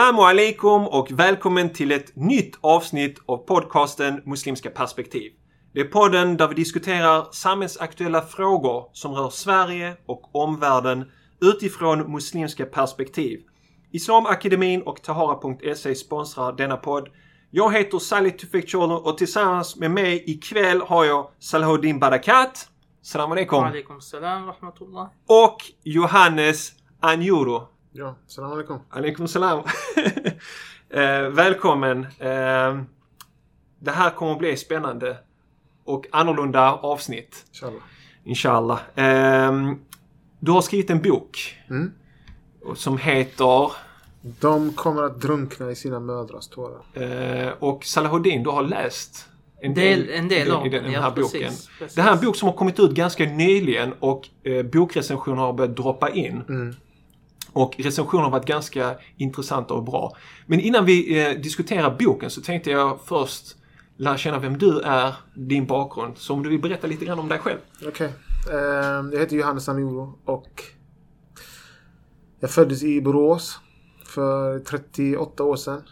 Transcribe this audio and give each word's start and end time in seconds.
Assalamu 0.00 0.22
alaikum 0.22 0.86
och 0.86 1.10
välkommen 1.10 1.72
till 1.72 1.92
ett 1.92 2.16
nytt 2.16 2.58
avsnitt 2.60 3.18
av 3.26 3.36
podcasten 3.36 4.22
Muslimska 4.26 4.70
perspektiv. 4.70 5.32
Det 5.72 5.80
är 5.80 5.84
podden 5.84 6.36
där 6.36 6.48
vi 6.48 6.54
diskuterar 6.54 7.26
samhällsaktuella 7.32 8.22
frågor 8.22 8.88
som 8.92 9.12
rör 9.12 9.30
Sverige 9.30 9.96
och 10.06 10.34
omvärlden 10.34 11.10
utifrån 11.40 12.12
muslimska 12.12 12.66
perspektiv. 12.66 13.40
Islamakademin 13.90 14.82
och 14.82 15.02
Tahara.se 15.02 15.94
sponsrar 15.94 16.52
denna 16.52 16.76
podd. 16.76 17.08
Jag 17.50 17.72
heter 17.72 17.98
Salih 17.98 18.32
Tufek 18.32 18.74
och 18.74 19.18
tillsammans 19.18 19.76
med 19.76 19.90
mig 19.90 20.24
ikväll 20.26 20.80
har 20.80 21.04
jag 21.04 21.30
Salahuddin 21.38 21.98
Barakat. 21.98 22.68
Salam 23.02 23.32
alaikum. 23.32 23.64
alaikum 23.64 24.00
salam 24.00 24.46
rahmatullah. 24.46 25.08
Och 25.28 25.56
Johannes 25.84 26.72
Anjuro. 27.00 27.79
Ja, 27.92 28.14
salam 28.26 28.52
alaikum. 28.52 28.78
Alaikum 28.90 29.28
salam. 29.28 29.58
eh, 30.90 31.28
välkommen. 31.28 32.06
Eh, 32.18 32.80
det 33.78 33.90
här 33.90 34.10
kommer 34.10 34.32
att 34.32 34.38
bli 34.38 34.56
spännande 34.56 35.16
och 35.84 36.06
annorlunda 36.10 36.72
avsnitt. 36.72 37.44
Inshallah. 37.48 37.82
Inshallah. 38.24 38.80
Eh, 38.94 39.52
du 40.38 40.52
har 40.52 40.60
skrivit 40.60 40.90
en 40.90 41.02
bok. 41.02 41.56
Mm. 41.70 41.92
Som 42.74 42.98
heter... 42.98 43.72
De 44.22 44.72
kommer 44.72 45.02
att 45.02 45.20
drunkna 45.20 45.70
i 45.70 45.74
sina 45.74 46.00
mödrars 46.00 46.48
tårar. 46.48 46.82
Eh, 46.94 47.52
och 47.58 47.84
Salahuddin, 47.84 48.42
du 48.42 48.50
har 48.50 48.62
läst 48.62 49.28
en 49.60 49.74
del, 49.74 50.10
en 50.10 50.28
del 50.28 50.50
av 50.50 50.66
i 50.66 50.68
den, 50.68 50.82
den 50.82 50.94
här 50.94 51.02
ja, 51.02 51.10
boken. 51.10 51.40
Precis, 51.40 51.68
precis. 51.78 51.94
Det 51.94 52.02
här 52.02 52.10
är 52.10 52.14
en 52.16 52.24
bok 52.24 52.36
som 52.36 52.48
har 52.48 52.56
kommit 52.56 52.80
ut 52.80 52.90
ganska 52.90 53.24
nyligen 53.24 53.92
och 54.00 54.28
eh, 54.42 54.62
bokrecensioner 54.62 55.42
har 55.42 55.52
börjat 55.52 55.76
droppa 55.76 56.10
in. 56.10 56.42
Mm. 56.48 56.74
Och 57.52 57.74
recensionerna 57.78 58.26
har 58.26 58.32
varit 58.32 58.46
ganska 58.46 58.94
intressanta 59.16 59.74
och 59.74 59.84
bra. 59.84 60.16
Men 60.46 60.60
innan 60.60 60.84
vi 60.84 61.20
eh, 61.20 61.40
diskuterar 61.40 61.96
boken 61.98 62.30
så 62.30 62.40
tänkte 62.40 62.70
jag 62.70 62.98
först 63.04 63.56
lära 63.96 64.16
känna 64.16 64.38
vem 64.38 64.58
du 64.58 64.80
är, 64.80 65.14
din 65.34 65.66
bakgrund. 65.66 66.18
Så 66.18 66.34
om 66.34 66.42
du 66.42 66.48
vill 66.48 66.60
berätta 66.60 66.86
lite 66.86 67.04
grann 67.04 67.18
om 67.18 67.28
dig 67.28 67.38
själv. 67.38 67.58
Okej. 67.86 67.88
Okay. 67.88 68.08
Eh, 68.58 69.04
jag 69.12 69.18
heter 69.18 69.36
Johannes 69.36 69.68
Anjuro 69.68 70.18
och 70.24 70.62
jag 72.40 72.50
föddes 72.50 72.82
i 72.82 73.00
Borås 73.00 73.58
för 74.04 74.58
38 74.58 75.44
år 75.44 75.56
sedan. 75.56 75.82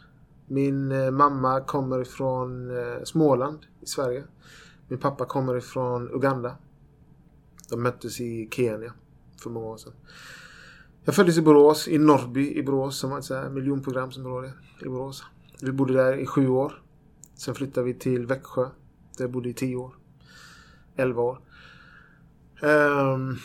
Min 0.46 0.92
eh, 0.92 1.10
mamma 1.10 1.60
kommer 1.60 2.02
ifrån 2.02 2.76
eh, 2.76 3.04
Småland 3.04 3.58
i 3.80 3.86
Sverige. 3.86 4.24
Min 4.88 4.98
pappa 4.98 5.24
kommer 5.24 5.56
ifrån 5.56 6.10
Uganda. 6.10 6.56
De 7.70 7.82
möttes 7.82 8.20
i 8.20 8.48
Kenya 8.50 8.92
för 9.42 9.50
många 9.50 9.66
år 9.66 9.76
sedan. 9.76 9.92
Jag 11.08 11.14
föddes 11.14 11.38
i 11.38 11.42
Borås, 11.42 11.88
i 11.88 11.98
Norrby 11.98 12.54
i 12.54 12.62
Borås, 12.62 12.98
som 12.98 13.10
var 13.10 13.18
ett 13.18 13.24
så 13.24 13.34
här 13.34 13.50
miljonprogramsområde 13.50 14.52
i 14.82 14.88
Borås. 14.88 15.24
Vi 15.60 15.72
bodde 15.72 15.92
där 15.92 16.16
i 16.16 16.26
sju 16.26 16.48
år. 16.48 16.82
Sen 17.34 17.54
flyttade 17.54 17.86
vi 17.86 17.94
till 17.94 18.26
Växjö, 18.26 18.62
där 19.16 19.24
jag 19.24 19.30
bodde 19.30 19.48
i 19.48 19.54
tio 19.54 19.76
år. 19.76 19.94
Elva 20.96 21.22
år. 21.22 21.40
Um, 22.62 23.38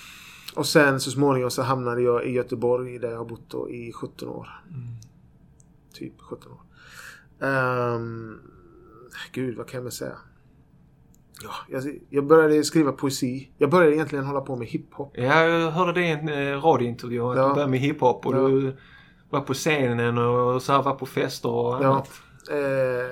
och 0.55 0.65
sen 0.65 0.99
så 0.99 1.11
småningom 1.11 1.51
så 1.51 1.61
hamnade 1.61 2.01
jag 2.01 2.25
i 2.25 2.31
Göteborg 2.31 2.99
där 2.99 3.11
jag 3.11 3.17
har 3.17 3.25
bott 3.25 3.49
då 3.49 3.69
i 3.69 3.93
17 3.93 4.29
år. 4.29 4.49
Mm. 4.69 4.87
Typ 5.93 6.21
17 6.21 6.51
år. 6.51 6.61
Um, 7.47 8.39
gud, 9.31 9.57
vad 9.57 9.67
kan 9.67 9.83
jag 9.83 9.93
säga? 9.93 10.17
Ja, 11.43 11.51
jag, 11.67 11.99
jag, 12.09 12.27
började 12.27 12.63
skriva 12.63 12.91
poesi. 12.91 13.51
Jag 13.57 13.69
började 13.69 13.95
egentligen 13.95 14.25
hålla 14.25 14.41
på 14.41 14.55
med 14.55 14.67
hiphop. 14.67 15.11
Ja, 15.13 15.43
jag 15.43 15.71
hörde 15.71 15.93
det 15.93 16.01
i 16.01 16.11
en 16.11 16.29
eh, 16.29 16.61
radiointervju. 16.61 17.17
Ja. 17.17 17.33
du 17.33 17.53
började 17.53 17.71
med 17.71 17.79
hiphop 17.79 18.25
och 18.25 18.35
ja. 18.35 18.47
du 18.47 18.75
var 19.29 19.41
på 19.41 19.53
scenen 19.53 20.17
och 20.17 20.61
så 20.61 20.71
här 20.73 20.83
var 20.83 20.95
på 20.95 21.05
fester 21.05 21.49
och 21.49 21.75
annat. 21.75 22.09
Ja. 22.49 22.55
Eh, 22.55 23.07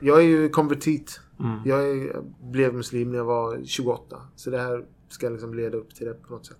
jag 0.00 0.18
är 0.18 0.26
ju 0.26 0.48
konvertit. 0.48 1.20
Mm. 1.40 1.60
Jag, 1.64 1.90
är, 1.90 2.06
jag 2.14 2.24
blev 2.40 2.74
muslim 2.74 3.10
när 3.10 3.18
jag 3.18 3.24
var 3.24 3.64
28. 3.64 4.16
Så 4.36 4.50
det 4.50 4.58
här 4.58 4.84
ska 5.08 5.28
liksom 5.28 5.54
leda 5.54 5.76
upp 5.76 5.94
till 5.94 6.06
det 6.06 6.14
på 6.14 6.32
något 6.32 6.46
sätt. 6.46 6.58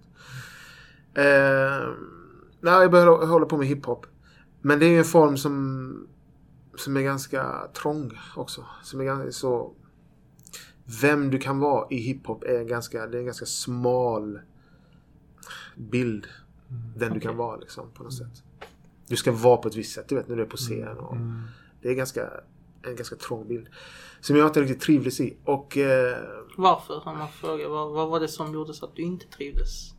Eh, 1.15 1.89
nej, 2.61 2.81
jag 2.81 2.91
började 2.91 3.27
hålla 3.27 3.47
på 3.47 3.57
med 3.57 3.67
hiphop. 3.67 4.07
Men 4.61 4.79
det 4.79 4.87
är 4.87 4.99
en 4.99 5.05
form 5.05 5.37
som, 5.37 6.07
som 6.77 6.97
är 6.97 7.01
ganska 7.01 7.69
trång 7.83 8.13
också. 8.37 8.65
Som 8.83 9.01
är 9.01 9.05
ganska 9.05 9.33
så... 9.33 9.73
Vem 10.85 11.31
du 11.31 11.39
kan 11.39 11.59
vara 11.59 11.87
i 11.91 11.97
hiphop 11.97 12.45
är 12.45 12.65
ganska, 12.65 13.07
det 13.07 13.17
är 13.17 13.19
en 13.19 13.25
ganska 13.25 13.47
smal 13.47 14.39
bild. 15.77 16.27
Mm. 16.71 16.83
Den 16.97 17.15
du 17.15 17.21
kan 17.21 17.37
vara 17.37 17.57
liksom 17.57 17.91
på 17.95 18.03
något 18.03 18.15
sätt. 18.15 18.43
Du 19.07 19.17
ska 19.17 19.33
vara 19.33 19.57
på 19.57 19.69
ett 19.69 19.77
visst 19.77 19.93
sätt, 19.93 20.09
du 20.09 20.15
vet 20.15 20.29
när 20.29 20.37
du 20.37 20.43
är 20.43 20.47
på 20.47 20.57
scen. 20.57 20.99
Och 20.99 21.17
mm. 21.17 21.43
Det 21.83 21.89
är 21.91 21.95
ganska, 21.95 22.31
en 22.83 22.97
ganska 22.97 23.17
trång 23.17 23.49
bild. 23.49 23.69
Som 24.21 24.37
jag 24.37 24.47
inte 24.47 24.61
riktigt 24.63 24.81
trivdes 24.81 25.21
i. 25.21 25.37
Och... 25.45 25.77
Eh, 25.77 26.19
Varför? 26.57 27.09
Om 27.09 27.19
man 27.19 27.29
frågar. 27.29 27.69
Vad, 27.69 27.93
vad 27.93 28.09
var 28.09 28.21
det 28.21 28.29
som 28.29 28.55
gjorde 28.55 28.75
så 28.75 28.85
att 28.85 28.97
du 28.97 29.03
inte 29.03 29.27
trivdes? 29.27 29.95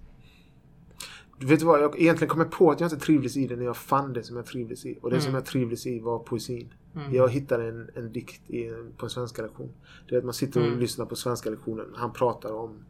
Du 1.39 1.45
vet 1.45 1.61
vad? 1.61 1.81
Jag 1.81 1.99
egentligen 1.99 2.29
kom 2.29 2.49
på 2.49 2.71
att 2.71 2.79
jag 2.79 2.91
inte 2.91 3.05
trivdes 3.05 3.37
i 3.37 3.47
det 3.47 3.55
när 3.55 3.65
jag 3.65 3.77
fann 3.77 4.13
det 4.13 4.23
som 4.23 4.35
jag 4.35 4.45
trivdes 4.45 4.85
i. 4.85 4.99
Och 5.01 5.09
det 5.09 5.15
mm. 5.15 5.25
som 5.25 5.33
jag 5.33 5.45
trivdes 5.45 5.85
i 5.85 5.99
var 5.99 6.19
poesin. 6.19 6.73
Mm. 6.95 7.15
Jag 7.15 7.29
hittade 7.29 7.67
en, 7.67 7.89
en 7.95 8.11
dikt 8.11 8.49
i, 8.49 8.71
på 8.97 9.05
en 9.05 9.09
svenska 9.09 9.41
lektion. 9.41 9.73
Du 10.07 10.15
vet, 10.15 10.23
man 10.23 10.33
sitter 10.33 10.59
och 10.59 10.67
mm. 10.67 10.79
lyssnar 10.79 11.05
på 11.05 11.15
svenska 11.15 11.49
lektionen. 11.49 11.85
Han 11.95 12.13
pratar 12.13 12.53
om 12.53 12.85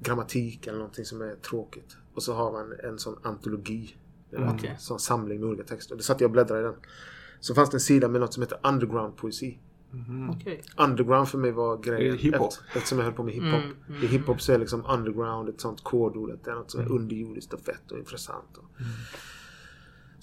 grammatik 0.00 0.66
eller 0.66 0.78
någonting 0.78 1.04
som 1.04 1.22
är 1.22 1.34
tråkigt. 1.34 1.96
Och 2.14 2.22
så 2.22 2.34
har 2.34 2.52
man 2.52 2.72
en 2.84 2.98
sån 2.98 3.18
antologi. 3.22 3.96
Mm. 4.32 4.48
En 4.48 4.78
sån 4.78 4.98
samling 4.98 5.40
med 5.40 5.48
olika 5.48 5.64
texter. 5.64 5.96
Det 5.96 6.02
satt 6.02 6.20
jag 6.20 6.28
och 6.28 6.32
bläddrade 6.32 6.60
i 6.60 6.64
den. 6.64 6.74
Så 7.40 7.54
fanns 7.54 7.70
det 7.70 7.76
en 7.76 7.80
sida 7.80 8.08
med 8.08 8.20
något 8.20 8.34
som 8.34 8.42
heter 8.42 8.58
underground 8.62 9.16
poesi. 9.16 9.58
Mm. 9.92 10.30
Okay. 10.30 10.58
Underground 10.76 11.28
för 11.28 11.38
mig 11.38 11.52
var 11.52 11.76
grejen. 11.76 12.18
Hiphop. 12.18 12.54
eftersom 12.74 12.98
jag 12.98 13.04
höll 13.04 13.14
på 13.14 13.22
med 13.22 13.34
hiphop. 13.34 13.62
Mm, 13.62 13.76
mm, 13.88 14.02
I 14.02 14.06
hiphop 14.06 14.40
så 14.40 14.52
är 14.52 14.58
liksom 14.58 14.86
underground 14.88 15.48
ett 15.48 15.60
sånt 15.60 15.84
kodord. 15.84 16.38
Det 16.44 16.50
är 16.50 16.54
något 16.54 16.70
som 16.70 16.80
är 16.80 16.84
mm. 16.84 16.98
underjordiskt 16.98 17.52
och 17.52 17.60
fett 17.60 17.92
och 17.92 17.98
intressant. 17.98 18.56
Och. 18.56 18.80
Mm. 18.80 18.92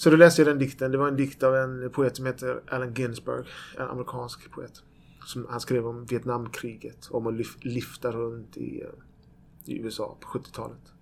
Så 0.04 0.10
då 0.10 0.16
läste 0.16 0.42
jag 0.42 0.50
den 0.50 0.60
dikten. 0.60 0.92
Det 0.92 0.98
var 0.98 1.08
en 1.08 1.16
dikt 1.16 1.44
av 1.44 1.56
en 1.56 1.90
poet 1.90 2.16
som 2.16 2.26
heter 2.26 2.62
Allen 2.68 2.94
Ginsberg. 2.94 3.46
En 3.78 3.88
amerikansk 3.88 4.52
poet. 4.52 4.84
Som 5.26 5.48
han 5.50 5.60
skrev 5.60 5.88
om 5.88 6.06
Vietnamkriget. 6.06 7.08
Om 7.12 7.28
att 7.28 7.66
lyfta 7.66 8.12
runt 8.12 8.58
i, 8.58 8.84
i 9.66 9.80
USA 9.80 10.18
på 10.20 10.40
70-talet. 10.40 10.94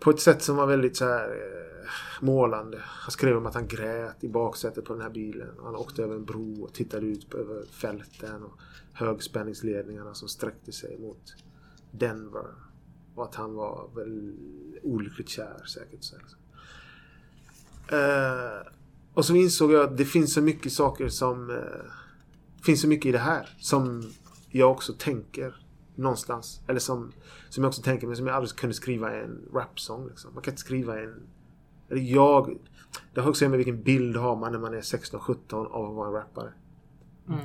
På 0.00 0.10
ett 0.10 0.20
sätt 0.20 0.42
som 0.42 0.56
var 0.56 0.66
väldigt 0.66 0.96
så 0.96 1.04
här 1.04 1.28
eh, 1.28 2.24
målande. 2.24 2.78
Han 2.84 3.10
skrev 3.10 3.36
om 3.36 3.46
att 3.46 3.54
han 3.54 3.68
grät 3.68 4.24
i 4.24 4.28
baksätet 4.28 4.84
på 4.84 4.92
den 4.92 5.02
här 5.02 5.10
bilen. 5.10 5.54
Han 5.62 5.76
åkte 5.76 6.02
över 6.02 6.14
en 6.14 6.24
bro 6.24 6.62
och 6.62 6.72
tittade 6.72 7.06
ut 7.06 7.34
över 7.34 7.64
fälten 7.66 8.42
och 8.42 8.60
högspänningsledningarna 8.92 10.14
som 10.14 10.28
sträckte 10.28 10.72
sig 10.72 10.98
mot 10.98 11.34
Denver. 11.90 12.46
Och 13.14 13.24
att 13.24 13.34
han 13.34 13.54
var 13.54 13.90
väl 13.94 14.34
olyckligt 14.82 15.28
kär 15.28 15.64
säkert. 15.66 16.04
Så 16.04 16.16
liksom 16.16 16.38
eh, 17.88 18.68
och 19.14 19.24
så 19.24 19.34
insåg 19.34 19.72
jag 19.72 19.84
att 19.84 19.96
det 19.96 20.04
finns 20.04 20.34
så 20.34 20.42
mycket 20.42 20.72
saker 20.72 21.08
som... 21.08 21.50
Eh, 21.50 21.56
finns 22.64 22.80
så 22.80 22.88
mycket 22.88 23.06
i 23.06 23.12
det 23.12 23.18
här 23.18 23.56
som 23.58 24.12
jag 24.50 24.70
också 24.70 24.92
tänker 24.98 25.64
någonstans. 25.94 26.60
Eller 26.66 26.80
som, 26.80 27.12
som 27.48 27.64
jag 27.64 27.68
också 27.68 27.82
tänker 27.82 28.06
men 28.06 28.16
som 28.16 28.26
jag 28.26 28.36
aldrig 28.36 28.56
kunde 28.56 28.74
skriva 28.74 29.14
en 29.14 29.48
rapsång. 29.52 30.08
Liksom. 30.08 30.34
Man 30.34 30.42
kan 30.42 30.52
inte 30.52 30.60
skriva 30.60 31.00
en... 31.00 31.26
Eller 31.88 32.00
jag... 32.00 32.58
Det 33.14 33.20
har 33.20 33.30
också 33.30 33.48
med 33.48 33.56
vilken 33.56 33.82
bild 33.82 34.16
har 34.16 34.36
man 34.36 34.52
när 34.52 34.58
man 34.58 34.74
är 34.74 34.80
16-17 34.80 35.54
av 35.54 35.86
att 35.90 35.94
vara 35.94 36.08
en 36.08 36.14
rappare. 36.14 36.52
Mm. 37.28 37.40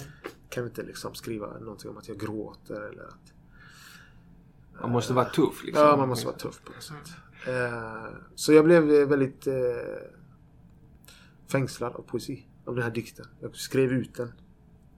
Kan 0.50 0.66
inte 0.66 0.84
liksom 0.84 1.16
skriva 1.16 1.60
någonting 1.60 1.90
om 1.90 1.98
att 1.98 2.08
jag 2.08 2.20
gråter 2.20 2.82
eller 2.82 3.04
att... 3.04 3.34
Man 4.82 4.92
måste 4.92 5.14
vara 5.14 5.26
tuff 5.26 5.64
liksom. 5.64 5.86
Ja, 5.86 5.98
man 5.98 6.10
måste 6.10 6.26
vara 6.26 6.38
tuff 6.38 6.62
på 6.66 6.72
något 6.72 6.84
sätt. 6.84 7.16
Uh, 7.48 8.18
så 8.36 8.54
jag 8.54 8.66
blev 8.66 8.84
väldigt 8.84 9.48
uh, 9.48 9.54
fängslad 11.52 11.96
av 11.96 12.02
poesi. 12.02 12.46
Av 12.66 12.76
den 12.76 12.84
här 12.84 12.92
dikten. 12.92 13.26
Jag 13.40 13.56
skrev 13.56 13.92
ut 13.92 14.16
den. 14.16 14.32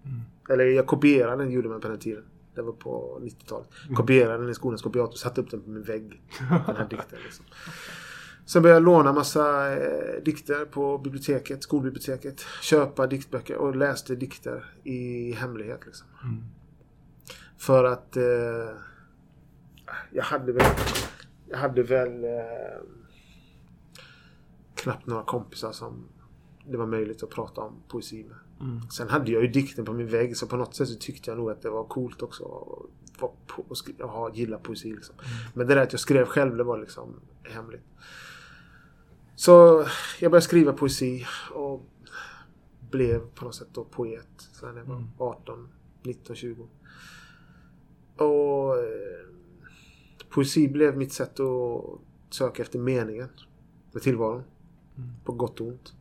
Mm. 0.05 0.21
Eller 0.49 0.65
jag 0.65 0.87
kopierade 0.87 1.43
den, 1.43 1.51
gjorde 1.51 1.69
man 1.69 1.81
på 1.81 1.87
den 1.87 1.99
tiden. 1.99 2.23
Det 2.55 2.61
var 2.61 2.73
på 2.73 3.19
90-talet. 3.21 3.69
Mm. 3.83 3.95
Kopierade 3.95 4.43
den 4.43 4.51
i 4.51 4.55
skolans 4.55 4.81
kopiator 4.81 5.11
och 5.11 5.17
satte 5.17 5.41
upp 5.41 5.51
den 5.51 5.61
på 5.61 5.69
min 5.69 5.83
vägg. 5.83 6.21
Den 6.39 6.75
här 6.75 6.87
dikten 6.89 7.19
liksom. 7.23 7.45
Sen 8.45 8.61
började 8.61 8.75
jag 8.75 8.83
låna 8.83 9.13
massa 9.13 9.73
eh, 9.77 10.23
dikter 10.23 10.65
på 10.65 10.97
biblioteket, 10.97 11.63
skolbiblioteket. 11.63 12.41
Köpa 12.61 13.07
diktböcker 13.07 13.55
och 13.55 13.75
läste 13.75 14.15
dikter 14.15 14.73
i 14.83 15.31
hemlighet. 15.31 15.79
Liksom. 15.85 16.07
Mm. 16.23 16.43
För 17.57 17.83
att 17.83 18.17
eh, 18.17 18.23
jag 20.11 20.23
hade 20.23 20.51
väl, 20.51 20.65
jag 21.49 21.57
hade 21.57 21.83
väl 21.83 22.23
eh, 22.23 22.29
knappt 24.75 25.07
några 25.07 25.23
kompisar 25.23 25.71
som 25.71 26.07
det 26.65 26.77
var 26.77 26.85
möjligt 26.85 27.23
att 27.23 27.29
prata 27.29 27.61
om 27.61 27.73
poesi 27.87 28.23
med. 28.23 28.67
Mm. 28.67 28.81
Sen 28.81 29.09
hade 29.09 29.31
jag 29.31 29.41
ju 29.41 29.47
dikten 29.47 29.85
på 29.85 29.93
min 29.93 30.07
vägg 30.07 30.37
så 30.37 30.47
på 30.47 30.55
något 30.55 30.75
sätt 30.75 30.87
så 30.87 30.95
tyckte 30.95 31.31
jag 31.31 31.37
nog 31.37 31.51
att 31.51 31.61
det 31.61 31.69
var 31.69 31.83
coolt 31.83 32.21
också 32.21 32.43
att 33.99 34.09
ha, 34.09 34.33
gilla 34.33 34.57
poesi. 34.57 34.93
Liksom. 34.93 35.15
Mm. 35.15 35.27
Men 35.53 35.67
det 35.67 35.75
där 35.75 35.81
att 35.81 35.93
jag 35.93 35.99
skrev 35.99 36.25
själv 36.25 36.57
det 36.57 36.63
var 36.63 36.77
liksom 36.77 37.19
hemligt. 37.43 37.85
Så 39.35 39.85
jag 40.19 40.31
började 40.31 40.45
skriva 40.45 40.73
poesi 40.73 41.25
och 41.53 41.85
blev 42.91 43.19
på 43.19 43.45
något 43.45 43.55
sätt 43.55 43.67
då 43.73 43.83
poet. 43.83 44.49
När 44.61 44.77
jag 44.77 44.85
var 44.85 44.95
Mm. 44.95 45.07
18, 45.17 45.69
19, 46.03 46.35
20. 46.35 46.67
Och 48.17 48.77
eh, 48.77 49.25
poesi 50.29 50.67
blev 50.67 50.97
mitt 50.97 51.13
sätt 51.13 51.39
att 51.39 51.83
söka 52.29 52.61
efter 52.61 52.79
meningen 52.79 53.29
med 53.91 54.01
tillvaron. 54.01 54.43
Mm. 54.97 55.09
På 55.23 55.31
gott 55.31 55.61
och 55.61 55.67
ont. 55.67 55.93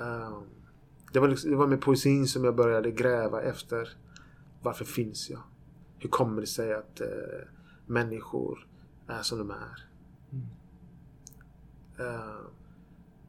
Ehm, 0.00 0.42
det, 1.12 1.20
var 1.20 1.28
liksom, 1.28 1.50
det 1.50 1.56
var 1.56 1.66
med 1.66 1.80
poesin 1.80 2.26
som 2.26 2.44
jag 2.44 2.56
började 2.56 2.90
gräva 2.90 3.42
efter 3.42 3.88
varför 4.62 4.84
finns 4.84 5.30
jag? 5.30 5.40
Hur 5.98 6.08
kommer 6.08 6.40
det 6.40 6.46
sig 6.46 6.74
att 6.74 7.00
eh, 7.00 7.48
människor 7.86 8.66
är 9.06 9.22
som 9.22 9.38
de 9.38 9.50
är? 9.50 9.88
Mm. 10.32 10.46
Ehm, 11.98 12.46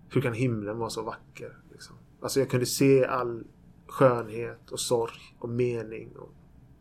hur 0.09 0.21
kan 0.21 0.33
himlen 0.33 0.77
vara 0.77 0.89
så 0.89 1.03
vacker? 1.03 1.57
Liksom? 1.71 1.95
Alltså 2.21 2.39
jag 2.39 2.49
kunde 2.49 2.65
se 2.65 3.05
all 3.05 3.43
skönhet 3.87 4.71
och 4.71 4.79
sorg 4.79 5.35
och 5.39 5.49
mening 5.49 6.15
och 6.17 6.33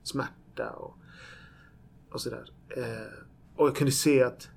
smärta 0.03 0.71
och, 0.71 0.95
och 2.11 2.21
sådär. 2.21 2.53
Eh, 2.77 3.25
och 3.57 3.67
jag 3.67 3.77
kunde 3.77 3.93
se 3.93 4.23
att 4.23 4.49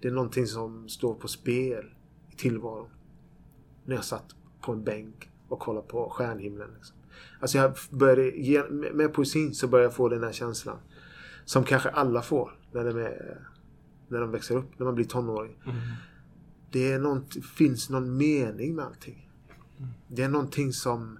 det 0.00 0.08
är 0.08 0.12
någonting 0.12 0.46
som 0.46 0.88
står 0.88 1.14
på 1.14 1.28
spel 1.28 1.94
i 2.30 2.36
tillvaron. 2.36 2.88
När 3.86 3.94
jag 3.94 4.04
satt 4.04 4.34
på 4.60 4.72
en 4.72 4.84
bänk 4.84 5.30
och 5.48 5.58
kollade 5.58 5.86
på 5.86 6.10
stjärnhimlen. 6.10 6.68
Liksom. 6.74 6.96
Alltså 7.40 7.58
jag 7.58 7.76
började, 7.90 8.70
med 8.92 9.14
poesin 9.14 9.54
så 9.54 9.68
började 9.68 9.86
jag 9.86 9.94
få 9.94 10.08
den 10.08 10.22
här 10.22 10.32
känslan. 10.32 10.78
Som 11.44 11.64
kanske 11.64 11.88
alla 11.88 12.22
får 12.22 12.58
när 12.72 12.84
de, 12.84 12.98
är, 12.98 13.40
när 14.08 14.20
de 14.20 14.30
växer 14.30 14.56
upp, 14.56 14.78
när 14.78 14.86
man 14.86 14.94
blir 14.94 15.04
tonåring. 15.04 15.56
Mm. 15.64 15.76
Det 16.70 16.92
är 16.92 16.98
något, 16.98 17.44
finns 17.44 17.90
någon 17.90 18.16
mening 18.16 18.74
med 18.74 18.84
allting. 18.84 19.30
Det 20.08 20.22
är 20.22 20.28
någonting 20.28 20.72
som... 20.72 21.18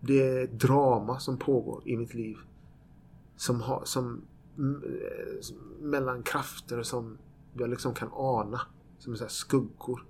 Det 0.00 0.22
är 0.22 0.44
ett 0.44 0.60
drama 0.60 1.18
som 1.18 1.38
pågår 1.38 1.82
i 1.88 1.96
mitt 1.96 2.14
liv. 2.14 2.36
Som 3.36 3.60
har... 3.60 3.84
Som, 3.84 4.22
eh, 4.58 5.28
mellan 5.80 6.22
krafter 6.22 6.82
som 6.82 7.18
jag 7.52 7.70
liksom 7.70 7.94
kan 7.94 8.08
ana. 8.12 8.60
Som 8.98 9.12
är 9.12 9.16
så 9.16 9.24
här 9.24 9.30
skuggor 9.30 10.04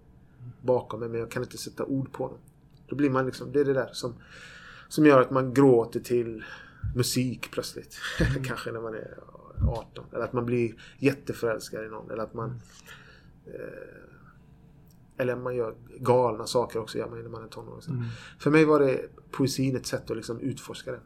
bakom 0.62 1.00
mig 1.00 1.08
men 1.08 1.20
jag 1.20 1.30
kan 1.30 1.42
inte 1.42 1.58
sätta 1.58 1.84
ord 1.84 2.12
på 2.12 2.28
dem. 2.28 2.38
Då 2.86 2.96
blir 2.96 3.10
man 3.10 3.26
liksom... 3.26 3.52
Det 3.52 3.60
är 3.60 3.64
det 3.64 3.72
där 3.72 3.90
som, 3.92 4.14
som 4.88 5.06
gör 5.06 5.20
att 5.20 5.30
man 5.30 5.54
gråter 5.54 6.00
till 6.00 6.44
musik 6.94 7.50
plötsligt. 7.50 7.98
Kanske 8.44 8.72
när 8.72 8.80
man 8.80 8.94
är 8.94 9.18
18. 9.68 10.04
Eller 10.12 10.24
att 10.24 10.32
man 10.32 10.46
blir 10.46 10.74
jätteförälskad 10.98 11.84
i 11.84 11.88
någon. 11.88 12.10
Eller 12.10 12.22
att 12.22 12.34
man... 12.34 12.60
Eh, 13.46 14.04
eller 15.16 15.36
man 15.36 15.56
gör 15.56 15.74
galna 15.98 16.46
saker 16.46 16.78
också 16.78 16.98
gör 16.98 17.08
man 17.08 17.22
när 17.22 17.28
man 17.28 17.44
är 17.44 17.48
tonåring. 17.48 17.80
Mm. 17.88 18.04
För 18.38 18.50
mig 18.50 18.64
var 18.64 18.80
det 18.80 19.00
poesin 19.30 19.76
ett 19.76 19.86
sätt 19.86 20.10
att 20.10 20.16
liksom 20.16 20.40
utforska 20.40 20.92
det. 20.92 21.00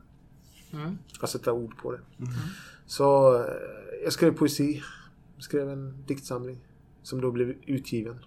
Mm. 0.72 0.98
Att 1.20 1.30
sätta 1.30 1.52
ord 1.52 1.76
på 1.76 1.92
det. 1.92 2.00
Mm. 2.18 2.32
Så 2.86 3.36
eh, 3.36 3.44
jag 4.04 4.12
skrev 4.12 4.34
poesi. 4.34 4.82
Skrev 5.38 5.70
en 5.70 6.04
diktsamling. 6.06 6.58
Som 7.02 7.20
då 7.20 7.30
blev 7.30 7.54
utgiven. 7.66 8.18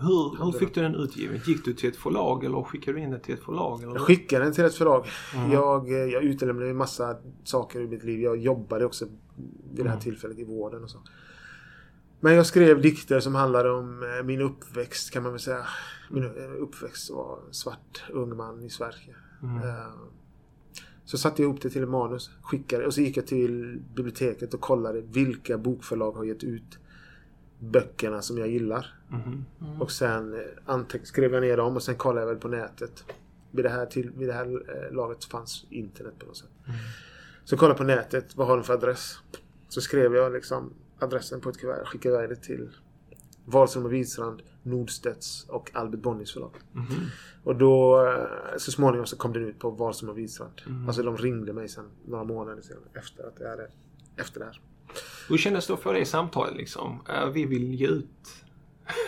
Hur, 0.00 0.44
hur 0.44 0.52
fick 0.58 0.74
du 0.74 0.80
den 0.82 0.94
utgiven? 0.94 1.40
Gick 1.46 1.64
du 1.64 1.72
till 1.72 1.88
ett 1.88 1.96
förlag 1.96 2.44
eller 2.44 2.62
skickade 2.62 2.98
du 2.98 3.04
in 3.04 3.10
den 3.10 3.20
till 3.20 3.34
ett 3.34 3.44
förlag? 3.44 3.82
Eller? 3.82 3.92
Jag 3.92 4.02
skickade 4.02 4.44
den 4.44 4.52
till 4.54 4.64
ett 4.64 4.74
förlag. 4.74 5.06
Mm. 5.34 5.52
Jag, 5.52 5.88
eh, 5.92 5.98
jag 5.98 6.22
utelämnade 6.22 6.70
en 6.70 6.76
massa 6.76 7.16
saker 7.44 7.80
i 7.80 7.86
mitt 7.86 8.04
liv. 8.04 8.20
Jag 8.20 8.36
jobbade 8.36 8.84
också 8.84 9.04
vid 9.04 9.84
det 9.84 9.88
här 9.88 9.96
Mm. 9.96 10.00
tillfället 10.00 10.38
i 10.38 10.44
vården 10.44 10.84
och 10.84 10.90
så. 10.90 10.98
Men 12.20 12.34
jag 12.34 12.46
skrev 12.46 12.80
dikter 12.82 13.20
som 13.20 13.34
handlade 13.34 13.70
om 13.70 14.02
eh, 14.02 14.24
min 14.24 14.40
uppväxt 14.40 15.10
kan 15.10 15.22
man 15.22 15.32
väl 15.32 15.40
säga. 15.40 15.64
Min 16.10 16.24
eh, 16.24 16.30
uppväxt 16.58 17.10
var 17.10 17.38
en 17.48 17.54
svart 17.54 18.02
ung 18.10 18.36
man 18.36 18.62
i 18.62 18.70
Sverige. 18.70 19.14
Mm. 19.42 19.62
Så 21.04 21.18
satte 21.18 21.42
jag 21.42 21.48
ihop 21.48 21.62
det 21.62 21.70
till 21.70 21.82
ett 21.82 21.88
manus, 21.88 22.30
skickade 22.42 22.86
och 22.86 22.94
så 22.94 23.00
gick 23.00 23.16
jag 23.16 23.26
till 23.26 23.80
biblioteket 23.94 24.54
och 24.54 24.60
kollade 24.60 25.00
vilka 25.00 25.58
bokförlag 25.58 26.12
har 26.12 26.24
gett 26.24 26.44
ut 26.44 26.78
böckerna 27.60 28.22
som 28.22 28.38
jag 28.38 28.48
gillar. 28.48 28.94
Mhm. 29.08 29.44
Mm. 29.60 29.82
Och 29.82 29.90
sen 29.90 30.34
eh, 30.66 30.84
skrev 31.02 31.34
jag 31.34 31.40
ner 31.40 31.56
dem 31.56 31.76
och 31.76 31.82
sen 31.82 31.94
kollade 31.94 32.20
jag 32.20 32.26
väl 32.26 32.36
på 32.36 32.48
nätet. 32.48 33.04
Vid 33.50 33.64
det 33.64 33.68
här, 33.68 33.86
till, 33.86 34.10
vid 34.10 34.28
det 34.28 34.34
här 34.34 34.46
eh, 34.46 34.94
laget 34.94 35.24
fanns 35.24 35.66
internet 35.70 36.14
på 36.18 36.26
något 36.26 36.36
sätt. 36.36 36.50
Mm. 36.66 36.78
Så 37.44 37.56
kollade 37.56 37.72
jag 37.72 37.78
på 37.78 37.84
nätet, 37.84 38.36
vad 38.36 38.46
har 38.46 38.56
de 38.56 38.64
för 38.64 38.74
adress? 38.74 39.18
Så 39.68 39.80
skrev 39.80 40.14
jag 40.14 40.32
liksom 40.32 40.72
adressen 40.98 41.40
på 41.40 41.48
ett 41.48 41.58
kuvert, 41.58 41.84
skickade 41.86 42.14
iväg 42.14 42.28
det 42.28 42.36
till 42.36 42.70
Wahlström 43.44 43.84
och 43.84 43.92
Widstrand, 43.92 44.42
Nordstedts 44.62 45.46
och 45.48 45.70
Albert 45.74 46.00
Bonniers 46.00 46.32
förlag. 46.32 46.56
Mhm. 46.72 46.86
Och 47.44 47.56
då 47.56 48.06
eh, 48.06 48.56
så 48.58 48.72
småningom 48.72 49.06
så 49.06 49.16
kom 49.16 49.32
den 49.32 49.44
ut 49.44 49.58
på 49.58 49.70
Wahlström 49.70 50.10
och 50.10 50.18
Widstrand. 50.18 50.62
Mm. 50.66 50.86
Alltså 50.86 51.02
de 51.02 51.16
ringde 51.16 51.52
mig 51.52 51.68
sen 51.68 51.84
några 52.06 52.24
månader 52.24 52.62
senare 52.62 52.84
efter 52.94 53.24
att 53.24 53.40
jag 53.40 53.48
hade, 53.48 53.68
efter 54.16 54.40
det 54.40 54.46
här. 54.46 54.60
Hur 55.28 55.36
kändes 55.38 55.66
det 55.66 55.72
att 55.72 55.80
få 55.80 55.92
det 55.92 56.04
samtalet 56.04 56.56
liksom? 56.56 57.00
Äh, 57.08 57.28
vi 57.30 57.44
vill 57.46 57.74
ge 57.74 57.86
ut... 57.86 58.06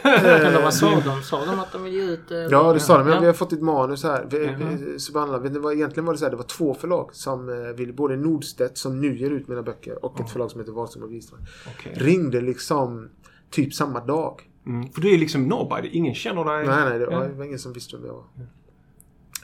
Eller 0.05 0.63
vad 0.63 0.75
sa 0.75 1.01
de? 1.01 1.23
Sa 1.23 1.45
de 1.45 1.61
att 1.61 1.73
de 1.73 1.83
vill 1.85 1.93
ge 1.95 2.03
ut 2.03 2.31
eh, 2.31 2.39
Ja, 2.39 2.73
det 2.73 2.81
sa 2.81 2.99
de. 2.99 3.05
Men 3.05 3.15
Ja. 3.15 3.21
vi 3.21 3.27
har 3.27 3.33
fått 3.33 3.53
ett 3.53 3.63
manus 3.63 4.03
här. 4.05 4.27
Vi, 4.31 4.45
Jaha. 4.47 4.57
vi, 4.81 4.99
så 4.99 5.13
behandlar 5.13 5.39
vi- 5.39 5.49
det 5.49 5.59
var, 5.59 5.73
egentligen 5.73 6.05
var 6.07 6.13
det 6.13 6.19
så 6.19 6.25
här, 6.25 6.31
det 6.31 6.37
var 6.37 6.45
två 6.45 6.75
förlag 6.75 7.11
som 7.13 7.49
eh, 7.49 7.55
ville, 7.77 7.93
både 7.93 8.17
Nordstedt 8.17 8.79
som 8.79 9.01
nu 9.01 9.19
ger 9.19 9.31
ut 9.31 9.49
mina 9.49 9.63
böcker 9.63 10.05
och 10.05 10.15
Ja. 10.19 10.25
ett 10.25 10.31
förlag 10.31 10.51
som 10.51 10.61
heter 10.61 10.73
Wahlström 10.73 11.05
och 11.05 11.13
Widstrand. 11.13 11.45
Okej. 11.79 11.93
Ringde 11.97 12.41
liksom 12.41 13.09
typ 13.51 13.75
samma 13.75 14.01
dag. 14.01 14.41
Mm. 14.67 14.93
För 14.93 15.01
du 15.01 15.15
är 15.15 15.19
liksom 15.19 15.49
nobody. 15.49 15.89
Ingen 15.89 16.15
känner 16.15 16.45
dig. 16.45 16.67
Nej, 16.67 16.85
nej, 16.91 16.99
det 16.99 17.07
var, 17.07 17.29
det 17.29 17.35
var 17.35 17.45
ingen 17.45 17.59
som 17.59 17.73
visste 17.73 17.97
vem 17.97 18.07
jag 18.07 18.15
var. 18.15 18.25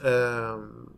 Ehm, 0.03 0.88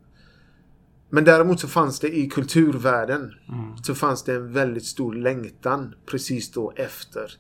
men 1.12 1.24
däremot 1.24 1.60
så 1.60 1.68
fanns 1.68 2.00
det 2.00 2.18
i 2.18 2.30
kulturvärlden 2.30 3.34
Mm. 3.50 3.78
så 3.78 3.96
fanns 3.96 4.24
det 4.24 4.36
en 4.36 4.54
väldigt 4.54 4.86
stor 4.86 5.14
längtan 5.16 5.96
precis 6.06 6.52
då 6.52 6.74
efter 6.76 7.32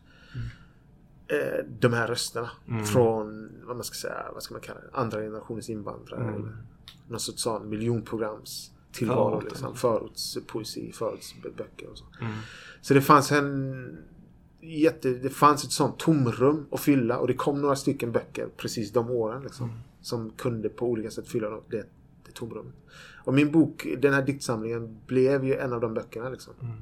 eh, 1.27 1.65
de 1.79 1.93
här 1.93 2.07
rösterna. 2.07 2.49
Mm. 2.67 2.85
Från, 2.85 3.49
vad 3.63 3.75
man 3.75 3.83
ska 3.83 3.95
säga, 3.95 4.25
vad 4.33 4.43
ska 4.43 4.53
man 4.53 4.61
kalla 4.61 4.79
det? 4.79 4.89
Andra 4.93 5.21
generationens 5.21 5.69
invandrare. 5.69 6.21
Mm. 6.23 6.35
Eller 6.35 6.57
någon 7.07 7.19
sorts 7.19 7.41
sån 7.43 7.69
miljonprograms 7.69 8.71
tillvaro. 8.91 9.29
Förort, 9.29 9.43
Liksom. 9.43 9.75
Förortspoesi, 9.75 10.91
förortsböcker 10.93 11.87
och 11.91 11.97
så. 11.97 12.05
Mm. 12.21 12.33
Så 12.81 12.93
det 12.93 13.01
fanns 13.01 13.31
en 13.31 13.97
jätte, 14.61 15.09
det 15.09 15.29
fanns 15.29 15.63
ett 15.63 15.71
sånt 15.71 15.99
tomrum 15.99 16.65
att 16.71 16.79
fylla 16.79 17.17
och 17.17 17.27
det 17.27 17.33
kom 17.33 17.61
några 17.61 17.75
stycken 17.75 18.11
böcker 18.11 18.47
precis 18.57 18.91
de 18.91 19.09
åren 19.09 19.43
liksom. 19.43 19.65
Mm. 19.69 19.79
Som 20.01 20.29
kunde 20.29 20.69
på 20.69 20.87
olika 20.87 21.11
sätt 21.11 21.27
fylla 21.27 21.49
det, 21.49 21.85
det 22.25 22.31
tomrummet. 22.33 22.73
Och 23.23 23.33
min 23.33 23.51
bok, 23.51 23.87
den 23.97 24.13
här 24.13 24.21
diktsamlingen, 24.21 24.97
blev 25.07 25.45
ju 25.45 25.55
en 25.55 25.73
av 25.73 25.81
de 25.81 25.93
böckerna 25.93 26.29
liksom. 26.29 26.53
Mm. 26.61 26.75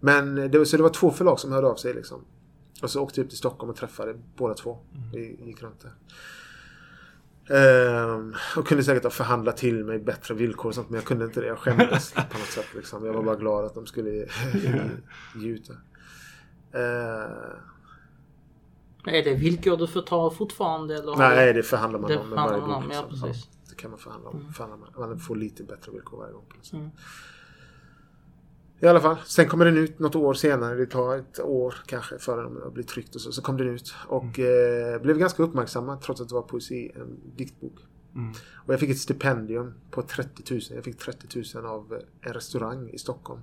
Men 0.00 0.34
det, 0.50 0.58
var- 0.58 0.64
så 0.64 0.76
det 0.76 0.82
var 0.82 0.90
två 0.90 1.10
förlag 1.10 1.40
som 1.40 1.52
hörde 1.52 1.66
av 1.66 1.74
sig 1.76 1.94
liksom. 1.94 2.24
Och 2.82 2.90
så 2.90 3.00
åkte 3.02 3.20
jag 3.20 3.24
upp 3.24 3.30
till 3.30 3.38
Stockholm 3.38 3.70
och 3.70 3.76
träffade 3.76 4.14
båda 4.36 4.54
två. 4.54 4.78
Mm. 4.94 5.10
Vi 5.12 5.46
gick 5.46 5.62
runt 5.62 5.80
där. 5.80 5.92
Ehm, 7.56 8.34
och 8.56 8.66
kunde 8.66 8.84
säkert 8.84 9.02
ha 9.02 9.10
förhandlat 9.10 9.56
till 9.56 9.84
mig 9.84 9.98
bättre 9.98 10.34
villkor 10.34 10.68
och 10.68 10.74
sånt 10.74 10.90
men 10.90 10.94
jag 10.98 11.04
kunde 11.04 11.24
inte 11.24 11.40
det. 11.40 11.46
Jag 11.46 11.58
skämdes 11.58 12.12
på 12.30 12.38
något 12.38 12.46
sätt 12.48 12.66
liksom. 12.74 13.06
Jag 13.06 13.12
var 13.12 13.22
bara 13.22 13.36
glad 13.36 13.64
att 13.64 13.74
de 13.74 13.86
skulle 13.86 14.10
ge 14.10 14.26
ut 15.48 15.68
det. 15.68 15.76
Ehm, 16.78 17.56
Är 19.14 19.24
det 19.24 19.34
villkor 19.34 19.76
du 19.76 19.86
får 19.86 20.02
ta 20.02 20.30
fortfarande? 20.30 20.94
Eller 20.94 21.16
nej, 21.16 21.52
det 21.52 21.62
förhandlar 21.62 22.00
man 22.00 22.10
det 22.10 22.16
om 22.18 22.28
med 22.28 22.36
förhandlar 22.36 22.58
varje 22.60 22.72
man 22.72 22.82
bok. 22.82 22.90
om, 22.90 22.96
ja, 22.96 23.06
liksom. 23.10 23.28
precis. 23.28 23.48
Kan 23.80 23.90
man 23.90 24.00
förhandla 24.00 24.30
om. 24.30 24.40
Mm. 24.40 24.52
Förhandlar 24.52 24.78
man. 24.78 25.08
man 25.08 25.18
får 25.18 25.36
lite 25.36 25.64
bättre 25.64 25.92
villkor 25.92 26.18
varje 26.18 26.32
gång. 26.32 26.46
Mm. 26.72 26.90
I 28.80 28.86
alla 28.86 29.00
fall. 29.00 29.16
Sen 29.26 29.48
kommer 29.48 29.64
den 29.64 29.76
ut 29.76 29.98
något 29.98 30.16
år 30.16 30.34
senare. 30.34 30.74
Det 30.74 30.86
tar 30.86 31.16
ett 31.16 31.40
år 31.40 31.74
kanske 31.86 32.18
före 32.18 32.42
den 32.42 32.72
blir 32.72 32.84
tryckt 32.84 33.14
och 33.14 33.20
så. 33.20 33.32
Så 33.32 33.42
kom 33.42 33.56
den 33.56 33.68
ut. 33.68 33.94
Och 34.06 34.38
eh, 34.38 35.02
blev 35.02 35.18
ganska 35.18 35.42
uppmärksammad 35.42 36.00
trots 36.00 36.20
att 36.20 36.28
det 36.28 36.34
var 36.34 36.42
poesi. 36.42 36.92
En 36.94 37.20
diktbok. 37.36 37.74
Mm. 38.14 38.32
Och 38.54 38.72
jag 38.72 38.80
fick 38.80 38.90
ett 38.90 38.98
stipendium 38.98 39.74
på 39.90 40.02
30 40.02 40.54
000. 40.54 40.60
Jag 40.74 40.84
fick 40.84 40.98
30 40.98 41.42
000 41.54 41.66
av 41.66 41.92
eh, 41.92 42.28
en 42.28 42.32
restaurang 42.34 42.90
i 42.90 42.98
Stockholm. 42.98 43.40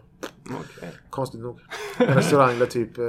Okej. 0.49 0.91
Konstigt 1.09 1.41
nog. 1.41 1.59
En 1.99 2.15
restaurang 2.15 2.59
där 2.59 2.65
typ 2.65 2.97
eh, 2.97 3.05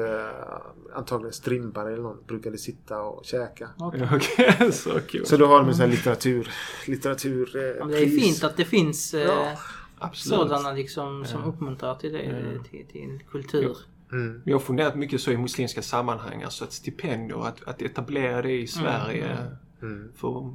antagligen 0.95 1.33
strimpare 1.33 1.93
eller 1.93 2.03
någon 2.03 2.23
brukade 2.27 2.59
sitta 2.59 3.01
och 3.03 3.25
käka. 3.25 3.69
Okej. 3.79 4.09
Okej, 4.15 4.73
så 4.73 5.01
kul. 5.01 5.27
Så 5.27 5.37
då 5.37 5.47
har 5.47 5.59
de 5.59 5.69
en 5.69 5.75
sån 5.75 5.81
här 5.85 5.91
litteratur... 5.91 6.51
litteratur 6.87 7.57
eh, 7.57 7.63
Ja, 7.63 7.85
det 7.85 7.99
är 8.03 8.07
fint 8.07 8.45
att 8.45 8.57
det 8.57 8.65
finns 8.65 9.15
eh, 9.15 9.21
Ja, 9.21 9.57
Absolut. 9.99 10.49
sådana 10.49 10.73
liksom 10.73 11.25
som 11.25 11.41
Ja. 11.41 11.47
uppmuntrar 11.49 11.95
till 11.95 12.13
det. 12.13 12.23
Ja. 12.23 12.63
Till, 12.71 12.87
till 12.87 13.21
kultur. 13.31 13.77
Mm. 14.13 14.43
Jag 14.45 14.55
har 14.55 14.61
funderat 14.61 14.95
mycket 14.97 15.21
så 15.21 15.31
i 15.31 15.37
muslimska 15.37 15.83
sammanhang. 15.83 16.43
Alltså 16.43 16.65
att 16.65 16.73
stipendier, 16.73 17.47
att, 17.47 17.65
att 17.65 17.83
etablera 17.83 18.43
det 18.43 18.61
i 18.61 18.67
Sverige. 18.67 19.37
Mm. 19.83 20.13
För, 20.17 20.55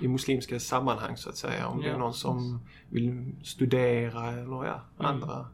I 0.00 0.08
muslimska 0.08 0.60
sammanhang 0.60 1.16
så 1.16 1.28
att 1.30 1.36
säga. 1.36 1.66
Om 1.68 1.80
det 1.80 1.86
Ja, 1.88 1.94
är 1.94 1.98
någon 1.98 2.14
som 2.14 2.60
vill 2.90 3.32
studera 3.42 4.30
eller 4.30 4.64
ja, 4.64 4.80
andra. 4.98 5.46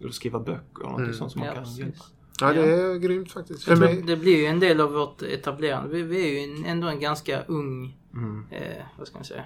Eller 0.00 0.10
skriva 0.10 0.40
böcker 0.40 0.80
eller 0.80 0.90
något 0.90 1.00
Mm. 1.00 1.12
sånt 1.14 1.32
som 1.32 1.38
man 1.38 1.48
Ja, 1.48 1.54
kan 1.54 1.64
precis. 1.64 1.78
hjälpa. 1.78 2.04
Ja, 2.40 2.52
det 2.52 2.66
Ja. 2.66 2.92
är 2.94 2.98
grymt 2.98 3.32
faktiskt. 3.32 3.64
För 3.64 3.76
mig. 3.76 4.02
Det 4.02 4.16
blir 4.16 4.36
ju 4.36 4.46
en 4.46 4.60
del 4.60 4.80
av 4.80 4.92
vårt 4.92 5.22
etablerande. 5.22 5.88
Vi, 5.88 6.02
vi 6.02 6.26
är 6.28 6.32
ju 6.46 6.54
en- 6.56 6.64
ändå 6.64 6.88
en 6.88 7.00
ganska 7.00 7.42
ung, 7.42 7.98
Mm. 8.14 8.46
eh, 8.50 8.82
vad 8.98 9.06
ska 9.06 9.16
man 9.18 9.24
säga. 9.24 9.44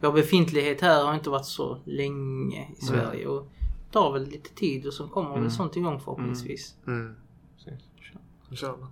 Vår 0.00 0.12
befintlighet 0.12 0.80
här 0.80 1.04
har 1.04 1.14
inte 1.14 1.30
varit 1.30 1.44
så 1.46 1.78
länge 1.84 2.68
i 2.78 2.84
Sverige 2.84 3.26
och 3.26 3.48
det 3.86 3.92
tar 3.92 4.12
väl 4.12 4.24
lite 4.24 4.50
tid 4.54 4.86
och 4.86 4.92
så 4.94 5.08
kommer 5.08 5.30
Mm. 5.30 5.42
väl 5.42 5.50
sånt 5.50 5.76
igång 5.76 6.00
förhoppningsvis. 6.00 6.74
Mm. 6.86 7.14
Precis. 7.56 7.82
Inshallah. 8.50 8.88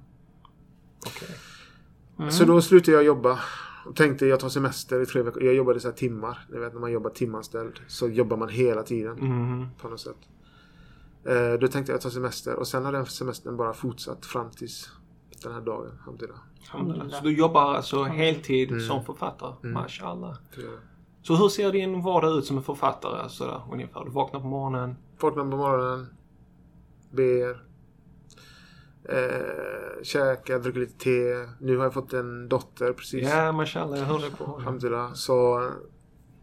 Okej. 1.06 1.28
Mm. 2.18 2.30
Så 2.30 2.44
då 2.44 2.62
slutade 2.62 2.92
jag 2.96 3.04
jobba. 3.04 3.38
Och 3.86 3.96
tänkte 3.96 4.26
jag 4.26 4.40
tar 4.40 4.48
semester 4.48 5.02
i 5.02 5.06
tre 5.06 5.22
veckor. 5.22 5.42
Jag 5.42 5.54
jobbade 5.54 5.80
så 5.80 5.88
här 5.88 5.94
timmar. 5.94 6.38
Ni 6.52 6.58
vet 6.58 6.72
när 6.72 6.80
man 6.80 6.92
jobbar 6.92 7.10
timanställd. 7.10 7.80
Så 7.88 8.08
jobbar 8.08 8.36
man 8.36 8.48
hela 8.48 8.82
tiden. 8.82 9.18
Mm. 9.18 9.66
På 9.80 9.88
något 9.88 10.00
sätt. 10.00 10.16
Eh, 11.24 11.52
då 11.60 11.68
tänkte 11.68 11.92
jag 11.92 12.00
ta 12.00 12.10
semester. 12.10 12.54
Och 12.54 12.68
sen 12.68 12.84
har 12.84 12.92
den 12.92 13.06
semestern 13.06 13.56
bara 13.56 13.72
fortsatt 13.72 14.26
fram 14.26 14.50
tills 14.50 14.90
den 15.42 15.52
här 15.52 15.60
dagen. 15.60 15.98
Alhamdulillah. 16.00 16.38
Alhamdulillah. 16.70 17.18
Så 17.18 17.24
du 17.24 17.36
jobbar 17.36 17.74
alltså 17.74 18.02
heltid 18.02 18.82
som 18.82 19.04
författare? 19.04 19.68
Mashallah. 19.68 20.36
Gör 20.56 20.64
jag. 20.64 20.80
Så 21.22 21.34
hur 21.34 21.48
ser 21.48 21.72
din 21.72 22.02
vardag 22.02 22.38
ut 22.38 22.44
som 22.44 22.56
en 22.56 22.62
författare? 22.62 23.20
Alltså 23.22 23.44
där, 23.44 23.62
ungefär? 23.72 24.04
Du 24.04 24.10
vaknar 24.10 24.40
på 24.40 24.46
morgonen. 24.46 24.96
Vaknar 25.20 25.42
på 25.42 25.56
morgonen. 25.56 26.06
Ber. 27.10 27.71
Eh, 29.04 30.02
käkar, 30.02 30.58
dricker 30.58 30.80
lite 30.80 30.98
te. 30.98 31.46
Nu 31.60 31.76
har 31.76 31.84
jag 31.84 31.94
fått 31.94 32.12
en 32.12 32.48
dotter 32.48 32.92
precis. 32.92 33.28
Ja, 33.28 33.52
mashallah. 33.52 33.98
Jag 33.98 34.06
hörde 34.06 34.30
på. 34.30 34.44
Alhamdulillah. 34.44 35.12
Så 35.12 35.60
eh, 35.60 35.70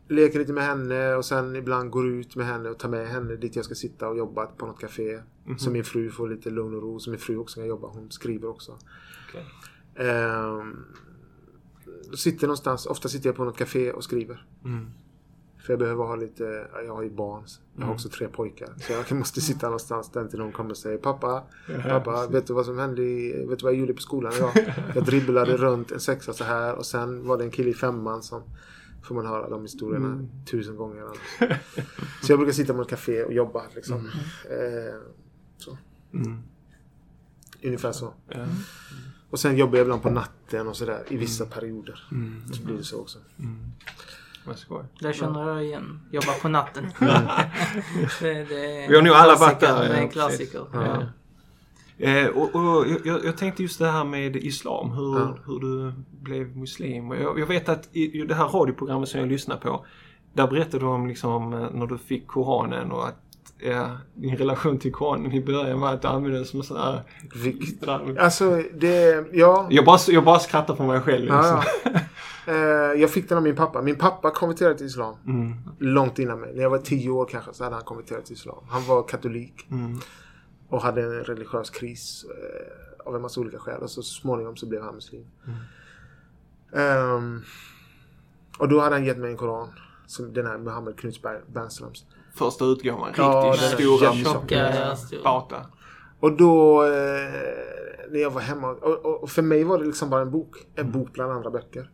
leker 0.08 0.40
lite 0.40 0.54
med 0.54 0.64
henne 0.64 1.16
och 1.16 1.26
sen 1.26 1.56
ibland 1.56 1.90
går 1.90 2.08
ut 2.08 2.36
med 2.36 2.46
henne 2.46 2.70
och 2.70 2.80
tar 2.80 2.90
med 2.90 3.08
henne 3.08 3.36
dit 3.36 3.56
jag 3.56 3.66
ska 3.66 3.76
sitta 3.76 4.08
och 4.08 4.18
jobba 4.18 4.46
på 4.46 4.66
något 4.66 4.80
café. 4.80 5.20
Så 5.58 5.72
min 5.72 5.84
fru 5.84 6.10
får 6.10 6.30
lite 6.30 6.50
lugn 6.50 6.76
och 6.76 6.82
ro. 6.82 7.00
Så 7.00 7.10
min 7.10 7.20
fru 7.20 7.38
också 7.38 7.60
kan 7.60 7.68
jobba. 7.68 7.88
Hon 7.88 8.12
skriver 8.12 8.50
också. 8.50 8.78
Ehm, 9.96 10.86
då 12.12 12.18
sitter 12.18 12.48
någonstans. 12.48 12.86
Ofta 12.86 13.10
sitter 13.10 13.30
jag 13.30 13.36
på 13.36 13.44
något 13.44 13.58
café 13.58 13.92
och 13.92 14.04
skriver. 14.04 14.46
Mm. 14.66 14.92
För 15.70 15.74
jag 15.74 15.80
behöver 15.80 16.04
ha 16.04 16.16
lite, 16.16 16.68
ja, 16.74 16.82
jag 16.82 16.96
har 16.96 17.04
ju 17.04 17.10
barn. 17.10 17.44
Jag 17.76 17.86
har 17.86 17.94
också 17.94 18.10
tre 18.10 18.28
pojkar. 18.28 18.70
Så 18.78 18.94
jag 18.94 19.18
måste 19.18 19.42
sitta 19.42 19.68
någonstans 19.68 20.12
där 20.12 20.28
till 20.28 20.40
någon 20.40 20.52
kommer 20.52 20.70
och 20.70 20.78
säger 20.78 20.98
Pappa, 20.98 21.44
pappa, 21.84 22.28
vet 22.28 22.48
du 22.48 22.54
vad 22.54 22.66
som 22.66 22.80
hände 22.80 23.02
i, 23.02 23.46
vet 23.50 23.60
du 23.60 23.64
vad 23.64 23.74
jag 23.74 23.80
gjorde 23.80 23.94
på 23.94 24.02
skolan 24.02 24.34
idag? 24.34 24.52
Jag 24.96 25.06
dribblade 25.06 25.58
runt 25.58 25.92
en 25.92 26.00
sexa 26.00 26.34
så 26.34 26.44
här 26.44 26.76
och 26.76 26.86
sen 26.86 27.28
var 27.28 27.38
det 27.38 27.44
en 27.44 27.52
kille 27.52 27.70
i 27.70 27.74
femman 27.74 28.24
som 28.24 28.44
Får 29.04 29.16
man 29.16 29.26
höra 29.26 29.50
de 29.50 29.62
historierna 29.62 30.28
tusen 30.46 30.76
gånger. 30.76 31.06
Så 32.22 32.32
jag 32.32 32.40
brukar 32.40 32.54
sitta 32.54 32.74
på 32.74 32.82
ett 32.82 32.90
café 32.90 33.24
och 33.24 33.34
jobba 33.34 33.64
liksom. 33.76 34.08
Eh, 34.50 35.00
så. 35.58 35.78
Mm. 36.14 36.44
Ungefär 37.64 37.92
så. 37.92 38.14
Och 39.30 39.40
sen 39.40 39.58
jobbar 39.58 39.78
jag 39.78 39.84
ibland 39.84 40.02
på 40.02 40.10
natten 40.10 40.68
och 40.68 40.78
sådär 40.78 41.04
i 41.10 41.18
vissa 41.18 41.46
perioder. 41.46 42.08
Mm. 42.12 42.54
Så 42.54 42.64
blir 42.64 42.78
det 42.78 42.84
så 42.84 43.02
också. 43.02 43.20
Vad 44.50 44.58
skoj. 44.58 44.84
Där 45.00 45.14
känner 45.14 45.48
jag 45.48 45.64
igen. 45.64 46.02
Jobbar 46.12 46.42
på 46.42 46.50
natten. 46.50 46.86
det, 48.20 48.44
det 48.44 48.84
är 48.84 48.90
Vi 48.90 48.96
har 48.96 49.02
nog 49.02 49.14
alla 49.14 49.36
varit 49.36 49.60
där, 49.60 49.80
Det 49.80 49.86
är 49.86 49.90
ja, 49.90 49.96
en 49.96 50.10
klassiker. 50.10 50.66
Ja. 50.74 51.04
Eh, 51.98 52.28
och, 52.28 52.56
och 52.56 52.86
jag, 53.06 53.26
jag 53.26 53.38
tänkte 53.38 53.64
just 53.64 53.80
det 53.80 53.88
här 53.88 54.04
med 54.04 54.36
islam, 54.36 54.92
hur, 54.92 55.20
Ja. 55.20 55.38
hur 55.46 55.60
du 55.60 55.94
blev 56.22 56.58
muslim. 56.58 57.12
Jag, 57.12 57.40
jag 57.40 57.48
vet 57.48 57.70
att 57.70 57.90
i, 57.92 58.22
i 58.22 58.26
det 58.26 58.36
här 58.36 58.48
radioprogrammet 58.48 59.10
som 59.10 59.20
jag 59.20 59.30
lyssnar 59.30 59.58
på, 59.58 59.86
där 60.34 60.48
berättade 60.48 60.86
du 60.86 60.86
om 60.86 61.08
liksom, 61.08 61.54
eh, 61.54 61.70
när 61.72 61.88
du 61.88 61.98
fick 61.98 62.28
Koranen 62.28 62.92
och 62.92 63.08
att 63.08 63.29
ja, 63.60 63.98
din 64.14 64.38
relation 64.38 64.80
till 64.80 64.92
Koranen 64.92 65.32
i 65.32 65.42
början 65.46 65.80
var 65.80 65.94
att 65.94 66.02
du 66.02 66.08
använde 66.08 66.38
den 66.38 66.46
som 66.46 66.64
sån 66.64 66.78
här... 66.78 67.02
Alltså, 68.20 68.64
det... 68.74 69.26
Ja. 69.32 69.68
Jag 69.70 69.86
bara, 69.86 70.00
jag 70.08 70.24
bara 70.24 70.40
skrattar 70.40 70.76
för 70.76 70.84
mig 70.84 71.02
själv. 71.02 71.24
Liksom. 71.24 71.40
ja, 71.44 71.64
ja. 71.84 72.00
Eh, 72.48 73.02
jag 73.02 73.10
fick 73.10 73.30
den 73.30 73.38
av 73.38 73.44
min 73.44 73.56
pappa. 73.56 73.82
Min 73.82 73.96
pappa 73.96 74.32
konverterade 74.32 74.76
till 74.78 74.86
islam. 74.86 75.16
Mm, 75.28 75.54
Långt 75.80 76.20
innan 76.20 76.40
mig. 76.40 76.54
När 76.56 76.62
jag 76.64 76.70
var 76.70 76.78
tio 76.78 77.10
år 77.10 77.26
kanske 77.26 77.54
så 77.54 77.64
hade 77.64 77.76
han 77.76 77.84
konverterat 77.86 78.26
till 78.26 78.34
islam. 78.34 78.64
Han 78.70 78.86
var 78.86 79.04
katolik. 79.04 79.68
mm, 79.72 80.00
Och 80.70 80.82
hade 80.82 81.02
en 81.04 81.24
religiös 81.24 81.70
kris. 81.70 82.26
Eh, 82.30 83.08
av 83.08 83.16
en 83.16 83.22
massa 83.22 83.42
olika 83.42 83.58
skäl. 83.60 83.82
Och 83.82 83.90
så 83.90 84.02
småningom 84.04 84.56
så 84.58 84.66
blev 84.68 84.82
han 84.82 84.96
muslim. 84.96 85.26
Ehm, 86.76 87.42
och 88.60 88.70
då 88.70 88.80
hade 88.80 88.96
han 88.96 89.06
gett 89.06 89.18
mig 89.18 89.32
en 89.32 89.38
koran. 89.38 89.68
Som 90.08 90.34
den 90.34 90.46
här 90.46 90.58
Muhammed 90.58 90.98
Knutsberg 91.00 91.40
Bernströms. 91.48 92.06
Första 92.40 92.66
utgåvan. 92.66 93.06
Riktigt 93.08 93.18
Ja, 93.26 93.54
stora. 93.58 94.14
Tjocka, 94.14 94.76
ja. 94.76 94.96
Bata. 95.24 95.66
Och 96.20 96.38
då 96.38 96.84
eh, 96.84 96.90
när 98.12 98.20
jag 98.20 98.32
var 98.32 98.42
hemma. 98.42 98.68
Och, 98.70 99.24
och, 99.24 99.30
för 99.30 99.42
mig 99.42 99.64
var 99.64 99.78
det 99.80 99.86
liksom 99.86 100.10
bara 100.10 100.22
en 100.22 100.32
bok. 100.32 100.56
En 100.76 100.92
bok 100.92 101.14
bland 101.14 101.32
andra 101.32 101.50
böcker. 101.52 101.90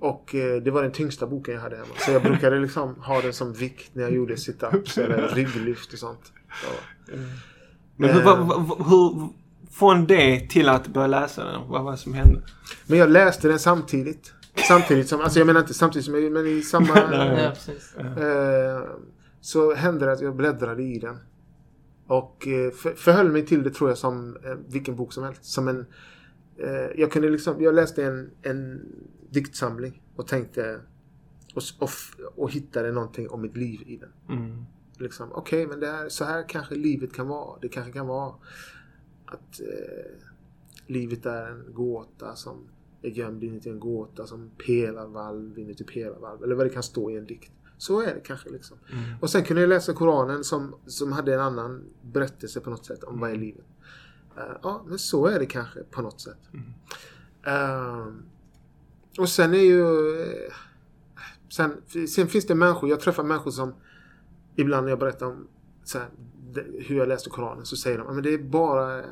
Och 0.00 0.34
eh, 0.34 0.62
det 0.62 0.70
var 0.70 0.82
den 0.82 0.92
tyngsta 0.92 1.26
boken 1.26 1.54
jag 1.54 1.60
hade 1.60 1.76
hemma. 1.76 1.88
Så 1.98 2.10
jag 2.12 2.22
brukade 2.22 2.60
liksom 2.60 2.94
ha 2.94 3.20
den 3.20 3.32
som 3.32 3.52
vikt 3.52 3.90
när 3.94 4.02
jag 4.02 4.12
gjorde 4.12 4.34
sit-ups 4.34 4.98
eller 5.00 5.28
rygglyft 5.34 5.92
och 5.92 5.98
sånt. 5.98 6.32
Så. 6.62 7.12
Men 7.96 8.10
hur, 8.10 8.20
Eh. 8.20 8.24
vad- 8.26 8.38
vad- 8.68 8.86
hur, 8.88 9.28
från 9.70 10.06
det 10.06 10.48
till 10.50 10.68
att 10.68 10.86
börja 10.86 11.06
läsa 11.06 11.44
den, 11.44 11.68
vad 11.68 11.84
var 11.84 11.90
det 11.92 11.98
som 11.98 12.14
hände? 12.14 12.40
Men 12.86 12.98
jag 12.98 13.10
läste 13.10 13.48
den 13.48 13.58
samtidigt. 13.58 14.32
Samtidigt 14.68 15.08
som, 15.08 15.20
alltså 15.20 15.38
jag 15.38 15.46
menar 15.46 15.60
inte 15.60 15.74
samtidigt 15.74 16.04
som, 16.04 16.32
men 16.32 16.46
i 16.46 16.62
samma... 16.62 16.86
Ja, 17.42 17.50
precis. 17.54 17.94
eh, 17.96 18.80
så 19.42 19.74
hände 19.74 20.06
det 20.06 20.12
att 20.12 20.20
jag 20.20 20.36
bläddrade 20.36 20.82
i 20.82 20.98
den. 20.98 21.16
Och 22.06 22.48
eh, 22.48 22.70
för, 22.70 22.94
förhöll 22.94 23.32
mig 23.32 23.46
till 23.46 23.62
det 23.62 23.70
tror 23.70 23.90
jag 23.90 23.98
som 23.98 24.36
eh, 24.36 24.54
vilken 24.68 24.96
bok 24.96 25.12
som 25.12 25.24
helst. 25.24 25.44
Som 25.44 25.68
en... 25.68 25.86
Eh, 26.56 27.00
jag 27.00 27.12
kunde 27.12 27.30
liksom, 27.30 27.62
jag 27.62 27.74
läste 27.74 28.04
en, 28.04 28.30
en 28.42 28.82
diktsamling 29.30 30.02
och 30.16 30.26
tänkte 30.26 30.80
och, 31.54 31.62
och, 31.78 31.90
och 32.36 32.50
hittade 32.50 32.92
någonting 32.92 33.28
om 33.28 33.42
mitt 33.42 33.56
liv 33.56 33.80
i 33.86 33.96
den. 33.96 34.38
Mm. 34.38 34.64
Liksom, 34.98 35.32
Okej, 35.32 35.66
men 35.66 35.80
det 35.80 35.86
här, 35.86 36.08
så 36.08 36.24
här 36.24 36.48
kanske 36.48 36.74
livet 36.74 37.12
kan 37.12 37.28
vara. 37.28 37.58
Det 37.60 37.68
kanske 37.68 37.92
kan 37.92 38.06
vara 38.06 38.34
att 39.26 39.60
eh, 39.60 40.12
livet 40.86 41.26
är 41.26 41.46
en 41.46 41.74
gåta 41.74 42.36
som 42.36 42.68
är 43.02 43.10
gömd 43.10 43.44
inuti 43.44 43.70
en 43.70 43.80
gåta 43.80 44.26
som 44.26 44.50
pelarvalv 44.66 45.58
inuti 45.58 45.84
pelarvalv. 45.84 46.42
Eller 46.42 46.54
vad 46.54 46.66
det 46.66 46.70
kan 46.70 46.82
stå 46.82 47.10
i 47.10 47.16
en 47.16 47.26
dikt. 47.26 47.52
Så 47.82 48.00
är 48.00 48.14
det 48.14 48.20
kanske 48.20 48.50
liksom. 48.50 48.78
Mm. 48.92 49.04
Och 49.20 49.30
sen 49.30 49.44
kunde 49.44 49.60
jag 49.62 49.68
läsa 49.68 49.92
Koranen 49.92 50.44
som, 50.44 50.74
som 50.86 51.12
hade 51.12 51.34
en 51.34 51.40
annan 51.40 51.84
berättelse 52.02 52.60
på 52.60 52.70
något 52.70 52.86
sätt 52.86 53.04
om 53.04 53.20
vad 53.20 53.30
är 53.30 53.36
livet. 53.36 53.64
Eh, 54.36 54.56
ja, 54.62 54.84
men 54.88 54.98
så 54.98 55.26
är 55.26 55.38
det 55.38 55.46
kanske 55.46 55.80
på 55.82 56.02
något 56.02 56.20
sätt. 56.20 56.38
Ehm, 57.46 58.22
och 59.18 59.28
sen 59.28 59.54
är 59.54 59.58
ju... 59.58 59.84
sen, 61.52 61.82
sen 62.08 62.28
finns 62.28 62.46
det 62.46 62.54
människor, 62.54 62.90
jag 62.90 63.00
träffar 63.00 63.24
människor 63.24 63.50
som 63.50 63.74
ibland 64.56 64.84
när 64.84 64.90
jag 64.90 64.98
berättar 64.98 65.26
om 65.26 65.48
här, 65.94 66.08
hur 66.86 66.96
jag 66.96 67.08
läste 67.08 67.30
Koranen 67.30 67.66
så 67.66 67.76
säger 67.76 67.98
de 67.98 68.06
"Ja, 68.06 68.12
men 68.12 68.22
det 68.22 68.34
är 68.34 68.38
bara... 68.38 69.02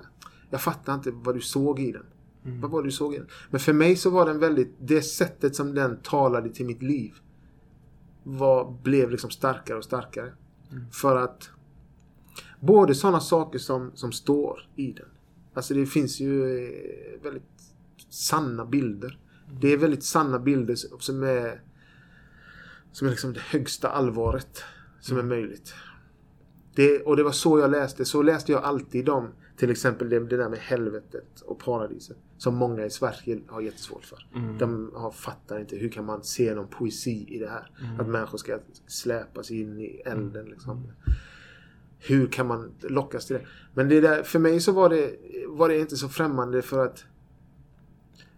Jag 0.50 0.60
fattar 0.60 0.94
inte 0.94 1.10
vad 1.10 1.34
du 1.34 1.40
såg 1.40 1.80
i 1.80 1.92
den. 1.92 2.06
Vad 2.60 2.70
var 2.70 2.82
det 2.82 2.88
du 2.88 2.92
såg 2.92 3.14
i 3.14 3.18
den? 3.18 3.28
Men 3.50 3.60
för 3.60 3.72
mig 3.72 3.96
så 3.96 4.10
var 4.10 4.26
den 4.26 4.38
väldigt... 4.38 4.74
Det 4.80 5.02
sättet 5.02 5.56
som 5.56 5.74
den 5.74 5.96
talade 6.02 6.50
till 6.50 6.66
mitt 6.66 6.82
liv 6.82 7.14
var, 8.22 8.76
blev 8.82 9.10
liksom 9.10 9.30
starkare 9.30 9.78
och 9.78 9.84
starkare. 9.84 10.32
För 10.92 11.16
att 11.16 11.50
både 12.60 12.94
sådana 12.94 13.20
saker 13.20 13.58
som, 13.58 13.90
som 13.94 14.12
står 14.12 14.68
i 14.76 14.92
den. 14.92 15.08
Alltså 15.54 15.74
det 15.74 15.86
finns 15.86 16.20
ju 16.20 16.58
eh, 16.66 17.22
väldigt 17.22 17.42
sanna 18.10 18.64
bilder. 18.64 19.18
Det 19.60 19.72
är 19.72 19.76
väldigt 19.76 20.04
sanna 20.04 20.38
bilder 20.38 20.74
som 20.98 21.22
är 21.22 21.62
som 22.92 23.06
är 23.06 23.10
liksom 23.10 23.32
det 23.32 23.40
högsta 23.40 23.88
allvaret 23.88 24.64
som 25.00 25.18
är 25.18 25.22
möjligt. 25.22 25.74
Det, 26.74 27.00
och 27.00 27.16
det 27.16 27.22
var 27.22 27.32
så 27.32 27.58
jag 27.58 27.70
läste. 27.70 28.04
Så 28.04 28.22
läste 28.22 28.52
jag 28.52 28.64
alltid 28.64 29.08
om 29.08 29.28
till 29.60 29.70
exempel 29.70 30.08
det, 30.08 30.20
det 30.20 30.36
där 30.36 30.48
med 30.48 30.58
helvetet 30.58 31.40
och 31.40 31.58
paradiset. 31.58 32.16
Som 32.38 32.54
många 32.56 32.84
i 32.84 32.90
Sverige 32.90 33.40
har 33.46 33.60
jättesvårt 33.60 34.04
för. 34.04 34.26
De 34.58 34.92
har, 34.94 35.10
fattar 35.10 35.60
inte 35.60 35.76
hur 35.76 35.88
kan 35.88 36.04
man 36.04 36.22
se 36.22 36.54
någon 36.54 36.68
poesi 36.68 37.26
i 37.28 37.38
det 37.38 37.48
här. 37.48 37.70
Att 37.98 38.08
människor 38.08 38.38
ska 38.38 38.58
släpas 38.86 39.50
in 39.50 39.80
i 39.80 40.02
elden 40.04 40.46
liksom. 40.46 40.92
Hur 41.98 42.26
kan 42.26 42.46
man 42.46 42.72
lockas 42.80 43.26
till 43.26 43.36
det? 43.36 43.46
Men 43.74 43.88
det 43.88 44.00
där, 44.00 44.22
för 44.22 44.38
mig 44.38 44.60
så 44.60 44.72
var 44.72 44.88
det, 44.88 45.16
var 45.48 45.68
det 45.68 45.78
inte 45.78 45.96
så 45.96 46.08
främmande 46.08 46.62
för 46.62 46.86
att 46.86 47.04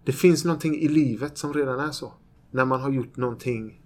det 0.04 0.12
finns 0.12 0.44
någonting 0.44 0.74
i 0.74 0.88
livet 0.88 1.38
som 1.38 1.54
redan 1.54 1.80
är 1.80 1.92
så. 1.92 2.12
När 2.50 2.64
man 2.64 2.80
har 2.80 2.90
gjort 2.90 3.16
någonting 3.16 3.81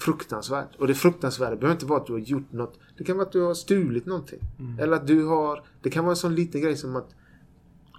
fruktansvärt. 0.00 0.76
Och 0.78 0.86
det 0.86 0.94
fruktansvärda 0.94 1.56
behöver 1.56 1.72
inte 1.74 1.86
vara 1.86 2.00
att 2.00 2.06
du 2.06 2.12
har 2.12 2.20
gjort 2.20 2.52
något. 2.52 2.78
Det 2.98 3.04
kan 3.04 3.16
vara 3.16 3.26
att 3.26 3.32
du 3.32 3.40
har 3.42 3.54
stulit 3.54 4.06
någonting. 4.06 4.40
Eller 4.80 4.96
att 4.96 5.06
du 5.06 5.24
har... 5.24 5.64
Det 5.82 5.90
kan 5.90 6.04
vara 6.04 6.12
en 6.12 6.16
sån 6.16 6.34
liten 6.34 6.60
grej 6.60 6.76
som 6.76 6.96
att 6.96 7.14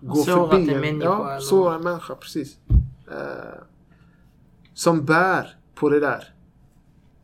gå 0.01 0.15
Sårat 0.15 0.49
förbi 0.51 0.73
en 0.73 0.81
människa 0.81 1.05
Ja, 1.05 1.29
eller- 1.31 1.39
såra 1.39 1.75
en 1.75 1.83
människa. 1.83 2.15
Precis. 2.15 2.57
Eh, 3.11 3.61
som 4.73 5.05
bär 5.05 5.55
på 5.75 5.89
det 5.89 5.99
där 5.99 6.33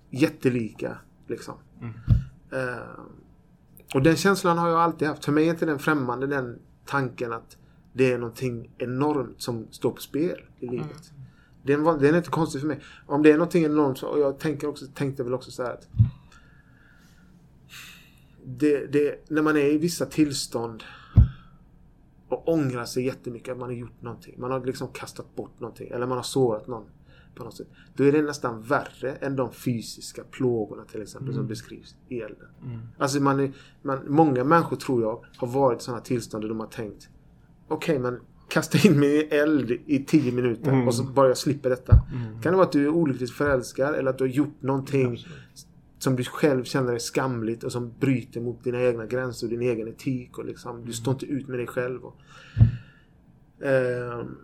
jättelika. 0.09 0.97
Liksom. 1.27 1.53
Eh, 2.51 2.77
Och 3.93 4.01
den 4.01 4.15
känslan 4.15 4.57
har 4.57 4.69
jag 4.69 4.79
alltid 4.79 5.07
haft. 5.07 5.25
För 5.25 5.31
mig 5.31 5.45
är 5.47 5.49
inte 5.51 5.65
den 5.65 5.79
främmande 5.79 6.27
den 6.27 6.59
tanken 6.85 7.33
att 7.33 7.57
det 7.93 8.11
är 8.13 8.17
någonting 8.17 8.71
enormt 8.77 9.41
som 9.41 9.67
står 9.71 9.91
på 9.91 10.01
spel 10.01 10.39
i 10.59 10.67
livet. 10.67 11.11
Den, 11.67 11.83
var, 11.83 11.97
den 11.97 12.13
är 12.13 12.17
inte 12.17 12.29
konstig 12.29 12.61
för 12.61 12.67
mig. 12.67 12.79
Om 13.05 13.23
det 13.23 13.31
är 13.31 13.33
någonting 13.33 13.65
enormt 13.65 14.03
och 14.03 14.19
jag 14.19 14.39
tänker 14.39 14.67
också, 14.67 14.85
tänkte 14.93 15.23
väl 15.23 15.33
också 15.33 15.51
så 15.51 15.63
här 15.63 15.73
att 15.73 15.87
det, 18.45 18.85
det, 18.85 19.29
när 19.29 19.41
man 19.41 19.57
är 19.57 19.65
i 19.65 19.77
vissa 19.77 20.05
tillstånd 20.05 20.83
och 22.29 22.47
ångrar 22.47 22.85
sig 22.85 23.05
jättemycket 23.05 23.51
att 23.51 23.57
man 23.57 23.69
har 23.69 23.75
gjort 23.75 24.01
någonting. 24.01 24.35
Man 24.37 24.51
har 24.51 24.65
liksom 24.65 24.87
kastat 24.87 25.35
bort 25.35 25.59
någonting 25.59 25.87
eller 25.87 26.07
man 26.07 26.17
har 26.17 26.23
sårat 26.23 26.67
någon 26.67 26.85
på 27.35 27.43
något 27.43 27.57
sätt. 27.57 27.67
Då 27.95 28.03
är 28.03 28.11
det 28.11 28.21
nästan 28.21 28.61
värre 28.61 29.11
än 29.11 29.35
de 29.35 29.51
fysiska 29.51 30.23
plågorna 30.31 30.83
till 30.85 31.01
exempel 31.01 31.33
som 31.33 31.47
beskrivs 31.47 31.95
i 32.07 32.19
elden. 32.19 32.47
Alltså 32.97 33.19
man 33.19 33.39
är, 33.39 33.53
man, 33.81 33.99
många 34.07 34.43
människor 34.43 34.75
tror 34.75 35.01
jag 35.01 35.25
har 35.37 35.47
varit 35.47 35.81
i 35.81 35.83
sådana 35.83 36.01
tillstånd 36.01 36.43
där 36.43 36.49
de 36.49 36.59
har 36.59 36.67
tänkt 36.67 37.09
Okej 37.67 37.99
men 37.99 38.19
kasta 38.47 38.87
in 38.87 38.99
mig 38.99 39.09
i 39.09 39.21
eld 39.23 39.71
i 39.71 40.05
10 40.07 40.31
minuter 40.31 40.87
och 40.87 40.95
så 40.95 41.03
bara 41.03 41.27
jag 41.27 41.37
slipper 41.37 41.69
detta. 41.69 42.01
Kan 42.41 42.51
det 42.51 42.57
vara 42.57 42.65
att 42.65 42.71
du 42.71 42.83
är 42.83 42.89
olyckligt 42.89 43.31
förälskad 43.31 43.95
eller 43.95 44.09
att 44.09 44.17
du 44.17 44.23
har 44.23 44.29
gjort 44.29 44.61
någonting 44.61 45.25
som 45.99 46.15
du 46.15 46.23
själv 46.23 46.63
känner 46.63 46.93
är 46.93 46.99
skamligt 46.99 47.63
och 47.63 47.71
som 47.71 47.93
bryter 47.99 48.41
mot 48.41 48.63
dina 48.63 48.81
egna 48.81 49.05
gränser 49.05 49.47
och 49.47 49.51
din 49.51 49.61
egen 49.61 49.87
etik. 49.87 50.37
Och 50.37 50.45
liksom, 50.45 50.85
Du 50.85 50.93
står 50.93 51.13
inte 51.13 51.25
ut 51.25 51.47
med 51.47 51.59
dig 51.59 51.67
själv. 51.67 52.03
Och, 52.05 52.15
Ehm, 53.61 54.37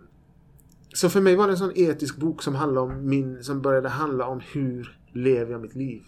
så 0.94 1.10
för 1.10 1.20
mig 1.20 1.36
var 1.36 1.46
det 1.46 1.52
en 1.52 1.58
sån 1.58 1.72
etisk 1.74 2.16
bok 2.16 2.42
som 2.42 2.54
handlade 2.54 2.92
om 2.92 3.08
min, 3.08 3.44
som 3.44 3.62
började 3.62 3.88
handla 3.88 4.26
om 4.26 4.40
hur 4.52 4.98
lever 5.12 5.52
jag 5.52 5.60
mitt 5.60 5.74
liv? 5.74 6.02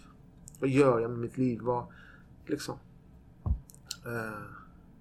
Vad 0.59 0.69
gör 0.69 0.99
jag 0.99 1.11
med 1.11 1.19
mitt 1.19 1.37
liv? 1.37 1.59
Vad, 1.61 1.85
liksom. 2.45 2.75
Eh, 4.05 4.41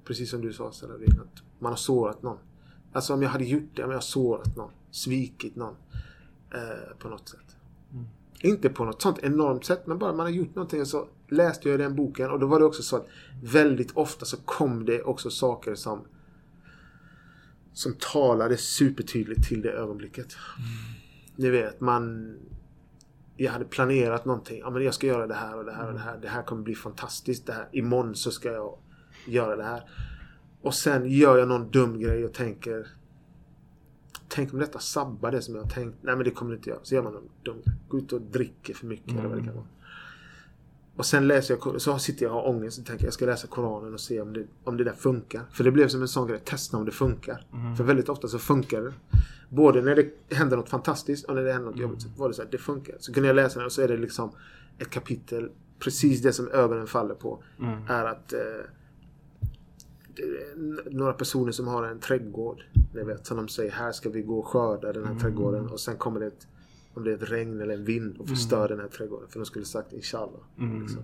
precis 0.04 0.30
som 0.30 0.40
du 0.40 0.52
sa 0.52 0.72
Saladin, 0.72 1.20
att 1.20 1.42
man 1.58 1.72
har 1.72 1.76
sårat 1.76 2.22
någon. 2.22 2.38
Alltså 2.96 3.14
om 3.14 3.22
jag 3.22 3.30
hade 3.30 3.44
gjort 3.44 3.70
det, 3.74 3.84
om 3.84 3.90
jag 3.90 4.02
sårat 4.02 4.56
någon, 4.56 4.70
svikit 4.90 5.56
någon 5.56 5.74
eh, 6.54 6.96
på 6.98 7.08
något 7.08 7.28
sätt. 7.28 7.56
Inte 8.40 8.68
på 8.68 8.84
något 8.84 9.02
sånt 9.02 9.18
enormt 9.22 9.64
sätt, 9.64 9.86
men 9.86 9.98
bara 9.98 10.12
man 10.12 10.26
har 10.26 10.32
gjort 10.32 10.54
någonting 10.54 10.86
så 10.86 11.08
läste 11.28 11.68
jag 11.68 11.78
den 11.78 11.96
boken 11.96 12.30
och 12.30 12.40
då 12.40 12.46
var 12.46 12.58
det 12.58 12.64
också 12.64 12.82
så 12.82 12.96
att 12.96 13.06
väldigt 13.42 13.96
ofta 13.96 14.24
så 14.24 14.36
kom 14.36 14.84
det 14.84 15.02
också 15.02 15.30
saker 15.30 15.74
som 15.74 16.04
som 17.72 17.94
talade 17.94 18.56
supertydligt 18.56 19.48
till 19.48 19.62
det 19.62 19.70
ögonblicket. 19.70 20.36
Ni 21.36 21.50
vet, 21.50 21.80
man... 21.80 22.34
Jag 23.36 23.52
hade 23.52 23.64
planerat 23.64 24.24
någonting. 24.24 24.58
Ja, 24.58 24.70
men 24.70 24.84
jag 24.84 24.94
ska 24.94 25.06
göra 25.06 25.26
det 25.26 25.34
här 25.34 25.56
och 25.56 25.64
det 25.64 25.72
här 25.72 25.86
och 25.86 25.92
det 25.92 26.00
här. 26.00 26.18
Det 26.22 26.28
här 26.28 26.42
kommer 26.42 26.62
bli 26.62 26.74
fantastiskt. 26.74 27.46
Det 27.46 27.52
här. 27.52 27.68
Imorgon 27.72 28.14
så 28.14 28.30
ska 28.30 28.52
jag 28.52 28.78
göra 29.26 29.56
det 29.56 29.64
här. 29.64 29.82
Och 30.62 30.74
sen 30.74 31.10
gör 31.10 31.38
jag 31.38 31.48
någon 31.48 31.70
dum 31.70 32.00
grej 32.00 32.24
och 32.24 32.32
tänker... 32.32 32.86
Tänk 34.28 34.52
om 34.52 34.58
detta 34.58 34.78
sabbar 34.78 35.30
det 35.30 35.42
som 35.42 35.54
jag 35.54 35.62
har 35.62 35.70
tänkt. 35.70 35.98
Nej 36.02 36.16
men 36.16 36.24
det 36.24 36.30
kommer 36.30 36.50
det 36.50 36.56
inte 36.56 36.70
göra. 36.70 36.80
Så 36.82 36.94
gör 36.94 37.02
man 37.02 37.12
någon 37.12 37.28
dum 37.42 37.56
grej. 37.64 37.74
Gå 37.88 37.98
ut 37.98 38.12
och 38.12 38.20
dricker 38.20 38.74
för 38.74 38.86
mycket 38.86 39.12
eller 39.12 39.28
vad 39.28 39.38
det 39.38 39.44
kan 39.44 39.54
vara. 39.54 39.66
Och 40.96 41.06
sen 41.06 41.28
läser 41.28 41.58
jag, 41.64 41.80
så 41.80 41.98
sitter 41.98 42.26
jag 42.26 42.36
och 42.36 42.42
har 42.42 42.48
ångest 42.48 42.78
och 42.78 42.86
tänker 42.86 43.04
jag 43.04 43.14
ska 43.14 43.26
läsa 43.26 43.46
Koranen 43.46 43.94
och 43.94 44.00
se 44.00 44.20
om 44.20 44.32
det, 44.32 44.46
om 44.64 44.76
det 44.76 44.84
där 44.84 44.92
funkar. 44.92 45.42
För 45.52 45.64
det 45.64 45.70
blev 45.70 45.88
som 45.88 46.02
en 46.02 46.08
sån 46.08 46.28
grej, 46.28 46.40
testa 46.44 46.76
om 46.76 46.84
det 46.84 46.90
funkar. 46.90 47.46
För 47.76 47.84
väldigt 47.84 48.08
ofta 48.08 48.28
så 48.28 48.38
funkar 48.38 48.82
det. 48.82 48.92
Både 49.48 49.82
när 49.82 49.96
det 49.96 50.36
händer 50.36 50.56
något 50.56 50.68
fantastiskt 50.68 51.24
och 51.24 51.34
när 51.34 51.42
det 51.42 51.52
händer 51.52 51.70
något 51.70 51.80
jobbigt. 51.80 52.02
Så 52.02 52.08
var 52.16 52.28
det 52.28 52.34
så 52.34 52.42
här, 52.42 52.48
det 52.50 52.58
funkar. 52.58 52.96
Så 52.98 53.12
kunde 53.12 53.26
jag 53.26 53.36
läsa 53.36 53.58
den 53.58 53.66
och 53.66 53.72
så 53.72 53.82
är 53.82 53.88
det 53.88 53.96
liksom 53.96 54.30
ett 54.78 54.90
kapitel, 54.90 55.50
precis 55.78 56.22
det 56.22 56.32
som 56.32 56.48
ögonen 56.48 56.86
faller 56.86 57.14
på. 57.14 57.42
Är 57.88 58.04
att 58.04 58.32
eh, 58.32 58.38
några 60.90 61.12
personer 61.12 61.52
som 61.52 61.66
har 61.68 61.82
en 61.84 61.98
trädgård. 62.00 62.62
Ni 62.94 63.02
vet, 63.04 63.26
som 63.26 63.36
de 63.36 63.48
säger, 63.48 63.70
här 63.70 63.92
ska 63.92 64.10
vi 64.10 64.22
gå 64.22 64.38
och 64.38 64.46
skörda 64.46 64.92
den 64.92 65.04
här 65.06 65.14
trädgården. 65.18 65.68
Och 65.68 65.80
sen 65.80 65.96
kommer 65.96 66.20
det 66.20 66.26
ett, 66.26 66.46
om 66.94 67.04
det 67.04 67.10
är 67.10 67.14
ett 67.14 67.30
regn 67.30 67.60
eller 67.60 67.74
en 67.74 67.84
vind 67.84 68.16
och 68.18 68.28
förstör 68.28 68.68
den 68.68 68.80
här 68.80 68.88
trädgården. 68.88 69.28
För 69.28 69.38
de 69.38 69.46
skulle 69.46 69.64
sagt 69.64 69.92
inshallah. 69.92 70.40
Liksom. 70.80 71.02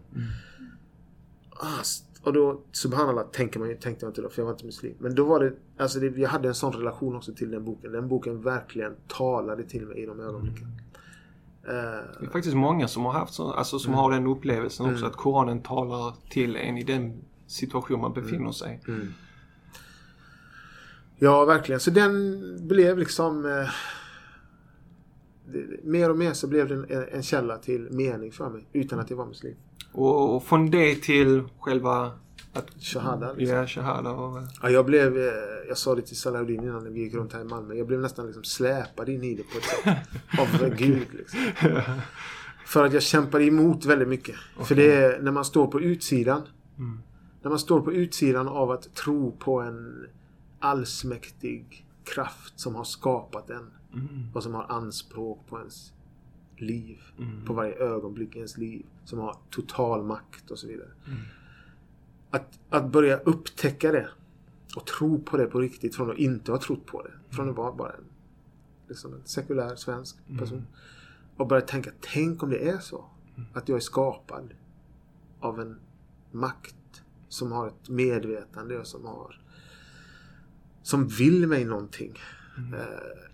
Ah, 1.51 1.81
st- 1.81 2.09
och 2.22 2.33
då, 2.33 2.61
subhanallah, 2.72 3.27
tänker 3.33 3.61
man, 3.61 3.68
tänkte 3.68 4.05
jag 4.07 4.11
inte 4.11 4.22
då, 4.22 4.29
för 4.29 4.42
jag 4.42 4.44
var 4.46 4.53
inte 4.53 4.66
muslim. 4.66 4.94
Men 4.98 5.14
då 5.14 5.25
var 5.25 5.40
det, 5.40 5.53
alltså 5.77 6.01
det, 6.01 6.07
jag 6.18 6.29
hade 6.29 6.48
en 6.48 6.55
sån 6.55 6.72
relation 6.72 7.16
också 7.16 7.33
till 7.35 7.51
den 7.51 7.64
boken. 7.64 7.92
Den 7.92 8.09
boken 8.09 8.42
verkligen 8.42 8.94
talade 9.09 9.62
till 9.64 9.87
mig 9.87 9.98
i 9.98 10.07
de 10.07 10.20
ögonblicken. 10.20 10.66
Eh, 11.64 11.72
Det 12.20 12.27
är 12.27 12.31
faktiskt 12.33 12.57
många 12.57 12.88
som 12.88 13.05
har 13.05 13.12
haft 13.12 13.35
så, 13.35 13.53
alltså 13.53 13.79
som 13.79 13.94
har 13.94 14.11
den 14.11 14.27
upplevelsen 14.27 14.92
också 14.92 15.07
att 15.07 15.16
Koranen 15.16 15.62
talar 15.62 16.14
till 16.31 16.57
en 16.57 16.79
i 16.79 16.83
den 16.85 17.12
situation 17.52 18.00
man 18.00 18.12
befinner 18.12 18.52
sig. 18.52 18.80
Ja, 21.22 21.44
verkligen. 21.44 21.80
Så 21.80 21.90
den 21.90 22.40
blev 22.68 22.98
liksom... 22.98 23.46
Eh, 23.46 23.68
det, 25.52 25.84
mer 25.84 26.10
och 26.10 26.18
mer 26.18 26.32
så 26.32 26.46
blev 26.46 26.68
den 26.68 26.86
en, 26.88 27.04
en 27.12 27.22
källa 27.22 27.58
till 27.58 27.88
mening 27.90 28.32
för 28.32 28.50
mig. 28.50 28.66
Utan 28.72 29.00
att 29.00 29.10
jag 29.10 29.16
var 29.16 29.26
muslim. 29.26 29.54
Och, 29.92 30.36
och 30.36 30.44
från 30.44 30.70
det 30.70 30.94
till 30.94 31.42
själva 31.60 32.12
att 32.52 32.70
Shahada. 32.80 33.32
Liksom. 33.32 33.56
ja, 33.56 33.66
shahada 33.66 34.10
och... 34.10 34.42
Ja, 34.62 34.70
jag 34.70 34.86
blev... 34.86 35.16
Eh, 35.16 35.32
jag 35.68 35.78
sa 35.78 35.94
det 35.94 36.02
till 36.02 36.16
Salahuddin 36.16 36.62
innan 36.62 36.84
när 36.84 36.90
vi 36.90 37.00
gick 37.00 37.14
runt 37.14 37.32
här 37.32 37.40
i 37.40 37.44
Malmö. 37.44 37.74
Jag 37.74 37.86
blev 37.86 38.00
nästan 38.00 38.26
liksom 38.26 38.44
släpad 38.44 39.08
in 39.08 39.24
i 39.24 39.34
det 39.34 39.42
på 39.42 39.58
ett 39.58 39.64
sätt. 39.64 39.98
Av 40.62 40.74
Gud 40.76 41.06
liksom. 41.12 41.40
För 42.66 42.84
att 42.84 42.92
jag 42.92 43.02
kämpade 43.02 43.44
emot 43.44 43.84
väldigt 43.84 44.08
mycket. 44.08 44.36
För 44.64 44.74
det 44.74 44.92
är 44.92 45.22
när 45.22 45.32
man 45.32 45.44
står 45.44 45.66
på 45.66 45.80
utsidan. 45.80 46.42
När 47.42 47.50
man 47.50 47.59
står 47.59 47.81
på 47.81 47.92
utsidan 47.92 48.48
av 48.48 48.70
att 48.70 48.94
tro 48.94 49.33
på 49.33 49.61
en 49.61 50.07
allsmäktig 50.59 51.87
kraft 52.05 52.61
som 52.61 52.74
har 52.74 52.85
skapat 52.85 53.50
en. 53.50 53.70
Och 54.35 54.42
som 54.42 54.55
har 54.55 54.66
anspråk 54.68 55.46
på 55.48 55.59
ens 55.59 55.92
liv. 56.57 57.00
På 57.46 57.52
varje 57.52 57.74
ögonblick 57.74 58.35
i 58.35 58.38
ens 58.38 58.59
liv. 58.59 58.87
Som 59.05 59.18
har 59.18 59.37
total 59.50 60.02
makt 60.02 60.50
och 60.50 60.59
så 60.59 60.66
vidare. 60.66 60.88
Att, 62.31 62.59
att 62.70 62.92
börja 62.92 63.18
upptäcka 63.18 63.92
det. 63.92 64.09
Och 64.76 64.87
tro 64.87 65.22
på 65.22 65.37
det 65.37 65.46
på 65.46 65.61
riktigt 65.61 65.96
från 65.96 66.11
att 66.11 66.18
inte 66.18 66.52
ha 66.52 66.59
trott 66.59 66.87
på 66.87 67.02
det. 67.02 67.35
Från 67.37 67.50
att 67.50 67.57
vara 67.57 67.72
bara 67.72 67.92
en, 67.92 68.05
liksom 68.88 69.14
en 69.14 69.22
sekulär 69.24 69.76
svensk 69.76 70.16
person. 70.38 70.66
Och 71.37 71.46
börja 71.46 71.62
tänka, 71.62 71.90
tänk 72.00 72.42
om 72.42 72.50
det 72.50 72.68
är 72.68 72.78
så. 72.78 73.05
Att 73.52 73.68
jag 73.68 73.76
är 73.76 73.81
skapad 73.81 74.55
av 75.40 75.61
en 75.61 75.78
makt 76.31 76.74
som 77.32 77.52
har 77.52 77.66
ett 77.68 77.88
medvetande 77.88 78.78
och 78.78 78.86
som 78.86 79.04
har 79.06 79.40
som 80.82 81.08
vill 81.08 81.46
mig 81.46 81.64
någonting. 81.64 82.18
Eh, 82.74 82.80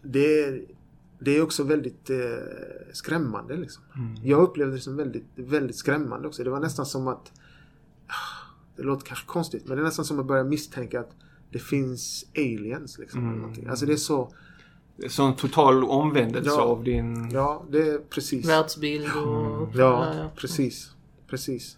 Det, 0.02 0.42
är, 0.44 0.62
det 1.18 1.36
är 1.36 1.42
också 1.42 1.62
väldigt 1.64 2.10
eh, 2.10 2.16
skrämmande. 2.92 3.56
Liksom. 3.56 3.82
Jag 4.22 4.42
upplevde 4.42 4.74
det 4.74 4.80
som 4.80 4.96
väldigt, 4.96 5.26
väldigt 5.34 5.76
skrämmande 5.76 6.28
också. 6.28 6.44
Det 6.44 6.50
var 6.50 6.60
nästan 6.60 6.86
som 6.86 7.08
att 7.08 7.32
ah, 8.06 8.54
det 8.76 8.82
låter 8.82 9.06
kanske 9.06 9.26
konstigt, 9.26 9.62
men 9.66 9.76
det 9.76 9.82
är 9.82 9.84
nästan 9.84 10.04
som 10.04 10.18
att 10.20 10.26
börja 10.26 10.44
misstänka 10.44 11.00
att 11.00 11.10
det 11.52 11.58
finns 11.58 12.24
aliens. 12.36 12.98
Liksom, 12.98 13.28
eller 13.28 13.38
någonting. 13.38 13.66
Alltså 13.66 13.86
det 13.86 13.92
är 13.92 13.96
så... 13.96 14.32
Sån 15.08 15.36
total 15.36 15.84
omvändelse 15.84 16.50
Ja. 16.50 16.62
av 16.62 16.84
din... 16.84 17.30
Ja, 17.30 17.64
det 17.70 17.88
är 17.88 17.98
precis. 17.98 18.48
Världsbild 18.48 19.06
och... 19.16 19.68
Ja, 19.74 20.30
precis. 20.36 20.92
Precis. 21.26 21.77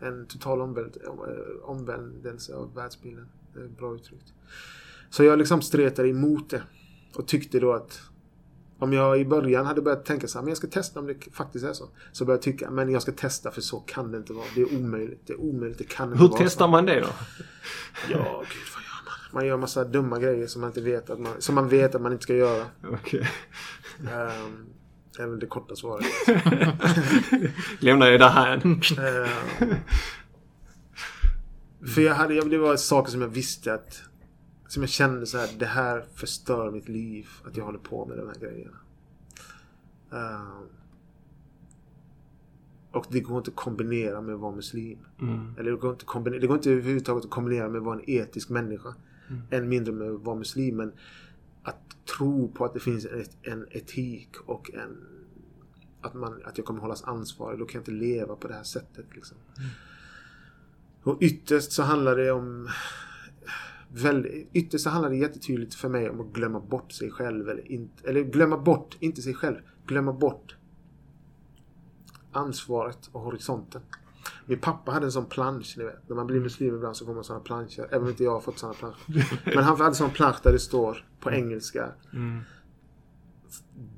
En 0.00 0.26
total 0.26 0.60
omvänd, 0.60 0.96
eh, 1.04 1.10
omvändelse 1.62 2.54
av 2.54 2.74
världsbilden. 2.74 3.28
Bra 3.78 3.94
uttryckt. 3.94 4.32
Så 5.10 5.24
jag 5.24 5.38
liksom 5.38 5.62
stretade 5.62 6.08
emot 6.08 6.50
det. 6.50 6.62
Och 7.14 7.28
tyckte 7.28 7.60
då 7.60 7.72
att 7.72 8.00
om 8.78 8.92
jag 8.92 9.20
i 9.20 9.24
början 9.24 9.66
hade 9.66 9.82
börjat 9.82 10.04
tänka 10.04 10.28
så 10.28 10.38
här, 10.38 10.42
men 10.42 10.48
jag 10.48 10.58
ska 10.58 10.66
testa 10.66 11.00
om 11.00 11.06
det 11.06 11.14
faktiskt 11.32 11.64
är 11.64 11.72
så. 11.72 11.88
Så 12.12 12.24
började 12.24 12.38
jag 12.38 12.42
tycka, 12.42 12.70
men 12.70 12.90
jag 12.90 13.02
ska 13.02 13.12
testa 13.12 13.50
för 13.50 13.60
så 13.60 13.80
kan 13.80 14.12
det 14.12 14.18
inte 14.18 14.32
vara. 14.32 14.44
Det 14.54 14.60
är 14.60 14.74
omöjligt. 14.74 15.20
Det 15.26 15.32
är 15.32 15.40
omöjligt. 15.40 15.78
Det 15.78 15.84
kan 15.84 16.08
inte 16.12 16.22
Hur 16.22 16.28
vara 16.28 16.38
testar 16.42 16.64
så. 16.64 16.70
man 16.70 16.86
det 16.86 17.00
då? 17.00 17.08
Ja, 18.10 18.44
gud 18.48 18.66
vad 18.74 18.82
gör 18.82 19.04
man? 19.04 19.32
Man 19.32 19.46
gör 19.46 19.56
massa 19.56 19.84
dumma 19.84 20.18
grejer 20.18 20.46
som 20.46 20.60
man 20.60 20.70
inte 20.70 20.80
vet 20.80 21.10
att 21.10 21.20
man, 21.20 21.32
som 21.38 21.54
man 21.54 21.68
vet 21.68 21.94
att 21.94 22.02
man 22.02 22.12
inte 22.12 22.22
ska 22.22 22.34
göra. 22.34 22.66
Okej. 22.92 23.28
Um, 24.00 24.66
det 25.18 25.24
är 25.24 25.26
väl 25.26 25.38
det 25.38 25.46
korta 25.46 25.76
svaret. 25.76 26.06
Lämnar 27.80 28.06
jag 28.06 28.20
det 28.20 28.28
här. 28.28 28.56
Eh, 28.56 29.30
För 31.94 32.00
jag 32.00 32.14
hade, 32.14 32.48
det 32.48 32.58
var 32.58 32.76
saker 32.76 33.10
som 33.10 33.20
jag 33.20 33.28
visste 33.28 33.74
att 33.74 34.02
som 34.68 34.82
jag 34.82 34.90
kände 34.90 35.26
så 35.26 35.38
här, 35.38 35.48
det 35.58 35.66
här 35.66 36.04
förstör 36.14 36.70
mitt 36.70 36.88
liv. 36.88 37.28
Att 37.44 37.56
jag 37.56 37.64
håller 37.64 37.78
på 37.78 38.06
med 38.06 38.18
de 38.18 38.26
här 38.28 38.34
grejerna. 38.40 38.76
Eh, 40.12 40.60
och 42.92 43.06
det 43.08 43.20
går 43.20 43.38
inte 43.38 43.50
att 43.50 43.56
kombinera 43.56 44.20
med 44.20 44.34
att 44.34 44.40
vara 44.40 44.54
muslim. 44.54 44.98
Mm. 45.20 45.54
Eller 45.58 45.70
det 45.70 45.76
går 45.76 45.90
inte, 45.90 46.04
kombinera, 46.04 46.40
det 46.40 46.46
går 46.46 46.56
inte 46.56 46.70
överhuvudtaget 46.70 47.24
att 47.24 47.30
kombinera 47.30 47.68
med 47.68 47.78
att 47.78 47.84
vara 47.84 47.98
en 47.98 48.10
etisk 48.10 48.48
människa. 48.48 48.94
Mm. 49.28 49.42
Än 49.50 49.68
mindre 49.68 49.92
med 49.92 50.10
att 50.10 50.20
vara 50.20 50.36
muslim. 50.36 50.76
Men 50.76 50.92
att 51.68 52.06
tro 52.16 52.48
på 52.48 52.64
att 52.64 52.74
det 52.74 52.80
finns 52.80 53.06
en, 53.06 53.24
en 53.42 53.66
etik 53.70 54.36
och 54.46 54.74
en... 54.74 54.96
Att, 56.00 56.14
man, 56.14 56.42
att 56.44 56.58
jag 56.58 56.66
kommer 56.66 56.80
hållas 56.80 57.04
ansvarig. 57.04 57.58
Då 57.58 57.64
kan 57.64 57.78
jag 57.78 57.80
inte 57.80 58.06
leva 58.06 58.36
på 58.36 58.48
det 58.48 58.54
här 58.54 58.62
sättet. 58.62 59.06
Liksom. 59.14 59.36
Och 61.02 61.18
ytterst 61.20 61.72
så 61.72 61.82
handlar 61.82 62.16
det 62.16 62.30
om... 62.32 62.68
Väldigt, 63.92 64.48
ytterst 64.52 64.84
så 64.84 64.90
handlar 64.90 65.10
det 65.10 65.16
jättetydligt 65.16 65.74
för 65.74 65.88
mig 65.88 66.10
om 66.10 66.20
att 66.20 66.32
glömma 66.32 66.60
bort 66.60 66.92
sig 66.92 67.10
själv. 67.10 67.48
Eller, 67.48 67.72
inte, 67.72 68.08
eller 68.08 68.22
glömma 68.22 68.58
bort, 68.58 68.96
inte 69.00 69.22
sig 69.22 69.34
själv. 69.34 69.56
Glömma 69.86 70.12
bort 70.12 70.56
ansvaret 72.32 73.10
och 73.12 73.20
horisonten. 73.20 73.82
Min 74.48 74.58
pappa 74.58 74.92
hade 74.92 75.06
en 75.06 75.12
sån 75.12 75.26
plansch, 75.26 75.74
ni 75.78 75.84
vet. 75.84 76.08
När 76.08 76.16
man 76.16 76.26
blir 76.26 76.40
muslim 76.40 76.74
ibland 76.74 76.96
så 76.96 77.06
får 77.06 77.14
man 77.14 77.24
såna 77.24 77.40
planscher. 77.40 77.86
Även 77.90 78.02
om 78.02 78.08
inte 78.08 78.24
jag 78.24 78.30
har 78.30 78.40
fått 78.40 78.58
såna 78.58 78.74
planscher. 78.74 79.40
Men 79.54 79.64
han 79.64 79.76
hade 79.76 79.84
en 79.84 79.94
sån 79.94 80.10
plansch 80.10 80.36
där 80.42 80.52
det 80.52 80.58
står 80.58 81.06
på 81.20 81.30
engelska. 81.30 81.92
Mm. 82.12 82.40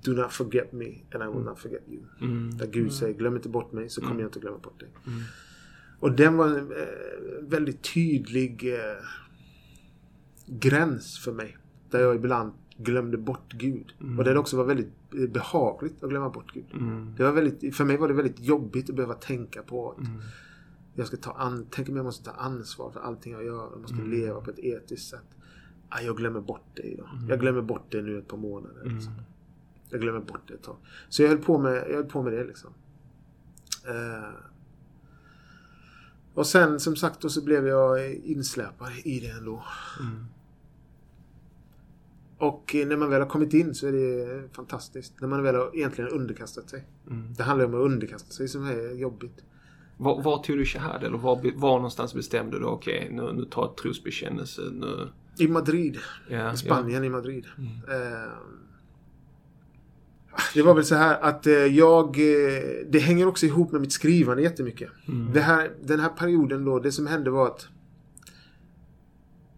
Do 0.02 0.12
not 0.12 0.32
forget 0.32 0.72
me 0.72 0.86
and 0.86 1.22
I 1.22 1.36
will 1.36 1.44
not 1.44 1.58
forget 1.58 1.82
you. 1.88 2.02
Mm. 2.20 2.58
Där 2.58 2.66
Gud 2.66 2.92
säger 2.92 3.14
glöm 3.14 3.36
inte 3.36 3.48
bort 3.48 3.72
mig 3.72 3.88
så 3.88 4.00
kommer 4.00 4.20
jag 4.20 4.28
inte 4.28 4.38
glömma 4.40 4.58
bort 4.58 4.80
dig. 4.80 4.88
Mm. 5.06 5.20
Och 6.00 6.12
den 6.12 6.36
var 6.36 6.46
en 6.46 6.72
eh, 6.72 6.86
väldigt 7.42 7.94
tydlig 7.94 8.74
eh, 8.74 9.04
gräns 10.46 11.18
för 11.18 11.32
mig. 11.32 11.56
Där 11.90 12.00
jag 12.00 12.14
ibland 12.14 12.52
glömde 12.82 13.18
bort 13.18 13.52
Gud. 13.52 13.92
Och 14.18 14.24
där 14.24 14.34
det 14.34 14.40
också 14.40 14.56
var 14.56 14.64
väldigt 14.64 14.92
eh, 15.14 15.26
behagligt 15.30 16.02
att 16.04 16.10
glömma 16.10 16.28
bort 16.30 16.52
Gud. 16.54 16.64
Mm. 16.72 17.14
Det 17.16 17.22
var 17.24 17.32
väldigt, 17.32 17.76
för 17.76 17.84
mig 17.84 17.96
var 17.96 18.08
det 18.08 18.14
väldigt 18.14 18.40
jobbigt 18.40 18.90
att 18.90 18.96
behöva 18.96 19.14
tänka 19.14 19.62
på 19.62 19.90
att 19.92 19.98
Mm. 20.06 20.20
jag 20.94 21.06
ska 21.06 21.16
ta 21.16 21.32
an, 21.32 21.66
tänk 21.70 21.88
om 21.88 21.96
jag 21.96 22.04
måste 22.04 22.24
ta 22.24 22.30
ansvar 22.30 22.90
för 22.90 23.00
allting 23.00 23.32
jag 23.32 23.44
gör. 23.44 23.68
Jag 23.72 23.80
måste 23.80 23.96
Mm. 23.96 24.10
leva 24.10 24.40
på 24.40 24.50
ett 24.50 24.58
etiskt 24.58 25.08
sätt. 25.08 25.24
Ah, 25.88 26.00
jag 26.00 26.16
glömmer 26.16 26.40
bort 26.40 26.64
det 26.74 26.82
idag. 26.82 27.08
Jag 27.28 27.40
glömmer 27.40 27.62
bort 27.62 27.84
det 27.88 28.02
nu 28.02 28.18
ett 28.18 28.28
par 28.28 28.36
månader. 28.36 28.82
Liksom. 28.84 29.12
Mm. 29.12 29.24
Jag 29.90 30.00
glömmer 30.00 30.20
bort 30.20 30.40
det 30.48 30.54
ett 30.54 30.62
tag. 30.62 30.76
Så 31.08 31.22
jag 31.22 31.28
höll 31.28 31.38
på 31.38 31.58
med, 31.58 31.84
jag 31.88 31.94
höll 31.94 32.04
på 32.04 32.22
med 32.22 32.32
det 32.32 32.44
liksom. 32.44 32.70
Eh, 33.88 34.28
och 36.34 36.46
sen 36.46 36.80
som 36.80 36.96
sagt 36.96 37.20
då 37.20 37.28
så 37.28 37.44
blev 37.44 37.66
jag 37.66 38.14
insläpad 38.14 38.88
i 39.04 39.20
det 39.20 39.28
ändå. 39.28 39.62
Mm. 40.00 40.24
Och 42.40 42.76
när 42.86 42.96
man 42.96 43.10
väl 43.10 43.20
har 43.20 43.28
kommit 43.28 43.54
in 43.54 43.74
så 43.74 43.86
är 43.86 43.92
det 43.92 44.42
fantastiskt. 44.52 45.20
När 45.20 45.28
man 45.28 45.42
väl 45.42 45.54
har 45.54 45.76
egentligen 45.76 46.10
underkastat 46.10 46.70
sig. 46.70 46.84
Mm. 47.10 47.34
Det 47.36 47.42
handlar 47.42 47.66
om 47.66 47.74
att 47.74 47.80
underkasta 47.80 48.30
sig 48.30 48.48
som 48.48 48.66
är 48.66 48.94
jobbigt. 48.94 49.44
Var, 49.96 50.22
var 50.22 50.42
tog 50.42 50.58
du 50.58 50.64
shahad? 50.64 51.04
Eller 51.04 51.18
var, 51.18 51.52
var 51.54 51.76
någonstans 51.76 52.14
bestämde 52.14 52.58
du 52.58 52.64
okej, 52.64 53.08
nu, 53.12 53.32
nu 53.32 53.44
tar 53.44 53.62
jag 53.62 53.76
trosbekännelse. 53.76 54.62
Nu, 54.72 55.08
I 55.38 55.48
Madrid. 55.48 55.98
I 56.54 56.56
Spanien 56.56 57.04
i 57.04 57.08
Madrid. 57.08 57.46
Mm. 57.58 57.68
Eh, 57.68 58.28
det 60.54 60.62
var 60.62 60.74
väl 60.74 60.84
så 60.84 60.94
här 60.94 61.20
att 61.20 61.46
eh, 61.46 61.52
jag... 61.52 62.06
Eh, 62.06 62.62
det 62.88 62.98
hänger 62.98 63.26
också 63.26 63.46
ihop 63.46 63.72
med 63.72 63.80
mitt 63.80 63.92
skrivande 63.92 64.42
jättemycket. 64.42 64.90
Mm. 65.08 65.32
Det 65.32 65.40
här, 65.40 65.70
den 65.82 66.00
här 66.00 66.08
perioden 66.08 66.64
då, 66.64 66.78
det 66.78 66.92
som 66.92 67.06
hände 67.06 67.30
var 67.30 67.46
att 67.46 67.68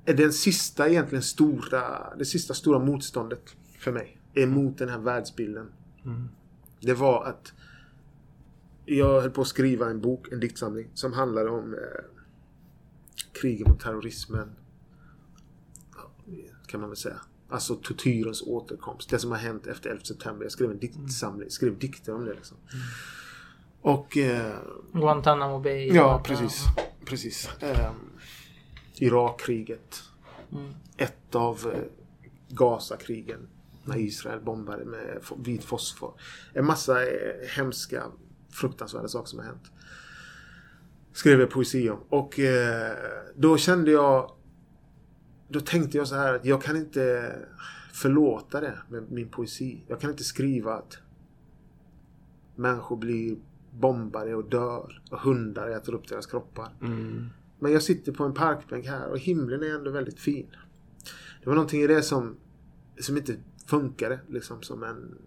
eh, 0.04 0.16
den 0.16 0.32
sista 0.32 0.88
egentligen 0.88 1.22
stora, 1.22 2.14
det 2.18 2.24
sista 2.24 2.54
stora 2.54 2.78
motståndet 2.78 3.56
för 3.78 3.92
mig 3.92 4.18
emot 4.34 4.78
den 4.78 4.88
här 4.88 4.98
världsbilden. 4.98 5.66
Mm. 6.04 6.28
Det 6.80 6.94
var 6.94 7.24
att 7.24 7.52
jag 8.84 9.20
höll 9.20 9.30
på 9.30 9.40
att 9.40 9.48
skriva 9.48 9.90
en 9.90 10.00
bok, 10.00 10.32
en 10.32 10.40
diktsamling, 10.40 10.88
som 10.94 11.12
handlade 11.12 11.50
om 11.50 11.74
eh, 11.74 11.80
kriget 13.32 13.68
mot 13.68 13.80
terrorismen. 13.80 14.50
Kan 16.66 16.80
man 16.80 16.90
väl 16.90 16.96
säga. 16.96 17.20
Alltså 17.48 17.74
tortyrens 17.74 18.42
återkomst. 18.42 19.10
Det 19.10 19.18
som 19.18 19.30
har 19.30 19.38
hänt 19.38 19.66
efter 19.66 19.90
11 19.90 20.04
september. 20.04 20.44
Jag 20.44 20.52
skrev 20.52 20.70
en 20.70 20.78
diktsamling, 20.78 21.50
skrev 21.50 21.78
dikter 21.78 22.14
om 22.14 22.24
det 22.24 22.34
liksom. 22.34 22.56
Och... 23.80 24.16
Eh, 24.16 24.54
Guantanamo 24.92 25.60
Bay. 25.60 25.88
ja, 25.88 26.22
precis. 26.24 26.64
Precis. 27.04 27.50
Eh, 27.60 27.90
Irakkriget. 28.94 30.02
Mm. 30.52 30.74
Ett 30.96 31.34
av 31.34 31.72
eh, 31.74 31.82
Gazakrigen. 32.48 33.48
När 33.84 33.96
Israel 33.96 34.40
bombade 34.40 34.84
med 34.84 35.22
vit 35.38 35.64
fosfor. 35.64 36.20
En 36.52 36.64
massa 36.64 37.02
eh, 37.02 37.48
hemska, 37.56 38.02
fruktansvärda 38.50 39.08
saker 39.08 39.28
som 39.28 39.38
har 39.38 39.46
hänt. 39.46 39.70
Skrev 41.12 41.40
jag 41.40 41.50
poesi 41.50 41.90
om. 41.90 41.98
Och 42.08 42.38
eh, 42.38 42.96
då 43.36 43.56
kände 43.56 43.90
jag... 43.90 44.30
Då 45.48 45.60
tänkte 45.60 45.98
jag 45.98 46.08
så 46.08 46.14
här 46.14 46.34
att 46.34 46.44
jag 46.44 46.62
kan 46.62 46.76
inte 46.76 47.34
förlåta 47.92 48.60
det 48.60 48.78
med 48.88 49.12
min 49.12 49.28
poesi. 49.28 49.84
Jag 49.88 50.00
kan 50.00 50.10
inte 50.10 50.24
skriva 50.24 50.74
att 50.74 50.98
människor 52.54 52.96
blir 52.96 53.36
bombade 53.70 54.34
och 54.34 54.50
dör. 54.50 55.02
Och 55.10 55.18
hundar 55.18 55.68
äter 55.68 55.94
upp 55.94 56.08
deras 56.08 56.26
kroppar. 56.26 56.72
Mm. 56.80 57.28
Men 57.62 57.72
jag 57.72 57.82
sitter 57.82 58.12
på 58.12 58.24
en 58.24 58.34
parkbänk 58.34 58.86
här 58.86 59.08
och 59.08 59.18
himlen 59.18 59.62
är 59.62 59.74
ändå 59.74 59.90
väldigt 59.90 60.20
fin. 60.20 60.46
Det 61.40 61.46
var 61.46 61.54
någonting 61.54 61.82
i 61.82 61.86
det 61.86 62.02
som, 62.02 62.36
som 63.00 63.16
inte 63.16 63.36
funkade 63.66 64.20
liksom 64.28 64.62
som 64.62 64.82
en, 64.82 65.18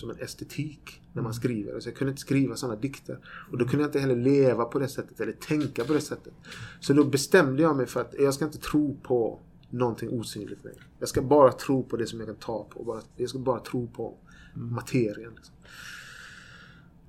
som 0.00 0.10
en 0.10 0.18
estetik 0.18 1.02
när 1.12 1.22
man 1.22 1.34
skriver. 1.34 1.80
Så 1.80 1.88
jag 1.88 1.96
kunde 1.96 2.10
inte 2.10 2.20
skriva 2.20 2.56
sådana 2.56 2.80
dikter. 2.80 3.18
Och 3.50 3.58
då 3.58 3.64
kunde 3.64 3.82
jag 3.82 3.88
inte 3.88 3.98
heller 3.98 4.16
leva 4.16 4.64
på 4.64 4.78
det 4.78 4.88
sättet 4.88 5.20
eller 5.20 5.32
tänka 5.32 5.84
på 5.84 5.92
det 5.92 6.00
sättet. 6.00 6.32
Så 6.80 6.92
då 6.92 7.04
bestämde 7.04 7.62
jag 7.62 7.76
mig 7.76 7.86
för 7.86 8.00
att 8.00 8.14
jag 8.18 8.34
ska 8.34 8.44
inte 8.44 8.58
tro 8.58 8.96
på 9.02 9.40
någonting 9.70 10.08
osynligt 10.08 10.64
längre. 10.64 10.82
Jag 10.98 11.08
ska 11.08 11.22
bara 11.22 11.52
tro 11.52 11.84
på 11.84 11.96
det 11.96 12.06
som 12.06 12.18
jag 12.18 12.28
kan 12.28 12.36
ta 12.36 12.64
på. 12.64 12.84
Bara, 12.84 13.00
jag 13.16 13.28
ska 13.28 13.38
bara 13.38 13.60
tro 13.60 13.86
på 13.86 14.16
materien. 14.54 15.32
Liksom. 15.36 15.54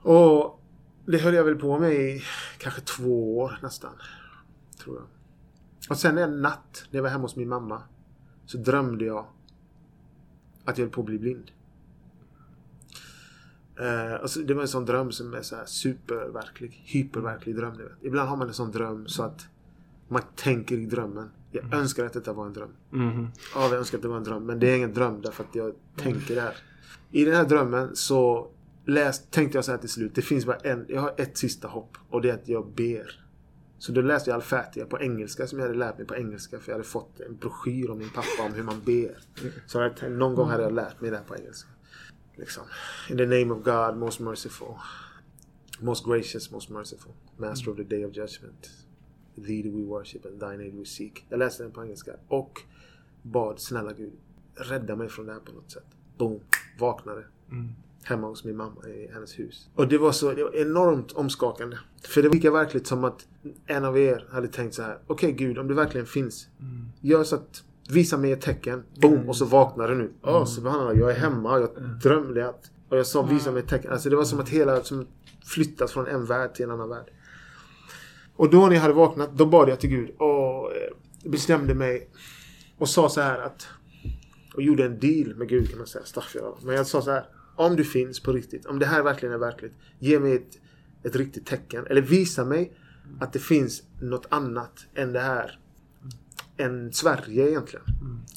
Och 0.01 0.61
det 1.05 1.17
höll 1.17 1.33
jag 1.33 1.43
väl 1.43 1.55
på 1.55 1.79
med 1.79 1.93
i 1.93 2.21
kanske 2.57 2.81
två 2.81 3.37
år 3.37 3.59
nästan. 3.61 3.91
Tror 4.85 4.97
jag. 4.97 5.05
Och 5.89 5.97
sen 5.97 6.17
en 6.17 6.41
natt 6.41 6.87
när 6.91 6.97
jag 6.97 7.03
var 7.03 7.09
hemma 7.09 7.21
hos 7.21 7.35
min 7.35 7.49
mamma. 7.49 7.81
Så 8.45 8.57
drömde 8.57 9.05
jag 9.05 9.25
att 10.65 10.77
jag 10.77 10.85
höll 10.85 10.93
på 10.93 11.01
att 11.01 11.05
bli 11.05 11.19
blind. 11.19 11.51
Eh, 13.79 14.13
alltså 14.13 14.39
det 14.39 14.53
var 14.53 14.61
en 14.61 14.67
sån 14.67 14.85
dröm 14.85 15.11
som 15.11 15.33
är 15.33 15.41
så 15.41 15.55
här 15.55 15.65
superverklig. 15.65 16.81
Hyperverklig 16.85 17.55
dröm. 17.55 17.77
Vet. 17.77 17.87
Ibland 18.01 18.29
har 18.29 18.37
man 18.37 18.47
en 18.47 18.53
sån 18.53 18.71
dröm 18.71 19.07
så 19.07 19.23
att 19.23 19.47
man 20.07 20.21
tänker 20.35 20.77
i 20.77 20.85
drömmen. 20.85 21.29
Jag 21.51 21.73
önskar 21.73 22.05
att 22.05 22.13
detta 22.13 22.33
var 22.33 22.45
en 22.45 22.53
dröm. 22.53 22.69
Mhm. 22.89 23.27
Ja, 23.55 23.63
jag 23.63 23.73
önskar 23.73 23.97
att 23.97 24.01
det 24.01 24.07
var 24.07 24.17
en 24.17 24.23
dröm. 24.23 24.45
Men 24.45 24.59
det 24.59 24.67
är 24.67 24.77
ingen 24.77 24.93
dröm 24.93 25.21
därför 25.21 25.43
att 25.43 25.55
jag 25.55 25.73
tänker 25.95 26.35
där. 26.35 26.57
I 27.11 27.25
den 27.25 27.35
här 27.35 27.45
drömmen 27.45 27.95
så 27.95 28.51
läst, 28.85 29.31
tänkte 29.31 29.57
jag 29.57 29.65
så 29.65 29.71
här 29.71 29.77
till 29.77 29.89
slut. 29.89 30.15
Det 30.15 30.21
finns 30.21 30.45
bara 30.45 30.57
en, 30.57 30.85
jag 30.89 31.01
har 31.01 31.13
ett 31.17 31.37
sista 31.37 31.67
hopp. 31.67 31.97
Och 32.09 32.21
det 32.21 32.29
är 32.29 32.33
att 32.33 32.47
jag 32.47 32.67
ber. 32.67 33.24
Så 33.77 33.91
då 33.91 34.01
läste 34.01 34.29
jag 34.29 34.35
Al-Fatiha 34.35 34.85
på 34.85 35.01
engelska 35.01 35.47
som 35.47 35.59
jag 35.59 35.65
hade 35.65 35.77
lärt 35.77 35.97
mig 35.97 36.07
på 36.07 36.15
engelska. 36.15 36.59
För 36.59 36.71
jag 36.71 36.77
hade 36.77 36.89
fått 36.89 37.19
en 37.19 37.35
broschyr 37.35 37.89
av 37.89 37.97
min 37.97 38.09
pappa 38.09 38.43
om 38.45 38.53
hur 38.53 38.63
man 38.63 38.81
ber. 38.85 39.17
Så 39.67 39.79
jag 39.79 40.11
någon 40.11 40.35
gång 40.35 40.49
hade 40.49 40.63
jag 40.63 40.73
lärt 40.73 41.01
mig 41.01 41.11
det 41.11 41.17
här 41.17 41.23
på 41.23 41.35
engelska. 41.35 41.69
Liksom. 42.35 42.63
In 43.09 43.17
the 43.17 43.25
name 43.25 43.53
of 43.53 43.63
God, 43.63 43.97
most 43.97 44.19
merciful. 44.19 44.75
Most 45.79 46.05
gracious, 46.05 46.51
most 46.51 46.69
merciful. 46.69 47.11
Master 47.37 47.71
of 47.71 47.77
the 47.77 47.83
day 47.83 48.05
of 48.05 48.17
judgment. 48.17 48.69
Thee 49.35 49.63
do 49.63 49.77
we 49.77 49.83
worship 49.83 50.25
and 50.25 50.39
thine 50.39 50.63
aid 50.63 50.75
we 50.75 50.85
seek. 50.85 51.25
Jag 51.29 51.39
läste 51.39 51.63
den 51.63 51.71
på 51.71 51.83
engelska. 51.83 52.11
Och 52.27 52.61
bad 53.21 53.59
snälla 53.59 53.93
Gud, 53.93 54.13
rädda 54.55 54.95
mig 54.95 55.09
från 55.09 55.25
det 55.25 55.33
här 55.33 55.39
på 55.39 55.51
något 55.51 55.71
sätt. 55.71 55.85
Boom. 56.17 56.39
Vaknade. 56.79 57.25
Mm. 57.51 57.69
Hemma 58.07 58.27
hos 58.27 58.43
min 58.43 58.57
mamma 58.57 58.87
i 58.87 59.09
hennes 59.13 59.39
hus. 59.39 59.69
Och 59.75 59.87
det 59.87 59.97
var 59.97 60.11
så 60.11 60.33
det 60.33 60.43
var 60.43 60.55
enormt 60.55 61.11
omskakande. 61.11 61.77
För 62.07 62.21
det 62.21 62.27
var 62.27 62.35
lika 62.35 62.51
verkligt 62.51 62.87
som 62.87 63.03
att 63.03 63.27
en 63.65 63.85
av 63.85 63.97
er 63.97 64.27
hade 64.31 64.47
tänkt 64.47 64.75
så 64.75 64.81
här. 64.81 64.99
Okej 65.07 65.31
Gud, 65.31 65.57
om 65.57 65.67
det 65.67 65.73
verkligen 65.73 66.07
finns. 66.07 66.47
Mm. 66.59 66.85
Gör 67.01 67.23
så 67.23 67.35
att 67.35 67.63
Visa 67.89 68.17
mig 68.17 68.31
ett 68.31 68.41
tecken. 68.41 68.83
Boom! 69.01 69.29
Och 69.29 69.35
så 69.35 69.45
vaknar 69.45 69.87
du 69.87 69.95
nu. 69.95 70.11
Ja, 70.21 70.39
oh, 70.39 70.45
subhanallah. 70.45 70.99
Jag 70.99 71.11
är 71.11 71.15
hemma. 71.15 71.59
Jag 71.59 71.69
drömde 72.03 72.49
att... 72.49 72.71
Och 72.89 72.97
jag 72.97 73.07
sa 73.07 73.21
visa 73.21 73.51
mig 73.51 73.63
ett 73.63 73.69
tecken. 73.69 73.91
Alltså 73.91 74.09
det 74.09 74.15
var 74.15 74.23
som 74.23 74.39
att 74.39 74.49
hela... 74.49 74.83
Som 74.83 75.07
flyttas 75.45 75.91
från 75.91 76.07
en 76.07 76.25
värld 76.25 76.53
till 76.53 76.65
en 76.65 76.71
annan 76.71 76.89
värld. 76.89 77.05
Och 78.35 78.49
då 78.49 78.67
när 78.67 78.73
jag 78.73 78.81
hade 78.81 78.93
vaknat, 78.93 79.37
då 79.37 79.45
bad 79.45 79.69
jag 79.69 79.79
till 79.79 79.89
Gud 79.89 80.09
och 80.17 80.75
eh, 80.75 81.29
bestämde 81.29 81.75
mig 81.75 82.09
och 82.77 82.89
sa 82.89 83.09
så 83.09 83.21
här 83.21 83.39
att 83.39 83.67
och 84.55 84.61
gjorde 84.61 84.85
en 84.85 84.99
deal 84.99 85.35
med 85.35 85.49
Gud 85.49 85.69
kan 85.69 85.77
man 85.77 85.87
säga. 85.87 86.03
Men 86.63 86.75
jag 86.75 86.87
sa 86.87 87.01
så 87.01 87.11
här. 87.11 87.25
Om 87.55 87.75
du 87.75 87.83
finns 87.83 88.19
på 88.19 88.31
riktigt, 88.31 88.65
om 88.65 88.79
det 88.79 88.85
här 88.85 89.03
verkligen 89.03 89.33
är 89.33 89.39
verkligt. 89.39 89.73
Ge 89.99 90.19
mig 90.19 90.35
ett, 90.35 90.59
ett 91.03 91.15
riktigt 91.15 91.45
tecken. 91.45 91.87
Eller 91.87 92.01
visa 92.01 92.45
mig 92.45 92.73
att 93.19 93.33
det 93.33 93.39
finns 93.39 93.83
något 94.01 94.25
annat 94.29 94.85
än 94.95 95.13
det 95.13 95.19
här. 95.19 95.59
Än 96.57 96.93
Sverige 96.93 97.49
egentligen. 97.49 97.85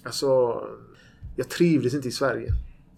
Alltså, 0.04 0.60
jag 1.36 1.48
trivdes 1.48 1.94
inte 1.94 2.08
i 2.08 2.12
Sverige. 2.12 2.52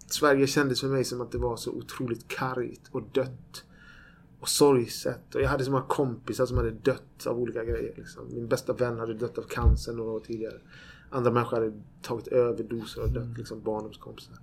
Sverige 0.07 0.47
kändes 0.47 0.81
för 0.81 0.87
mig 0.87 1.03
som 1.03 1.21
att 1.21 1.31
det 1.31 1.37
var 1.37 1.57
så 1.57 1.71
otroligt 1.71 2.27
kargt 2.27 2.81
och 2.91 3.03
dött. 3.11 3.63
Och 4.39 4.49
sorgset. 4.49 5.35
Och 5.35 5.41
jag 5.41 5.49
hade 5.49 5.65
så 5.65 5.71
många 5.71 5.83
kompisar 5.83 6.45
som 6.45 6.57
hade 6.57 6.71
dött 6.71 7.27
av 7.27 7.39
olika 7.39 7.63
grejer. 7.63 7.93
Liksom. 7.97 8.27
Min 8.33 8.47
bästa 8.47 8.73
vän 8.73 8.99
hade 8.99 9.13
dött 9.13 9.37
av 9.37 9.43
cancer 9.43 9.93
några 9.93 10.11
år 10.11 10.19
tidigare. 10.19 10.57
Andra 11.09 11.31
människor 11.31 11.57
hade 11.57 11.73
tagit 12.01 12.27
överdoser 12.27 13.01
och 13.01 13.09
dött. 13.09 13.37
Liksom 13.37 13.61
barndomskompisar. 13.61 14.37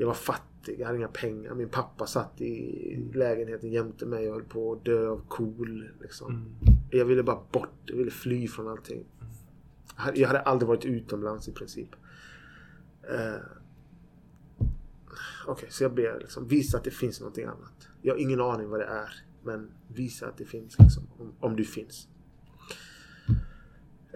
Jag 0.00 0.06
var 0.06 0.14
fattig, 0.14 0.80
jag 0.80 0.86
hade 0.86 0.98
inga 0.98 1.08
pengar. 1.08 1.54
Min 1.54 1.68
pappa 1.68 2.06
satt 2.06 2.40
i 2.40 3.10
lägenheten 3.14 3.70
jämte 3.70 4.06
mig 4.06 4.28
och 4.28 4.34
höll 4.34 4.44
på 4.44 4.72
att 4.72 4.84
dö 4.84 5.08
av 5.08 5.22
KOL. 5.28 5.88
Liksom. 6.00 6.44
Jag 6.90 7.04
ville 7.04 7.22
bara 7.22 7.40
bort. 7.52 7.68
Jag 7.84 7.96
ville 7.96 8.10
fly 8.10 8.48
från 8.48 8.68
allting. 8.68 9.04
Jag 10.14 10.28
hade- 10.28 10.40
aldrig 10.40 10.68
varit 10.68 10.84
utomlands 10.84 11.48
i 11.48 11.52
princip. 11.52 11.88
Eh, 13.02 13.40
Okej, 15.46 15.68
så 15.70 15.84
jag 15.84 15.94
ber 15.94 16.18
liksom, 16.20 16.46
visa 16.48 16.78
att 16.78 16.84
det 16.84 16.90
finns 16.90 17.20
någonting 17.20 17.44
annat. 17.44 17.88
Jag 18.02 18.14
har 18.14 18.18
ingen 18.18 18.40
aning 18.40 18.68
vad 18.68 18.80
det 18.80 18.86
är. 18.86 19.10
Men 19.42 19.70
visa 19.88 20.26
att 20.26 20.36
det 20.38 20.44
finns 20.44 20.78
liksom, 20.78 21.02
om, 21.18 21.32
om 21.40 21.56
du 21.56 21.64
finns. 21.64 22.08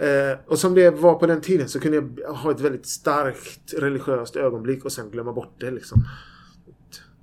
Eh, 0.03 0.39
och 0.47 0.59
som 0.59 0.75
det 0.75 0.91
var 0.91 1.15
på 1.15 1.27
den 1.27 1.41
tiden 1.41 1.69
så 1.69 1.81
kunde 1.81 1.97
jag 1.97 2.33
ha 2.33 2.51
ett 2.51 2.61
väldigt 2.61 2.87
starkt 2.87 3.75
religiöst 3.79 4.37
ögonblick 4.37 4.85
och 4.85 4.93
sen 4.93 5.11
glömma 5.11 5.33
bort 5.33 5.55
det 5.61 5.71
liksom. 5.71 6.05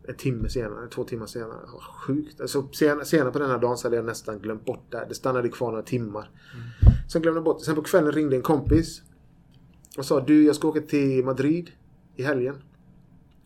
En 0.08 0.16
timme 0.16 0.50
senare, 0.50 0.88
två 0.88 1.04
timmar 1.04 1.26
senare. 1.26 1.60
Vad 1.74 1.82
Sjukt. 1.82 2.42
Alltså, 2.42 2.68
senare, 2.72 3.06
senare 3.06 3.32
på 3.32 3.40
den 3.40 3.50
här 3.50 3.58
dagen 3.58 3.78
så 3.78 3.88
hade 3.88 3.96
jag 3.96 4.06
nästan 4.06 4.40
glömt 4.40 4.66
bort 4.66 4.86
det. 4.90 4.98
här. 4.98 5.06
Det 5.10 5.16
stannade 5.16 5.50
kvar 5.50 5.70
några 5.72 5.84
timmar. 5.84 6.30
Sen 7.12 7.22
glömde 7.22 7.38
jag 7.38 7.44
bort 7.44 7.60
det. 7.60 7.66
Sen 7.66 7.76
på 7.76 7.82
kvällen 7.82 8.12
ringde 8.12 8.36
en 8.36 8.42
kompis. 8.42 9.02
Och 9.98 10.06
sa 10.06 10.20
du 10.20 10.46
jag 10.46 10.56
ska 10.56 10.68
åka 10.68 10.82
till 10.82 11.26
Madrid 11.26 11.72
i 12.16 12.24
helgen. 12.24 12.56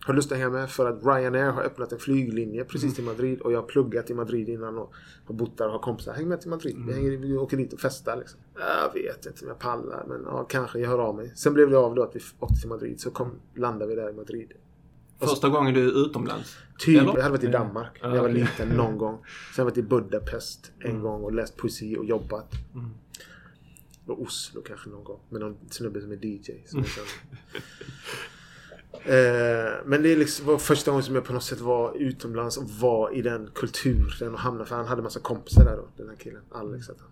Har 0.04 0.14
lust 0.14 0.32
att 0.32 0.38
hänga 0.38 0.50
med 0.50 0.70
för 0.70 0.86
att 0.86 1.04
Ryanair 1.04 1.50
har 1.50 1.62
öppnat 1.62 1.92
en 1.92 1.98
flyglinje 1.98 2.64
precis 2.64 2.94
till 2.94 3.04
Madrid 3.04 3.40
och 3.40 3.52
jag 3.52 3.58
har 3.58 3.66
pluggat 3.66 4.10
i 4.10 4.14
Madrid 4.14 4.48
innan 4.48 4.78
och 4.78 4.94
har 5.26 5.34
bott 5.34 5.58
där 5.58 5.66
och 5.66 5.72
har 5.72 5.78
kompisar. 5.78 6.12
Häng 6.12 6.28
med 6.28 6.40
till 6.40 6.50
Madrid. 6.50 6.76
Vi, 6.86 6.92
hänger, 6.92 7.10
vi 7.10 7.36
åker 7.36 7.56
dit 7.56 7.72
och 7.72 7.80
festar 7.80 8.16
liksom. 8.16 8.40
Jag 8.54 8.94
vet 9.02 9.26
inte 9.26 9.44
om 9.44 9.48
jag 9.48 9.58
pallar 9.58 10.04
men 10.08 10.22
ja, 10.26 10.44
kanske 10.44 10.78
jag 10.78 10.88
hör 10.88 10.98
av 10.98 11.16
mig. 11.16 11.32
Sen 11.36 11.54
blev 11.54 11.70
det 11.70 11.78
av 11.78 11.94
då 11.94 12.02
att 12.02 12.16
vi 12.16 12.20
åkte 12.38 12.60
till 12.60 12.68
Madrid 12.68 13.00
så 13.00 13.10
kom, 13.10 13.30
landade 13.54 13.90
vi 13.90 13.94
där 14.00 14.10
i 14.10 14.12
Madrid. 14.12 14.52
Första 15.18 15.48
gången 15.48 15.74
du 15.74 15.88
är 15.88 16.06
utomlands? 16.06 16.56
Typ, 16.78 17.00
Eller? 17.00 17.16
jag 17.16 17.22
hade 17.22 17.30
varit 17.30 17.44
i. 17.44 17.46
Danmark 17.46 18.02
när 18.02 18.08
Ja, 18.08 18.14
jag 18.14 18.22
var 18.22 18.30
liten 18.30 18.68
någon 18.68 18.98
gång. 18.98 19.14
Sen 19.14 19.24
har 19.26 19.60
jag 19.60 19.64
varit 19.64 19.78
i 19.78 19.82
Budapest 19.82 20.72
en 20.78 21.00
gång 21.02 21.22
och 21.22 21.32
läst 21.32 21.56
poesi 21.56 21.96
och 21.96 22.04
jobbat. 22.04 22.52
Mm. 22.74 22.90
Och 24.06 24.22
Oslo 24.22 24.62
kanske 24.62 24.90
någon 24.90 25.04
gång. 25.04 25.20
Med 25.28 25.40
någon 25.40 25.56
snubbe 25.70 26.00
som 26.00 26.12
är 26.12 26.26
DJ. 26.26 26.52
Som. 26.66 26.80
Eh, 26.80 26.86
men 29.84 30.02
det 30.02 30.12
är 30.12 30.16
liksom 30.16 30.46
var 30.46 30.58
första 30.58 30.90
gången 30.90 31.04
som 31.04 31.14
jag 31.14 31.24
på 31.24 31.32
något 31.32 31.44
sätt 31.44 31.60
var 31.60 31.96
utomlands 31.96 32.56
och 32.56 32.70
var 32.70 33.14
i 33.14 33.22
den 33.22 33.50
kulturen 33.54 34.34
och 34.34 34.40
hamnade. 34.40 34.68
För 34.68 34.76
han 34.76 34.86
hade 34.86 35.02
massa 35.02 35.20
kompisar 35.20 35.64
där 35.64 35.76
då, 35.76 35.88
den 35.96 36.08
här 36.08 36.16
killen. 36.16 36.42
Alex 36.50 36.88
hette 36.88 37.00
han. 37.02 37.10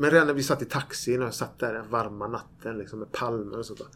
Men 0.00 0.10
redan 0.10 0.26
när 0.26 0.34
vi 0.34 0.42
satt 0.42 0.62
i 0.62 0.64
taxin 0.64 1.20
och 1.20 1.26
jag 1.26 1.34
satt 1.34 1.58
där 1.58 1.74
den 1.74 1.90
varma 1.90 2.28
natten 2.28 2.78
liksom 2.78 2.98
med 2.98 3.12
palmer 3.12 3.58
och 3.58 3.66
sånt 3.66 3.78
där. 3.78 3.88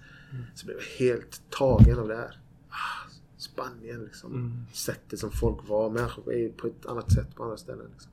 Så 0.54 0.66
blev 0.66 0.78
jag 0.78 1.06
helt 1.06 1.42
tagen 1.50 1.98
av 1.98 2.08
det 2.08 2.16
här. 2.16 2.40
Ah, 2.68 3.10
Spanien 3.36 4.04
liksom. 4.04 4.32
Mm. 4.32 4.52
Sättet 4.72 5.18
som 5.18 5.30
folk 5.30 5.68
var. 5.68 5.90
Människor 5.90 6.32
är 6.34 6.48
på 6.48 6.66
ett 6.66 6.86
annat 6.86 7.12
sätt 7.12 7.34
på 7.34 7.44
andra 7.44 7.56
ställen. 7.56 7.86
Liksom. 7.92 8.12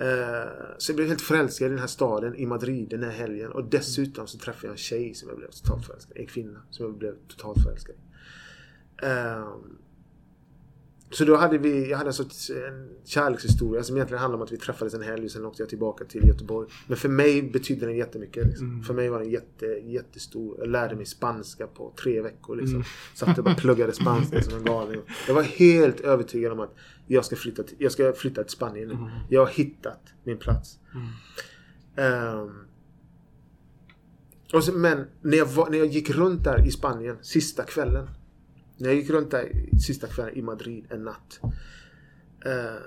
Eh, 0.00 0.48
så 0.78 0.90
jag 0.90 0.96
blev 0.96 1.08
helt 1.08 1.20
förälskad 1.20 1.66
i 1.66 1.70
den 1.70 1.78
här 1.78 1.86
staden, 1.86 2.34
i 2.34 2.46
Madrid, 2.46 2.88
den 2.90 3.02
här 3.02 3.10
helgen. 3.10 3.52
Och 3.52 3.64
dessutom 3.64 4.26
så 4.26 4.38
träffade 4.38 4.66
jag 4.66 4.72
en 4.72 4.76
tjej 4.78 5.14
som 5.14 5.28
jag 5.28 5.38
blev 5.38 5.50
totalt 5.50 5.86
förälskad 5.86 6.16
i. 6.16 6.20
En 6.20 6.26
kvinna 6.26 6.58
som 6.70 6.86
jag 6.86 6.94
blev 6.98 7.14
totalt 7.28 7.62
förälskad 7.62 7.94
i. 7.94 7.98
Ehm, 9.06 9.76
så 11.10 11.24
då 11.24 11.36
hade 11.36 11.58
vi, 11.58 11.90
jag 11.90 11.98
hade 11.98 12.08
alltså 12.08 12.22
ett- 12.22 12.50
en 12.68 12.88
kärlekshistoria 13.04 13.82
som 13.82 13.96
egentligen 13.96 14.20
handlade 14.20 14.42
om 14.42 14.46
att 14.46 14.52
vi 14.52 14.56
träffades 14.56 14.94
en 14.94 15.02
helg 15.02 15.24
och 15.24 15.30
sen 15.30 15.44
åkte 15.46 15.62
jag 15.62 15.68
tillbaka 15.68 16.04
till 16.04 16.28
Göteborg. 16.28 16.68
Men 16.86 16.96
för 16.96 17.08
mig 17.08 17.42
betydde 17.42 17.86
den 17.86 17.96
jättemycket. 17.96 18.46
Liksom. 18.46 18.66
Mm. 18.70 18.82
För 18.82 18.94
mig 18.94 19.08
var 19.08 19.18
den 19.18 19.30
jätte, 19.30 19.66
jättestor. 19.66 20.56
Jag 20.58 20.68
lärde 20.68 20.96
mig 20.96 21.06
spanska 21.06 21.66
på 21.66 21.92
tre 22.02 22.20
veckor. 22.20 22.56
Liksom. 22.56 22.74
Mm. 22.74 22.86
Satt 23.14 23.38
och 23.38 23.44
bara 23.44 23.54
pluggade 23.54 23.92
spanska 23.92 24.42
som 24.42 24.58
en 24.58 24.64
galning. 24.64 25.00
Jag 25.26 25.34
var 25.34 25.42
helt 25.42 26.00
övertygad 26.00 26.52
om 26.52 26.60
att 26.60 26.74
jag 27.08 27.24
ska 27.24 27.36
flytta 27.36 27.62
till, 27.62 27.76
jag 27.78 27.92
ska 27.92 28.12
flytta 28.12 28.42
till 28.42 28.52
Spanien 28.52 28.88
nu. 28.88 28.94
Mm. 28.94 29.10
Jag 29.28 29.40
har 29.40 29.52
hittat 29.52 30.00
min 30.24 30.38
plats. 30.38 30.78
Mm. 30.94 31.06
Ehm, 31.96 32.64
och 34.52 34.64
så, 34.64 34.72
men 34.72 35.06
när 35.22 35.36
jag, 35.36 35.46
var, 35.46 35.70
när 35.70 35.78
jag 35.78 35.86
gick 35.86 36.10
runt 36.10 36.44
där 36.44 36.66
i 36.66 36.70
Spanien 36.70 37.16
sista 37.22 37.62
kvällen. 37.62 38.08
När 38.76 38.88
jag 38.88 38.96
gick 38.96 39.10
runt 39.10 39.30
där 39.30 39.52
sista 39.86 40.06
kvällen 40.06 40.34
i 40.34 40.42
Madrid 40.42 40.86
en 40.90 41.04
natt. 41.04 41.40
eh, 42.44 42.82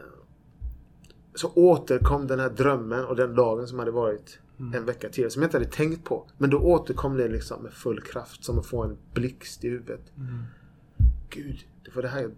så 1.35 1.51
återkom 1.55 2.27
den 2.27 2.39
här 2.39 2.49
drömmen 2.49 3.05
och 3.05 3.15
den 3.15 3.35
dagen 3.35 3.67
som 3.67 3.79
hade 3.79 3.91
varit 3.91 4.39
en 4.73 4.85
vecka 4.85 5.09
tidigare. 5.09 5.29
Som 5.31 5.41
jag 5.41 5.47
inte 5.47 5.57
hade 5.57 5.69
tänkt 5.69 6.03
på. 6.03 6.27
Men 6.37 6.49
då 6.49 6.59
återkom 6.59 7.17
det 7.17 7.27
liksom 7.27 7.63
med 7.63 7.73
full 7.73 8.01
kraft. 8.01 8.43
Som 8.43 8.59
att 8.59 8.65
få 8.65 8.83
en 8.83 8.97
blixt 9.13 9.63
i 9.63 9.69
huvudet. 9.69 10.11
Mm. 10.17 10.43
Gud, 11.29 11.59
det 11.83 11.95
var 11.95 12.01
det 12.01 12.07
här 12.07 12.21
jag 12.21 12.31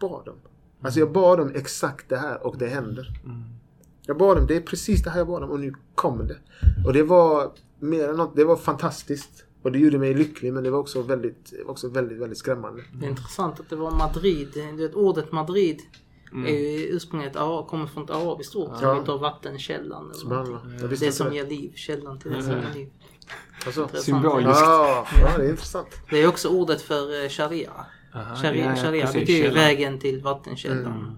bad 0.00 0.28
om. 0.28 0.38
Alltså 0.82 1.00
jag 1.00 1.12
bad 1.12 1.40
om 1.40 1.52
exakt 1.54 2.08
det 2.08 2.16
här 2.16 2.46
och 2.46 2.58
det 2.58 2.66
händer. 2.66 3.08
Mm. 3.24 3.42
Jag 4.06 4.18
bad 4.18 4.38
om, 4.38 4.46
det 4.46 4.56
är 4.56 4.60
precis 4.60 5.02
det 5.02 5.10
här 5.10 5.18
jag 5.18 5.26
bad 5.26 5.42
om 5.42 5.50
och 5.50 5.60
nu 5.60 5.72
kommer 5.94 6.24
det. 6.24 6.36
Och 6.86 6.92
det 6.92 7.02
var 7.02 7.52
mer 7.78 8.08
än 8.08 8.16
något, 8.16 8.36
det 8.36 8.44
var 8.44 8.56
fantastiskt. 8.56 9.42
Och 9.62 9.72
det 9.72 9.78
gjorde 9.78 9.98
mig 9.98 10.14
lycklig 10.14 10.52
men 10.52 10.64
det 10.64 10.70
var 10.70 10.78
också 10.78 11.02
väldigt, 11.02 11.52
också 11.66 11.88
väldigt, 11.88 12.18
väldigt 12.18 12.38
skrämmande. 12.38 12.82
Det 12.94 13.06
är 13.06 13.10
intressant 13.10 13.60
att 13.60 13.70
det 13.70 13.76
var 13.76 13.90
Madrid. 13.90 14.48
Du 14.54 14.76
vet, 14.76 14.94
ordet 14.94 15.32
Madrid 15.32 15.80
Mm. 16.32 16.46
är 16.46 16.58
ju 16.58 16.86
ursprungligen 16.86 17.30
ett 17.36 17.38
kommer 17.68 17.86
från 17.86 18.04
ett 18.04 18.10
arabiskt 18.10 18.56
ord 18.56 18.76
som 18.76 18.88
Ja. 18.88 18.94
betyder 18.94 19.18
vattenkällan. 19.18 20.10
Eller 20.10 20.34
någonting. 20.34 20.88
Det 21.00 21.12
som 21.12 21.28
det. 21.30 21.34
ger 21.36 21.46
liv. 21.46 21.72
Källan 21.74 22.18
till 22.18 22.32
det 22.32 22.42
som 22.42 22.52
Mm. 22.52 22.64
ger 22.66 22.74
liv. 22.74 22.90
Alltså. 23.66 23.88
Symboliskt. 23.94 24.60
ja, 24.60 25.06
ja, 25.20 25.38
det 25.38 25.44
är 25.44 25.50
intressant. 25.50 25.88
Det 26.10 26.22
är 26.22 26.28
också 26.28 26.48
ordet 26.48 26.82
för 26.82 27.22
eh, 27.24 27.28
sharia. 27.28 27.72
Aha, 28.16 28.36
Sharia, 28.36 28.64
ja, 28.64 28.70
ja, 28.70 28.76
sharia 28.76 29.06
precis, 29.06 29.20
betyder 29.20 29.42
källan. 29.48 29.54
vägen 29.54 29.98
till 29.98 30.22
vattenkällan. 30.22 30.78
Mm. 30.86 31.16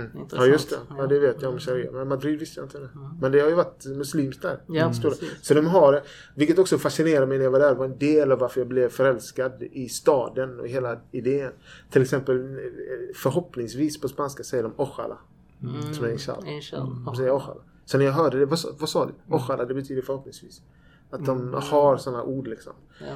Mm. 0.00 0.26
Ja 0.32 0.46
just 0.46 0.70
det. 0.70 0.76
Ja 0.98 1.06
det 1.06 1.18
vet 1.18 1.42
jag 1.42 1.52
om 1.52 1.58
sharia. 1.58 1.92
Men 1.92 2.08
Madrid 2.08 2.38
visste 2.38 2.60
jag 2.60 2.64
inte 2.66 2.78
det. 2.78 2.88
Men 3.20 3.32
det 3.32 3.40
har 3.40 3.48
ju 3.48 3.54
varit 3.54 3.84
muslimskt 3.86 4.42
där. 4.42 4.58
Ja, 4.66 4.92
precis. 5.02 5.28
Så 5.42 5.54
de 5.54 5.66
har 5.66 5.92
det. 5.92 6.02
Vilket 6.34 6.58
också 6.58 6.78
fascinerar 6.78 7.26
mig 7.26 7.38
när 7.38 7.44
jag 7.44 7.50
var 7.50 7.58
där. 7.60 7.74
var 7.74 7.84
en 7.84 7.98
del 7.98 8.32
av 8.32 8.38
varför 8.38 8.60
jag 8.60 8.68
blev 8.68 8.88
förälskad 8.88 9.62
i 9.62 9.88
staden 9.88 10.60
och 10.60 10.68
hela 10.68 10.98
idén. 11.12 11.52
Till 11.90 12.02
exempel 12.02 12.58
förhoppningsvis 13.14 14.00
på 14.00 14.08
spanska 14.08 14.42
säger 14.44 14.62
de 14.62 14.72
ojalá. 14.76 15.18
Mm. 15.62 15.94
Som 15.94 16.04
är 16.04 16.10
inshallah. 16.12 16.52
Inshallah. 16.54 17.04
De 17.04 17.16
säger 17.16 17.30
ojalá. 17.30 17.60
Så 17.84 17.98
när 17.98 18.04
jag 18.04 18.12
hörde 18.12 18.38
det, 18.38 18.46
vad, 18.46 18.58
sa- 18.58 18.74
vad 18.78 18.88
sa 18.88 19.06
du? 19.06 19.12
Ojalá 19.34 19.64
det 19.64 19.74
betyder 19.74 20.02
förhoppningsvis. 20.02 20.62
Att 21.10 21.26
de 21.26 21.54
har 21.54 21.96
sådana 21.96 22.22
ord 22.22 22.46
liksom. 22.48 22.72
Ja, 23.00 23.06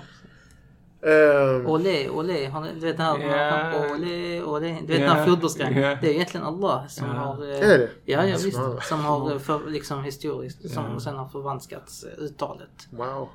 Ehm, 1.03 1.67
Olé, 1.67 2.09
olé. 2.11 2.51
Du 2.75 2.81
vet 2.81 2.97
det 2.97 3.03
här 3.03 3.93
olé, 3.95 4.43
olé. 4.43 4.79
Du 4.81 4.87
vet 4.87 5.01
den 5.01 5.09
här 5.11 5.81
ja. 5.81 5.99
Det 6.01 6.09
är 6.09 6.13
egentligen 6.15 6.47
Allah 6.47 6.87
som 6.87 7.09
har... 7.09 7.43
eh, 7.51 7.71
Är 7.71 7.79
det? 7.79 7.91
Ja, 8.05 8.27
ja 8.27 8.37
visst. 8.45 8.59
Som 8.89 9.01
har 9.01 9.33
eh, 9.33 9.39
för, 9.39 9.71
liksom 9.71 10.05
historiskt, 10.05 10.71
som 10.71 10.85
Ja. 10.93 11.01
sen 11.01 11.17
har 11.17 11.29
förvanskats 11.29 12.05
eh, 12.05 12.25
uttalet. 12.25 12.89
wow. 12.91 13.29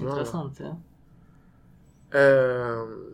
Intressant 0.00 0.60
ja. 0.60 0.76
Ehm, 2.18 3.04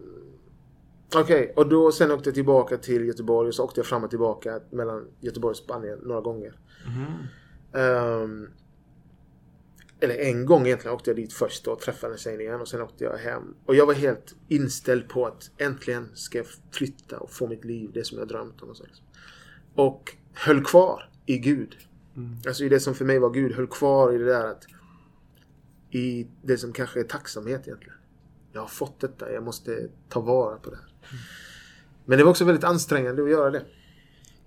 Okej, 1.17 1.53
och 1.57 1.69
då 1.69 1.93
sen 1.93 2.11
åkte 2.13 2.29
jag 2.29 2.35
tillbaka 2.35 2.77
till 2.77 3.05
Göteborg 3.05 3.49
och 3.49 3.55
så 3.55 3.65
åkte 3.65 3.81
jag 3.81 3.87
fram 3.87 4.05
och 4.05 4.11
tillbaka 4.11 4.61
mellan 4.71 5.07
Göteborg 5.21 5.51
och 5.51 5.57
Spanien 5.57 5.99
några 6.03 6.21
gånger. 6.21 6.59
Ehm, 7.75 8.49
eller 10.05 10.19
en 10.19 10.47
gång 10.47 10.67
egentligen 10.67 10.95
åkte 10.95 11.11
jag 11.11 11.17
dit 11.17 11.33
först 11.33 11.67
och 11.67 11.81
träffade 11.81 12.19
tjejen 12.19 12.41
igen 12.41 12.61
och 12.61 12.69
sen 12.69 12.83
åkte 12.83 13.05
jag 13.05 13.17
hem. 13.17 13.55
Och 13.67 13.75
jag 13.75 13.87
var 13.87 13.95
helt 13.95 14.35
inställd 14.49 15.09
på 15.09 15.27
att 15.27 15.51
äntligen 15.59 16.11
ska 16.15 16.39
jag 16.39 16.47
flytta 16.71 17.19
och 17.19 17.31
få 17.31 17.47
mitt 17.47 17.65
liv, 17.65 17.91
det 17.95 18.05
som 18.05 18.19
jag 18.19 18.29
drömt 18.29 18.63
om. 18.63 18.71
Och, 18.71 18.77
så 18.77 18.85
och 19.75 20.17
höll 20.35 20.65
kvar 20.65 21.11
i 21.27 21.39
Gud. 21.39 21.77
Mm. 22.17 22.37
Alltså 22.47 22.65
i 22.65 22.69
det 22.69 22.81
som 22.81 22.95
för 22.95 23.05
mig 23.05 23.19
var 23.19 23.31
Gud, 23.31 23.53
höll 23.53 23.67
kvar 23.67 24.13
i 24.13 24.19
det 24.19 24.25
där 24.25 24.45
att 24.45 24.65
i 25.91 26.27
det 26.43 26.59
som 26.59 26.73
kanske 26.73 27.01
är 27.01 27.05
tacksamhet 27.05 27.67
egentligen. 27.67 27.99
Jag 28.53 28.61
har 28.61 28.69
fått 28.69 29.01
detta, 29.01 29.33
jag 29.33 29.43
måste 29.43 29.89
ta 30.09 30.21
vara 30.21 30.57
på 30.57 30.71
det 30.71 30.77
här. 30.77 31.19
Men 32.05 32.19
det 32.19 32.25
var 32.25 32.31
också 32.31 32.45
väldigt 32.45 32.65
ansträngande 32.65 33.23
att 33.23 33.31
göra 33.31 33.51
det. 33.51 33.65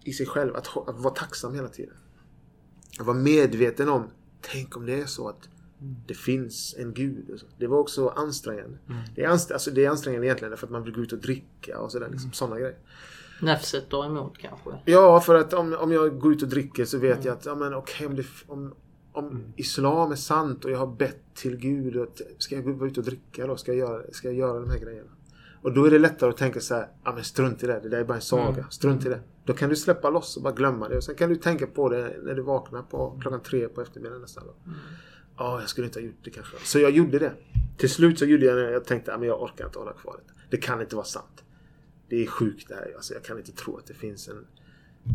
I 0.04 0.14
sig 0.14 0.26
själv, 0.26 0.56
att, 0.56 0.78
att 0.88 1.00
vara 1.00 1.14
tacksam 1.14 1.56
hela 1.56 1.68
tiden. 1.68 1.96
Att 3.00 3.06
vara 3.06 3.18
medveten 3.18 3.90
om, 3.90 4.08
tänk 4.42 4.78
om 4.78 4.86
det 4.86 5.02
är 5.02 5.06
så 5.06 5.30
att 5.30 5.50
det 6.08 6.14
finns 6.14 6.76
en 6.78 6.94
gud. 6.94 7.44
Det 7.58 7.68
var 7.68 7.78
också 7.78 8.10
ansträngande. 8.10 8.78
Det, 9.16 9.24
är 9.24 9.28
anst- 9.30 9.52
alltså 9.52 9.72
det 9.72 9.86
är 9.86 9.90
ansträngande 9.90 10.28
egentligen 10.28 10.58
för 10.58 10.68
att 10.68 10.72
man 10.72 10.84
vill 10.84 10.94
gå 10.94 11.02
ut 11.02 11.14
och 11.14 11.20
dricka 11.20 11.80
och 11.80 11.92
sådär. 11.92 12.10
Liksom, 12.12 12.32
sådana 12.32 12.60
grejer. 12.60 12.78
Nafset 13.42 13.90
tar 13.90 14.06
emot 14.06 14.38
kanske. 14.38 14.70
Ja, 14.86 15.20
för 15.22 15.36
att 15.36 15.54
om, 15.54 15.74
om 15.74 15.92
jag 15.92 16.20
går 16.20 16.32
ut 16.34 16.44
och 16.44 16.50
dricker 16.50 16.86
så 16.86 16.98
vet 16.98 17.26
jag 17.26 17.34
att 17.38 17.46
ja, 17.46 17.56
men, 17.56 17.74
okej, 17.74 18.08
om, 18.08 18.16
det, 18.16 18.26
om, 18.48 18.74
om 19.12 19.44
Islam 19.56 20.12
är 20.12 20.16
sant 20.16 20.66
och 20.66 20.72
jag 20.72 20.78
har 20.78 20.88
bett 20.88 21.22
till 21.34 21.58
Gud. 21.58 21.96
Och, 21.98 22.22
ska 22.38 22.56
jag 22.56 22.80
gå 22.80 22.88
ute 22.88 23.00
och 23.00 23.06
dricka 23.06 23.48
då? 23.48 23.58
Ska 23.58 23.72
jag, 23.74 23.80
göra, 23.90 24.04
ska 24.12 24.28
jag 24.28 24.38
göra 24.38 24.60
de 24.60 24.70
här 24.70 24.80
grejerna? 24.80 25.10
Och 25.62 25.74
då 25.74 25.86
är 25.86 25.92
det 25.92 26.00
lättare 26.00 26.30
att 26.30 26.38
tänka 26.38 26.60
så 26.60 26.76
här, 26.76 26.88
ja 27.04 27.14
men 27.14 27.24
strunt 27.24 27.64
i 27.64 27.68
det. 27.68 27.80
Det 27.84 27.90
där 27.90 27.98
är 28.00 28.04
bara 28.04 28.16
en 28.16 28.22
saga. 28.22 28.68
Strunt 28.70 29.06
i 29.06 29.10
det. 29.10 29.20
Då 29.48 29.54
kan 29.54 29.70
du 29.70 29.76
släppa 29.76 30.10
loss 30.10 30.38
och 30.38 30.44
bara 30.44 30.54
glömma 30.54 30.88
det. 30.90 30.98
Och 30.98 31.04
sen 31.04 31.16
kan 31.16 31.30
du 31.30 31.36
tänka 31.36 31.68
på 31.68 31.90
det 31.90 32.16
när 32.24 32.36
du 32.36 32.42
vaknar 32.42 32.82
på 32.82 33.20
klockan 33.22 33.42
tre 33.44 33.68
på 33.68 33.82
eftermiddagen 33.82 34.22
nästan. 34.22 34.44
Då. 34.48 34.54
Ja, 35.38 35.60
jag 35.60 35.70
skulle 35.70 35.88
inte 35.88 36.00
ha 36.00 36.06
gjort 36.06 36.24
det 36.24 36.30
kanske. 36.30 36.58
Så 36.64 36.80
jag 36.80 36.92
gjorde 36.92 37.20
det. 37.20 37.34
Till 37.78 37.90
slut 37.90 38.20
så 38.20 38.26
gjorde 38.26 38.46
jag 38.46 38.58
det. 38.58 38.72
Jag 38.72 38.86
tänkte, 38.86 39.18
men 39.18 39.28
jag 39.28 39.42
orkar 39.42 39.66
inte 39.66 39.80
hålla 39.80 39.94
kvar 39.94 40.20
det. 40.28 40.34
Det 40.50 40.58
kan 40.58 40.82
inte 40.82 40.96
vara 40.96 41.06
sant. 41.06 41.44
Det 42.10 42.24
är 42.24 42.28
sjukt 42.28 42.70
det 42.70 42.76
här. 42.76 42.94
Alltså, 42.96 43.14
jag 43.14 43.24
kan 43.24 43.38
inte 43.38 43.52
tro 43.52 43.78
att 43.78 43.86
det 43.86 43.94
finns 43.94 44.28
en 44.28 44.46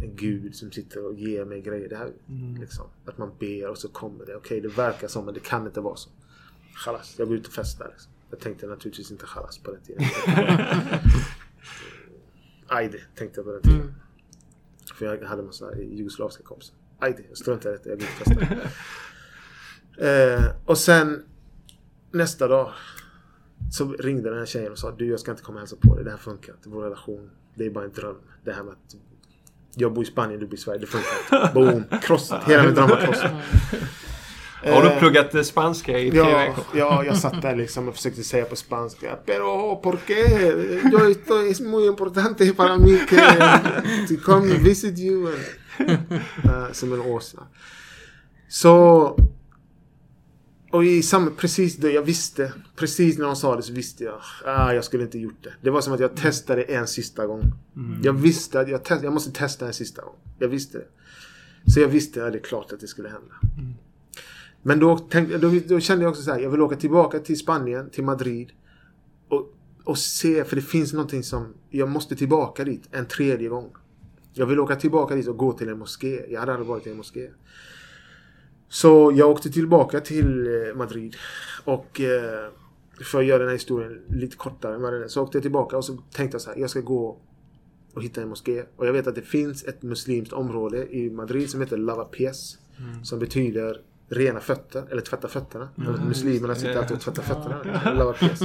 en 0.02 0.16
gud 0.16 0.54
som 0.56 0.72
sitter 0.72 1.04
och 1.06 1.14
ger 1.14 1.44
mig 1.44 1.60
grejer. 1.62 1.88
Det 1.88 1.96
här, 1.96 2.12
Mm. 2.28 2.60
liksom, 2.60 2.86
att 3.06 3.18
man 3.18 3.30
ber 3.38 3.68
och 3.68 3.78
så 3.78 3.88
kommer 3.88 4.26
det. 4.26 4.36
Okej, 4.36 4.60
det 4.60 4.68
verkar 4.68 5.08
som 5.08 5.24
men 5.24 5.34
det 5.34 5.40
kan 5.40 5.66
inte 5.66 5.80
vara 5.80 5.96
så. 5.96 6.10
Chalas, 6.84 7.14
jag 7.18 7.28
går 7.28 7.36
ut 7.36 7.46
och 7.46 7.52
festar. 7.52 7.88
Liksom. 7.92 8.12
Jag 8.30 8.40
tänkte 8.40 8.66
naturligtvis 8.66 9.10
inte 9.10 9.26
chalas 9.26 9.58
på 9.58 9.70
den 9.72 9.80
tiden. 9.82 10.02
Ajde 12.66 12.98
tänkte 13.14 13.38
jag 13.40 13.46
på 13.46 13.52
den 13.52 13.62
tiden. 13.62 13.80
Mm. 13.80 13.94
För 14.94 15.06
jag 15.06 15.28
hade 15.28 15.42
massa 15.42 15.76
jugoslaviska 15.78 16.42
kompisar. 16.42 16.76
Ajde, 16.98 17.22
jag 17.28 17.38
struntar 17.38 17.70
i 17.70 17.72
detta. 17.72 17.88
Jag 17.88 18.02
ut 18.02 18.08
och 18.20 18.26
festar. 18.26 18.58
eh, 20.08 20.44
och 20.66 20.78
sen 20.78 21.24
nästa 22.10 22.48
dag 22.48 22.72
så 23.72 23.92
ringde 23.92 24.30
den 24.30 24.38
här 24.38 24.46
tjejen 24.46 24.72
och 24.72 24.78
sa 24.78 24.90
du 24.90 25.06
jag 25.10 25.20
ska 25.20 25.30
inte 25.30 25.42
komma 25.42 25.54
och 25.54 25.60
hälsa 25.60 25.76
på 25.80 25.94
dig. 25.94 26.04
Det 26.04 26.10
här 26.10 26.18
funkar 26.18 26.52
inte. 26.52 26.68
Vår 26.68 26.82
relation, 26.82 27.30
det 27.54 27.66
är 27.66 27.70
bara 27.70 27.84
en 27.84 27.92
dröm. 27.92 28.16
Det 28.44 28.52
här 28.52 28.62
med 28.62 28.72
att 28.72 28.96
jag 29.74 29.92
bor 29.92 30.04
i 30.04 30.06
Spanien, 30.06 30.40
du 30.40 30.46
bor 30.46 30.54
i 30.54 30.58
Sverige. 30.58 30.78
Det 30.80 30.86
funkar 30.86 31.10
inte. 31.22 31.50
Boom! 31.54 32.00
Krossat. 32.02 32.44
Hela 32.48 32.62
min 32.62 32.74
dröm 32.74 32.88
var 32.88 32.96
krossad. 33.00 33.30
Har 34.64 34.82
du 34.82 34.88
Eh, 34.88 34.98
pluggat 34.98 35.34
eh, 35.34 35.42
spanska 35.42 35.98
i 35.98 36.10
tre 36.10 36.18
Ja, 36.18 36.38
veckor? 36.38 36.64
ja, 36.74 37.04
jag 37.04 37.16
satt 37.16 37.42
där 37.42 37.56
liksom 37.56 37.88
och 37.88 37.94
försökte 37.96 38.24
säga 38.24 38.44
på 38.44 38.56
spanska. 38.56 39.18
Pero, 39.26 39.76
¿por 39.82 39.98
qué? 40.06 40.14
Yo 40.92 41.10
estoy, 41.10 41.50
es 41.50 41.60
muy 41.60 41.86
importante 41.86 42.52
para 42.54 42.78
mí 42.78 42.98
que 43.08 43.16
to 44.08 44.22
come 44.24 44.54
visit 44.58 44.98
you. 44.98 45.28
Uh, 46.44 46.72
som 46.72 46.92
en 46.92 47.00
åsna. 47.00 47.42
Så... 48.48 49.16
Och 50.70 50.84
i 50.84 51.02
samma, 51.02 51.30
precis 51.30 51.76
då 51.76 51.88
jag 51.90 52.02
visste, 52.02 52.52
precis 52.76 53.18
när 53.18 53.24
de 53.26 53.36
sa 53.36 53.56
det 53.56 53.62
så 53.62 53.72
visste 53.72 54.04
jag. 54.04 54.20
Ah, 54.46 54.72
jag 54.72 54.84
skulle 54.84 55.02
inte 55.04 55.18
gjort 55.18 55.42
det. 55.42 55.52
Det 55.62 55.70
var 55.70 55.80
som 55.80 55.92
att 55.92 56.00
jag 56.00 56.16
testade 56.16 56.62
en 56.62 56.86
sista 56.86 57.26
gång. 57.26 57.52
Jag 58.02 58.12
visste 58.12 58.60
att 58.60 58.68
jag, 58.68 58.84
test, 58.84 59.02
jag 59.02 59.12
måste 59.12 59.32
testa 59.32 59.66
en 59.66 59.72
sista 59.72 60.02
gång. 60.02 60.14
Jag 60.38 60.48
visste 60.48 60.78
det. 60.78 60.86
Så 61.72 61.80
jag 61.80 61.88
visste 61.88 62.26
att 62.26 62.32
det 62.32 62.38
är 62.38 62.42
klart 62.42 62.72
att 62.72 62.80
det 62.80 62.86
skulle 62.86 63.08
hända. 63.08 63.34
Men 64.62 64.80
då, 64.80 64.98
tänkte, 64.98 65.38
då, 65.38 65.50
då 65.68 65.80
kände 65.80 66.04
jag 66.04 66.10
också 66.10 66.22
så 66.22 66.30
här, 66.30 66.40
jag 66.40 66.50
vill 66.50 66.60
åka 66.60 66.76
tillbaka 66.76 67.18
till 67.18 67.38
Spanien, 67.38 67.90
till 67.90 68.04
Madrid. 68.04 68.52
Och, 69.28 69.54
och 69.84 69.98
se, 69.98 70.44
för 70.44 70.56
det 70.56 70.62
finns 70.62 70.92
någonting 70.92 71.22
som, 71.22 71.54
jag 71.70 71.88
måste 71.88 72.16
tillbaka 72.16 72.64
dit 72.64 72.88
en 72.90 73.06
tredje 73.06 73.48
gång. 73.48 73.70
Jag 74.32 74.46
vill 74.46 74.60
åka 74.60 74.76
tillbaka 74.76 75.14
dit 75.14 75.28
och 75.28 75.36
gå 75.36 75.52
till 75.52 75.68
en 75.68 75.78
moské. 75.78 76.24
Jag 76.28 76.40
hade 76.40 76.52
aldrig 76.52 76.68
varit 76.68 76.86
i 76.86 76.90
en 76.90 76.96
moské. 76.96 77.30
Så 78.68 79.12
jag 79.16 79.30
åkte 79.30 79.50
tillbaka 79.50 80.00
till 80.00 80.46
eh, 80.46 80.74
Madrid. 80.74 81.16
Och 81.64 82.00
eh, 82.00 82.50
för 83.04 83.18
att 83.18 83.26
göra 83.26 83.38
den 83.38 83.48
här 83.48 83.54
historien 83.54 84.00
lite 84.08 84.36
kortare 84.36 84.74
än 84.74 84.82
vad 84.82 84.92
den 84.92 85.02
är. 85.02 85.08
Så 85.08 85.22
åkte 85.22 85.38
jag 85.38 85.42
tillbaka 85.42 85.76
och 85.76 85.84
så 85.84 85.96
tänkte 86.12 86.34
jag 86.34 86.42
så 86.42 86.50
här, 86.50 86.58
jag 86.58 86.70
ska 86.70 86.80
gå 86.80 87.18
och 87.94 88.02
hitta 88.02 88.22
en 88.22 88.28
moské. 88.28 88.64
Och 88.76 88.86
jag 88.86 88.92
vet 88.92 89.06
att 89.06 89.14
det 89.14 89.22
finns 89.22 89.64
ett 89.64 89.82
muslimskt 89.82 90.32
område 90.32 90.96
i 90.96 91.10
Madrid 91.10 91.50
som 91.50 91.60
heter 91.60 91.76
Lavapiés. 91.76 92.58
Som 93.02 93.18
betyder 93.18 93.80
rena 94.12 94.40
fötter, 94.40 94.84
eller 94.90 95.00
tvätta 95.02 95.28
fötterna. 95.28 95.68
Eller 95.76 96.04
Muslimerna 96.08 96.54
sitter 96.54 96.76
alltid 96.76 96.96
och 96.96 97.02
tvättar 97.02 97.22
fötterna. 97.22 97.92
Lavapiés. 97.94 98.40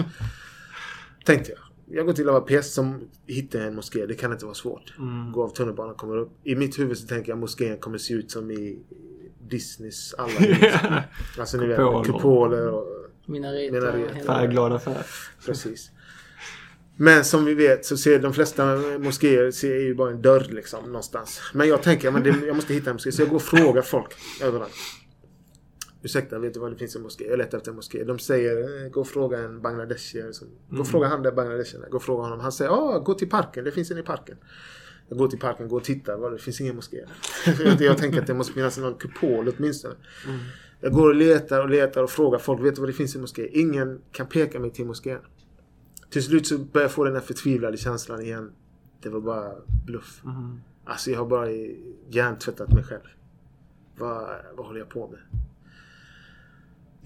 Tänkte 1.26 1.52
jag. 1.52 1.60
Jag 1.98 2.06
går 2.06 2.14
till 2.14 2.26
Lavapiés 2.26 2.74
som 2.74 3.10
hittar 3.28 3.60
en 3.60 3.76
moské. 3.76 4.06
Det 4.06 4.14
kan 4.16 4.32
inte 4.32 4.46
vara 4.46 4.56
svårt. 4.56 4.94
Går 5.34 5.44
av 5.44 5.50
tunnelbanan, 5.50 5.96
kommer 5.96 6.18
upp. 6.18 6.32
I 6.44 6.56
mitt 6.56 6.80
huvud 6.80 6.98
så 6.98 7.08
tänker 7.08 7.32
jag 7.32 7.38
moskén 7.40 7.78
kommer 7.78 7.98
se 7.98 8.14
ut 8.14 8.32
som 8.32 8.52
i 8.52 8.80
Disneys 9.50 10.14
alla 10.18 10.30
hus. 10.40 10.74
Alltså 11.40 11.58
ni 11.58 11.68
vet, 11.68 11.78
Kupoler. 12.06 12.68
och 12.68 12.88
Minareter. 13.26 14.24
Färgglada 14.26 14.80
färg. 14.80 15.04
Precis. 15.46 15.92
Men 17.00 17.26
som 17.26 17.46
vi 17.46 17.54
vet 17.54 17.86
så 17.86 17.98
ser 17.98 18.20
de 18.20 18.34
flesta 18.34 18.76
moskéer 19.00 19.52
ser 19.52 19.76
ju 19.76 19.96
bara 19.96 20.12
en 20.12 20.22
dörr 20.22 20.48
liksom 20.50 20.86
någonstans. 20.86 21.42
Men 21.54 21.68
jag 21.68 21.84
tänker 21.84 22.12
men 22.12 22.24
det, 22.24 22.30
jag 22.48 22.56
måste 22.56 22.74
hitta 22.74 22.90
en 22.90 22.96
moské. 22.96 23.12
Så 23.12 23.22
jag 23.22 23.30
går 23.30 23.36
och 23.36 23.42
frågar 23.42 23.82
folk 23.82 24.08
överallt. 24.42 24.74
Ursäkta, 26.04 26.40
vet 26.40 26.54
du 26.54 26.60
var 26.60 26.70
det 26.70 26.76
finns 26.76 26.96
en 26.96 27.02
moské? 27.02 27.26
Jag 27.30 27.38
letar 27.38 27.58
efter 27.58 27.72
en 27.72 27.76
moské. 27.76 28.04
De 28.04 28.20
säger, 28.20 28.84
eh, 28.86 28.90
gå 28.90 29.00
och 29.02 29.08
fråga 29.08 29.40
en 29.40 29.62
bangladeshier. 29.62 30.32
som- 30.32 30.48
Gå 30.70 30.80
och 30.82 30.88
fråga 30.88 31.08
han 31.08 31.24
där 31.24 31.32
bangladeshien. 31.32 31.84
Gå 31.90 31.98
och 31.98 32.04
fråga 32.04 32.24
honom. 32.24 32.40
Han 32.40 32.52
säger, 32.52 32.72
ah, 32.72 33.00
gå 33.00 33.14
till 33.14 33.30
parken. 33.30 33.64
Det 33.64 33.72
finns 33.72 33.92
en 33.92 33.98
i 33.98 34.04
parken. 34.04 34.38
Jag 35.10 35.18
går 35.18 35.28
till 35.28 35.40
parken, 35.40 35.68
går 35.68 35.78
och 35.78 35.84
tittar. 35.84 36.18
Var 36.18 36.32
det 36.32 36.38
finns 36.38 36.62
ingen 36.62 36.76
moské. 36.76 36.98
jag, 37.80 37.98
tänker 37.98 38.22
att 38.22 38.28
det 38.28 38.34
måste 38.34 38.54
finnas 38.54 38.78
någon 38.78 38.94
kupol 38.94 39.54
åtminstone. 39.58 39.96
Jag 40.82 40.92
går 40.94 41.10
och 41.10 41.16
letar 41.16 41.62
och 41.62 41.70
letar 41.70 42.04
och 42.04 42.10
frågar 42.10 42.40
folk. 42.40 42.62
Vet 42.66 42.76
du 42.76 42.82
vad 42.82 42.90
det 42.90 42.94
finns 42.94 43.16
i 43.16 43.20
moské? 43.20 43.48
Ingen 43.60 44.02
kan 44.12 44.28
peka 44.28 44.60
mig 44.60 44.72
till 44.72 44.86
moskén. 44.86 45.20
Till 46.10 46.24
slut 46.24 46.48
så 46.48 46.58
börjar 46.58 46.84
jag 46.86 46.92
få 46.92 47.04
den 47.04 47.14
här 47.14 47.22
förtvivlade 47.22 47.78
känslan 47.78 48.22
igen. 48.22 48.52
Det 49.02 49.10
var 49.10 49.22
bara 49.22 49.52
bluff. 49.86 50.22
Alltså 50.86 51.12
jag 51.12 51.20
har 51.20 51.26
bara 51.26 51.48
hjärntvättat 52.10 52.74
mig 52.74 52.84
själv. 52.84 53.02
Vad, 53.98 54.30
vad 54.56 54.66
håller 54.66 54.80
jag 54.80 54.90
på 54.90 55.08
med? 55.08 55.20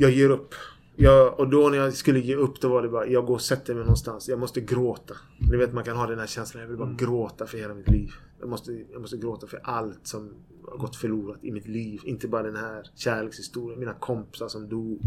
Jag 0.02 0.12
ger 0.12 0.30
upp. 0.30 0.54
Jag, 0.96 1.40
och 1.40 1.50
då 1.50 1.70
när 1.70 1.78
jag 1.78 1.94
skulle 1.94 2.20
ge 2.20 2.36
upp 2.36 2.62
då 2.62 2.70
var 2.70 2.82
det 2.82 2.90
bara, 2.90 3.08
jag 3.08 3.26
går 3.26 3.34
och 3.34 3.42
sätter 3.42 3.74
mig 3.74 3.84
någonstans. 3.84 4.30
Jag 4.30 4.40
måste 4.40 4.62
gråta. 4.62 5.14
Ni 5.52 5.58
vet 5.58 5.74
man 5.74 5.84
kan 5.84 5.98
ha 5.98 6.08
den 6.08 6.20
här 6.20 6.28
känslan, 6.28 6.62
jag 6.62 6.68
vill 6.68 6.78
bara 6.78 6.94
gråta 6.94 7.46
för 7.46 7.58
hela 7.58 7.74
mitt 7.74 7.88
liv. 7.88 8.12
Jag 8.40 8.50
måste, 8.50 8.84
jag 8.92 9.02
måste 9.02 9.18
gråta 9.18 9.48
för 9.48 9.60
allt 9.64 10.08
som 10.08 10.34
har 10.68 10.78
gått 10.78 10.96
förlorat 10.96 11.38
i 11.42 11.52
mitt 11.52 11.68
liv. 11.68 12.02
Inte 12.04 12.28
bara 12.28 12.44
den 12.44 12.56
här 12.56 12.88
kärlekshistorien, 12.96 13.80
mina 13.80 13.94
kompisar 13.94 14.48
som 14.48 14.70
dog. 14.70 15.02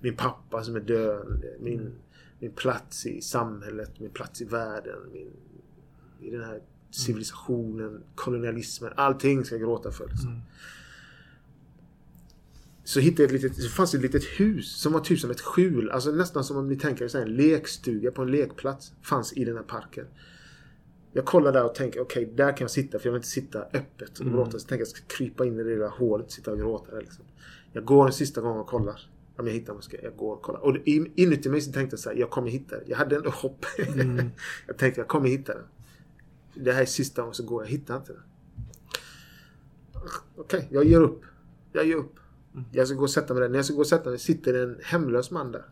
Min 0.00 0.16
pappa 0.16 0.62
som 0.62 0.76
är 0.76 0.80
död. 0.80 1.44
Min, 1.60 1.92
min 2.38 2.52
plats 2.52 3.06
i 3.06 3.20
samhället, 3.20 4.00
min 4.00 4.10
plats 4.10 4.42
i 4.42 4.44
världen. 4.44 4.98
Min, 5.12 5.30
I 6.20 6.30
den 6.30 6.44
här 6.44 6.60
civilisationen, 6.90 8.02
kolonialismen. 8.14 8.92
Allting 8.96 9.44
ska 9.44 9.54
jag 9.54 9.62
gråta 9.62 9.90
för. 9.90 10.08
Liksom. 10.08 10.40
Så 12.84 13.00
hittade 13.00 13.22
jag 13.22 13.34
ett 13.34 13.42
litet, 13.42 13.62
så 13.62 13.68
fanns 13.68 13.90
det 13.90 13.96
ett 13.96 14.02
litet 14.02 14.24
hus 14.24 14.76
som 14.80 14.92
var 14.92 15.00
typ 15.00 15.18
som 15.20 15.30
ett 15.30 15.40
skjul. 15.40 15.90
Alltså 15.90 16.10
nästan 16.10 16.44
som 16.44 16.56
om 16.56 16.68
ni 16.68 16.76
tänker 16.76 17.16
er 17.16 17.22
en 17.22 17.36
lekstuga 17.36 18.10
på 18.10 18.22
en 18.22 18.30
lekplats. 18.30 18.92
Fanns 19.02 19.32
i 19.32 19.44
den 19.44 19.56
här 19.56 19.62
parken. 19.62 20.06
Jag 21.12 21.24
kollar 21.24 21.52
där 21.52 21.64
och 21.64 21.74
tänker 21.74 22.00
okej, 22.00 22.32
där 22.36 22.50
kan 22.56 22.64
jag 22.64 22.70
sitta 22.70 22.98
för 22.98 23.06
jag 23.06 23.12
vill 23.12 23.18
inte 23.18 23.28
sitta 23.28 23.58
öppet 23.62 24.18
och 24.18 24.26
gråta. 24.32 24.58
Så 24.58 24.68
tänker 24.68 24.80
jag 24.80 24.88
ska 24.88 25.00
krypa 25.06 25.46
in 25.46 25.54
i 25.54 25.62
det 25.62 25.70
lilla 25.70 25.88
hålet 25.88 26.26
och 26.26 26.32
sitta 26.32 26.50
och 26.52 26.58
gråta 26.58 26.94
där 26.94 27.00
liksom. 27.00 27.24
Jag 27.72 27.84
går 27.84 28.06
en 28.06 28.12
sista 28.12 28.40
gång 28.40 28.58
och 28.58 28.66
kollar. 28.66 29.10
Om 29.36 29.46
jag 29.46 29.54
hittar 29.54 29.74
moské. 29.74 29.98
Jag 30.02 30.16
går 30.16 30.32
och 30.34 30.42
kollar. 30.42 30.60
Och 30.60 30.76
in- 30.84 31.12
inuti 31.14 31.48
mig 31.48 31.60
så 31.60 31.72
tänkte 31.72 31.94
jag 31.94 32.00
så 32.00 32.08
här, 32.10 32.16
jag 32.16 32.30
kommer 32.30 32.50
hitta 32.50 32.76
det. 32.76 32.82
Jag 32.86 32.96
hade 32.96 33.16
ändå 33.16 33.30
hopp. 33.30 33.66
jag 34.66 34.78
tänkte 34.78 35.00
jag 35.00 35.08
kommer 35.08 35.28
hitta 35.28 35.54
det. 35.54 35.64
Det 36.54 36.72
här 36.72 36.82
är 36.82 36.86
sista 36.86 37.22
gången 37.22 37.34
så 37.34 37.42
går 37.42 37.62
jag. 37.62 37.70
Hittar 37.70 37.96
inte 37.96 38.12
det. 38.12 38.20
Okej, 40.36 40.68
jag 40.70 40.84
ger 40.84 41.00
upp. 41.00 41.22
Jag 41.72 41.86
ger 41.86 41.96
upp. 41.96 42.14
Jag 42.72 42.88
ska 42.88 42.96
gå 42.96 43.02
och 43.02 43.10
sätta 43.10 43.34
mig 43.34 43.40
där. 43.40 43.48
När 43.48 43.58
jag 43.58 43.64
ska 43.64 43.74
gå 43.74 43.80
och 43.80 43.86
sätta 43.86 44.10
mig 44.10 44.18
sitter 44.18 44.54
en 44.54 44.78
hemlös 44.82 45.30
man 45.30 45.52
där. 45.52 45.64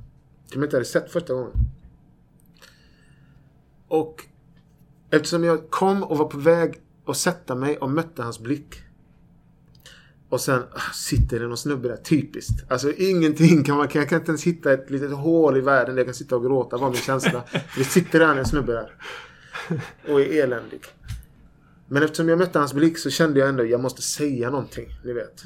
Som 0.46 0.60
jag 0.60 0.66
inte 0.66 0.76
hade 0.76 0.84
sett 0.84 1.10
första 1.10 1.34
gången. 1.34 1.52
Och 3.88 4.24
eftersom 5.10 5.44
jag 5.44 5.70
kom 5.70 6.02
och 6.02 6.18
var 6.18 6.24
på 6.24 6.38
väg 6.38 6.80
att 7.06 7.16
sätta 7.16 7.54
mig 7.54 7.78
och 7.78 7.90
mötte 7.90 8.22
hans 8.22 8.38
blick. 8.40 8.82
Och 10.28 10.40
sen 10.40 10.62
ah, 10.72 10.92
sitter 10.94 11.40
det 11.40 11.46
någon 11.46 11.56
snubbe 11.56 11.88
där. 11.88 11.96
Typiskt. 11.96 12.70
Alltså 12.70 12.92
ingenting 12.92 13.64
kan 13.64 13.76
man... 13.76 13.88
Jag 13.92 14.08
kan 14.08 14.18
inte 14.18 14.30
ens 14.30 14.44
hitta 14.44 14.72
ett 14.72 14.90
litet 14.90 15.12
hål 15.12 15.56
i 15.56 15.60
världen 15.60 15.94
där 15.94 16.00
jag 16.00 16.06
kan 16.06 16.14
sitta 16.14 16.36
och 16.36 16.42
gråta. 16.42 16.76
Vad 16.76 16.92
min 16.92 17.00
känsla. 17.00 17.44
Det 17.76 17.84
sitter 17.84 18.18
där 18.18 18.36
en 18.36 18.46
snubbe 18.46 18.72
där. 18.72 18.94
Och 20.08 20.20
är 20.20 20.42
eländig. 20.42 20.80
Men 21.88 22.02
eftersom 22.02 22.28
jag 22.28 22.38
mötte 22.38 22.58
hans 22.58 22.74
blick 22.74 22.98
så 22.98 23.10
kände 23.10 23.40
jag 23.40 23.48
ändå 23.48 23.62
att 23.62 23.68
jag 23.68 23.80
måste 23.80 24.02
säga 24.02 24.50
någonting. 24.50 24.88
Ni 25.04 25.12
vet. 25.12 25.42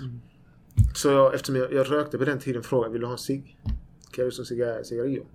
Så 0.95 1.09
jag, 1.09 1.35
eftersom 1.35 1.57
jag, 1.57 1.73
jag 1.73 1.91
rökte 1.93 2.19
på 2.19 2.25
den 2.25 2.39
tiden 2.39 2.63
frågade 2.63 2.93
vill 2.93 3.01
du 3.01 3.07
ha 3.07 3.13
en 3.13 3.19
cigg? 3.19 3.59
Quieres 4.11 4.39
un 4.39 4.45
cigar- 4.45 4.83
cigarrillo? 4.83 5.27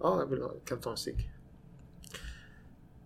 Ja, 0.00 0.20
jag 0.20 0.26
vill 0.26 0.42
ha, 0.42 0.52
kan 0.64 0.78
ta 0.80 0.90
en 0.90 0.96
cigg. 0.96 1.32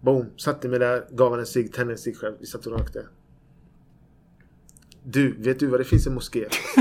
Boom, 0.00 0.26
satte 0.36 0.68
mig 0.68 0.78
där, 0.78 1.04
gav 1.10 1.30
han 1.30 1.40
en 1.40 1.46
cigg, 1.46 1.72
tände 1.72 1.92
en 1.92 1.98
cigg 1.98 2.16
själv. 2.16 2.34
Vi 2.40 2.46
satt 2.46 2.66
och 2.66 2.78
rökte. 2.78 3.06
Du, 5.04 5.32
vet 5.42 5.58
du 5.60 5.66
vad 5.66 5.80
det 5.80 5.84
finns 5.84 6.06
en 6.06 6.14
moské? 6.14 6.48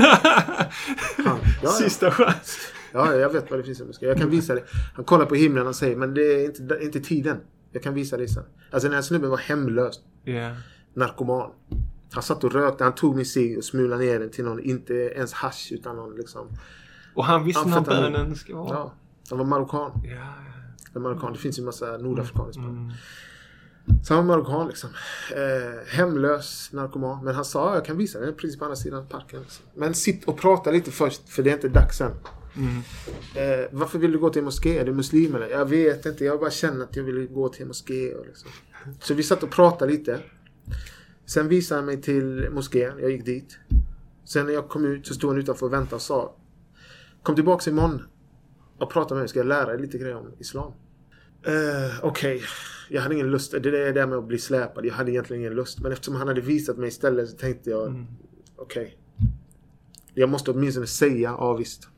Han, 1.24 1.38
ja. 1.62 1.68
Sista 1.70 2.10
chans. 2.10 2.58
Ja, 2.92 3.14
jag 3.14 3.30
vet 3.32 3.50
vad 3.50 3.58
det 3.60 3.64
finns 3.64 3.80
en 3.80 3.86
moské. 3.86 4.06
Jag 4.06 4.18
kan 4.18 4.30
visa 4.30 4.54
dig. 4.54 4.64
Han 4.94 5.04
kollar 5.04 5.26
på 5.26 5.34
himlen 5.34 5.66
och 5.66 5.76
säger, 5.76 5.96
men 5.96 6.14
det 6.14 6.22
är 6.22 6.44
inte, 6.44 6.78
inte 6.82 7.00
tiden. 7.00 7.40
Jag 7.72 7.82
kan 7.82 7.94
visa 7.94 8.16
dig 8.16 8.28
sen. 8.28 8.44
Alltså 8.70 8.88
den 8.88 8.94
här 8.94 9.02
snubben 9.02 9.30
var 9.30 9.36
hemlös. 9.38 10.00
Ja. 10.24 10.56
Narkoman. 10.94 11.50
Han 12.12 12.22
satt 12.22 12.44
och 12.44 12.52
rökte, 12.52 12.84
han 12.84 12.94
tog 12.94 13.16
min 13.16 13.26
cigg 13.26 13.58
och 13.58 13.64
smulade 13.64 14.04
ner 14.04 14.20
den 14.20 14.30
till 14.30 14.44
någon, 14.44 14.60
inte 14.60 14.94
ens 14.94 15.32
hasch 15.32 15.68
utan 15.72 15.96
någon 15.96 16.16
liksom. 16.16 16.48
Och 17.14 17.24
han 17.24 17.44
visste 17.44 17.68
när 17.68 17.80
bönen 17.80 18.36
ska 18.36 18.56
vara. 18.56 18.68
Ja. 18.68 18.94
Han 19.30 19.38
var 19.38 19.44
marockan. 19.46 19.90
Ja. 20.04 20.34
En 20.94 21.02
marockan. 21.02 21.32
Det 21.32 21.38
finns 21.38 21.58
ju 21.58 21.60
en 21.60 21.64
massa 21.64 21.96
nordafrikaner 21.96 22.50
i 22.50 22.52
Spanien. 22.52 22.76
Mm. 22.76 22.92
Så 24.04 24.14
han 24.14 24.26
var 24.26 24.36
marockan 24.36 24.68
liksom. 24.68 24.90
Eh, 25.30 25.96
hemlös 25.96 26.72
narkoman. 26.72 27.24
Men 27.24 27.34
han 27.34 27.44
sa, 27.44 27.68
"Ja, 27.68 27.74
jag 27.74 27.84
kan 27.84 27.96
visa 27.96 28.20
dig 28.20 28.32
precis 28.32 28.58
på 28.58 28.64
andra 28.64 28.76
sidan 28.76 29.06
parken. 29.06 29.40
Liksom. 29.40 29.64
Men 29.74 29.94
sitt 29.94 30.24
och 30.24 30.38
prata 30.38 30.70
lite 30.70 30.90
först, 30.90 31.28
för 31.28 31.42
det 31.42 31.50
är 31.50 31.54
inte 31.54 31.68
dags 31.68 32.00
än. 32.00 32.12
Mm. 32.56 32.76
Eh, 33.34 33.66
varför 33.70 33.98
vill 33.98 34.12
du 34.12 34.18
gå 34.18 34.30
till 34.30 34.38
en 34.38 34.44
moské? 34.44 34.78
Är 34.78 34.84
du 34.84 34.92
muslim 34.92 35.34
eller? 35.34 35.48
Jag 35.48 35.66
vet 35.66 36.06
inte. 36.06 36.24
Jag 36.24 36.40
bara 36.40 36.50
känner 36.50 36.84
att 36.84 36.96
jag 36.96 37.04
vill 37.04 37.26
gå 37.26 37.48
till 37.48 37.62
en 37.62 37.68
moské. 37.68 38.14
Och 38.14 38.26
liksom. 38.26 38.50
Så 39.00 39.14
vi 39.14 39.22
satt 39.22 39.42
och 39.42 39.50
pratade 39.50 39.92
lite. 39.92 40.20
Sen 41.26 41.48
visade 41.48 41.78
han 41.78 41.86
mig 41.86 42.02
till 42.02 42.48
moskén. 42.50 42.92
Jag 43.00 43.10
gick 43.10 43.24
dit. 43.24 43.58
Sen 44.24 44.46
när 44.46 44.52
jag 44.52 44.68
kom 44.68 44.84
ut 44.84 45.06
så 45.06 45.14
stod 45.14 45.30
han 45.30 45.38
utanför 45.38 45.66
och 45.66 45.72
väntade 45.72 45.94
och 45.94 46.02
sa 46.02 46.36
Kom 47.22 47.34
tillbaks 47.34 47.68
imorgon 47.68 48.02
och 48.78 48.90
prata 48.90 49.14
med 49.14 49.20
mig. 49.20 49.28
Ska 49.28 49.38
jag 49.38 49.46
lära 49.46 49.66
dig 49.66 49.80
lite 49.80 49.98
grejer 49.98 50.16
om 50.16 50.30
Islam? 50.38 50.72
Uh, 51.48 52.04
Okej, 52.04 52.42
jag 52.88 53.02
hade 53.02 53.14
ingen 53.14 53.30
lust. 53.30 53.52
Det 53.52 53.58
är 53.58 53.72
det 53.72 53.92
där 53.92 54.06
med 54.06 54.18
att 54.18 54.26
bli 54.26 54.38
släpad. 54.38 54.86
Jag 54.86 54.94
hade 54.94 55.10
egentligen 55.10 55.42
ingen 55.42 55.54
lust. 55.54 55.80
Men 55.80 55.92
eftersom 55.92 56.14
han 56.14 56.28
hade 56.28 56.40
visat 56.40 56.76
mig 56.76 56.88
istället 56.88 57.28
så 57.30 57.36
tänkte 57.36 57.70
jag 57.70 57.86
Mm. 57.86 58.06
okej. 58.56 58.98
Jag 60.14 60.28
måste 60.28 60.50
åtminstone 60.50 60.86
säga 60.86 61.34
ja 61.38 61.54
visst. 61.54 61.88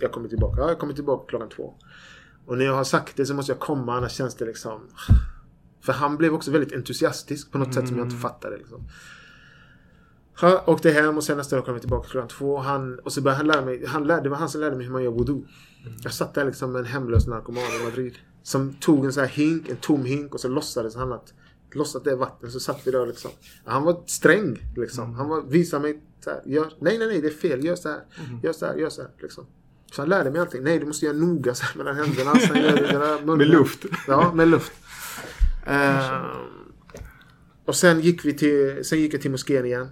Jag 0.00 0.12
kommer 0.12 0.28
tillbaka. 0.28 0.60
Ja, 0.60 0.68
jag 0.68 0.78
kommer 0.78 0.94
tillbaka 0.94 1.26
klockan 1.28 1.48
två. 1.48 1.74
Och 2.46 2.58
när 2.58 2.64
jag 2.64 2.74
har 2.74 2.84
sagt 2.84 3.16
det 3.16 3.26
så 3.26 3.34
måste 3.34 3.52
jag 3.52 3.60
komma 3.60 3.96
annars 3.96 4.12
känns 4.12 4.34
det 4.34 4.44
liksom... 4.44 4.80
För 5.84 5.92
han 5.92 6.16
blev 6.16 6.34
också 6.34 6.50
väldigt 6.50 6.72
entusiastisk 6.72 7.52
på 7.52 7.58
något 7.58 7.74
sätt 7.74 7.88
som 7.88 7.98
jag 7.98 8.06
inte 8.06 8.16
fattade. 8.16 8.56
Liksom. 8.56 8.88
Jag 10.40 10.68
åkte 10.68 10.90
hem 10.90 11.16
och 11.16 11.24
sen 11.24 11.36
nästa 11.36 11.56
dag 11.56 11.64
kom 11.64 11.74
jag 11.74 11.82
tillbaka 11.82 12.08
klockan 12.08 12.28
två. 12.28 12.58
Han, 12.58 12.98
och 12.98 13.12
så 13.12 13.20
började 13.20 13.36
han 13.36 13.46
lära 13.46 13.64
mig. 13.64 13.86
Han 13.86 14.06
lärde, 14.06 14.22
det 14.22 14.28
var 14.28 14.36
han 14.36 14.48
som 14.48 14.60
lärde 14.60 14.76
mig 14.76 14.86
hur 14.86 14.92
man 14.92 15.04
gör 15.04 15.10
voodoo. 15.10 15.44
Jag 16.02 16.12
satt 16.12 16.34
där 16.34 16.44
liksom 16.44 16.72
med 16.72 16.78
en 16.78 16.86
hemlös 16.86 17.26
narkoman 17.26 17.62
i 17.80 17.84
Madrid. 17.84 18.14
Som 18.42 18.74
tog 18.74 19.04
en 19.04 19.12
sån 19.12 19.20
här 19.20 19.30
hink, 19.30 19.68
en 19.68 19.76
tom 19.76 20.04
hink 20.04 20.34
och 20.34 20.40
så 20.40 20.48
låtsades 20.48 20.96
han 20.96 21.12
att 21.12 21.32
låtsat 21.72 22.04
det 22.04 22.10
är 22.10 22.16
vatten. 22.16 22.50
Så 22.50 22.60
satt 22.60 22.86
vi 22.86 22.90
där 22.90 23.06
liksom. 23.06 23.30
Han 23.64 23.82
var 23.82 24.02
sträng 24.06 24.58
liksom. 24.76 25.14
Han 25.14 25.28
var, 25.28 25.42
visade 25.42 25.82
mig 25.82 26.02
så 26.20 26.30
här, 26.30 26.42
gör, 26.44 26.72
nej 26.80 26.98
nej 26.98 27.08
nej 27.08 27.20
det 27.20 27.28
är 27.28 27.32
fel, 27.32 27.64
gör 27.64 27.76
så 27.76 27.88
här. 27.88 28.00
Gör 28.42 28.52
så 28.52 28.66
här, 28.66 28.74
gör 28.74 28.88
så 28.88 29.02
här 29.02 29.10
liksom. 29.22 29.46
Så 29.92 30.02
han 30.02 30.08
lärde 30.08 30.30
mig 30.30 30.40
allting. 30.40 30.62
Nej 30.62 30.78
du 30.78 30.86
måste 30.86 31.06
göra 31.06 31.16
noga 31.16 31.54
så 31.54 31.64
här 31.64 31.76
mellan 31.76 31.96
händerna. 31.96 32.34
Sen 32.34 32.56
gör 32.56 33.20
du. 33.26 33.36
Med 33.36 33.48
luft. 33.48 33.84
Ja, 34.08 34.32
med 34.34 34.48
luft. 34.48 34.72
Ehm, 35.66 36.72
och 37.64 37.76
sen 37.76 38.00
gick 38.00 38.24
vi 38.24 38.34
till, 38.34 38.84
sen 38.84 38.98
gick 39.00 39.14
jag 39.14 39.20
till 39.20 39.30
moskén 39.30 39.64
igen. 39.66 39.88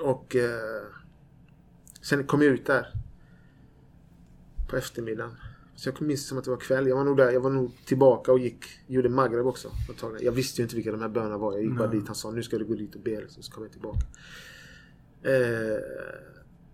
Och 0.00 0.36
eh, 0.36 0.82
sen 2.02 2.26
kom 2.26 2.42
jag 2.42 2.52
ut 2.52 2.66
där. 2.66 2.86
På 4.68 4.76
eftermiddagen. 4.76 5.36
Så 5.76 5.88
jag 5.88 6.02
minns 6.02 6.26
som 6.28 6.38
att 6.38 6.44
det 6.44 6.50
var 6.50 6.56
kväll. 6.56 6.86
Jag 6.86 6.96
var 6.96 7.04
nog 7.04 7.16
där. 7.16 7.30
Jag 7.30 7.40
var 7.40 7.50
nog 7.50 7.72
tillbaka 7.84 8.32
och 8.32 8.38
gick, 8.38 8.64
gjorde 8.86 9.08
Maghreb 9.08 9.46
också. 9.46 9.70
Jag 10.20 10.32
visste 10.32 10.60
ju 10.60 10.62
inte 10.62 10.76
vilka 10.76 10.92
de 10.92 11.00
här 11.00 11.08
bönerna 11.08 11.38
var. 11.38 11.52
Jag 11.52 11.62
gick 11.62 11.78
bara 11.78 11.88
dit. 11.88 12.06
Han 12.06 12.14
sa 12.14 12.30
nu 12.30 12.42
ska 12.42 12.58
du 12.58 12.64
gå 12.64 12.74
dit 12.74 12.94
och 12.94 13.00
be. 13.00 13.20
liksom, 13.20 13.42
Så 13.42 13.52
kom 13.52 13.62
jag 13.62 13.72
tillbaka. 13.72 14.00
Eh, 15.22 15.78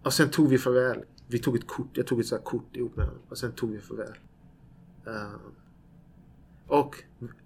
och 0.03 0.13
sen 0.13 0.31
tog 0.31 0.49
vi 0.49 0.59
farväl. 0.59 1.05
Vi 1.27 1.39
tog 1.39 1.57
ett 1.57 1.67
kort. 1.67 1.89
Jag 1.93 2.07
tog 2.07 2.21
ett 2.21 2.27
sånt 2.27 2.41
här 2.41 2.47
kort 2.47 2.77
ihop 2.77 2.97
med 2.97 3.07
honom. 3.07 3.23
Och 3.29 3.39
sen 3.39 3.53
tog 3.53 3.71
vi 3.71 3.79
farväl. 3.79 4.15
Eh, 5.07 5.35
och 6.71 6.97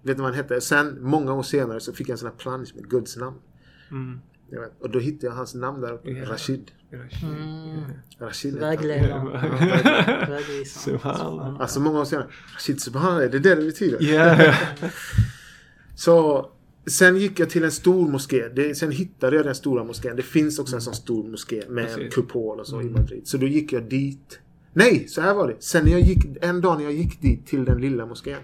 vet 0.01 0.17
du 0.17 0.23
vad 0.23 0.25
han 0.25 0.33
hette? 0.33 0.61
Sen 0.61 0.97
många 1.01 1.33
år 1.33 1.43
senare 1.43 1.79
så 1.79 1.93
fick 1.93 2.09
jag 2.09 2.13
en 2.13 2.17
sån 2.17 2.29
här 2.29 2.35
plansch 2.35 2.75
med 2.75 2.89
Guds 2.89 3.17
namn. 3.17 3.37
Mm. 3.91 4.19
Vet. 4.51 4.81
Och 4.81 4.89
då 4.89 4.99
hittade 4.99 5.27
jag 5.27 5.33
hans 5.33 5.55
namn 5.55 5.81
där 5.81 5.93
uppe. 5.93 6.09
Ja. 6.11 6.31
Rashid. 6.31 6.71
Mm. 6.91 7.81
Rashid 8.19 8.53
hette 8.53 8.65
han. 8.65 8.75
Vägledare. 8.77 10.29
Vägvisare. 10.29 10.83
Subhanallah. 10.99 11.61
Alltså 11.61 11.79
många 11.79 11.99
år 11.99 12.05
senare. 12.05 12.27
Rashid 12.55 12.81
Subhanallah, 12.81 13.29
det 13.31 13.37
är 13.37 13.41
det 13.41 13.55
det 13.55 13.65
betyder. 13.65 13.97
Ja. 14.13 14.53
Så 15.95 16.49
sen 16.85 17.17
gick 17.17 17.39
jag 17.39 17.49
till 17.49 17.63
en 17.63 17.71
stor 17.71 18.07
moské. 18.07 18.47
Det, 18.55 18.75
sen 18.75 18.91
hittade 18.91 19.35
jag 19.35 19.45
den 19.45 19.55
stora 19.55 19.83
moskén. 19.83 20.15
Det 20.15 20.23
finns 20.23 20.59
också 20.59 20.75
en 20.75 20.81
sån 20.81 20.95
stor 20.95 21.23
moské 21.31 21.63
med 21.69 21.89
en 21.99 22.09
kupol 22.11 22.59
och 22.59 22.67
så 22.67 22.75
Mm. 22.75 22.87
i 22.87 22.91
Madrid. 22.99 23.27
Så 23.27 23.37
då 23.37 23.47
gick 23.47 23.73
jag 23.73 23.83
dit. 23.83 24.39
Nej, 24.73 25.07
så 25.07 25.21
här 25.21 25.33
var 25.33 25.47
det. 25.47 25.55
Sen 25.59 25.85
när 25.85 25.91
jag 25.91 26.01
gick, 26.01 26.25
en 26.41 26.61
dag 26.61 26.77
när 26.77 26.83
jag 26.83 26.93
gick 26.93 27.21
dit 27.21 27.47
till 27.47 27.65
den 27.65 27.81
lilla 27.81 28.05
moskén. 28.05 28.39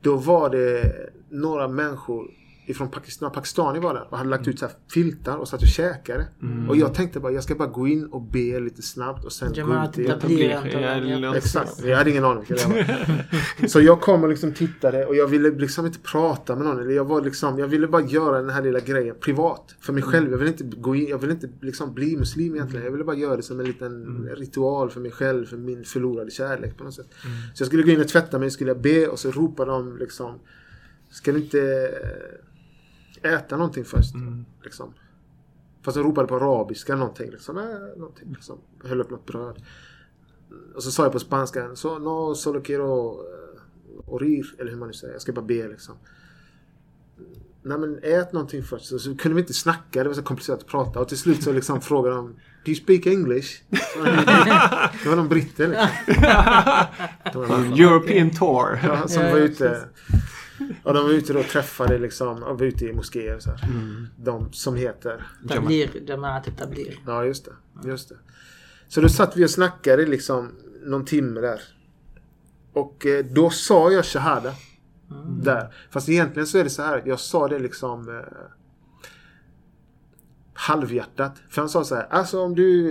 Då 0.00 0.16
var 0.16 0.50
det 0.50 0.92
några 1.30 1.68
människor 1.68 2.30
ifrån 2.68 2.90
Pakistan, 2.90 3.32
pakistanier 3.32 3.82
var 3.82 3.94
där 3.94 4.06
och 4.10 4.18
hade 4.18 4.30
lagt 4.30 4.48
ut 4.48 4.58
så 4.58 4.66
här 4.66 4.74
filtar 4.92 5.36
och 5.36 5.48
satt 5.48 5.62
och 5.62 5.68
käkade. 5.68 6.28
Mm. 6.42 6.68
Och 6.70 6.76
jag 6.76 6.94
tänkte 6.94 7.20
bara, 7.20 7.32
jag 7.32 7.44
ska 7.44 7.54
bara 7.54 7.68
gå 7.68 7.88
in 7.88 8.06
och 8.06 8.22
be 8.22 8.60
lite 8.60 8.82
snabbt 8.82 9.24
och 9.24 9.32
sen 9.32 9.48
gå 9.48 9.84
ut 9.84 9.98
igen. 9.98 11.34
Exakt, 11.34 11.84
jag 11.84 11.96
hade 11.96 12.10
ingen 12.10 12.24
aning 12.24 12.44
vilka 12.48 12.68
det 12.68 12.74
var. 12.74 13.68
Så 13.68 13.80
jag 13.80 14.00
kom 14.00 14.22
och 14.22 14.28
liksom 14.28 14.52
tittade 14.52 15.06
och 15.06 15.16
jag 15.16 15.26
ville 15.26 15.50
liksom 15.50 15.86
inte 15.86 15.98
prata 15.98 16.56
med 16.56 16.66
någon. 16.66 16.80
Eller 16.80 16.94
jag, 16.94 17.04
var 17.04 17.22
liksom, 17.22 17.58
jag 17.58 17.68
ville 17.68 17.86
bara 17.86 18.02
göra 18.02 18.40
den 18.40 18.50
här 18.50 18.62
lilla 18.62 18.80
grejen 18.80 19.16
privat. 19.20 19.74
För 19.80 19.92
mig 19.92 20.02
själv. 20.02 20.30
Jag 20.30 20.38
ville 20.38 20.50
inte 20.50 20.64
gå 20.64 20.96
in, 20.96 21.08
jag 21.08 21.18
ville 21.18 21.32
inte 21.32 21.48
liksom 21.60 21.94
bli 21.94 22.16
muslim 22.16 22.54
egentligen. 22.54 22.84
Jag 22.84 22.92
ville 22.92 23.04
bara 23.04 23.16
göra 23.16 23.36
det 23.36 23.42
som 23.42 23.60
en 23.60 23.66
liten 23.66 24.28
ritual 24.36 24.90
för 24.90 25.00
mig 25.00 25.10
själv. 25.10 25.46
För 25.46 25.56
min 25.56 25.84
förlorade 25.84 26.30
kärlek 26.30 26.76
på 26.78 26.84
något 26.84 26.94
sätt. 26.94 27.08
Så 27.54 27.62
jag 27.62 27.66
skulle 27.66 27.82
gå 27.82 27.90
in 27.90 28.00
och 28.00 28.08
tvätta 28.08 28.38
mig, 28.38 28.50
skulle 28.50 28.70
jag 28.70 28.80
be 28.80 29.06
och 29.06 29.18
så 29.18 29.30
ropade 29.30 29.70
de 29.70 29.98
liksom 29.98 30.38
Ska 31.10 31.32
du 31.32 31.38
inte 31.38 31.90
äta 33.22 33.56
någonting 33.56 33.84
först? 33.84 34.14
Mm. 34.14 34.44
Liksom. 34.64 34.94
Fast 35.82 35.96
de 35.96 36.04
ropade 36.04 36.28
på 36.28 36.36
arabiska 36.36 36.96
någonting. 36.96 37.30
Liksom. 37.30 37.58
Äh, 37.58 37.98
någonting 37.98 38.32
liksom. 38.32 38.58
Höll 38.84 39.00
upp 39.00 39.10
något 39.10 39.26
bröd. 39.26 39.62
Och 40.74 40.82
så 40.82 40.90
sa 40.90 41.02
jag 41.02 41.12
på 41.12 41.18
spanska. 41.18 41.76
Så, 41.76 41.98
no 41.98 42.34
solo 42.34 42.60
quiero 42.60 43.12
uh, 43.12 44.14
orir. 44.14 44.54
Eller 44.58 44.70
hur 44.70 44.78
man 44.78 44.88
nu 44.88 44.94
säger. 44.94 45.12
Jag 45.12 45.22
ska 45.22 45.32
bara 45.32 45.44
be 45.44 45.68
liksom. 45.68 45.94
Nej 47.62 47.78
men 47.78 47.98
ät 48.02 48.32
någonting 48.32 48.62
först. 48.62 48.84
Så, 48.84 48.98
så 48.98 49.16
kunde 49.16 49.34
vi 49.34 49.40
inte 49.40 49.54
snacka. 49.54 50.02
Det 50.02 50.08
var 50.08 50.14
så 50.14 50.22
komplicerat 50.22 50.60
att 50.60 50.66
prata. 50.66 51.00
Och 51.00 51.08
till 51.08 51.18
slut 51.18 51.42
så 51.42 51.52
liksom 51.52 51.80
frågade 51.80 52.16
de. 52.16 52.26
Do 52.64 52.70
you 52.70 52.74
speak 52.74 53.06
English? 53.06 53.62
Så, 53.94 54.04
det 55.02 55.08
var 55.08 55.16
någon 55.16 55.28
britter 55.28 55.68
liksom. 55.68 55.88
European 57.84 58.30
tour. 58.30 58.80
Ja, 58.84 59.08
som 59.08 59.22
var 59.22 59.38
ute. 59.38 59.88
Och 60.82 60.94
de 60.94 61.04
var 61.04 61.12
ute 61.12 61.32
då 61.32 61.38
och 61.38 61.46
träffade 61.46 61.98
liksom. 61.98 62.42
Och 62.42 62.58
var 62.58 62.66
ute 62.66 62.84
i 62.84 62.92
moskéer 62.92 63.36
och 63.36 63.42
så 63.42 63.50
här. 63.50 63.68
Mm. 63.68 64.06
De 64.16 64.52
som 64.52 64.76
heter. 64.76 65.26
Tablir, 65.48 66.10
Jamaat 66.10 66.56
Tablir. 66.58 66.98
Ja, 67.06 67.24
just 67.24 67.44
det. 67.44 67.88
Just 67.88 68.08
det. 68.08 68.16
Så 68.88 69.00
då 69.00 69.08
satt 69.08 69.36
vi 69.36 69.44
och 69.44 69.50
snackade 69.50 70.06
liksom 70.06 70.52
någon 70.84 71.04
timme 71.04 71.40
där. 71.40 71.60
Och 72.72 73.06
eh, 73.06 73.24
då 73.24 73.50
sa 73.50 73.90
jag 73.90 74.04
shahada. 74.04 74.54
Där. 75.42 75.74
Fast 75.90 76.08
egentligen 76.08 76.46
så 76.46 76.58
är 76.58 76.64
det 76.64 76.70
så 76.70 76.82
här. 76.82 77.02
Jag 77.06 77.20
sa 77.20 77.48
det 77.48 77.58
liksom 77.58 78.08
eh, 78.08 78.24
halvhjärtat. 80.54 81.42
För 81.50 81.62
han 81.62 81.68
sa 81.68 81.84
så 81.84 81.94
här. 81.94 82.06
Alltså 82.10 82.40
om 82.40 82.54
du... 82.54 82.90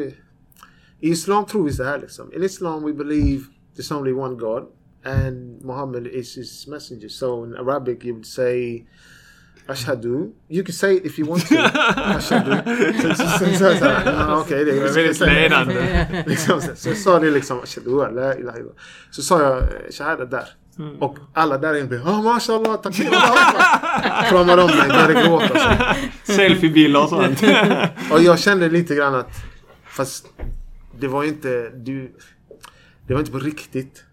I 0.99 1.09
Islam 1.09 1.45
tror 1.45 1.63
vi 1.63 1.73
så 1.73 1.83
här 1.83 1.99
liksom. 1.99 2.33
In 2.33 2.43
Islam 2.43 2.83
we 2.83 2.93
believe 2.93 3.43
there's 3.75 3.97
only 3.97 4.11
one 4.11 4.35
God. 4.35 4.63
And 5.07 5.61
Muhammad 5.63 6.07
is 6.07 6.35
his 6.35 6.67
messenger. 6.67 7.09
So 7.09 7.43
in 7.45 7.55
Arabic 7.55 8.03
you 8.03 8.13
would 8.13 8.25
say 8.25 8.85
Ashhadu. 9.67 10.31
You 10.49 10.63
can 10.63 10.73
say 10.73 10.95
it 10.95 11.05
if 11.05 11.19
you 11.19 11.25
want 11.25 11.47
to. 11.47 11.55
Ashhadu. 12.17 12.51
Så, 13.01 13.15
så, 13.15 13.27
så, 13.57 13.77
så, 13.77 13.85
Okej, 14.41 14.65
det 14.65 14.71
är 14.71 14.93
väldigt 14.93 15.19
ledande. 15.19 16.23
liksom, 16.27 16.61
så, 16.75 16.95
sa 16.95 17.19
det 17.19 17.31
liksom, 17.31 17.59
Ashhadu 17.59 18.01
an 18.01 18.15
la 18.15 18.35
ilaha 18.35 18.57
illallah. 18.57 18.75
Så 19.11 19.21
sa 19.21 19.41
jag 19.41 19.63
shahada 19.93 20.25
där. 20.25 20.47
Mm. 20.79 21.01
Och 21.01 21.17
alla 21.33 21.57
där 21.57 21.75
inne 21.75 21.87
blev 21.87 22.01
oh, 22.01 22.23
mashallah, 22.23 22.81
tack 22.81 22.95
så 22.95 23.03
mycket." 23.03 23.19
Kramade 24.29 24.61
om 24.61 24.67
mig, 24.67 24.87
började 24.87 25.13
gråta. 25.13 25.95
Selfiebilder 26.23 27.03
och 27.03 27.09
sånt. 27.09 27.41
Och 28.11 28.21
jag 28.21 28.39
kände 28.39 28.69
lite 28.69 28.95
grann 28.95 29.15
att, 29.15 29.29
fast 29.85 30.25
det 30.99 31.07
var 31.07 31.23
inte, 31.23 31.69
du, 31.69 32.11
det 33.07 33.13
var 33.13 33.19
inte 33.19 33.31
på 33.31 33.39
riktigt. 33.39 34.03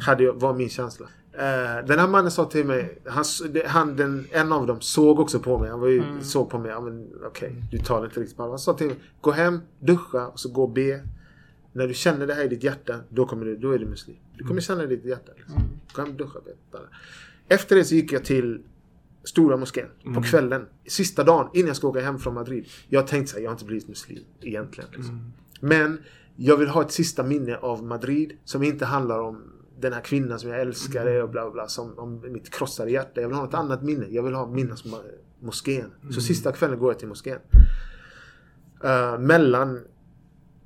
Hade 0.00 0.24
jag, 0.24 0.34
var 0.34 0.54
min 0.54 0.68
känsla. 0.68 1.06
Eh, 1.32 1.86
den 1.86 1.98
här 1.98 2.08
mannen 2.08 2.30
sa 2.30 2.44
till 2.44 2.66
mig, 2.66 2.98
han, 3.06 3.24
han, 3.66 3.96
den, 3.96 4.26
en 4.30 4.52
av 4.52 4.66
dem 4.66 4.80
såg 4.80 5.20
också 5.20 5.40
på 5.40 5.58
mig. 5.58 5.70
Han 5.70 5.80
var 5.80 5.88
ju, 5.88 6.02
såg 6.20 6.50
på 6.50 6.58
mig, 6.58 6.72
okej, 7.26 7.64
du 7.70 7.78
tar 7.78 8.00
det 8.00 8.06
inte 8.06 8.20
riktigt 8.20 8.36
på. 8.36 8.42
Han 8.42 8.58
sa 8.58 8.74
till 8.74 8.86
mig, 8.86 8.96
gå 9.20 9.30
hem, 9.30 9.60
duscha 9.80 10.26
och 10.26 10.40
så 10.40 10.48
gå 10.48 10.62
och 10.62 10.70
be. 10.70 11.00
När 11.72 11.88
du 11.88 11.94
känner 11.94 12.26
det 12.26 12.34
här 12.34 12.44
i 12.44 12.48
ditt 12.48 12.62
hjärta, 12.62 13.00
då, 13.08 13.26
kommer 13.26 13.44
du, 13.44 13.56
då 13.56 13.70
är 13.70 13.78
du 13.78 13.86
muslim. 13.86 14.16
Du 14.36 14.44
kommer 14.44 14.60
känna 14.60 14.86
det 14.86 14.94
i 14.94 14.96
ditt 14.96 15.04
hjärta. 15.04 15.32
Liksom. 15.36 15.62
Gå 15.92 16.02
hem, 16.02 16.16
duscha, 16.16 16.38
be. 16.44 16.78
Efter 17.54 17.76
det 17.76 17.84
så 17.84 17.94
gick 17.94 18.12
jag 18.12 18.24
till 18.24 18.62
Stora 19.24 19.56
moskén 19.56 19.86
på 20.14 20.22
kvällen. 20.22 20.66
Sista 20.86 21.24
dagen 21.24 21.50
innan 21.54 21.66
jag 21.66 21.76
ska 21.76 21.88
åka 21.88 22.00
hem 22.00 22.18
från 22.18 22.34
Madrid. 22.34 22.68
Jag 22.88 23.06
tänkte 23.06 23.32
så 23.32 23.36
här, 23.36 23.42
jag 23.42 23.50
har 23.50 23.54
inte 23.54 23.64
blivit 23.64 23.88
muslim 23.88 24.24
egentligen. 24.40 24.90
Liksom. 24.92 25.32
Men 25.60 25.98
jag 26.36 26.56
vill 26.56 26.68
ha 26.68 26.82
ett 26.82 26.92
sista 26.92 27.22
minne 27.22 27.56
av 27.56 27.84
Madrid 27.84 28.32
som 28.44 28.62
inte 28.62 28.84
handlar 28.84 29.18
om 29.18 29.42
den 29.80 29.92
här 29.92 30.00
kvinnan 30.00 30.38
som 30.38 30.50
jag 30.50 30.60
älskade 30.60 31.22
och 31.22 31.30
bla 31.30 31.50
bla. 31.50 31.68
Som 31.68 31.98
om 31.98 32.32
mitt 32.32 32.50
krossade 32.50 32.90
hjärta. 32.90 33.20
Jag 33.20 33.28
vill 33.28 33.36
ha 33.36 33.48
ett 33.48 33.54
annat 33.54 33.82
minne. 33.82 34.06
Jag 34.10 34.22
vill 34.22 34.34
ha 34.34 34.46
minnas 34.46 34.84
ma- 34.84 35.02
moskén. 35.40 35.90
Så 36.10 36.20
sista 36.20 36.52
kvällen 36.52 36.78
går 36.78 36.90
jag 36.92 36.98
till 36.98 37.08
moskén. 37.08 37.38
Eh, 38.84 39.18
mellan 39.18 39.80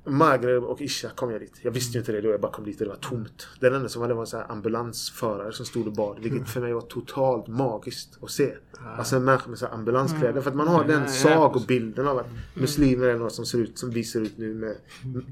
Maghreb 0.07 0.63
och 0.63 0.81
Isha 0.81 1.09
kom 1.09 1.31
jag 1.31 1.41
dit. 1.41 1.59
Jag 1.61 1.71
visste 1.71 1.97
ju 1.97 1.99
inte 1.99 2.11
det 2.11 2.21
då. 2.21 2.29
Jag 2.29 2.41
bara 2.41 2.51
kom 2.51 2.65
dit 2.65 2.81
och 2.81 2.85
det 2.85 2.89
var 2.89 2.97
tomt. 2.97 3.47
Den 3.59 3.73
enda 3.73 3.89
som 3.89 4.01
var 4.01 4.07
det 4.07 4.13
var 4.13 4.21
en 4.21 4.27
sån 4.27 4.41
ambulansförare 4.47 5.51
som 5.51 5.65
stod 5.65 5.87
och 5.87 5.93
bad. 5.93 6.19
Vilket 6.19 6.49
för 6.49 6.61
mig 6.61 6.73
var 6.73 6.81
totalt 6.81 7.47
magiskt 7.47 8.17
att 8.21 8.31
se. 8.31 8.53
Alltså 8.97 9.15
en 9.15 9.23
människa 9.23 9.49
med 9.49 9.59
så 9.59 9.65
ambulanskläder. 9.65 10.41
För 10.41 10.49
att 10.49 10.55
man 10.55 10.67
har 10.67 10.83
den 10.83 11.09
sagobilden 11.09 12.07
av 12.07 12.17
att 12.17 12.27
muslimer 12.53 13.07
är 13.07 13.17
några 13.17 13.29
som 13.29 13.45
ser 13.45 13.59
ut 13.59 13.79
som 13.79 13.89
vi 13.89 14.03
ser 14.03 14.21
ut 14.21 14.37
nu 14.37 14.53
med 14.53 14.75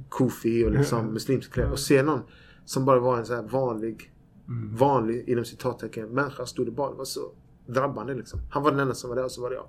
kofi 0.09 0.65
och 0.65 0.71
liksom 0.71 1.13
muslimska 1.13 1.53
kläder. 1.53 1.71
Och 1.71 1.79
se 1.79 2.03
någon 2.03 2.21
som 2.65 2.85
bara 2.85 2.99
var 2.99 3.17
en 3.17 3.25
så 3.25 3.35
här 3.35 3.43
vanlig, 3.43 4.11
vanlig 4.77 5.29
inom 5.29 5.45
citattecken 5.45 6.09
människa 6.09 6.45
stod 6.45 6.67
och 6.67 6.73
bad. 6.73 6.93
Det 6.93 6.97
var 6.97 7.05
så 7.05 7.31
drabbande 7.67 8.13
liksom. 8.13 8.39
Han 8.51 8.63
var 8.63 8.71
den 8.71 8.79
enda 8.79 8.93
som 8.93 9.09
var 9.09 9.17
där 9.17 9.23
och 9.23 9.31
så 9.31 9.41
var 9.41 9.49
det 9.49 9.55
jag. 9.55 9.67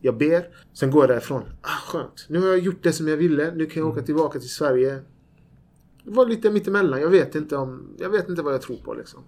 Jag 0.00 0.16
ber, 0.18 0.48
sen 0.72 0.90
går 0.90 1.02
jag 1.02 1.10
därifrån. 1.10 1.42
Ah, 1.62 1.68
skönt. 1.68 2.26
Nu 2.28 2.40
har 2.40 2.48
jag 2.48 2.58
gjort 2.58 2.82
det 2.82 2.92
som 2.92 3.08
jag 3.08 3.16
ville. 3.16 3.54
Nu 3.54 3.66
kan 3.66 3.82
jag 3.82 3.92
åka 3.92 4.02
tillbaka 4.02 4.40
till 4.40 4.50
Sverige. 4.50 5.02
Det 6.04 6.10
var 6.10 6.26
lite 6.26 6.50
mittemellan. 6.50 7.00
Jag 7.00 7.10
vet 7.10 7.34
inte 7.34 7.56
om... 7.56 7.96
Jag 7.98 8.10
vet 8.10 8.28
inte 8.28 8.42
vad 8.42 8.54
jag 8.54 8.62
tror 8.62 8.76
på 8.76 8.94
liksom. 8.94 9.20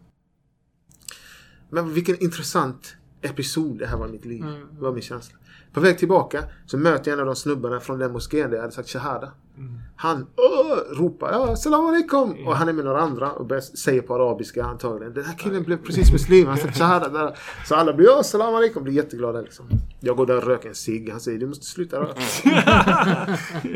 Men 1.70 1.95
vilken 1.95 2.22
intressant 2.22 2.97
episod 3.22 3.78
det 3.78 3.87
här 3.87 3.97
var 3.97 4.09
i 4.09 4.12
mitt 4.12 4.24
liv. 4.24 4.43
Mm. 4.43 4.68
Det 4.74 4.80
var 4.80 4.93
min 4.93 5.03
känsla. 5.03 5.39
På 5.72 5.80
väg 5.80 5.99
tillbaka 5.99 6.45
så 6.66 6.78
möter 6.78 7.11
jag 7.11 7.16
en 7.16 7.20
av 7.20 7.26
de 7.26 7.37
snubbarna 7.37 7.80
från 7.80 7.99
den 7.99 8.12
moskén 8.12 8.51
där 8.51 8.57
jag 8.57 8.62
hade 8.62 8.74
sagt 8.74 8.89
shahada. 8.89 9.32
Han 9.96 10.26
Åh! 10.36 10.98
ropar 10.98 11.32
ja, 11.32 11.57
salam 11.57 11.86
alaikum 11.86 12.46
och 12.46 12.57
han 12.57 12.68
är 12.68 12.72
med 12.72 12.84
några 12.84 13.00
andra 13.00 13.32
och 13.32 13.46
börjar 13.46 13.61
säga 13.61 14.02
på 14.02 14.14
arabiska 14.14 14.64
antagligen. 14.64 15.14
Den 15.14 15.24
här 15.24 15.38
killen 15.38 15.62
blev 15.62 15.76
precis 15.76 16.12
muslim. 16.12 16.46
Han 16.46 16.57
sa 16.57 16.68
shahada 16.68 17.09
där. 17.09 17.38
Så 17.66 17.74
alla 17.74 17.92
blir 17.92 18.07
ja, 18.07 18.22
salam 18.22 18.55
alaikum 18.55 18.84
blir 18.84 18.94
jätteglada 18.94 19.40
liksom. 19.40 19.66
Jag 20.00 20.16
går 20.16 20.26
där 20.26 20.36
och 20.36 20.44
röker 20.44 20.68
en 20.68 20.74
cigg. 20.74 21.11
Han 21.11 21.20
säger 21.20 21.38
du 21.38 21.46
måste 21.46 21.66
sluta 21.66 22.00
röka. 22.00 22.20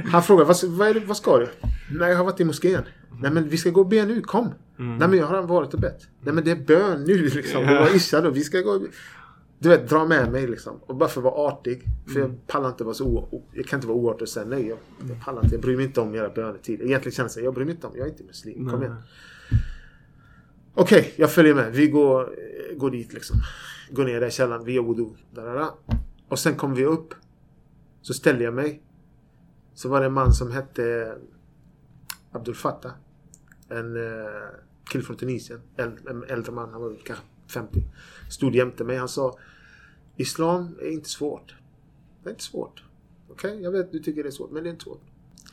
han 0.12 0.22
frågar 0.22 0.44
vad, 0.44 0.64
vad, 0.64 0.94
det, 0.94 1.00
vad 1.00 1.16
ska 1.16 1.38
du? 1.38 1.48
Nej, 1.90 2.10
jag 2.10 2.16
har 2.16 2.24
varit 2.24 2.40
i 2.40 2.44
moskén. 2.44 2.82
Nej 3.20 3.30
men 3.30 3.48
vi 3.48 3.56
ska 3.56 3.70
gå 3.70 3.80
och 3.80 3.88
be 3.88 4.04
nu, 4.04 4.20
kom. 4.20 4.54
Nej 4.76 5.08
men 5.08 5.18
jag 5.18 5.26
har 5.26 5.42
varit 5.42 5.74
och 5.74 5.80
bett. 5.80 6.00
Nej 6.20 6.34
men 6.34 6.44
det 6.44 6.50
är 6.50 6.56
bön 6.56 7.04
nu 7.04 7.18
liksom. 7.18 7.66
Det 7.66 7.74
var 7.74 7.96
isha 7.96 8.20
då. 8.20 8.30
Vi 8.30 8.44
ska 8.44 8.60
gå 8.60 8.80
du 9.58 9.68
vet, 9.68 9.88
dra 9.88 10.06
med 10.06 10.32
mig 10.32 10.46
liksom. 10.46 10.76
Och 10.86 10.96
bara 10.96 11.08
för 11.08 11.20
att 11.20 11.24
vara 11.24 11.34
artig. 11.48 11.82
För 12.12 12.20
jag 12.20 12.46
pallar 12.46 12.68
inte 12.68 12.84
vara 12.84 12.94
så 12.94 13.06
o- 13.06 13.48
Jag 13.52 13.66
kan 13.66 13.76
inte 13.76 13.86
vara 13.86 13.98
oartig 13.98 14.22
och 14.22 14.28
säga 14.28 14.46
nej. 14.46 14.66
Jag, 14.68 14.78
jag 15.08 15.24
pallar 15.24 15.42
inte. 15.44 15.54
Jag 15.54 15.62
bryr 15.62 15.76
mig 15.76 15.84
inte 15.84 16.00
om 16.00 16.14
era 16.14 16.28
bönetider. 16.28 16.84
Egentligen 16.84 17.14
känner 17.14 17.30
jag 17.36 17.44
jag 17.44 17.54
bryr 17.54 17.64
mig 17.64 17.74
inte 17.74 17.86
om. 17.86 17.92
Jag 17.96 18.06
är 18.06 18.10
inte 18.10 18.24
muslim. 18.24 18.70
Kom 18.70 18.82
igen. 18.82 18.96
Okej, 20.74 21.14
jag 21.16 21.30
följer 21.32 21.54
med. 21.54 21.72
Vi 21.72 21.88
går, 21.88 22.20
eh, 22.22 22.76
går 22.76 22.90
dit 22.90 23.12
liksom. 23.12 23.36
Går 23.90 24.04
ner 24.04 24.20
där 24.20 24.26
i 24.26 24.30
källaren. 24.30 24.64
Vi 24.64 24.72
gör 24.72 24.82
wudu. 24.82 25.06
Och 26.28 26.38
sen 26.38 26.54
kommer 26.54 26.76
vi 26.76 26.84
upp. 26.84 27.14
Så 28.02 28.14
ställer 28.14 28.44
jag 28.44 28.54
mig. 28.54 28.82
Så 29.74 29.88
var 29.88 30.00
det 30.00 30.06
en 30.06 30.12
man 30.12 30.32
som 30.32 30.50
hette 30.52 31.14
Abdul 32.32 32.54
Fattah. 32.54 32.92
En 33.68 33.96
uh, 33.96 34.26
kille 34.90 35.04
från 35.04 35.16
Tunisien. 35.16 35.60
En, 35.76 35.98
en 36.10 36.24
äldre 36.24 36.52
man. 36.52 36.72
Han 36.72 36.80
var 36.82 36.96
kanske 37.04 37.24
50. 37.48 37.82
Stod 38.28 38.54
jämte 38.54 38.84
mig. 38.84 38.96
Han 38.96 39.08
sa 39.08 39.38
Islam 40.16 40.76
är 40.80 40.92
inte 40.92 41.08
svårt. 41.08 41.54
Det 42.22 42.28
är 42.28 42.32
inte 42.32 42.44
svårt. 42.44 42.84
Okej, 43.28 43.62
jag 43.62 43.72
vet 43.72 43.92
du 43.92 43.98
tycker 43.98 44.22
det 44.22 44.28
är 44.28 44.30
svårt. 44.30 44.50
Men 44.50 44.62
det 44.62 44.68
är 44.68 44.70
inte 44.72 44.84
svårt. 44.84 45.02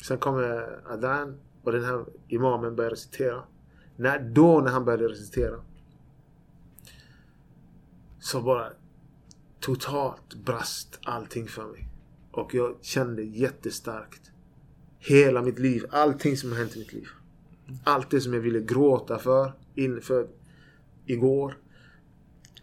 Sen 0.07 0.17
kommer 0.17 0.79
Adan 0.85 1.39
och 1.63 1.71
den 1.71 1.83
här 1.83 2.05
imamen 2.27 2.75
börjar 2.75 2.91
recitera. 2.91 3.43
När, 3.95 4.19
då 4.19 4.61
när 4.61 4.71
han 4.71 4.85
började 4.85 5.07
recitera. 5.07 5.55
Så 8.19 8.41
bara 8.41 8.69
totalt 9.59 10.35
brast 10.35 10.99
allting 11.03 11.47
för 11.47 11.65
mig. 11.65 11.87
Och 12.31 12.53
jag 12.53 12.75
kände 12.81 13.23
jättestarkt. 13.23 14.31
Hela 14.99 15.41
mitt 15.41 15.59
liv. 15.59 15.85
Allting 15.89 16.37
som 16.37 16.51
har 16.51 16.57
hänt 16.57 16.75
i 16.75 16.79
mitt 16.79 16.93
liv. 16.93 17.07
Allt 17.83 18.09
det 18.09 18.21
som 18.21 18.33
jag 18.33 18.41
ville 18.41 18.59
gråta 18.59 19.19
för 19.19 19.53
inför 19.75 20.27
igår. 21.05 21.57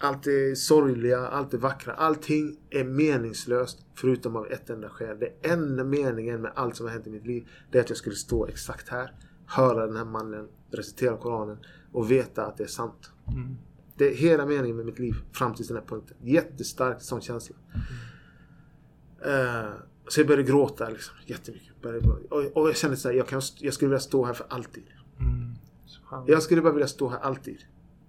Allt 0.03 0.23
det 0.23 0.59
sorgliga, 0.59 1.19
allt 1.19 1.51
det 1.51 1.57
vackra. 1.57 1.93
Allting 1.93 2.57
är 2.71 2.85
meningslöst 2.85 3.87
förutom 3.95 4.37
av 4.37 4.53
ett 4.53 4.71
enda 4.71 4.89
skäl. 4.89 5.19
Det 5.19 5.51
enda 5.51 5.85
meningen 5.85 6.43
med 6.43 6.53
allt 6.55 6.77
som 6.77 6.87
har 6.87 6.93
hänt 6.93 7.07
i 7.07 7.11
mitt 7.11 7.27
liv 7.27 7.49
det 7.71 7.79
är 7.79 7.83
att 7.83 7.89
jag 7.89 7.99
skulle 7.99 8.17
stå 8.17 8.47
exakt 8.47 8.89
här. 8.89 9.15
Höra 9.47 9.87
den 9.87 9.97
här 9.97 10.05
mannen 10.05 10.49
recitera 10.71 11.17
Koranen 11.17 11.59
och 11.93 12.11
veta 12.11 12.47
att 12.47 12.57
det 12.57 12.65
är 12.65 12.69
sant. 12.69 13.11
Det 13.97 14.11
är 14.11 14.15
hela 14.15 14.47
meningen 14.47 14.77
med 14.77 14.87
mitt 14.87 14.99
liv 14.99 15.15
fram 15.33 15.55
till 15.55 15.67
den 15.67 15.77
här 15.77 15.85
punkten. 15.85 16.17
Jättestark 16.23 17.03
sån 17.03 17.21
känsla. 17.21 17.57
Eh, 19.25 19.73
så 20.09 20.21
jag 20.21 20.27
började 20.27 20.43
gråta 20.43 20.89
liksom, 20.89 21.15
jättemycket. 21.27 21.73
Och, 22.31 22.57
och 22.57 22.69
jag 22.69 22.77
kände 22.77 22.97
så 22.97 23.09
här, 23.09 23.17
jag, 23.17 23.29
kan, 23.29 23.43
jag 23.59 23.75
skulle 23.75 23.89
vilja 23.89 24.01
stå 24.01 24.25
här 24.25 24.33
för 24.33 24.47
alltid. 24.49 24.85
Jag 26.27 26.43
skulle 26.43 26.63
bara 26.63 26.73
vilja 26.73 26.89
stå 26.89 27.09
här 27.09 27.19
alltid. 27.19 27.59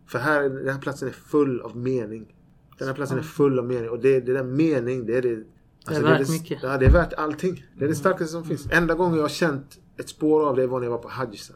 För 0.08 0.20
här, 0.20 0.42
den 0.44 0.70
här 0.70 0.82
platsen 0.82 1.08
är 1.08 1.14
full 1.14 1.62
av 1.62 1.78
mening. 1.78 2.36
Den 2.78 2.88
här 2.88 2.96
platsen 2.96 3.18
är 3.18 3.22
full 3.22 3.60
av 3.60 3.66
mening. 3.66 3.90
Och 3.90 4.00
det, 4.00 4.20
det 4.20 4.34
där 4.34 4.44
mening, 4.44 5.06
det 5.06 5.18
är 5.18 5.22
det... 5.22 5.44
alltså, 5.86 6.04
värt 6.04 6.28
det, 6.28 6.32
mycket. 6.32 6.64
Ja, 6.64 6.78
det 6.78 6.86
är 6.86 6.92
värt 6.92 7.14
allting. 7.14 7.66
Det 7.78 7.86
är 7.86 7.90
det 7.90 7.96
starkaste 7.96 8.32
som 8.32 8.44
finns. 8.44 8.68
Enda 8.72 8.94
gången 8.94 9.16
jag 9.16 9.24
har 9.24 9.30
känt 9.30 9.80
ett 9.98 10.10
spår 10.10 10.50
av 10.50 10.56
det 10.56 10.68
var 10.68 10.80
när 10.80 10.86
jag 10.86 10.92
var 10.92 10.98
på 10.98 11.10
Hajj 11.10 11.38
sen. 11.38 11.56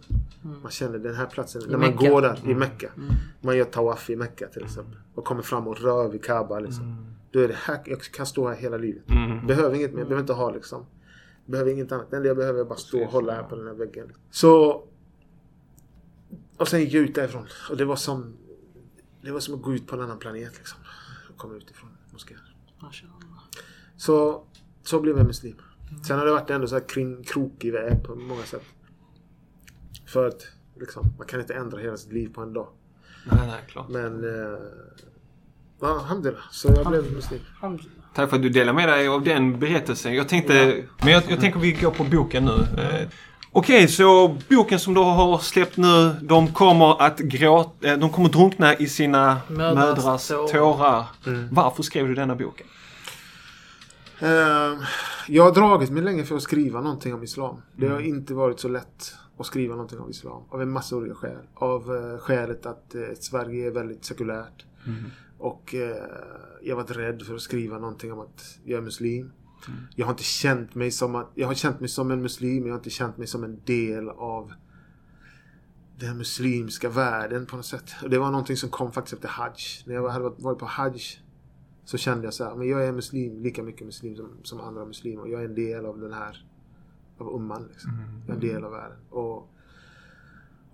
Man 0.61 0.71
känner 0.71 0.99
den 0.99 1.15
här 1.15 1.25
platsen, 1.25 1.61
när 1.67 1.77
man 1.77 1.95
går 1.95 2.21
där 2.21 2.39
i 2.45 2.55
Mecka. 2.55 2.91
Man 3.41 3.57
gör 3.57 3.65
tawaf 3.65 4.09
i 4.09 4.15
Mecka 4.15 4.47
till 4.47 4.63
exempel. 4.63 4.95
Och 5.15 5.25
kommer 5.25 5.41
fram 5.41 5.67
och 5.67 5.81
rör 5.81 6.09
vid 6.09 6.23
Kaaba 6.23 6.59
liksom. 6.59 7.05
Då 7.31 7.39
är 7.39 7.47
det 7.47 7.55
här, 7.57 7.79
jag 7.85 8.01
kan 8.01 8.25
stå 8.25 8.47
här 8.47 8.55
hela 8.55 8.77
livet. 8.77 9.03
Behöver 9.47 9.75
inget 9.75 9.93
mer, 9.93 10.03
behöver 10.03 10.19
inte 10.19 10.33
ha 10.33 10.51
liksom. 10.51 10.85
Behöver 11.45 11.71
inget 11.71 11.91
annat. 11.91 12.11
Det 12.11 12.17
enda 12.17 12.27
jag 12.27 12.37
behöver 12.37 12.59
är 12.59 12.65
bara 12.65 12.77
stå 12.77 13.03
och 13.03 13.11
hålla 13.11 13.33
här 13.33 13.43
på 13.43 13.55
den 13.55 13.67
här 13.67 13.73
väggen. 13.73 14.11
Så... 14.31 14.83
Och 16.57 16.67
sen 16.67 16.79
gick 16.79 16.93
jag 16.93 17.03
ut 17.03 17.15
därifrån. 17.15 17.47
Och 17.69 17.77
det 17.77 17.85
var 17.85 17.95
som... 17.95 18.33
Det 19.21 19.31
var 19.31 19.39
som 19.39 19.53
att 19.53 19.61
gå 19.61 19.73
ut 19.73 19.87
på 19.87 19.95
en 19.95 20.01
annan 20.01 20.19
planet 20.19 20.57
liksom. 20.57 20.79
Och 21.29 21.37
komma 21.37 21.55
ut 21.55 21.71
ifrån 21.71 21.89
moskén. 22.11 22.37
Så, 23.97 24.43
så 24.83 24.99
blev 24.99 25.17
jag 25.17 25.27
muslim. 25.27 25.55
Sen 26.07 26.19
har 26.19 26.25
det 26.25 26.31
varit 26.31 26.49
ändå 26.49 26.67
så 26.67 26.75
här 26.75 26.87
kring, 26.87 27.23
krokig 27.23 27.73
väg 27.73 28.03
på 28.03 28.15
många 28.15 28.43
sätt. 28.43 28.63
För 30.05 30.27
att 30.27 30.47
liksom, 30.79 31.13
man 31.17 31.27
kan 31.27 31.39
inte 31.39 31.53
ändra 31.53 31.79
hela 31.79 31.97
sitt 31.97 32.13
liv 32.13 32.33
på 32.33 32.41
en 32.41 32.53
dag. 32.53 32.67
Nej, 33.31 33.47
nej, 33.47 33.63
klart. 33.67 33.89
Men... 33.89 34.23
Eh, 34.23 34.59
ja, 35.79 35.87
alhamdulillah. 35.87 36.43
Så 36.51 36.73
jag 36.75 36.87
blev 36.87 37.13
muslim. 37.13 37.41
Tack 38.13 38.29
för 38.29 38.35
att 38.35 38.43
du 38.43 38.49
delar 38.49 38.73
med 38.73 38.89
dig 38.89 39.07
av 39.07 39.23
den 39.23 39.59
berättelsen. 39.59 40.15
Jag 40.15 40.29
tänkte... 40.29 40.85
Men 40.99 41.13
jag, 41.13 41.23
jag 41.29 41.39
tänker 41.39 41.59
vi 41.59 41.71
går 41.71 41.91
på 41.91 42.03
boken 42.03 42.45
nu. 42.45 42.81
Eh, 42.81 43.07
Okej, 43.57 43.87
så 43.87 44.37
boken 44.49 44.79
som 44.79 44.93
du 44.93 45.01
har 45.01 45.37
släppt 45.37 45.77
nu, 45.77 46.15
de 46.21 46.47
kommer 46.47 47.01
att 47.01 47.19
gråta, 47.19 47.87
eh, 47.87 47.97
de 47.97 48.09
kommer 48.09 48.29
drunkna 48.29 48.75
i 48.75 48.87
sina 48.87 49.37
Mödrars 49.47 49.75
mödrars 49.75 50.27
tårar. 50.27 50.47
tårar. 50.47 51.05
Varför 51.51 51.83
skrev 51.83 52.07
du 52.07 52.15
denna 52.15 52.35
boken? 52.35 52.67
Eh, 54.19 54.29
jag 55.27 55.43
har 55.43 55.51
dragit 55.51 55.89
mig 55.89 56.03
länge 56.03 56.23
för 56.23 56.35
att 56.35 56.41
skriva 56.41 56.81
någonting 56.81 57.13
om 57.13 57.23
Islam. 57.23 57.61
Det 57.75 57.87
har 57.87 57.99
inte 57.99 58.33
varit 58.33 58.59
så 58.59 58.67
lätt 58.67 59.13
att 59.37 59.45
skriva 59.45 59.75
någonting 59.75 59.99
om 59.99 60.09
Islam. 60.09 60.43
Av 60.49 60.61
en 60.61 60.71
massa 60.71 60.95
olika 60.95 61.15
skäl. 61.15 61.47
Av 61.53 61.95
eh, 61.95 62.19
skälet 62.19 62.65
att 62.65 62.95
eh, 62.95 63.01
Sverige 63.19 63.67
är 63.67 63.71
väldigt 63.71 64.05
sekulärt. 64.05 64.65
Och 65.37 65.75
eh, 65.75 65.95
jag 66.61 66.75
har 66.75 66.83
varit 66.83 66.97
rädd 66.97 67.21
för 67.21 67.35
att 67.35 67.41
skriva 67.41 67.79
någonting 67.79 68.13
om 68.13 68.19
att 68.19 68.59
jag 68.63 68.77
är 68.77 68.81
muslim. 68.81 69.31
Jag 69.95 70.05
har 70.05 70.11
inte 70.13 70.23
känt 70.23 70.75
mig 70.75 70.91
som 70.91 71.15
att, 71.15 71.31
jag 71.35 71.47
har 71.47 71.53
känt 71.53 71.79
mig 71.79 71.89
som 71.89 72.11
en 72.11 72.21
muslim. 72.21 72.65
Jag 72.65 72.73
har 72.73 72.79
inte 72.79 72.89
känt 72.89 73.17
mig 73.17 73.27
som 73.27 73.43
en 73.43 73.61
del 73.65 74.09
av 74.09 74.53
den 75.99 76.17
muslimska 76.17 76.89
världen 76.89 77.45
på 77.45 77.55
något 77.55 77.65
sätt. 77.65 77.91
Och 78.03 78.09
det 78.09 78.19
var 78.19 78.31
någonting 78.31 78.57
som 78.57 78.69
kom 78.69 78.91
faktiskt 78.91 79.13
efter 79.13 79.27
Hajj. 79.29 79.53
När 79.85 79.93
jag 79.93 80.09
hade 80.09 80.23
varit- 80.23 80.39
varit 80.41 80.59
på 80.59 80.65
Hajj 80.65 81.01
så 81.85 81.97
kände 81.97 82.23
jag 82.23 82.33
så 82.33 82.43
här, 82.43 82.55
men 82.55 82.67
jag 82.67 82.85
är 82.85 82.91
muslim, 82.91 83.39
lika 83.41 83.63
mycket 83.63 83.85
muslim 83.85 84.15
som, 84.15 84.29
som 84.43 84.59
andra 84.61 84.85
muslimer. 84.85 85.25
Jag 85.27 85.41
är 85.41 85.45
en 85.45 85.55
del 85.55 85.85
av 85.85 85.99
den 85.99 86.13
här, 86.13 86.45
av 87.17 87.27
umman 87.35 87.67
liksom. 87.71 87.91
Jag 88.27 88.29
är 88.29 88.33
en 88.41 88.47
del 88.53 88.63
av 88.63 88.71
världen. 88.71 88.97
Och, 89.09 89.49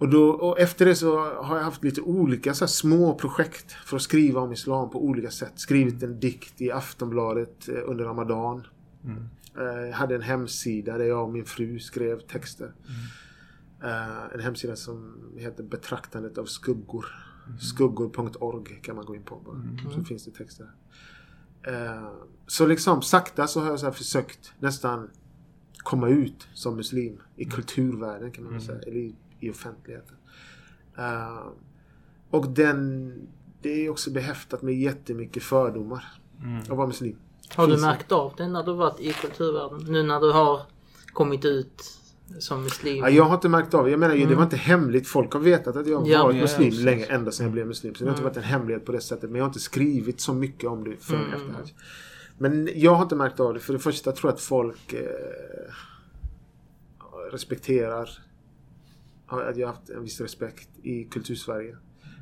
och, 0.04 0.10
då, 0.10 0.30
och 0.30 0.60
efter 0.60 0.86
det 0.86 0.95
så 0.95 1.20
har 1.34 1.58
jag 1.58 1.64
haft 1.64 1.84
lite 1.84 2.01
olika 2.01 2.54
så 2.54 2.66
här, 2.66 2.70
små 2.70 3.16
projekt 3.16 3.72
för 3.72 3.95
att 3.97 4.01
skriva 4.04 4.41
om 4.41 4.51
islam 4.54 4.89
på 4.89 5.04
olika 5.06 5.32
sätt. 5.32 5.51
Skrivit 5.56 6.04
en 6.04 6.20
dikt 6.20 6.62
i 6.62 6.72
Aftonbladet 6.72 7.70
eh, 7.70 7.76
under 7.86 8.06
Ramadan. 8.06 8.68
Eh, 9.58 9.64
Jag 9.88 9.93
hade 9.93 10.16
en 10.16 10.22
hemsida 10.22 10.97
där 10.97 11.06
jag 11.06 11.24
och 11.24 11.30
min 11.34 11.45
fru 11.45 11.80
skrev 11.80 12.20
texter. 12.20 12.74
Eh, 13.84 14.34
en 14.34 14.39
hemsida 14.39 14.76
som 14.76 15.16
heter 15.38 15.64
Betraktandet 15.64 16.38
av 16.38 16.45
skuggor. 16.45 17.06
Skuggor.org 17.62 18.80
kan 18.82 18.95
man 18.95 19.06
gå 19.06 19.16
in 19.16 19.24
på 19.24 19.36
bara. 19.45 19.91
Så 19.93 20.04
finns 20.04 20.26
det 20.26 20.32
texter. 20.32 20.68
Så 22.47 22.66
liksom 22.68 23.01
sakta 23.01 23.47
så 23.47 23.60
har 23.62 23.68
jag 23.70 23.80
så 23.80 23.86
här 23.86 23.93
försökt 23.93 24.54
nästan 24.60 25.10
komma 25.78 26.10
ut 26.10 26.47
som 26.54 26.76
muslim 26.76 27.22
i 27.36 27.45
kulturvärlden 27.45 28.32
kan 28.32 28.43
man 28.43 28.54
väl 28.54 28.62
säga. 28.62 28.80
Eller 28.82 28.97
i, 28.99 29.16
i 29.46 29.52
offentligheten. 29.52 30.16
Eh, 30.98 31.38
och 32.30 32.48
den, 32.48 33.14
det 33.62 33.86
är 33.86 33.89
också 33.89 34.12
behäftat 34.12 34.62
med 34.62 34.76
jättemycket 34.76 35.44
fördomar. 35.44 36.06
Att 36.62 36.70
vara 36.78 36.88
muslim. 36.88 37.16
Har 37.56 37.68
du 37.68 37.78
märkt 37.82 38.12
av 38.12 38.34
det 38.38 38.48
när 38.48 38.64
du 38.64 38.74
varit 38.74 39.00
i 39.00 39.14
kulturvärlden? 39.14 39.94
Nu 39.94 40.04
när 40.04 40.20
du 40.20 40.32
har 40.32 40.62
kommit 41.14 41.46
ut 41.46 41.84
som 42.39 42.64
muslim? 42.64 42.98
Ja, 42.98 43.10
jag 43.10 43.24
har 43.24 43.36
inte 43.36 43.50
märkt 43.50 43.74
av 43.74 43.86
det. 43.86 43.91
Jag 43.91 44.00
menar, 44.00 44.16
det 44.16 44.36
var 44.36 44.44
inte 44.44 44.56
hemligt. 44.58 45.08
Folk 45.08 45.34
har 45.34 45.39
vetat 45.39 45.76
att 45.76 45.88
jag 45.88 46.00
har 46.00 46.08
Ja, 46.08 46.24
varit 46.24 46.36
ja, 46.36 46.41
muslim 46.41 46.70
precis. 46.70 46.84
länge, 46.86 47.06
ända 47.06 47.32
sedan 47.32 47.46
jag 47.46 47.54
blev 47.54 47.68
muslim. 47.68 47.96
Så 47.96 48.04
det 48.04 48.10
har 48.10 48.14
inte 48.16 48.24
varit 48.24 48.38
en 48.38 48.44
hemlighet 48.44 48.86
på 48.86 48.91
det 48.91 49.02
sättet. 49.02 49.30
Men 49.30 49.36
jag 49.39 49.44
har 49.46 49.50
inte 49.50 49.60
skrivit 49.60 50.22
så 50.22 50.34
mycket 50.34 50.70
om 50.70 50.84
det 50.84 50.96
förrän 51.00 51.22
Mm. 51.22 51.34
efter 51.34 51.54
Hajj. 51.54 51.74
Men 52.38 52.70
jag 52.76 52.96
har 52.96 53.04
inte 53.04 53.16
märkt 53.16 53.39
av 53.39 53.54
det. 53.54 53.60
För 53.60 53.74
det 53.74 53.80
första 53.80 54.12
tror 54.12 54.30
jag 54.30 54.36
att 54.36 54.41
folk 54.41 54.94
eh, 54.94 55.00
respekterar 57.32 58.10
att 59.41 59.57
jag 59.57 59.67
haft 59.67 59.89
en 59.89 60.03
viss 60.03 60.21
respekt 60.21 60.69
i 60.84 61.03
kultursverige. 61.03 61.77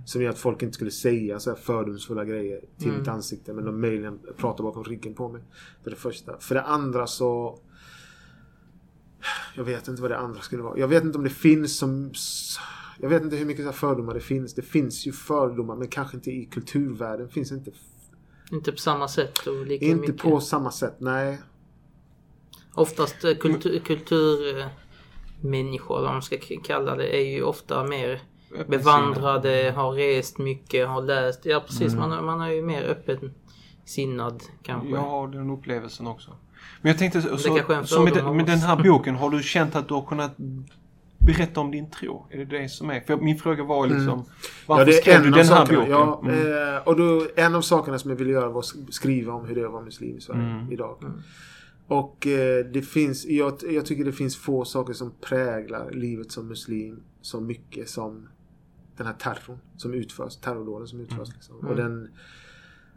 Som 0.06 0.22
gör 0.22 0.30
att 0.30 0.40
folk 0.40 0.62
inte 0.62 0.74
skulle 0.74 0.92
säga 0.92 1.40
så 1.40 1.50
här 1.50 1.58
fördomsfulla 1.58 2.26
grejer 2.26 2.62
till 2.78 2.88
Mm. 2.88 3.00
mitt 3.00 3.08
ansikte. 3.08 3.54
Men 3.54 3.66
de 3.66 3.82
möjligen 3.82 4.20
pratar 4.38 4.64
bakom 4.64 4.84
ryggen 4.84 5.14
på 5.14 5.30
mig. 5.30 5.42
För 5.84 5.90
det 5.90 5.96
första. 5.96 6.40
För 6.40 6.56
det 6.56 6.62
andra 6.62 7.08
så... 7.08 7.60
Jag 9.56 9.64
vet 9.64 9.88
inte 9.88 10.02
vad 10.02 10.12
det 10.12 10.18
andra 10.18 10.42
skulle 10.42 10.62
vara. 10.64 10.78
Jag 10.78 10.88
vet 10.88 11.04
inte 11.04 11.18
om 11.18 11.24
det 11.24 11.30
finns 11.30 11.78
som... 11.78 12.12
Jag 13.00 13.10
vet 13.10 13.24
inte 13.24 13.36
hur 13.36 13.46
mycket 13.46 13.66
så 13.66 13.72
fördomar 13.72 14.14
det 14.14 14.20
finns. 14.20 14.54
Det 14.54 14.62
finns 14.62 15.06
ju 15.08 15.12
fördomar 15.12 15.76
men 15.76 15.88
kanske 15.88 16.18
inte 16.18 16.32
i 16.32 16.46
kulturvärlden. 16.46 17.30
Finns 17.30 17.52
inte, 17.52 17.72
Inte 18.52 18.72
på 18.72 18.78
samma 18.78 19.08
sätt 19.08 19.48
och 19.48 19.66
lika 19.66 19.86
inte 19.86 20.02
mycket. 20.02 20.18
på 20.22 20.40
samma 20.40 20.72
sätt. 20.72 20.96
Nej. 21.00 21.42
Oftast 22.74 23.24
eh, 23.24 23.36
kultur, 23.84 24.70
kulturmänniskor, 25.42 25.96
eller 25.98 26.06
vad 26.08 26.14
man 26.16 26.22
ska 26.22 26.38
kalla 26.64 26.96
det, 26.96 27.16
är 27.18 27.26
ju 27.36 27.44
ofta 27.44 27.84
mer 27.84 28.20
bevandrade, 28.68 29.74
har 29.76 29.92
rest 29.92 30.38
mycket, 30.38 30.88
har 30.88 31.02
läst. 31.02 31.46
Ja 31.46 31.60
precis, 31.68 31.94
Mm. 31.94 32.10
man, 32.10 32.26
man 32.26 32.42
är 32.42 32.50
ju 32.52 32.62
mer 32.62 32.84
öppen 32.84 33.34
sinnad 33.86 34.44
kanske. 34.64 34.90
Jag 34.90 34.98
har 35.02 35.28
den 35.28 35.50
upplevelsen 35.50 36.08
också. 36.08 36.32
Men 36.82 36.90
jag 36.92 37.00
tänkte, 37.00 37.22
så, 37.22 37.38
så 37.38 38.02
med, 38.04 38.14
den, 38.14 38.36
med 38.38 38.46
den 38.46 38.60
här 38.60 38.84
boken, 38.84 39.16
har 39.16 39.30
du 39.30 39.44
känt 39.44 39.76
att 39.76 39.88
du 39.88 39.94
har 39.94 40.02
kunnat 40.02 40.32
berätta 41.18 41.60
om 41.60 41.72
din 41.72 41.90
tro? 41.92 42.26
Är 42.30 42.38
det 42.38 42.46
det 42.46 42.70
som 42.70 42.90
är? 42.90 43.00
För 43.00 43.18
min 43.18 43.38
fråga 43.38 43.64
var 43.64 43.88
liksom, 43.88 44.26
varför 44.66 44.84
Mm. 44.84 44.86
Ja, 44.86 44.86
det 44.86 44.92
är 44.98 45.02
skrev 45.02 45.24
du 45.24 45.30
den 45.30 45.40
här 45.40 45.44
sakerna. 45.46 45.80
boken? 45.80 45.92
Ja, 45.92 46.22
Mm. 46.24 46.76
eh, 46.76 46.82
och 46.88 46.96
då, 46.98 47.28
en 47.36 47.56
av 47.56 47.62
sakerna 47.62 48.00
som 48.00 48.10
jag 48.10 48.18
ville 48.18 48.32
göra 48.32 48.50
var 48.50 48.60
att 48.60 48.94
skriva 48.94 49.34
om 49.34 49.46
hur 49.46 49.56
det 49.56 49.68
vara 49.68 49.82
muslim 49.84 50.18
i 50.18 50.22
Sverige 50.22 50.42
Mm. 50.42 50.72
idag. 50.72 50.98
Mm. 51.02 51.22
Och 51.92 52.28
eh, 52.28 52.66
det 52.66 52.82
finns, 52.82 53.26
jag, 53.26 53.54
jag 53.70 53.86
tycker 53.86 54.06
det 54.06 54.12
finns 54.12 54.38
få 54.38 54.66
saker 54.66 54.94
som 54.94 55.12
präglar 55.22 55.92
livet 55.92 56.32
som 56.32 56.48
muslim 56.48 57.04
så 57.22 57.42
mycket 57.42 57.90
som 57.90 58.28
den 58.98 59.08
här 59.08 59.14
terrorn 59.14 59.60
som 59.78 59.94
utförs, 59.94 60.38
terrordåden 60.38 60.88
som 60.88 61.00
utförs. 61.00 61.34
Liksom. 61.34 61.56
Och 61.56 61.64
Mm. 61.64 61.78
den, 61.78 62.10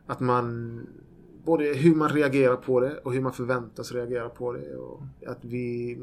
att 0.07 0.21
man, 0.21 0.81
både 1.45 1.65
hur 1.65 1.95
man 1.95 2.09
reagerar 2.09 2.57
på 2.57 2.81
det 2.81 2.99
och 2.99 3.13
hur 3.13 3.21
man 3.21 3.33
förväntas 3.33 3.93
reagera 3.93 4.29
på 4.29 4.53
det. 4.53 4.77
Och 4.77 5.03
att 5.27 5.45
vi 5.45 5.99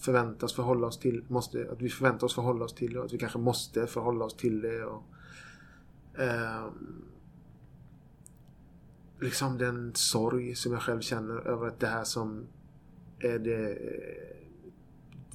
förväntas 0.00 0.52
förhålla 0.54 0.86
oss 0.86 0.98
till, 0.98 1.24
måste, 1.28 1.68
att 1.72 1.82
vi 1.82 1.88
förväntar 1.88 2.24
oss 2.24 2.34
förhålla 2.34 2.64
oss 2.64 2.74
till 2.74 2.92
det 2.92 2.98
och 2.98 3.04
att 3.04 3.12
vi 3.12 3.18
kanske 3.18 3.38
måste 3.38 3.86
förhålla 3.86 4.24
oss 4.24 4.36
till 4.36 4.60
det. 4.60 4.84
Och, 4.84 5.02
ehm, 6.18 7.04
liksom 9.20 9.58
den 9.58 9.94
sorg 9.94 10.54
som 10.54 10.72
jag 10.72 10.82
själv 10.82 11.00
känner 11.00 11.34
över 11.34 11.66
att 11.66 11.80
det 11.80 11.86
här 11.86 12.04
som 12.04 12.46
är 13.18 13.38
det 13.38 13.72
eh, 13.72 14.36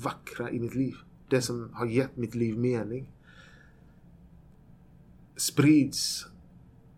vackra 0.04 0.52
i 0.52 0.60
mitt 0.60 0.76
liv. 0.76 0.96
Det 1.30 1.42
som 1.42 1.74
har 1.74 1.86
gett 1.86 2.18
mitt 2.18 2.36
liv 2.36 2.58
mening. 2.58 3.12
Sprids 5.36 6.28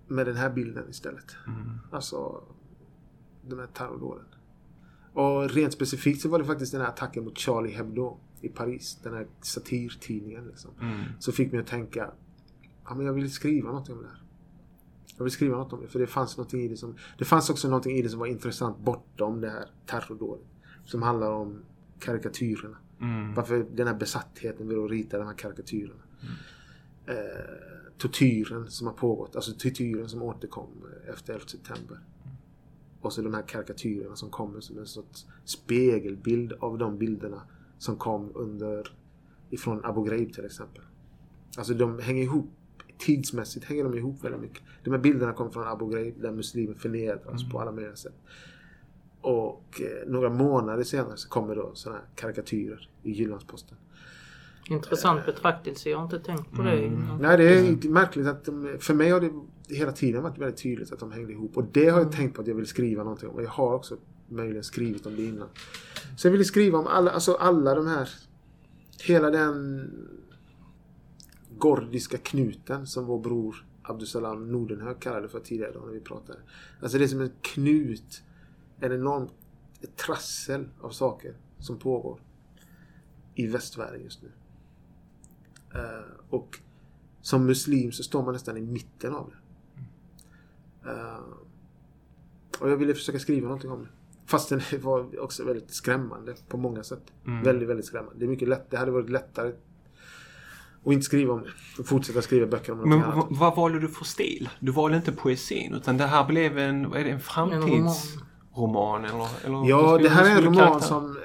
med 0.08 0.26
den 0.26 0.36
här 0.36 0.50
bilden 0.50 0.90
istället. 0.90 1.36
Mm. 1.48 1.80
Alltså 1.92 2.44
de 3.48 3.60
här 3.60 3.68
terrordåden. 3.68 4.26
Och 5.14 5.50
rent 5.50 5.74
specifikt 5.74 6.22
så 6.22 6.30
var 6.30 6.40
det 6.40 6.46
faktiskt 6.46 6.72
den 6.72 6.82
här 6.82 6.88
attacken 6.88 7.24
mot 7.24 7.38
Charlie 7.38 7.72
Hebdo 7.72 8.18
i 8.42 8.50
Paris. 8.50 9.00
Den 9.04 9.14
här 9.14 9.28
satirtidningen 9.42 10.48
liksom. 10.48 10.72
Mm. 10.82 11.04
Så 11.20 11.32
fick 11.32 11.52
mig 11.52 11.62
att 11.62 11.68
tänka 11.68 12.12
ja, 12.86 12.96
men 12.96 13.06
jag 13.06 13.14
vill 13.14 13.32
skriva 13.32 13.72
något 13.72 13.90
om 13.90 14.02
det 14.02 14.08
här. 14.08 14.23
Jag 15.18 15.24
vill 15.24 15.34
skriva 15.34 15.58
något 15.58 15.74
om 15.74 15.82
det. 15.82 15.88
För 15.88 16.00
det 16.00 16.08
fanns 16.08 16.38
någonting 16.38 16.62
i 16.62 16.68
det 16.68 16.78
som... 16.78 16.96
Det 17.18 17.26
fanns 17.26 17.50
också 17.50 17.68
någonting 17.68 17.98
i 17.98 18.02
det 18.02 18.10
som 18.10 18.20
var 18.20 18.28
intressant 18.28 18.78
bortom 18.78 19.42
det 19.42 19.50
här 19.50 19.66
terrordådet. 19.86 20.46
Som 20.86 21.02
handlar 21.02 21.32
om 21.32 21.60
karikatyrerna. 22.00 22.78
Mm. 23.02 23.34
Varför 23.34 23.66
den 23.72 23.88
här 23.88 23.96
besattheten 23.96 24.68
vid 24.68 24.78
att 24.78 24.92
rita 24.92 25.18
de 25.18 25.28
här 25.28 25.34
karikatyrerna. 25.34 26.04
Eh, 27.06 27.16
tortyren 27.98 28.72
som 28.72 28.88
har 28.88 28.94
pågått. 28.94 29.36
Alltså 29.36 29.52
tortyren 29.52 30.10
som 30.10 30.22
återkom 30.22 30.70
efter 31.14 31.34
11 31.34 31.46
september. 31.48 32.00
Och 33.02 33.14
så 33.14 33.22
de 33.22 33.34
här 33.34 33.42
karikatyrerna 33.42 34.16
som 34.16 34.30
kommer 34.30 34.60
som 34.60 34.78
en 34.78 34.86
sorts 34.86 35.26
spegelbild 35.46 36.54
av 36.54 36.78
de 36.78 36.98
bilderna 36.98 37.42
som 37.78 37.98
kom 37.98 38.32
under 38.36 38.96
ifrån 39.50 39.86
Abu 39.86 40.04
Ghraib 40.04 40.34
till 40.34 40.46
exempel. 40.46 40.84
Alltså 41.58 41.74
de 41.74 42.00
hänger 42.00 42.24
ihop 42.24 42.50
tidsmässigt 42.98 43.66
hänger 43.66 43.84
de 43.84 43.98
ihop 43.98 44.24
väldigt 44.24 44.42
mycket. 44.42 44.64
De 44.84 44.92
här 44.92 44.98
bilderna 44.98 45.34
kom 45.34 45.52
från 45.52 45.68
Abu 45.68 45.90
Ghraib 45.90 46.22
där 46.22 46.32
muslimer 46.32 46.74
förnedras 46.74 47.50
på 47.52 47.60
alla 47.60 47.72
möjliga 47.72 47.96
sätt. 47.96 48.16
Och 49.22 49.82
eh, 49.82 50.10
några 50.12 50.30
månader 50.30 50.84
senare 50.84 51.18
så 51.18 51.30
kommer 51.30 51.56
då 51.56 51.72
sådana 51.74 52.00
här 52.00 52.08
karikatyrer 52.16 52.90
i 53.04 53.12
Jyllandsposten. 53.12 53.78
Intressant 54.70 55.26
betraktelse, 55.26 55.90
jag 55.90 55.98
har 55.98 56.04
inte 56.04 56.20
tänkt 56.20 56.52
på 56.52 56.62
det 56.62 56.72
Mm. 56.72 56.94
innan. 56.94 57.22
Nej, 57.22 57.38
det 57.38 57.44
är 57.60 57.90
märkligt 57.90 58.28
att 58.28 58.46
de, 58.46 58.78
för 58.80 58.94
mig 58.94 59.10
har 59.10 59.22
det 59.22 59.32
hela 59.76 59.92
tiden 59.92 60.24
varit 60.24 60.38
väldigt 60.38 60.64
tydligt 60.64 60.92
att 60.92 61.00
de 61.00 61.12
hängde 61.12 61.32
ihop. 61.34 61.58
Och 61.58 61.64
det 61.72 61.90
har 61.90 62.00
jag 62.00 62.12
tänkt 62.12 62.36
på 62.36 62.42
att 62.42 62.48
jag 62.48 62.56
vill 62.56 62.66
skriva 62.66 63.04
någonting 63.04 63.30
om. 63.30 63.36
Och 63.36 63.44
jag 63.44 63.50
har 63.50 63.74
också 63.74 63.98
möjligen 64.30 64.64
skrivit 64.64 65.06
om 65.06 65.16
det 65.16 65.24
innan. 65.24 65.48
Så 66.18 66.28
jag 66.28 66.32
ville 66.32 66.44
skriva 66.44 66.80
om 66.80 66.88
alla, 66.88 67.12
alltså 67.12 67.34
alla 67.34 67.76
de 67.76 67.88
här, 67.88 68.10
hela 69.04 69.30
den 69.30 69.90
gordiska 71.58 72.18
knuten 72.18 72.88
som 72.88 73.06
vår 73.06 73.20
bror 73.20 73.66
Abdusalam 73.82 74.52
Nordenhög 74.52 75.00
kallade 75.00 75.30
för 75.30 75.40
tidigare 75.40 75.80
när 75.86 75.92
vi 75.92 76.00
pratade. 76.00 76.40
Alltså 76.82 76.98
det 76.98 77.04
är 77.04 77.08
som 77.08 77.22
en 77.22 77.32
knut, 77.42 78.24
en 78.80 78.92
enorm 78.92 79.28
ett 79.82 79.96
trassel 79.96 80.70
av 80.82 80.90
saker 80.90 81.36
som 81.60 81.80
pågår 81.80 82.20
i 83.36 83.48
västvärlden 83.48 84.02
just 84.02 84.22
nu. 84.22 84.32
Eh, 85.76 86.06
och 86.30 86.60
som 87.22 87.46
muslim 87.46 87.92
så 87.92 88.04
står 88.04 88.24
man 88.24 88.34
nästan 88.34 88.58
i 88.58 88.62
mitten 88.62 89.14
av 89.14 89.30
det. 89.30 89.40
Eh, 90.90 91.24
och 92.60 92.70
jag 92.70 92.78
ville 92.78 92.94
försöka 92.94 93.20
skriva 93.20 93.48
någonting 93.48 93.72
om 93.72 93.80
det. 93.80 93.90
Fastän 94.26 94.62
det 94.72 94.78
var 94.84 95.20
också 95.20 95.46
väldigt 95.46 95.72
skrämmande 95.72 96.36
på 96.48 96.58
många 96.58 96.84
sätt. 96.84 97.14
Mm. 97.26 97.44
Väldigt, 97.44 97.70
väldigt 97.70 97.86
skrämmande. 97.86 98.20
Det 98.20 98.26
är 98.26 98.30
mycket 98.30 98.48
lätt. 98.48 98.70
Det 98.70 98.78
hade 98.78 98.92
varit 98.92 99.10
lättare 99.10 99.54
att 100.86 100.94
inte 100.94 101.06
skriva 101.06 101.34
om 101.34 101.42
det. 101.44 101.50
Och 101.82 101.88
fortsätta 101.88 102.22
skriva 102.22 102.48
böcker 102.48 102.72
om 102.74 102.78
Men 102.80 102.90
någonting 102.90 103.12
v- 103.12 103.26
annat. 103.28 103.40
vad 103.40 103.56
valde 103.56 103.80
du 103.80 103.88
för 103.88 104.06
stil? 104.06 104.50
Du 104.60 104.72
valde 104.72 104.98
inte 104.98 105.12
poesin 105.12 105.74
utan 105.74 105.98
det 105.98 106.06
här 106.06 106.26
blev 106.28 106.58
en, 106.58 106.90
vad 106.90 107.00
är 107.00 107.04
det, 107.04 107.10
en 107.10 107.20
framtidsroman 107.20 109.06
eller? 109.06 109.28
eller 109.46 109.70
Ja, 109.70 109.98
det 109.98 110.10
här 110.10 110.26
är 110.26 110.36
en 110.38 110.42
roman 110.44 110.56
karaktär- 110.60 110.80
som... 110.88 111.06
eh, 111.18 111.24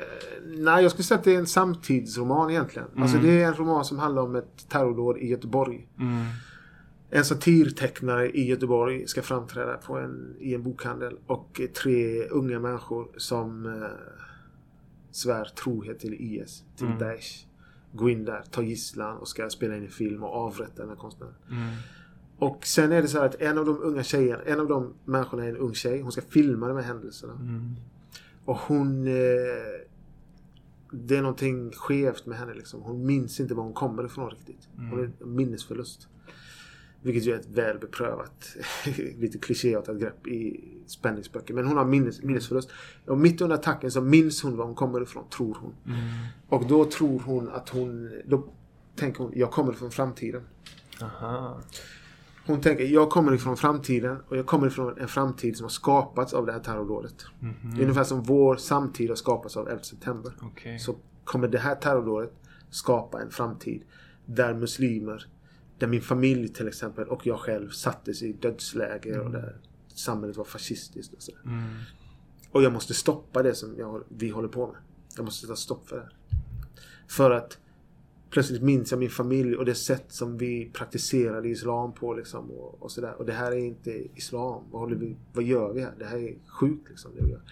Nej, 0.60 0.82
jag 0.82 0.90
skulle 0.90 1.04
säga 1.04 1.18
att 1.18 1.24
det 1.24 1.34
är 1.34 1.38
en 1.38 1.46
samtidsroman 1.46 2.50
egentligen. 2.50 2.88
Alltså 2.96 3.16
Mm. 3.16 3.28
det 3.30 3.42
är 3.42 3.46
en 3.46 3.54
roman 3.54 3.84
som 3.84 3.98
handlar 3.98 4.22
om 4.22 4.36
ett 4.36 4.68
terrordåd 4.68 5.18
i 5.18 5.26
Göteborg. 5.28 5.88
Mm. 6.00 6.24
En 7.10 7.24
satirtecknare 7.24 8.30
i 8.30 8.46
Göteborg 8.48 9.06
ska 9.06 9.22
framträda 9.22 9.76
på 9.76 9.98
en, 9.98 10.36
i 10.40 10.54
en 10.54 10.62
bokhandel. 10.62 11.16
Och 11.26 11.60
tre 11.82 12.22
unga 12.24 12.58
människor 12.60 13.08
som 13.16 13.66
eh, 13.66 13.88
svär 15.10 15.44
trohet 15.44 15.98
till 16.00 16.14
IS, 16.14 16.62
till 16.76 16.86
Mm. 16.86 16.98
Daesh. 16.98 17.44
Går 17.92 18.10
in 18.10 18.24
där, 18.24 18.42
tar 18.50 18.62
gisslan 18.62 19.16
och 19.16 19.28
ska 19.28 19.50
spela 19.50 19.76
in 19.76 19.82
en 19.82 19.88
film 19.88 20.22
och 20.22 20.34
avrätta 20.34 20.82
den 20.82 20.88
här 20.88 20.96
konstnären. 20.96 21.34
Mm. 21.50 21.74
Och 22.38 22.66
sen 22.66 22.92
är 22.92 23.02
det 23.02 23.08
så 23.08 23.18
här 23.18 23.26
att 23.26 23.34
en 23.34 23.58
av 23.58 23.64
de 23.64 23.82
unga 23.82 24.02
tjejerna, 24.02 24.42
en 24.42 24.60
av 24.60 24.68
de 24.68 24.94
människorna 25.04 25.44
är 25.44 25.48
en 25.48 25.56
ung 25.56 25.74
tjej. 25.74 26.00
Hon 26.00 26.12
ska 26.12 26.22
filma 26.22 26.68
de 26.68 26.76
här 26.76 26.84
händelserna. 26.84 27.32
Mm. 27.32 27.76
Och 28.44 28.56
hon... 28.56 29.06
Eh, 29.06 29.12
det 30.90 31.16
är 31.16 31.22
någonting 31.22 31.70
skevt 31.72 32.26
med 32.26 32.38
henne 32.38 32.54
liksom. 32.54 32.82
Hon 32.82 33.06
minns 33.06 33.40
inte 33.40 33.54
var 33.54 33.64
hon 33.64 33.72
kommer 33.72 34.04
ifrån 34.04 34.30
riktigt. 34.30 34.68
Hon 34.76 34.86
har 34.86 34.98
en 34.98 35.34
minnesförlust. 35.34 36.08
Vilket 37.02 37.26
ju 37.26 37.32
är 37.32 37.38
ett 37.38 37.48
väl 37.48 37.78
beprövat, 37.78 38.56
lite 39.18 39.38
klichéartat 39.38 40.00
grepp 40.00 40.26
i 40.26 40.64
spänningsböcker. 40.86 41.54
Men 41.54 41.66
hon 41.66 41.76
har 41.76 41.84
minnes, 41.84 42.22
minnesförlust. 42.22 42.70
Och 43.06 43.18
mitt 43.18 43.40
under 43.40 43.56
attacken 43.56 43.90
så 43.90 44.00
minns 44.00 44.42
hon 44.42 44.56
var 44.56 44.64
hon 44.64 44.74
kommer 44.74 45.02
ifrån, 45.02 45.24
tror 45.30 45.58
hon. 45.60 45.74
Mm. 45.86 46.00
Och 46.48 46.66
då 46.66 46.84
tror 46.84 47.20
hon 47.20 47.48
att 47.48 47.68
hon... 47.68 48.10
Då 48.26 48.44
tänker 48.96 49.24
hon, 49.24 49.32
jag 49.34 49.50
kommer 49.50 49.72
från 49.72 49.90
framtiden. 49.90 50.42
Aha. 51.02 51.60
Hon 52.46 52.60
tänker, 52.60 52.84
jag 52.84 53.10
kommer 53.10 53.34
ifrån 53.34 53.56
framtiden 53.56 54.16
och 54.28 54.36
jag 54.36 54.46
kommer 54.46 54.66
ifrån 54.66 54.98
en 54.98 55.08
framtid 55.08 55.56
som 55.56 55.64
har 55.64 55.70
skapats 55.70 56.32
av 56.32 56.46
det 56.46 56.52
här 56.52 56.60
terrordådet. 56.60 57.24
Det 57.40 57.80
är 57.80 57.82
ungefär 57.82 58.04
som 58.04 58.22
vår 58.22 58.56
samtid 58.56 59.08
har 59.08 59.16
skapats 59.16 59.56
av 59.56 59.68
11 59.68 59.82
september. 59.82 60.32
Okej. 60.42 60.78
Så 60.78 60.96
kommer 61.24 61.48
det 61.48 61.58
här 61.58 61.74
terrordådet 61.74 62.32
skapa 62.70 63.20
en 63.20 63.30
framtid 63.30 63.82
där 64.26 64.54
muslimer, 64.54 65.26
där 65.78 65.86
min 65.86 66.02
familj 66.02 66.48
till 66.48 66.68
exempel 66.68 67.08
och 67.08 67.26
jag 67.26 67.38
själv 67.38 67.70
sattes 67.70 68.22
i 68.22 68.32
dödsläger 68.32 69.20
och 69.20 69.30
där 69.30 69.56
samhället 69.94 70.36
var 70.36 70.44
fascistiskt. 70.44 71.14
Och. 71.14 71.46
Mm. 71.46 71.68
och 72.50 72.62
jag 72.62 72.72
måste 72.72 72.94
stoppa 72.94 73.42
det 73.42 73.54
som 73.54 73.78
jag, 73.78 74.04
vi 74.08 74.28
håller 74.28 74.48
på 74.48 74.66
med. 74.66 74.76
Jag 75.16 75.24
måste 75.24 75.46
sätta 75.46 75.56
stopp 75.56 75.88
för 75.88 75.96
det. 75.96 76.08
För 77.08 77.30
att 77.30 77.58
plötsligt 78.30 78.62
minns 78.62 78.90
jag 78.90 79.00
min 79.00 79.10
familj 79.10 79.56
och 79.56 79.64
det 79.64 79.74
sätt 79.74 80.04
som 80.08 80.38
vi 80.38 80.70
praktiserade 80.72 81.48
islam 81.48 81.92
på 81.92 82.14
liksom 82.14 82.50
och, 82.50 82.82
och 82.82 82.90
sådär. 82.90 83.14
Och 83.18 83.26
det 83.26 83.32
här 83.32 83.52
är 83.52 83.56
inte 83.56 83.90
islam. 84.14 84.64
Vad, 84.70 84.80
håller 84.80 84.96
vi, 84.96 85.16
vad 85.32 85.44
gör 85.44 85.72
vi 85.72 85.80
här? 85.80 85.94
Det 85.98 86.04
här 86.04 86.18
är 86.18 86.34
sjukt 86.46 86.88
liksom 86.88 87.10
det 87.14 87.22
vi 87.22 87.30
gör. 87.30 87.42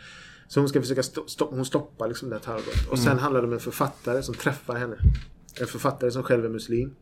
Så 0.49 0.61
hon 0.61 0.68
ska 0.68 0.81
försöka 0.81 1.03
stoppa, 1.03 1.29
stopp, 1.29 1.51
hon 1.51 1.64
stoppar 1.64 2.09
liksom 2.09 2.29
det 2.29 2.35
här 2.35 2.43
terrordådet. 2.43 2.89
Och 2.91 2.99
sen 2.99 3.18
handlar 3.18 3.43
det 3.43 3.47
om 3.47 3.53
en 3.53 3.61
författare 3.61 4.22
som 4.22 4.35
träffar 4.35 4.74
henne. 4.74 4.97
En 5.61 5.66
författare 5.66 6.11
som 6.11 6.22
själv 6.22 6.45
är 6.45 6.49
muslim. 6.49 6.95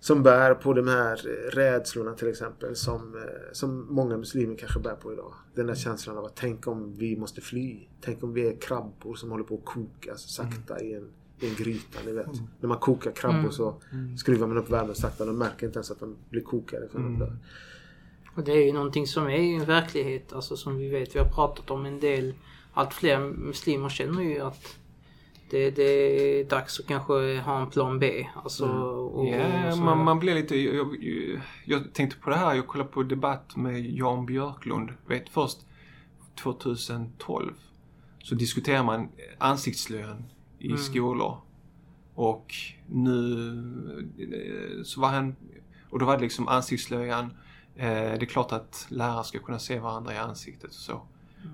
Som 0.00 0.22
bär 0.22 0.54
på 0.54 0.72
de 0.72 0.88
här 0.88 1.16
rädslorna 1.52 2.14
till 2.14 2.28
exempel 2.28 2.76
som, 2.76 3.14
eh, 3.14 3.22
som 3.52 3.86
många 3.94 4.16
muslimer 4.16 4.56
kanske 4.56 4.80
bär 4.80 4.94
på 4.94 5.12
idag. 5.12 5.32
Den 5.54 5.66
där 5.66 5.74
känslan 5.74 6.18
av 6.18 6.24
att 6.24 6.36
tänk 6.36 6.66
om 6.66 6.94
vi 6.94 7.16
måste 7.16 7.40
fly. 7.40 7.80
Tänk 8.00 8.22
om 8.22 8.32
vi 8.32 8.48
är 8.48 8.56
krabbor 8.60 9.14
som 9.14 9.30
håller 9.30 9.44
på 9.44 9.54
att 9.54 9.64
koka 9.64 10.16
sakta 10.16 10.80
i, 10.80 10.94
en, 10.94 11.08
i 11.40 11.48
en 11.48 11.54
gryta. 11.54 11.98
Ni 12.06 12.12
vet. 12.12 12.26
När 12.60 12.68
man 12.68 12.78
kokar 12.78 13.10
krabbor 13.10 13.38
Mm. 13.38 13.52
så 13.52 13.74
skruvar 14.18 14.46
man 14.46 14.56
upp 14.56 14.70
värmen 14.70 14.94
sakta. 14.94 15.24
De 15.24 15.38
märker 15.38 15.66
inte 15.66 15.78
ens 15.78 15.90
att 15.90 16.00
de 16.00 16.16
blir 16.30 16.42
kokade 16.42 16.88
förrän 16.88 17.04
de 17.04 17.18
dör. 17.18 17.36
Och 18.34 18.44
det 18.44 18.52
är 18.52 18.66
ju 18.66 18.72
någonting 18.72 19.06
som 19.06 19.26
är 19.26 19.30
en 19.30 19.64
verklighet, 19.64 20.32
alltså 20.32 20.56
som 20.56 20.76
vi 20.76 20.88
vet. 20.88 21.14
Vi 21.14 21.18
har 21.18 21.28
pratat 21.28 21.70
om 21.70 21.86
en 21.86 22.00
del. 22.00 22.34
Allt 22.72 22.94
fler 22.94 23.18
muslimer 23.20 23.88
känner 23.88 24.22
ju 24.22 24.40
att 24.40 24.76
det, 25.50 25.70
det 25.70 25.82
är 26.40 26.44
dags 26.44 26.80
att 26.80 26.86
kanske 26.86 27.38
ha 27.40 27.60
en 27.60 27.70
plan 27.70 27.98
B. 27.98 28.26
Alltså, 28.44 28.64
Ja, 28.66 29.68
och 29.68 29.74
så- 29.74 29.80
man, 29.80 30.04
man 30.04 30.18
blir 30.18 30.34
lite... 30.34 30.56
Jag, 30.56 30.96
jag, 31.64 31.92
tänkte 31.92 32.16
på 32.20 32.30
det 32.30 32.36
här, 32.36 32.54
jag 32.54 32.66
kollade 32.66 32.90
på 32.90 33.02
debatt 33.02 33.56
med 33.56 33.86
Jan 33.90 34.26
Björklund. 34.26 34.90
Vet 35.06 35.28
först 35.28 35.58
2012 36.42 37.52
så 38.22 38.34
diskuterar 38.34 38.82
man 38.84 39.08
ansiktsslöjan 39.38 40.24
i 40.58 40.66
Mm. 40.66 40.78
skolor. 40.78 41.36
Och 42.14 42.54
nu 42.86 44.82
så 44.84 45.00
var 45.00 45.08
han... 45.08 45.36
Och 45.90 45.98
då 45.98 46.06
var 46.06 46.16
det 46.16 46.22
liksom 46.22 46.48
ansiktslöjan. 46.48 47.24
Eh, 47.76 47.86
det 47.90 48.22
är 48.22 48.26
klart 48.26 48.52
att 48.52 48.86
lärare 48.88 49.24
ska 49.24 49.38
kunna 49.38 49.58
se 49.58 49.78
varandra 49.78 50.14
i 50.14 50.18
ansiktet 50.18 50.70
och 50.70 50.74
så. 50.76 51.02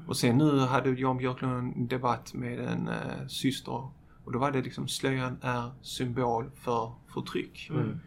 Och 0.06 0.16
sen 0.16 0.38
nu 0.38 0.58
hade 0.58 0.90
Jan 0.90 1.16
Björklund 1.18 1.52
en 1.76 1.86
debatt 1.86 2.34
med 2.34 2.60
en 2.60 2.88
eh, 2.88 3.26
syster. 3.28 3.88
Och 4.24 4.32
då 4.32 4.38
var 4.38 4.50
det 4.50 4.62
liksom 4.62 4.88
slöjan 4.88 5.36
är 5.42 5.70
symbol 5.82 6.50
för 6.54 6.92
förtryck. 7.14 7.70
Mm. 7.70 7.98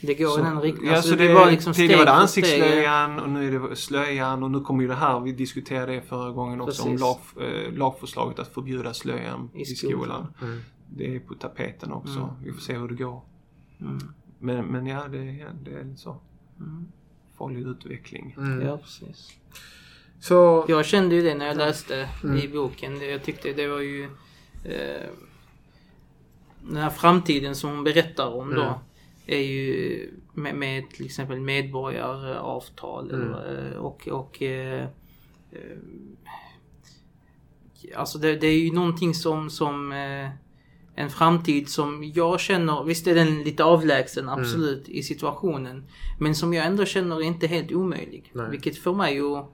Det 0.00 0.14
går 0.14 0.28
Så- 0.28 0.40
i 0.40 0.42
den 0.42 0.60
riktningen. 0.60 0.90
Ja, 0.90 0.96
Alltså, 0.96 1.10
så 1.10 1.16
det, 1.16 1.30
är 1.30 1.34
var, 1.34 1.50
liksom 1.50 1.72
tidigare 1.72 2.04
var 2.04 2.20
det 2.22 2.28
steg. 2.28 2.44
ansiktsslöjan 2.44 3.18
och 3.20 3.28
nu 3.30 3.56
är 3.56 3.68
det 3.68 3.76
slöjan 3.76 4.42
och 4.42 4.50
nu 4.50 4.60
kommer 4.60 4.82
ju 4.82 4.88
det 4.88 4.94
här, 4.94 5.20
vi 5.20 5.32
diskuterade 5.32 5.92
det 5.92 6.02
förra 6.02 6.30
gången 6.32 6.60
också, 6.60 6.82
om 6.82 6.88
Precis. 6.88 7.00
lag, 7.36 7.46
eh, 7.48 7.72
lagförslaget 7.72 8.38
att 8.38 8.48
förbjuda 8.54 8.94
slöjan 8.94 9.50
i, 9.54 9.60
I 9.60 9.64
skolan. 9.64 9.98
skolan. 10.00 10.26
Mm. 10.42 10.60
Det 10.96 11.16
är 11.16 11.20
på 11.20 11.34
tapeten 11.34 11.92
också. 11.92 12.18
Mm. 12.18 12.30
Vi 12.44 12.52
får 12.52 12.60
se 12.60 12.78
hur 12.78 12.88
det 12.88 12.94
går. 12.94 13.22
Mm. 13.80 13.98
Men, 14.38 14.66
men 14.66 14.86
ja, 14.86 15.08
det, 15.08 15.24
ja, 15.24 15.46
det 15.64 15.70
är 15.70 15.94
så. 15.96 16.16
Mm. 16.60 16.86
Farlig 17.38 17.60
utveckling. 17.66 18.34
Mm. 18.38 18.66
Ja, 18.66 18.76
precis. 18.78 19.30
Så, 20.20 20.64
Jag 20.68 20.86
kände 20.86 21.14
ju 21.14 21.22
det 21.22 21.34
när 21.34 21.46
jag 21.46 21.56
läste 21.56 22.08
Mm. 22.24 22.36
i 22.36 22.48
boken. 22.48 23.08
Jag 23.10 23.22
tyckte 23.24 23.52
det 23.52 23.68
var 23.68 23.80
ju... 23.80 24.04
Eh, 24.64 25.08
den 26.62 26.76
här 26.76 26.90
framtiden 26.90 27.54
som 27.54 27.70
hon 27.70 27.84
berättar 27.84 28.26
om 28.34 28.54
då. 28.54 28.62
Mm. 28.62 28.74
Är 29.26 29.38
ju 29.38 30.10
med, 30.34 30.54
med 30.54 30.90
till 30.90 31.04
exempel 31.06 31.40
medborgaravtal 31.40 33.10
Mm. 33.10 33.32
eh, 33.32 33.76
och... 33.78 34.08
och 34.08 34.42
eh, 34.42 34.82
eh, 35.52 35.78
alltså 37.96 38.18
det, 38.18 38.36
det 38.36 38.46
är 38.46 38.58
ju 38.58 38.72
någonting 38.72 39.14
som... 39.14 39.50
som 39.50 39.92
eh, 39.92 40.28
en 40.94 41.10
framtid 41.10 41.68
som 41.68 42.04
jag 42.14 42.40
känner, 42.40 42.84
visst 42.84 43.06
är 43.06 43.14
den 43.14 43.42
lite 43.42 43.64
avlägsen 43.64 44.28
Mm. 44.28 44.40
absolut 44.40 44.88
i 44.88 45.02
situationen. 45.02 45.84
Men 46.18 46.34
som 46.34 46.54
jag 46.54 46.66
ändå 46.66 46.84
känner 46.84 47.16
är 47.16 47.20
inte 47.22 47.46
helt 47.46 47.72
omöjlig. 47.72 48.30
Nej. 48.32 48.50
Vilket 48.50 48.78
får 48.78 48.94
mig 48.94 49.20
att 49.20 49.50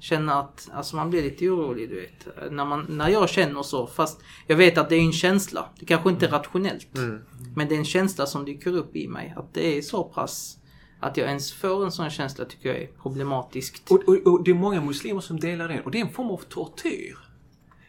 känna 0.00 0.34
att 0.34 0.68
alltså 0.72 0.96
man 0.96 1.10
blir 1.10 1.22
lite 1.22 1.48
orolig 1.48 1.88
du 1.88 2.00
vet. 2.00 2.50
När, 2.52 2.64
man, 2.64 2.86
när 2.88 3.08
jag 3.08 3.28
känner 3.28 3.62
så. 3.62 3.86
Fast 3.86 4.20
jag 4.46 4.56
vet 4.56 4.78
att 4.78 4.88
det 4.88 4.96
är 4.96 5.00
en 5.00 5.12
känsla. 5.12 5.68
Det 5.80 5.86
kanske 5.86 6.10
inte 6.10 6.26
är 6.26 6.30
rationellt. 6.30 6.96
mm. 6.96 7.20
Men 7.56 7.68
det 7.68 7.74
är 7.74 7.78
en 7.78 7.84
känsla 7.84 8.26
som 8.26 8.44
dyker 8.44 8.76
upp 8.76 8.96
i 8.96 9.08
mig. 9.08 9.34
Att 9.36 9.54
det 9.54 9.78
är 9.78 9.82
så 9.82 10.04
pass 10.04 10.58
att 11.00 11.16
jag 11.16 11.26
ens 11.26 11.52
får 11.52 11.84
en 11.84 11.92
sån 11.92 12.10
känsla 12.10 12.44
tycker 12.44 12.68
jag 12.68 12.82
är 12.82 12.86
problematiskt. 13.02 13.90
Och, 13.90 14.08
och, 14.08 14.26
och 14.26 14.44
det 14.44 14.50
är 14.50 14.54
många 14.54 14.80
muslimer 14.80 15.20
som 15.20 15.40
delar 15.40 15.68
den 15.68 15.80
och 15.80 15.90
det 15.90 15.98
är 15.98 16.04
en 16.04 16.12
form 16.12 16.30
av 16.30 16.38
tortyr. 16.48 17.18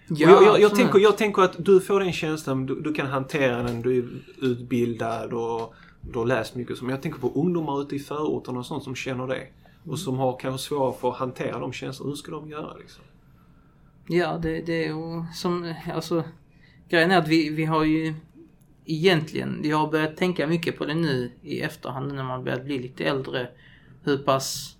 Ja, 0.07 0.29
jag, 0.29 0.43
jag, 0.43 0.59
jag, 0.59 0.75
tänker, 0.75 0.99
jag 0.99 1.17
tänker 1.17 1.41
att 1.41 1.65
du 1.65 1.79
får 1.79 1.99
den 1.99 2.13
känslan, 2.13 2.65
du, 2.65 2.81
du 2.81 2.93
kan 2.93 3.07
hantera 3.07 3.63
den, 3.63 3.81
du 3.81 3.97
är 3.97 4.05
utbildad 4.41 5.33
och 5.33 5.73
du 6.01 6.19
har 6.19 6.25
läst 6.25 6.55
mycket. 6.55 6.81
Men 6.81 6.91
jag 6.91 7.01
tänker 7.01 7.19
på 7.19 7.31
ungdomar 7.35 7.81
ute 7.81 7.95
i 7.95 7.99
förorten 7.99 8.57
och 8.57 8.65
sånt 8.65 8.83
som 8.83 8.95
känner 8.95 9.27
det. 9.27 9.47
Och 9.85 9.99
som 9.99 10.17
har 10.17 10.39
kanske 10.39 10.67
svårare 10.67 10.93
för 10.93 11.09
att 11.11 11.17
hantera 11.17 11.59
de 11.59 11.73
känslorna. 11.73 12.09
Hur 12.09 12.15
ska 12.15 12.31
de 12.31 12.49
göra 12.49 12.73
liksom? 12.77 13.03
Ja, 14.07 14.37
det, 14.37 14.61
det 14.61 14.85
är 14.85 14.87
ju 14.87 15.25
som, 15.33 15.73
alltså 15.93 16.23
grejen 16.89 17.11
är 17.11 17.17
att 17.17 17.27
vi, 17.27 17.49
vi 17.49 17.65
har 17.65 17.83
ju 17.83 18.13
egentligen, 18.85 19.61
jag 19.63 19.77
har 19.77 19.91
börjat 19.91 20.17
tänka 20.17 20.47
mycket 20.47 20.77
på 20.77 20.85
det 20.85 20.95
nu 20.95 21.31
i 21.41 21.61
efterhand 21.61 22.13
när 22.13 22.23
man 22.23 22.43
börjat 22.43 22.65
bli 22.65 22.79
lite 22.79 23.03
äldre. 23.03 23.49
Hur 24.03 24.17
pass 24.17 24.77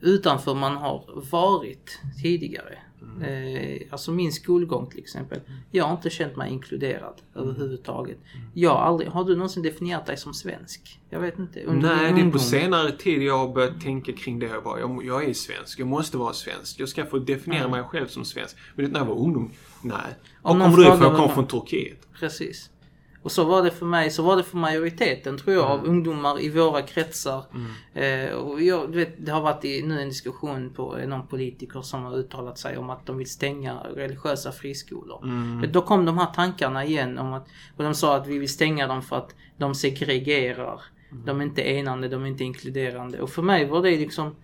utanför 0.00 0.54
man 0.54 0.76
har 0.76 1.22
varit 1.30 2.00
tidigare. 2.22 2.78
Eh, 3.22 3.82
alltså 3.90 4.12
min 4.12 4.32
skolgång 4.32 4.90
till 4.90 5.00
exempel. 5.00 5.40
Jag 5.70 5.84
har 5.84 5.92
inte 5.92 6.10
känt 6.10 6.36
mig 6.36 6.52
inkluderad 6.52 7.14
överhuvudtaget. 7.34 8.18
Jag 8.54 8.70
har 8.70 8.78
aldrig, 8.78 9.10
har 9.10 9.24
du 9.24 9.36
någonsin 9.36 9.62
definierat 9.62 10.06
dig 10.06 10.16
som 10.16 10.34
svensk? 10.34 11.00
Jag 11.10 11.20
vet 11.20 11.38
inte. 11.38 11.62
Under 11.62 11.96
Nej, 11.96 12.12
det 12.12 12.20
är 12.20 12.30
på 12.30 12.38
senare 12.38 12.92
tid 12.92 13.22
jag 13.22 13.38
har 13.38 13.54
börjat 13.54 13.80
tänka 13.80 14.12
kring 14.12 14.38
det. 14.38 14.46
Jag, 14.46 14.64
bara, 14.64 14.80
jag, 14.80 15.04
jag 15.04 15.24
är 15.24 15.34
svensk, 15.34 15.80
jag 15.80 15.88
måste 15.88 16.16
vara 16.16 16.32
svensk. 16.32 16.80
Jag 16.80 16.88
ska 16.88 17.06
få 17.06 17.18
definiera 17.18 17.68
mig 17.68 17.82
själv 17.82 18.06
som 18.06 18.24
svensk. 18.24 18.56
Men 18.74 18.90
när 18.90 19.00
jag 19.00 19.06
var 19.06 19.18
ungdom, 19.18 19.50
nej. 19.82 19.96
Om 20.42 20.60
kommer 20.60 20.76
du 20.76 20.82
ifrån? 20.82 21.00
Jag 21.00 21.16
kom 21.16 21.28
från 21.28 21.46
Turkiet. 21.46 22.08
Precis. 22.20 22.70
Och 23.22 23.32
så 23.32 23.44
var 23.44 23.62
det 23.62 23.70
för 23.70 23.86
mig, 23.86 24.10
så 24.10 24.22
var 24.22 24.36
det 24.36 24.42
för 24.42 24.56
majoriteten 24.56 25.38
tror 25.38 25.56
jag 25.56 25.64
av 25.64 25.84
ungdomar 25.84 26.40
i 26.40 26.48
våra 26.50 26.82
kretsar. 26.82 27.44
Eh, 27.94 28.32
och 28.32 28.62
jag, 28.62 28.94
vet, 28.94 29.26
det 29.26 29.32
har 29.32 29.40
varit 29.40 29.64
i, 29.64 29.82
nu 29.82 30.00
en 30.00 30.08
diskussion 30.08 30.70
på 30.70 30.98
eh, 30.98 31.08
någon 31.08 31.26
politiker 31.26 31.82
som 31.82 32.02
har 32.04 32.16
uttalat 32.16 32.58
sig 32.58 32.76
om 32.78 32.90
att 32.90 33.06
de 33.06 33.16
vill 33.16 33.30
stänga 33.30 33.74
religiösa 33.74 34.52
friskolor. 34.52 35.20
Men 35.60 35.72
Då 35.72 35.82
kom 35.82 36.04
de 36.04 36.18
här 36.18 36.26
tankarna 36.26 36.84
igen 36.84 37.18
om 37.18 37.32
att, 37.32 37.46
och 37.76 37.84
de 37.84 37.94
sa 37.94 38.16
att 38.16 38.26
vi 38.26 38.38
vill 38.38 38.48
stänga 38.52 38.86
dem 38.86 39.02
för 39.02 39.16
att 39.16 39.34
de 39.56 39.74
segregerar. 39.74 40.80
De 41.24 41.40
är 41.40 41.44
inte 41.44 41.62
enande, 41.62 42.08
de 42.08 42.22
är 42.22 42.26
inte 42.26 42.44
inkluderande. 42.44 43.20
Och 43.20 43.30
för 43.30 43.42
mig 43.42 43.64
var 43.64 43.82
det 43.82 43.90
liksom 43.90 44.36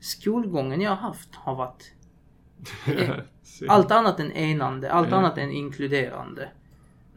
skolgången 0.00 0.80
jag 0.80 0.90
har 0.90 0.96
haft 0.96 1.34
har 1.34 1.54
varit 1.54 1.92
allt 3.68 3.90
annat 3.90 4.20
än 4.20 4.32
enande, 4.32 4.92
allt 4.92 5.12
annat 5.12 5.38
än 5.38 5.50
inkluderande. 5.50 6.48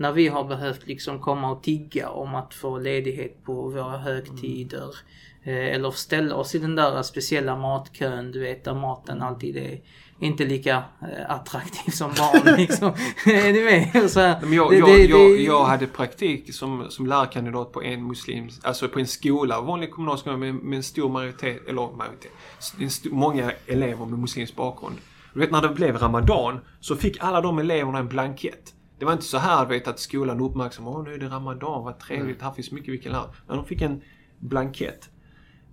När 0.02 0.12
vi 0.12 0.28
har 0.28 0.43
behövt 0.43 0.88
liksom 0.88 1.20
komma 1.20 1.52
och 1.52 1.64
tigga 1.64 2.10
om 2.10 2.36
att 2.36 2.54
få 2.54 2.80
ledighet 2.80 3.43
på 3.45 3.54
våra 3.70 3.97
högtider. 3.97 4.95
Eh, 5.43 5.54
eller 5.76 5.91
ställa 5.91 6.36
oss 6.36 6.56
i 6.56 6.60
den 6.60 6.76
där 6.76 7.02
speciella 7.04 7.56
matkön, 7.56 8.32
du 8.32 8.39
vet, 8.39 8.64
där 8.64 8.74
maten 8.74 9.22
alltid 9.22 9.58
är 9.58 9.80
inte 10.20 10.45
lika 10.45 10.76
eh, 11.02 11.32
attraktiv 11.32 11.91
som 11.91 12.10
barn 12.18 12.56
liksom. 12.58 12.88
är 13.26 13.54
ni 13.54 13.62
med? 13.93 14.12
Så 14.12 14.20
här, 14.20 14.38
Men 14.41 14.54
jag, 14.54 14.70
det- 14.72 14.78
jag, 14.78 14.88
det- 14.88 15.06
jag, 15.06 15.20
det- 15.32 15.43
jag 15.43 15.64
hade 15.64 15.88
praktik 15.88 16.54
som, 16.54 16.86
som 16.89 17.08
lärarkandidat 17.08 17.72
på 17.72 17.84
en 17.84 18.08
muslim, 18.08 18.49
alltså 18.64 18.88
på 18.89 18.99
en 18.99 19.08
skola, 19.08 19.62
vanlig 19.62 19.91
kommunal 19.91 20.18
skola 20.18 20.38
med, 20.38 20.56
med 20.56 20.78
en 20.78 20.84
stor 20.84 21.10
majoritet, 21.10 21.68
eller 21.68 21.97
majoritet, 21.97 22.32
st- 22.60 23.10
många 23.12 23.52
elever 23.68 24.06
med 24.06 24.20
muslimsk 24.20 24.56
bakgrund. 24.56 24.95
Du 25.34 25.39
vet 25.39 25.52
när 25.52 25.62
det 25.62 25.70
blev 25.70 25.97
Ramadan 25.97 26.60
så 26.80 26.95
fick 26.95 27.18
alla 27.24 27.41
de 27.41 27.60
eleverna 27.60 27.99
en 27.99 28.08
blankett. 28.08 28.74
Det 29.02 29.06
var 29.06 29.14
inte 29.14 29.26
så 29.26 29.38
här 29.38 29.66
du 29.66 29.70
vet 29.70 29.88
att 29.88 29.99
skolan 29.99 30.41
uppmärksammade, 30.41 30.97
åh 30.97 31.04
nu 31.04 31.14
är 31.14 31.18
det 31.18 31.28
Ramadan, 31.30 31.84
vad 31.84 31.99
trevligt, 31.99 32.41
här 32.41 32.52
finns 32.52 32.72
mycket 32.72 32.93
vi 32.93 32.97
kan 32.97 33.12
lära. 33.12 33.26
Men 33.47 33.58
de 33.58 33.66
fick 33.66 33.82
en 33.82 34.02
blankett. 34.39 35.10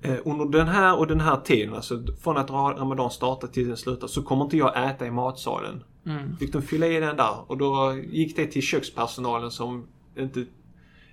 Eh, 0.03 0.17
under 0.25 0.59
den 0.59 0.69
här 0.69 0.99
och 0.99 1.07
den 1.07 1.21
här 1.21 1.37
tiden, 1.37 1.75
alltså 1.75 2.03
från 2.23 2.37
att 2.37 2.51
Ra- 2.51 2.79
Ramadan 2.79 3.11
startade 3.11 3.53
till 3.53 3.69
den 3.69 3.77
slutade, 3.77 4.09
så 4.13 4.23
kommer 4.23 4.45
inte 4.45 4.57
jag 4.57 4.91
äta 4.91 5.07
i 5.07 5.11
matsalen. 5.11 5.85
Mm. 6.07 6.37
Fick 6.37 6.53
de 6.53 6.63
fylla 6.63 6.87
i 6.87 7.01
den 7.01 7.17
där 7.17 7.35
och 7.51 7.59
då 7.59 7.99
gick 8.11 8.37
det 8.37 8.47
till 8.47 8.63
kökspersonalen 8.63 9.51
som 9.51 9.87
inte 10.19 10.45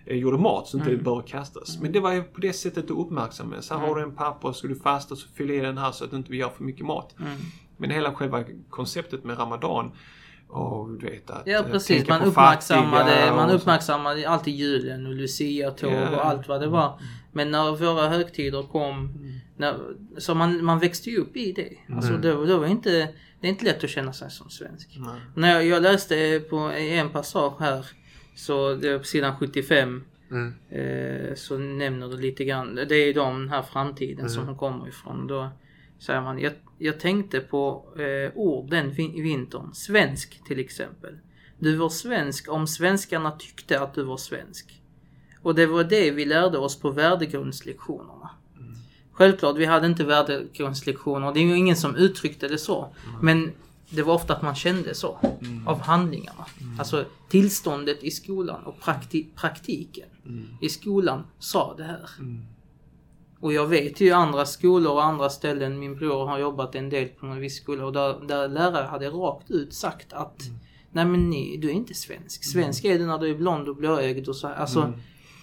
eh, 0.06 0.18
gjorde 0.18 0.38
mat 0.38 0.68
så 0.68 0.78
inte 0.78 0.90
Mm. 0.90 0.98
det 0.98 1.04
bör 1.04 1.22
kastas. 1.22 1.80
Men 1.82 1.92
det 1.92 2.00
var 2.00 2.12
ju 2.14 2.24
på 2.24 2.42
det 2.42 2.54
sättet 2.54 2.84
att 2.84 2.98
uppmärksamma. 2.98 3.62
Så 3.62 3.78
här 3.78 3.88
har 3.88 3.96
du 3.96 4.02
en 4.02 4.16
papper, 4.16 4.52
ska 4.52 4.68
du 4.68 4.76
fasta 4.76 5.16
så 5.16 5.28
fyll 5.28 5.52
i 5.52 5.60
den 5.60 5.78
här 5.78 5.92
så 5.92 6.06
att 6.06 6.14
inte 6.14 6.32
vi 6.32 6.38
gör 6.38 6.50
för 6.50 6.64
mycket 6.64 6.86
mat. 6.86 7.16
Mm. 7.20 7.38
Men 7.78 7.90
hela 7.90 8.14
själva 8.14 8.44
konceptet 8.70 9.24
med 9.24 9.40
Ramadan 9.40 9.92
och 10.48 10.90
du 10.90 11.06
vet 11.06 11.30
att 11.30 11.42
Ja 11.48 11.60
eh, 11.60 11.72
precis, 11.72 12.08
man 12.08 12.22
uppmärksammade, 12.22 13.32
man 13.36 13.50
uppmärksammade 13.50 14.30
alltid 14.30 14.54
julen 14.56 15.06
och 15.08 15.14
Lucia-tåg 15.16 15.92
Ja. 15.94 16.10
och 16.10 16.26
allt 16.26 16.48
vad 16.48 16.62
det 16.62 16.68
var. 16.68 17.00
Men 17.32 17.52
när 17.52 17.76
våra 17.76 18.10
högtider 18.10 18.64
kom, 18.64 19.14
när, 19.58 19.76
så 20.18 20.36
man, 20.36 20.64
man 20.66 20.80
växte 20.80 21.10
ju 21.10 21.18
upp 21.18 21.38
i 21.38 21.52
det. 21.52 21.96
Alltså 21.96 22.14
då, 22.18 22.46
då 22.46 22.58
var 22.58 22.68
inte, 22.68 22.90
det 23.40 23.48
är 23.48 23.50
inte 23.50 23.66
lätt 23.66 23.84
att 23.84 23.90
känna 23.90 24.14
sig 24.14 24.32
som 24.32 24.50
svensk. 24.50 24.96
Nej. 24.98 25.22
När 25.36 25.54
jag, 25.54 25.66
jag 25.66 25.84
läste 25.84 26.42
på 26.50 26.58
en 26.58 27.10
passage 27.10 27.56
här, 27.60 27.86
så 28.36 28.74
det 28.74 28.90
är 28.90 28.98
på 28.98 29.04
sidan 29.04 29.36
75, 29.40 30.04
Mm. 30.32 30.54
eh, 30.70 31.36
så 31.36 31.58
nämner 31.58 32.08
det 32.08 32.18
lite 32.18 32.46
grann, 32.46 32.76
det 32.76 32.96
är 32.96 33.14
de 33.14 33.40
den 33.40 33.50
här 33.50 33.62
framtiden 33.62 34.30
som 34.30 34.46
hon 34.48 34.58
kommer 34.58 34.88
ifrån. 34.88 35.28
Då 35.28 35.50
säger 36.00 36.22
man, 36.22 36.40
jag, 36.40 36.54
jag 36.78 37.00
tänkte 37.00 37.40
på 37.40 37.86
eh, 38.00 38.32
ord 38.38 38.70
den 38.70 38.92
vin- 38.92 39.24
vintern, 39.24 39.74
svensk 39.74 40.42
till 40.48 40.60
exempel. 40.60 41.18
Du 41.60 41.76
var 41.76 41.90
svensk 41.90 42.52
om 42.52 42.68
svenskarna 42.68 43.32
tyckte 43.32 43.80
att 43.80 43.94
du 43.94 44.04
var 44.04 44.18
svensk. 44.18 44.82
Och 45.42 45.56
det 45.56 45.66
var 45.66 45.84
det 45.84 46.12
vi 46.12 46.26
lärde 46.26 46.58
oss 46.58 46.80
på 46.80 46.92
värdegrundslektionerna. 46.92 48.30
Självklart, 49.12 49.58
vi 49.58 49.66
hade 49.66 49.88
inte 49.88 50.04
värdegrundslektioner. 50.04 51.34
Det 51.34 51.40
är 51.40 51.44
ju 51.44 51.58
ingen 51.58 51.76
som 51.76 51.96
uttryckte 51.96 52.48
det 52.48 52.58
så. 52.58 52.96
Men 53.22 53.52
det 53.90 54.04
var 54.04 54.14
ofta 54.14 54.36
att 54.36 54.42
man 54.42 54.56
kände 54.56 54.96
så. 54.96 55.20
Av 55.66 55.80
handlingarna. 55.82 56.46
Alltså 56.80 57.06
tillståndet 57.30 58.04
i 58.04 58.12
skolan 58.12 58.64
och 58.66 58.80
prakti 58.82 59.28
praktiken 59.36 60.10
i 60.62 60.70
skolan 60.70 61.24
sa 61.40 61.74
det 61.78 61.84
här. 61.84 62.10
Och 63.46 63.54
jag 63.54 63.68
vet 63.68 64.02
ju 64.02 64.12
andra 64.12 64.46
skolor 64.46 64.94
och 64.94 65.04
andra 65.04 65.30
ställen. 65.30 65.80
Min 65.80 65.96
bror 65.96 66.26
har 66.26 66.40
jobbat 66.40 66.76
en 66.76 66.90
del 66.90 67.08
på 67.08 67.26
en 67.26 67.40
viss 67.40 67.56
skola 67.56 67.86
och 67.86 67.94
där, 67.94 68.28
där 68.28 68.48
lärare 68.48 68.86
hade 68.86 69.10
rakt 69.10 69.52
ut 69.52 69.74
sagt 69.74 70.14
att 70.14 70.42
Nej 70.92 71.06
men 71.06 71.30
ni, 71.30 71.58
du 71.58 71.70
är 71.70 71.74
inte 71.74 71.94
svensk. 71.94 72.44
Svensk 72.44 72.86
är 72.86 73.00
du 73.00 73.06
när 73.06 73.18
du 73.18 73.30
är 73.30 73.36
blond 73.36 73.70
och 73.70 73.76
blåögd 73.76 74.28
och 74.28 74.36
så 74.36 74.48
här. 74.48 74.56
Alltså, 74.56 74.94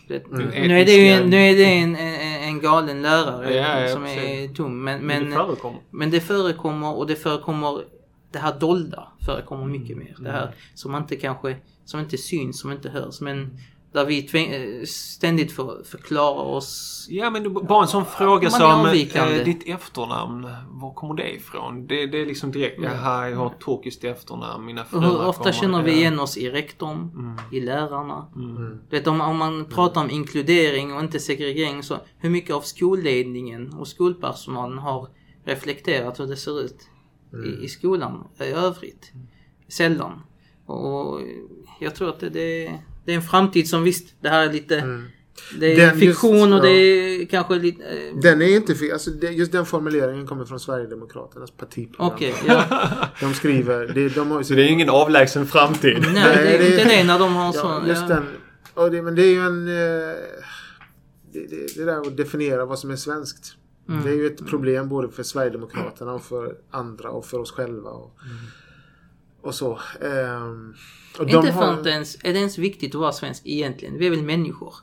det, 0.09 0.31
Nu 0.31 0.81
är 0.81 0.85
det 0.85 0.93
ju 0.93 1.09
en, 1.09 1.31
nu 1.31 1.37
är 1.37 1.57
det 1.57 1.65
en, 1.65 1.97
en, 1.97 2.43
en 2.43 2.61
galen 2.61 3.03
lärare 3.03 3.55
Ja, 3.55 3.81
ja, 3.81 3.89
som 3.89 4.05
är 4.07 4.55
tom. 4.55 4.85
Men, 4.85 5.01
Men 5.01 5.07
men, 5.07 5.31
det 5.31 5.37
förekommer. 5.37 5.81
men 5.91 6.11
det 6.11 6.21
förekommer 6.21 6.97
och 6.97 7.07
det 7.07 7.17
förekommer 7.17 7.85
det 8.33 8.39
här 8.39 8.61
dolda 8.61 9.09
förekommer 9.27 9.67
mycket 9.67 9.97
mer. 9.97 10.17
Det 10.21 10.31
här 10.31 10.55
som 10.75 10.95
inte 10.95 11.17
kanske, 11.17 11.57
som 11.85 12.01
inte 12.01 12.19
syns, 12.19 12.61
som 12.61 12.73
inte 12.73 12.89
hörs. 12.89 13.21
Men 13.21 13.59
där 13.93 14.05
vi 14.05 14.19
eh, 14.19 14.85
ständigt 14.87 15.53
får 15.53 15.85
förklara 15.85 16.41
oss. 16.41 17.07
Ja 17.11 17.31
men 17.31 17.53
bara 17.53 17.83
en 17.83 17.89
sån 17.89 18.05
fråga 18.05 18.47
är 18.47 18.51
som 18.51 18.87
eh, 18.87 19.45
ditt 19.45 19.69
efternamn, 19.69 20.49
var 20.71 20.95
kommer 20.95 21.15
det 21.15 21.35
ifrån? 21.35 21.87
Det, 21.87 22.07
det 22.07 22.21
är 22.21 22.27
liksom 22.27 22.53
direkt, 22.53 22.81
jaha 22.83 23.29
jag 23.29 23.37
har 23.37 23.47
ett 23.47 23.61
turkiskt 23.61 24.05
efternamn, 24.05 24.65
mina 24.65 24.83
Och 24.83 24.89
föräldrar 24.89 25.11
hur 25.11 25.27
ofta 25.27 25.53
känner 25.53 25.83
vi 25.83 25.93
igen 25.93 26.21
oss 26.21 26.37
i 26.37 26.51
rektorn, 26.51 27.39
i 27.53 27.61
lärarna. 27.61 28.27
Mm. 28.35 28.79
Du 28.91 28.97
vet, 28.97 29.07
om, 29.07 29.21
om 29.21 29.37
man 29.37 29.65
pratar 29.65 30.01
om 30.01 30.11
inkludering 30.11 30.95
och 30.95 31.01
inte 31.01 31.19
segregering 31.19 31.83
så 31.83 31.97
hur 32.19 32.31
mycket 32.31 32.55
av 32.57 32.61
skolledningen 32.61 33.75
och 33.75 33.89
skolpersonalen 33.89 34.79
har 34.79 35.09
reflekterat 35.45 36.21
hur 36.21 36.27
det 36.27 36.37
ser 36.37 36.61
ut 36.61 36.89
i, 37.47 37.65
i 37.65 37.69
skolan 37.69 38.29
i 38.41 38.45
övrigt. 38.45 39.13
Sällan. 39.69 40.23
Och 40.67 41.21
jag 41.81 41.95
tror 41.95 42.09
att 42.09 42.21
det, 42.21 42.31
det, 42.31 42.79
det 43.05 43.13
är 43.13 43.17
en 43.17 43.23
framtid 43.23 43.69
som 43.69 43.83
visst, 43.83 44.15
det 44.21 44.29
här 44.29 44.49
är 44.49 44.53
lite 44.53 44.75
Det 45.61 45.73
är 45.73 45.77
Den 45.77 45.89
just- 45.89 46.01
fiktion 46.01 46.53
och 46.53 46.59
ja. 46.59 46.63
det 46.63 46.71
är 46.71 47.27
kanske 47.27 47.55
lite... 47.55 47.83
eh, 47.85 48.17
Den 48.23 48.43
är 48.43 48.57
inte 48.57 48.75
alltså 48.93 49.11
Just 49.11 49.53
den 49.53 49.67
formuleringen 49.67 50.27
kommer 50.27 50.45
från 50.45 50.61
Sverigedemokraternas 50.61 51.51
partiprogram. 51.51 52.13
Okej, 52.15 52.35
ja. 52.47 52.65
De 53.21 53.35
skriver... 53.35 53.87
Det, 53.95 54.09
de 54.09 54.31
har 54.31 54.39
ju 54.39 54.45
Så 54.45 54.55
det 54.55 54.63
är 54.63 54.69
ingen 54.69 54.91
avlägsen 54.91 55.47
framtid. 55.47 55.99
Nej, 56.03 56.13
Nej, 56.15 56.35
det 56.37 56.55
är 56.55 56.59
det- 56.59 56.71
inte 56.81 56.85
det 56.97 57.05
när 57.05 57.19
de 57.19 57.35
har 57.35 57.47
Ja, 57.47 57.53
så... 57.83 57.89
just 57.89 58.03
ja. 58.03 58.09
den. 58.09 58.25
Och 58.75 58.91
det, 58.91 59.03
men 59.03 59.15
det 59.15 59.23
är 59.23 59.33
ju 59.33 59.41
en... 59.41 59.69
eh, 59.69 60.15
Det, 61.33 61.47
det, 61.51 61.77
det 61.77 61.85
där 61.85 62.01
att 62.01 62.17
definiera 62.17 62.65
vad 62.67 62.79
som 62.79 62.91
är 62.91 62.97
svenskt. 62.97 63.55
Mm. 63.89 64.05
Det 64.05 64.11
är 64.11 64.15
ju 64.15 64.27
ett 64.27 64.47
problem 64.47 64.89
både 64.89 65.09
för 65.09 65.23
Sverigedemokraterna 65.23 66.13
och 66.13 66.23
för 66.25 66.55
andra 66.71 67.11
och 67.11 67.27
för 67.27 67.39
oss 67.39 67.51
själva. 67.53 67.91
Och, 67.91 68.17
och 69.43 69.55
så. 69.55 69.79
Ehm, 70.01 70.75
och 71.19 71.27
de 71.27 71.33
Inte 71.37 71.53
för 71.53 71.61
har- 71.61 71.73
att 71.81 71.87
ens, 71.87 72.17
är 72.25 72.33
det 72.33 72.39
ens 72.39 72.59
viktigt 72.59 72.95
att 72.95 73.01
vara 73.01 73.13
svensk 73.13 73.43
egentligen? 73.45 73.99
Vi 73.99 74.07
är 74.07 74.11
väl 74.11 74.23
människor? 74.23 74.75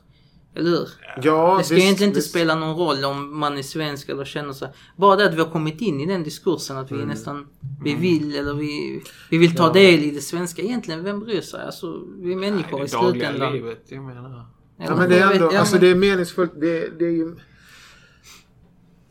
Eller 0.54 0.70
hur? 0.70 0.88
Ja, 1.22 1.56
Det 1.58 1.64
ska 1.64 1.74
visst, 1.74 1.84
egentligen 1.84 2.10
inte 2.10 2.18
visst. 2.18 2.30
spela 2.30 2.54
någon 2.54 2.76
roll 2.76 3.04
om 3.04 3.38
man 3.38 3.58
är 3.58 3.62
svensk 3.62 4.08
eller 4.08 4.24
känner 4.24 4.52
sig. 4.52 4.68
Bara 4.96 5.16
det 5.16 5.24
att 5.26 5.34
vi 5.34 5.38
har 5.40 5.50
kommit 5.50 5.80
in 5.80 6.00
i 6.00 6.06
den 6.06 6.22
diskursen 6.22 6.76
att 6.76 6.90
vi 6.90 6.94
Mm. 6.94 7.08
nästan, 7.08 7.46
vi 7.84 7.94
vill 7.94 8.36
eller 8.36 8.54
vi, 8.54 9.02
vi 9.30 9.38
vill 9.38 9.56
ta 9.56 9.72
del 9.72 10.00
i 10.00 10.10
det 10.10 10.20
svenska. 10.20 10.62
Egentligen, 10.62 11.04
vem 11.04 11.20
bryr 11.20 11.40
sig? 11.40 11.60
Alltså, 11.66 12.02
vi 12.18 12.32
är 12.32 12.36
människor 12.36 12.78
det 12.78 12.84
i 12.84 12.88
dagliga 12.88 13.12
slutändan. 13.28 13.52
livet, 13.52 13.84
jag 13.88 14.02
menar. 14.02 14.46
Ja, 14.76 14.96
men 14.96 15.10
det 15.10 15.18
är 15.18 15.32
ändå, 15.32 15.50
ja, 15.52 15.58
alltså 15.58 15.78
det 15.78 15.88
är 15.88 15.94
meningsfullt. 15.94 16.52
Det, 16.60 16.98
det 16.98 17.04
är 17.04 17.10
ju... 17.10 17.36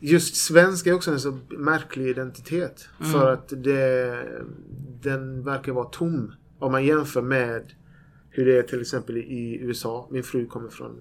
Just 0.00 0.36
svenska 0.36 0.90
är 0.90 0.94
också 0.94 1.10
en 1.10 1.20
så 1.20 1.38
märklig 1.48 2.08
identitet. 2.08 2.88
Mm. 3.00 3.12
För 3.12 3.32
att 3.32 3.48
det, 3.48 4.18
den 5.02 5.44
verkar 5.44 5.72
vara 5.72 5.84
tom. 5.84 6.32
Om 6.58 6.72
man 6.72 6.84
jämför 6.84 7.22
med 7.22 7.72
hur 8.30 8.46
det 8.46 8.58
är 8.58 8.62
till 8.62 8.80
exempel 8.80 9.16
i 9.16 9.58
USA. 9.60 10.08
Min 10.10 10.22
fru 10.22 10.46
kommer 10.46 10.68
från 10.68 10.96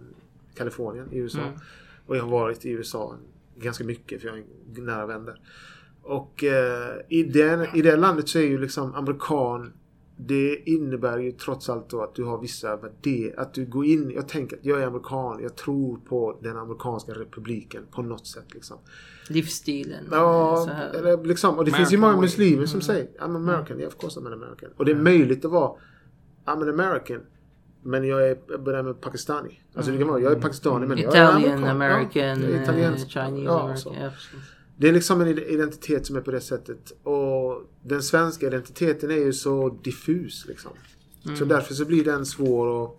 Kalifornien 0.55 1.13
i 1.13 1.17
USA. 1.17 1.41
Mm. 1.41 1.59
Och 2.05 2.17
jag 2.17 2.23
har 2.23 2.29
varit 2.29 2.65
i 2.65 2.69
USA 2.69 3.15
ganska 3.57 3.83
mycket 3.83 4.21
för 4.21 4.27
jag 4.27 4.35
har 4.35 4.81
nära 4.81 5.05
vän 5.05 5.25
där. 5.25 5.41
Och 6.01 6.43
eh, 6.43 6.95
i, 7.09 7.23
den, 7.23 7.75
i 7.75 7.81
det 7.81 7.95
landet 7.95 8.29
så 8.29 8.39
är 8.39 8.43
ju 8.43 8.57
liksom 8.57 8.95
amerikan 8.95 9.73
det 10.21 10.55
innebär 10.55 11.17
ju 11.17 11.31
trots 11.31 11.69
allt 11.69 11.89
då 11.89 12.01
att 12.01 12.15
du 12.15 12.23
har 12.23 12.41
vissa 12.41 12.75
värderingar. 12.75 13.39
Att 13.39 13.53
du 13.53 13.65
går 13.65 13.85
in. 13.85 14.11
Jag 14.15 14.27
tänker 14.27 14.57
att 14.57 14.65
jag 14.65 14.81
är 14.81 14.87
amerikan. 14.87 15.39
Jag 15.41 15.55
tror 15.55 15.97
på 15.97 16.39
den 16.41 16.57
amerikanska 16.57 17.11
republiken 17.11 17.83
på 17.91 18.01
något 18.01 18.27
sätt. 18.27 18.53
Liksom. 18.53 18.77
Livsstilen. 19.29 20.05
Ja, 20.11 20.63
så 20.67 20.73
här. 20.73 20.93
eller 20.93 21.23
liksom. 21.23 21.57
Och 21.57 21.65
det 21.65 21.71
finns 21.71 21.93
ju 21.93 21.97
American 21.97 22.01
många 22.11 22.13
way. 22.13 22.21
muslimer 22.21 22.65
som 22.65 22.81
säger 22.81 23.07
I'm 23.19 23.35
American. 23.35 23.79
Yeah, 23.79 23.87
of 23.87 23.97
course 23.97 24.19
I'm 24.19 24.27
an 24.27 24.33
American. 24.33 24.69
Och 24.77 24.85
det 24.85 24.91
är 24.91 24.95
möjligt 24.95 25.45
att 25.45 25.51
vara 25.51 25.71
I'm 26.45 26.61
an 26.61 26.69
American. 26.69 27.21
Men 27.83 28.07
jag 28.07 28.29
är 28.29 28.89
a 28.91 28.93
Pakistani. 29.01 29.61
Alltså 29.73 29.91
det 29.91 29.97
kan 29.97 30.07
vara, 30.07 30.19
jag 30.19 30.31
är 30.31 30.41
pakistani 30.41 30.87
men 30.87 30.97
jag 30.97 31.15
är 31.15 31.29
Italian, 31.29 31.63
amerikan. 31.63 31.69
American, 31.69 32.41
ja, 32.51 32.57
är 32.57 32.63
italiensk. 32.63 33.15
eh, 33.15 33.25
Chinese, 33.25 33.43
Ja, 33.45 33.59
American. 33.61 34.11
Det 34.79 34.87
är 34.87 34.91
liksom 34.91 35.21
en 35.21 35.27
identitet 35.27 36.05
som 36.05 36.15
är 36.15 36.21
på 36.21 36.31
det 36.31 36.41
sättet. 36.41 36.91
Och 37.03 37.63
den 37.83 38.03
svenska 38.03 38.47
identiteten 38.47 39.11
är 39.11 39.15
ju 39.15 39.33
så 39.33 39.79
diffus 39.83 40.45
liksom. 40.47 40.71
Så 41.37 41.45
därför 41.45 41.73
så 41.73 41.85
blir 41.85 42.03
den 42.03 42.25
svår 42.25 42.83
att, 42.83 42.95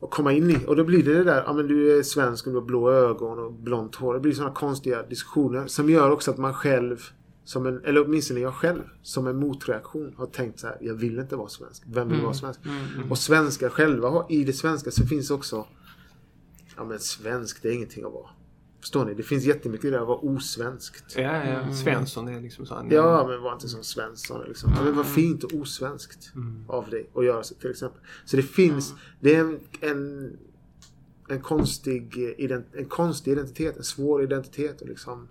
att 0.00 0.10
komma 0.10 0.32
in 0.32 0.50
i. 0.50 0.58
Och 0.66 0.76
då 0.76 0.84
blir 0.84 1.02
det 1.02 1.14
det 1.14 1.24
där, 1.24 1.42
ja 1.46 1.52
men 1.52 1.66
du 1.66 1.98
är 1.98 2.02
svensk 2.02 2.46
och 2.46 2.52
du 2.52 2.58
har 2.58 2.66
blå 2.66 2.90
ögon 2.90 3.38
och 3.38 3.52
blont 3.52 3.94
hår. 3.94 4.14
Det 4.14 4.20
blir 4.20 4.32
sådana 4.32 4.54
konstiga 4.54 5.02
diskussioner 5.02 5.66
som 5.66 5.90
gör 5.90 6.10
också 6.10 6.30
att 6.30 6.38
man 6.38 6.54
själv, 6.54 7.02
som 7.44 7.66
en, 7.66 7.84
eller 7.84 8.06
åtminstone 8.06 8.40
jag 8.40 8.54
själv, 8.54 8.82
som 9.02 9.26
en 9.26 9.36
motreaktion 9.36 10.14
har 10.16 10.26
tänkt 10.26 10.60
så 10.60 10.66
här, 10.66 10.78
jag 10.80 10.94
vill 10.94 11.18
inte 11.18 11.36
vara 11.36 11.48
svensk. 11.48 11.82
Vem 11.86 12.08
vill 12.08 12.22
vara 12.22 12.34
svensk? 12.34 12.60
Och 13.10 13.18
svenskar 13.18 13.68
själva 13.68 14.08
har, 14.08 14.26
i 14.28 14.44
det 14.44 14.52
svenska 14.52 14.90
så 14.90 15.06
finns 15.06 15.30
också, 15.30 15.66
ja 16.76 16.84
men 16.84 16.98
svensk 16.98 17.62
det 17.62 17.68
är 17.68 17.72
ingenting 17.72 18.04
att 18.04 18.12
vara. 18.12 18.28
Förstår 18.88 19.04
ni? 19.04 19.14
Det 19.14 19.22
finns 19.22 19.44
jättemycket 19.44 19.92
där 19.92 19.98
att 20.00 20.06
vara 20.08 20.18
osvenskt. 20.18 21.14
Ja, 21.16 21.44
ja. 21.44 21.72
Svensson 21.74 22.28
är 22.28 22.40
liksom 22.40 22.66
så. 22.66 22.86
Ja, 22.90 23.26
men 23.28 23.42
var 23.42 23.52
inte 23.52 23.68
som 23.68 23.82
Svensson. 23.84 24.44
Liksom. 24.48 24.72
Men 24.84 24.96
vad 24.96 25.06
fint 25.06 25.44
och 25.44 25.54
osvenskt 25.54 26.30
Mm. 26.34 26.64
av 26.68 26.90
dig 26.90 27.10
att 27.14 27.24
göra 27.24 27.42
så 27.42 27.54
till 27.54 27.70
exempel. 27.70 28.00
Så 28.24 28.36
det 28.36 28.42
finns, 28.42 28.94
det 29.20 29.34
är 29.34 29.40
en, 29.40 29.60
en, 29.80 30.36
en, 31.28 31.40
konstig, 31.40 32.16
ident, 32.38 32.66
en 32.72 32.84
konstig 32.84 33.32
identitet, 33.32 33.76
en 33.76 33.84
svår 33.84 34.22
identitet 34.22 34.82
att 34.82 34.88
liksom 34.88 35.28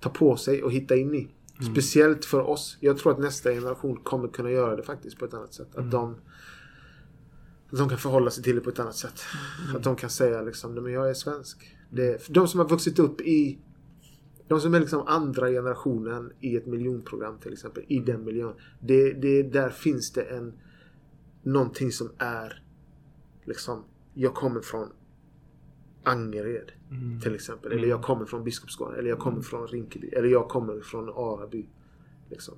ta 0.00 0.10
på 0.10 0.36
sig 0.36 0.62
och 0.62 0.72
hitta 0.72 0.96
in 0.96 1.14
i. 1.14 1.28
Mm. 1.60 1.72
Speciellt 1.72 2.24
för 2.24 2.40
oss. 2.40 2.76
Jag 2.80 2.98
tror 2.98 3.12
att 3.12 3.18
nästa 3.18 3.50
generation 3.50 3.96
kommer 3.96 4.28
kunna 4.28 4.50
göra 4.50 4.76
det 4.76 4.82
faktiskt 4.82 5.18
på 5.18 5.24
ett 5.24 5.34
annat 5.34 5.54
sätt. 5.54 5.74
Mm. 5.74 5.86
Att 5.86 5.92
de 5.92 6.16
att 7.72 7.78
de 7.78 7.88
kan 7.88 7.98
förhålla 7.98 8.30
sig 8.30 8.44
till 8.44 8.54
det 8.54 8.60
på 8.60 8.70
ett 8.70 8.78
annat 8.78 8.96
sätt. 8.96 9.20
Mm. 9.64 9.76
Att 9.76 9.82
de 9.82 9.96
kan 9.96 10.10
säga 10.10 10.42
liksom, 10.42 10.74
"Nej, 10.74 10.82
men 10.82 10.92
jag 10.92 11.10
är 11.10 11.14
svensk. 11.14 11.76
Det, 11.90 12.28
de 12.28 12.48
som 12.48 12.60
har 12.60 12.68
vuxit 12.68 12.98
upp 12.98 13.20
i 13.20 13.58
de 14.48 14.60
som 14.60 14.74
är 14.74 14.80
liksom 14.80 15.06
andra 15.06 15.48
generationen 15.48 16.32
i 16.40 16.56
ett 16.56 16.66
miljonprogram 16.66 17.38
till 17.38 17.52
exempel. 17.52 17.84
I 17.88 17.98
den 17.98 18.24
miljön. 18.24 18.54
Det, 18.80 19.12
det, 19.12 19.42
där 19.42 19.70
finns 19.70 20.12
det 20.12 20.22
en 20.22 20.52
någonting 21.42 21.92
som 21.92 22.10
är 22.18 22.62
liksom 23.44 23.84
jag 24.14 24.34
kommer 24.34 24.60
från 24.60 24.88
Angered 26.02 26.72
Mm. 26.90 27.20
till 27.20 27.34
exempel. 27.34 27.72
Eller 27.72 27.88
jag 27.88 28.02
kommer 28.02 28.26
från 28.26 28.44
Biskopsgården. 28.44 28.98
Eller 28.98 29.08
jag 29.08 29.18
kommer 29.18 29.42
från 29.42 29.66
Rinkeby. 29.66 30.08
Eller 30.08 30.28
jag 30.28 30.48
kommer 30.48 30.80
från 30.80 31.08
Araby. 31.08 31.66
Liksom. 32.30 32.54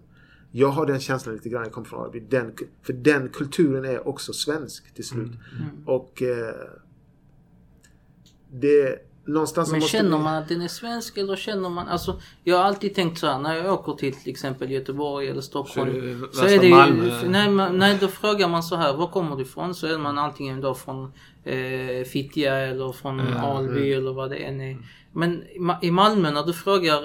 Jag 0.50 0.68
har 0.68 0.86
den 0.86 1.00
känslan 1.00 1.34
lite 1.34 1.48
grann. 1.48 1.62
Jag 1.62 1.72
kommer 1.72 1.88
från 1.88 2.00
Araby. 2.00 2.20
Den, 2.20 2.54
för 2.82 2.92
den 2.92 3.28
kulturen 3.28 3.84
är 3.84 4.08
också 4.08 4.32
svensk 4.32 4.94
till 4.94 5.04
slut. 5.04 5.30
Mm. 5.60 5.86
Och 5.86 6.22
eh, 6.22 6.54
det 8.50 8.98
någonstans 9.24 9.70
Men 9.70 9.80
måste 9.80 9.96
känner 9.96 10.18
man 10.18 10.34
att 10.34 10.48
den 10.48 10.60
är 10.60 10.68
svensk 10.68 11.18
eller 11.18 11.36
känner 11.36 11.68
man... 11.68 11.88
Alltså, 11.88 12.20
jag 12.44 12.56
har 12.56 12.64
alltid 12.64 12.94
tänkt 12.94 13.18
så 13.18 13.26
här 13.26 13.38
när 13.38 13.54
jag 13.56 13.72
åker 13.72 13.92
till 13.92 14.14
till 14.14 14.30
exempel 14.30 14.70
Göteborg 14.70 15.28
eller 15.28 15.40
Stockholm. 15.40 15.90
Så 15.90 15.96
är 15.96 16.02
det 16.02 16.34
Så 16.34 16.40
värsta 16.42 16.54
är 16.54 16.58
det 16.58 16.66
ju, 17.24 17.28
nej, 17.28 17.48
man, 17.48 17.78
nej, 17.78 17.96
då 18.00 18.08
frågar 18.08 18.48
man 18.48 18.62
så 18.62 18.76
här, 18.76 18.92
var 18.96 19.06
kommer 19.06 19.36
du 19.36 19.42
ifrån? 19.42 19.74
Så 19.74 19.86
är 19.86 19.98
man 19.98 20.18
antingen 20.18 20.60
då 20.60 20.74
från 20.74 21.12
eh, 21.44 22.04
Fittja 22.04 22.54
eller 22.54 22.92
från 22.92 23.20
Alby 23.20 23.92
eller 23.92 24.12
vad 24.12 24.30
det 24.30 24.36
än 24.36 24.60
är. 24.60 24.78
Men 25.12 25.42
i 25.42 25.58
Ma- 25.58 25.78
i 25.82 25.90
Malmö 25.90 26.30
när 26.30 26.42
du 26.42 26.52
frågar 26.52 27.02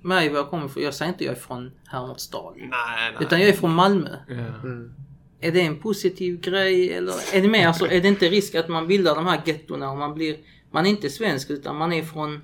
mig 0.00 0.28
var 0.28 0.36
jag 0.36 0.50
kommer 0.50 0.66
ifrån, 0.66 0.82
jag 0.82 0.94
säger 0.94 1.12
inte 1.12 1.24
jag 1.24 1.36
är 1.36 1.40
från 1.40 1.70
Hermodsdal. 1.86 2.54
Nej, 2.56 2.68
nej. 2.96 3.12
Utan 3.20 3.40
jag 3.40 3.48
är 3.48 3.52
från 3.52 3.74
Malmö. 3.74 4.16
Mm. 4.28 4.92
Är 5.40 5.52
det 5.52 5.60
en 5.60 5.78
positiv 5.78 6.40
grej 6.40 6.92
eller 6.92 7.12
är 7.32 7.42
det 7.42 7.48
mer, 7.48 7.66
alltså, 7.68 7.86
är 7.86 8.00
det 8.00 8.08
inte 8.08 8.28
risk 8.28 8.54
att 8.54 8.68
man 8.68 8.86
bildar 8.86 9.14
de 9.14 9.26
här 9.26 9.40
gettorna 9.44 9.90
och 9.90 9.98
man 9.98 10.14
blir, 10.14 10.36
man 10.72 10.86
är 10.86 10.90
inte 10.90 11.10
svensk 11.10 11.50
utan 11.50 11.76
man 11.76 11.92
är 11.92 12.02
från 12.02 12.40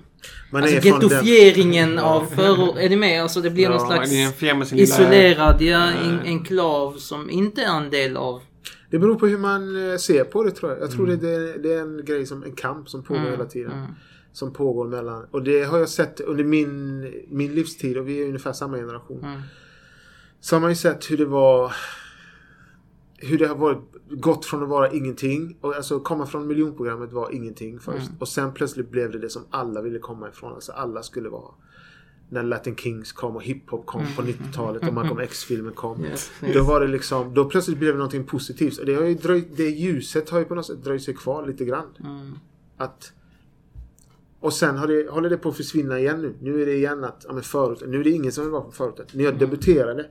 Man 0.51 0.63
alltså 0.63 0.77
är 0.77 0.81
från 0.81 0.99
den- 0.99 1.09
gettofieringen 1.09 1.99
av 1.99 2.25
förort, 2.25 2.77
är 2.79 2.89
det 2.89 2.97
med? 2.97 3.21
Alltså 3.23 3.41
det 3.41 3.49
blir 3.49 3.63
Ja, 3.63 3.69
någon 3.69 3.79
slags 3.87 4.11
är 4.11 4.75
isolerad, 4.79 5.61
ja, 5.61 5.91
en 5.91 6.19
enklav 6.19 6.93
som 6.97 7.29
inte 7.29 7.61
är 7.61 7.77
en 7.77 7.89
del 7.89 8.17
av 8.17 8.41
Det 8.89 8.99
beror 8.99 9.15
på 9.15 9.27
hur 9.27 9.37
man 9.37 9.91
eh, 9.91 9.97
ser 9.97 10.23
på 10.23 10.43
det 10.43 10.51
tror 10.51 10.71
jag. 10.71 10.81
Jag 10.81 10.91
tror 10.91 11.07
Mm. 11.07 11.19
det, 11.19 11.37
det, 11.53 11.57
det 11.57 11.73
är 11.73 11.81
en 11.81 12.05
grej 12.05 12.25
som 12.25 12.43
en 12.43 12.55
kamp 12.55 12.89
som 12.89 13.03
pågår 13.03 13.19
Mm, 13.19 13.31
hela 13.31 13.45
tiden. 13.45 13.71
mm. 13.71 13.91
Som 14.33 14.53
pågår 14.53 14.87
mellan. 14.87 15.25
Och 15.31 15.43
det 15.43 15.63
har 15.63 15.77
jag 15.79 15.89
sett 15.89 16.19
under 16.19 16.43
min, 16.43 16.99
min 17.29 17.55
livstid 17.55 17.97
och 17.97 18.07
vi 18.09 18.21
är 18.21 18.25
ungefär 18.25 18.53
samma 18.53 18.77
generation. 18.77 19.23
Mm. 19.23 19.41
Så 20.41 20.55
har 20.55 20.61
man 20.61 20.69
ju 20.71 20.75
sett 20.75 21.11
hur 21.11 21.17
det 21.17 21.25
var 21.25 21.73
hur 23.21 23.37
det 23.37 23.47
har 23.47 23.55
varit, 23.55 23.79
gått 24.09 24.45
från 24.45 24.63
att 24.63 24.69
vara 24.69 24.91
ingenting 24.91 25.57
och 25.61 25.75
alltså 25.75 25.99
komma 25.99 26.25
från 26.25 26.47
miljonprogrammet 26.47 27.11
var 27.11 27.31
ingenting 27.31 27.79
först. 27.79 28.07
Mm. 28.07 28.19
Och 28.19 28.27
sen 28.27 28.53
plötsligt 28.53 28.89
blev 28.89 29.11
det 29.11 29.19
det 29.19 29.29
som 29.29 29.41
alla 29.49 29.81
ville 29.81 29.99
komma 29.99 30.29
ifrån. 30.29 30.53
Alltså 30.53 30.71
alla 30.71 31.03
skulle 31.03 31.29
vara 31.29 31.51
när 32.29 32.43
Latin 32.43 32.75
Kings 32.75 33.11
kom 33.11 33.35
och 33.35 33.43
hiphop 33.43 33.85
kom 33.85 34.05
på 34.15 34.21
90-talet 34.21 34.87
och 34.87 34.93
Malcolm 34.93 35.19
X-filmen 35.23 35.73
kom. 35.73 36.05
Yes, 36.05 36.31
Då 36.41 36.47
yes. 36.47 36.67
var 36.67 36.81
det 36.81 36.87
liksom, 36.87 37.33
då 37.33 37.45
plötsligt 37.45 37.77
blev 37.77 37.93
det 37.93 37.97
någonting 37.97 38.23
positivt. 38.23 38.77
Och 38.77 38.85
det 38.85 38.95
har 38.95 39.03
ju 39.03 39.15
dröjt, 39.15 39.57
det 39.57 39.69
ljuset 39.69 40.29
har 40.29 40.39
ju 40.39 40.45
på 40.45 40.55
något 40.55 40.65
sätt 40.65 40.83
dröjt 40.83 41.03
sig 41.03 41.13
kvar 41.13 41.47
lite 41.47 41.65
grann. 41.65 41.87
Mm. 41.99 42.33
Att 42.77 43.13
och 44.39 44.53
sen 44.53 44.77
har 44.77 44.87
det, 44.87 45.09
håller 45.09 45.29
det 45.29 45.37
på 45.37 45.49
att 45.49 45.57
försvinna 45.57 45.99
igen 45.99 46.21
nu. 46.21 46.35
Nu 46.41 46.61
är 46.61 46.65
det 46.65 46.73
igen 46.73 47.03
att, 47.03 47.25
ja 47.27 47.33
men 47.33 47.43
förorten. 47.43 47.91
Nu 47.91 47.99
är 47.99 48.03
det 48.03 48.09
ingen 48.09 48.31
som 48.31 48.43
vill 48.43 48.51
vara 48.51 48.63
från 48.63 48.71
förorten. 48.71 49.05
När 49.13 49.23
jag 49.23 49.39
debuterade 49.39 50.05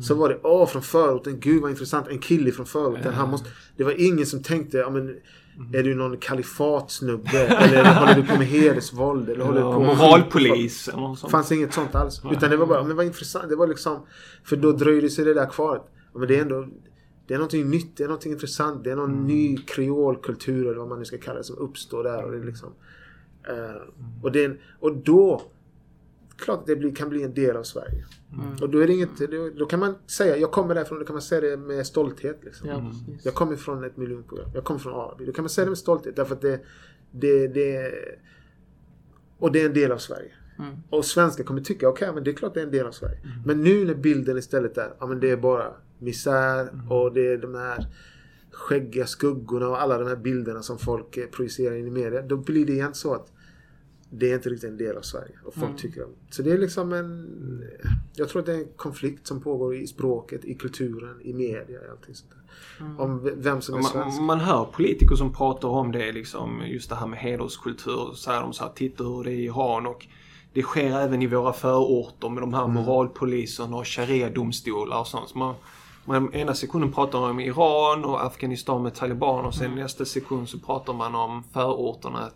så 0.00 0.14
var 0.14 0.28
det, 0.28 0.38
åh 0.42 0.66
från 0.66 0.82
förorten, 0.82 1.40
gud 1.40 1.62
vad 1.62 1.70
intressant. 1.70 2.08
En 2.08 2.18
kille 2.18 2.52
från 2.52 2.66
förorten. 2.66 3.14
Han 3.14 3.30
måste, 3.30 3.48
det 3.76 3.84
var 3.84 4.06
ingen 4.06 4.26
som 4.26 4.42
tänkte, 4.42 4.76
ja 4.76 4.90
men 4.90 5.16
är 5.72 5.82
du 5.82 5.94
någon 5.94 6.16
kalifatsnubbe? 6.16 7.38
Eller 7.38 7.94
håller 7.94 8.14
du 8.14 8.22
på 8.26 8.38
med 8.38 8.46
hedersvåld? 8.46 9.28
Eller 9.28 9.44
håller 9.44 9.60
du 9.60 9.66
Ja, 9.66 9.72
på 9.74 9.80
med 9.80 9.96
moralpolis 9.96 10.88
Det 11.22 11.30
fanns 11.30 11.52
inget 11.52 11.74
sånt 11.74 11.94
alls. 11.94 12.22
Utan 12.32 12.50
det 12.50 12.56
var 12.56 12.66
bara, 12.66 12.84
men 12.84 12.96
vad 12.96 13.06
intressant. 13.06 13.48
Det 13.48 13.56
var 13.56 13.66
liksom, 13.66 14.06
för 14.44 14.56
då 14.56 14.72
dröjde 14.72 15.10
sig 15.10 15.24
det 15.24 15.34
där 15.34 15.46
kvar. 15.46 15.82
Men 16.14 16.28
det 16.28 16.36
är 16.36 16.42
ändå, 16.42 16.66
det 17.26 17.34
är 17.34 17.38
någonting 17.38 17.70
nytt, 17.70 17.96
det 17.96 18.04
är 18.04 18.08
någonting 18.08 18.32
intressant. 18.32 18.84
Det 18.84 18.90
är 18.90 18.96
någon 18.96 19.26
ny 19.26 19.56
kreolkultur 19.56 20.66
eller 20.66 20.78
vad 20.78 20.88
man 20.88 20.98
nu 20.98 21.04
ska 21.04 21.18
kalla 21.18 21.38
det 21.38 21.44
som 21.44 21.58
uppstår 21.58 22.04
där. 22.04 22.24
Och, 22.24 22.32
det 22.32 22.38
är 22.38 22.44
liksom, 22.44 22.68
eh, 23.48 24.22
och, 24.22 24.32
det, 24.32 24.56
och 24.80 24.96
då, 24.96 25.42
klart 26.36 26.66
det 26.66 26.76
blir, 26.76 26.94
kan 26.94 27.08
bli 27.08 27.22
en 27.22 27.34
del 27.34 27.56
av 27.56 27.62
Sverige. 27.62 28.04
Och 28.60 28.70
då 28.70 28.78
är 28.78 28.86
det 28.86 28.92
inget, 28.92 29.56
då, 29.58 29.66
kan 29.66 29.80
man 29.80 29.94
säga, 30.06 30.36
jag 30.36 30.50
kommer 30.50 30.74
därifrån, 30.74 30.98
då 30.98 31.04
kan 31.04 31.14
man 31.14 31.22
säga 31.22 31.40
det 31.40 31.56
med 31.56 31.86
stolthet. 31.86 32.38
Liksom. 32.44 32.68
Ja, 32.68 32.90
precis. 32.90 33.24
Jag 33.24 33.34
kommer 33.34 33.56
från 33.56 33.84
ett 33.84 33.96
miljonprogram. 33.96 34.50
Jag 34.54 34.64
kommer 34.64 34.80
från 34.80 34.94
Araby. 34.94 35.24
Då 35.24 35.32
kan 35.32 35.44
man 35.44 35.50
säga 35.50 35.64
det 35.64 35.70
med 35.70 35.78
stolthet 35.78 36.16
därför 36.16 36.34
att 36.34 36.40
det, 36.40 36.60
det, 37.10 37.48
det 37.48 37.92
och 39.38 39.52
det 39.52 39.62
är 39.62 39.66
en 39.66 39.74
del 39.74 39.92
av 39.92 39.98
Sverige. 39.98 40.32
Mm. 40.58 40.74
Och 40.90 41.04
svenskar 41.04 41.44
kommer 41.44 41.60
tycka, 41.60 41.88
okej 41.88 42.12
men 42.14 42.24
det 42.24 42.30
är 42.30 42.34
klart 42.34 42.54
det 42.54 42.60
är 42.60 42.64
en 42.64 42.70
del 42.70 42.86
av 42.86 42.92
Sverige. 42.92 43.18
Men 43.46 43.62
nu 43.62 43.84
när 43.84 43.94
bilden 43.94 44.38
istället 44.38 44.78
är, 44.78 44.94
ja 45.00 45.06
men 45.06 45.20
det 45.20 45.30
är 45.30 45.36
bara 45.36 45.72
misär 45.98 46.68
och 46.88 47.12
det 47.12 47.32
är 47.32 47.38
de 47.38 47.54
här 47.54 47.86
skäggiga 48.50 49.06
skuggorna 49.06 49.68
och 49.68 49.82
alla 49.82 49.98
de 49.98 50.08
här 50.08 50.16
bilderna 50.16 50.62
som 50.62 50.78
folk 50.78 51.16
eh, 51.16 51.26
projicerar 51.26 51.74
in 51.74 51.86
i 51.86 51.90
media. 51.90 52.22
Då 52.22 52.36
blir 52.36 52.66
det 52.66 52.72
igen 52.72 52.94
så 52.94 53.14
att 53.14 53.31
det 54.14 54.30
är 54.30 54.34
inte 54.34 54.48
riktigt 54.48 54.70
en 54.70 54.76
del 54.76 54.96
av 54.96 55.02
Sverige. 55.02 55.34
Och 55.44 55.54
folk 55.54 55.76
tycker 55.76 56.04
om 56.04 56.10
Så 56.30 56.42
det 56.42 56.52
är 56.52 56.58
liksom 56.58 56.92
en... 56.92 57.64
Jag 58.16 58.28
tror 58.28 58.40
att 58.40 58.46
det 58.46 58.52
är 58.52 58.58
en 58.58 58.68
konflikt 58.76 59.26
som 59.26 59.40
pågår 59.40 59.74
i 59.76 59.86
språket, 59.86 60.44
i 60.44 60.54
kulturen, 60.54 61.20
i 61.22 61.32
media 61.32 61.80
och 61.80 61.90
allting 61.90 62.14
sånt 62.14 62.30
där. 62.30 62.38
Om 63.04 63.24
v- 63.24 63.30
vem 63.36 63.60
som 63.60 63.78
är 63.78 63.82
svensk. 63.82 64.16
Man, 64.18 64.26
man 64.26 64.40
hör 64.40 64.64
politiker 64.64 65.14
som 65.16 65.32
pratar 65.32 65.68
om 65.68 65.92
det 65.92 66.12
liksom, 66.12 66.62
just 66.66 66.88
det 66.88 66.96
här 66.96 67.06
med 67.06 67.18
hederskultur. 67.18 68.06
Så 68.10 68.14
säger 68.14 68.40
de 68.40 68.52
så 68.52 68.64
här, 68.64 68.70
titta 68.72 69.04
hur 69.04 69.24
det 69.24 69.30
är 69.30 69.34
i 69.34 69.44
Iran 69.44 69.86
och 69.86 70.06
det 70.52 70.62
sker 70.62 70.98
även 70.98 71.22
i 71.22 71.26
våra 71.26 71.52
förorter 71.52 72.28
med 72.28 72.42
de 72.42 72.54
här 72.54 72.64
Mm. 72.64 72.74
moralpoliserna 72.74 73.76
och 73.76 73.86
sharia-domstolar 73.86 75.00
och 75.00 75.06
sånt. 75.06 75.28
Så 75.28 75.38
man, 75.38 75.54
man 76.04 76.34
ena 76.34 76.54
sekunden 76.54 76.92
pratar 76.92 77.20
man 77.20 77.30
om 77.30 77.40
Iran 77.40 78.04
och 78.04 78.24
Afghanistan 78.24 78.82
med 78.82 78.94
talibaner 78.94 79.46
och 79.48 79.54
sen 79.54 79.66
Mm. 79.66 79.78
nästa 79.78 80.04
sekund 80.04 80.48
så 80.48 80.58
pratar 80.58 80.92
man 80.92 81.14
om 81.14 81.44
förorterna. 81.52 82.26
Ett, 82.26 82.34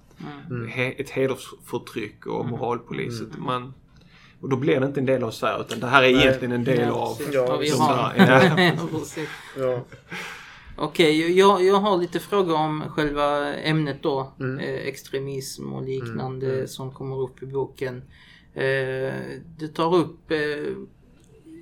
Mm. 0.51 0.69
he, 0.69 0.85
ett 0.93 1.11
hedersförtryck 1.11 2.27
och 2.27 2.47
moralpolis. 2.47 3.23
Man, 3.39 3.75
och 4.41 4.49
då 4.49 4.57
blir 4.57 4.81
det 4.81 4.87
inte 4.87 5.01
en 5.01 5.07
del 5.07 5.23
av 5.23 5.31
Sverige 5.31 5.61
utan 5.61 5.81
det 5.81 5.87
här 5.87 6.03
är 6.03 6.09
egentligen 6.09 6.53
en 6.53 6.65
del 6.65 6.79
Ja, 6.89 6.93
av... 6.95 7.17
Ja, 7.33 7.53
Av 7.55 7.65
Iran. 7.65 8.13
där, 8.17 8.79
ja. 9.59 9.81
Okej, 10.79 11.39
jag, 11.39 11.63
jag 11.65 11.75
har 11.77 11.97
lite 11.99 12.21
frågor 12.21 12.55
om 12.57 12.83
själva 12.89 13.55
ämnet 13.55 14.03
då. 14.03 14.33
Mm. 14.41 14.59
Eh, 14.59 14.75
extremism 14.75 15.73
och 15.73 15.83
liknande 15.83 16.69
som 16.69 16.91
kommer 16.93 17.21
upp 17.23 17.43
i 17.43 17.47
boken. 17.47 18.03
Eh, 18.55 19.15
du 19.59 19.69
tar 19.75 19.95
upp 19.95 20.31
eh, 20.31 20.39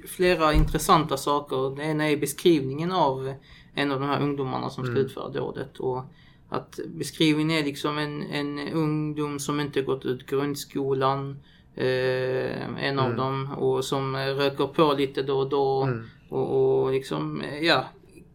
flera 0.08 0.52
intressanta 0.52 1.16
saker. 1.16 1.76
Det 1.76 1.82
ena 1.82 2.10
är 2.10 2.16
beskrivningen 2.16 2.92
av 2.92 3.34
en 3.74 3.92
av 3.92 4.00
de 4.00 4.08
här 4.08 4.22
ungdomarna 4.22 4.70
som 4.70 4.84
ska 4.86 4.94
utföra 4.98 5.28
dådet. 5.28 5.78
Och 5.78 6.04
att 6.48 6.78
beskrivningen 6.86 7.50
är 7.62 7.64
liksom 7.64 7.98
en, 7.98 8.22
en 8.22 8.58
ungdom 8.58 9.38
som 9.38 9.60
inte 9.60 9.82
gått 9.82 10.04
ut 10.04 10.26
grundskolan. 10.26 11.38
Eh, 11.76 12.84
en 12.84 12.98
av 12.98 13.16
dem 13.16 13.50
och 13.58 13.84
som 13.84 14.16
röker 14.16 14.66
på 14.66 14.92
lite 14.98 15.22
då 15.22 15.38
och 15.38 15.48
då. 15.48 15.82
Mm. 15.82 16.04
Och, 16.28 16.82
och 16.82 16.92
liksom, 16.92 17.42
ja, 17.62 17.84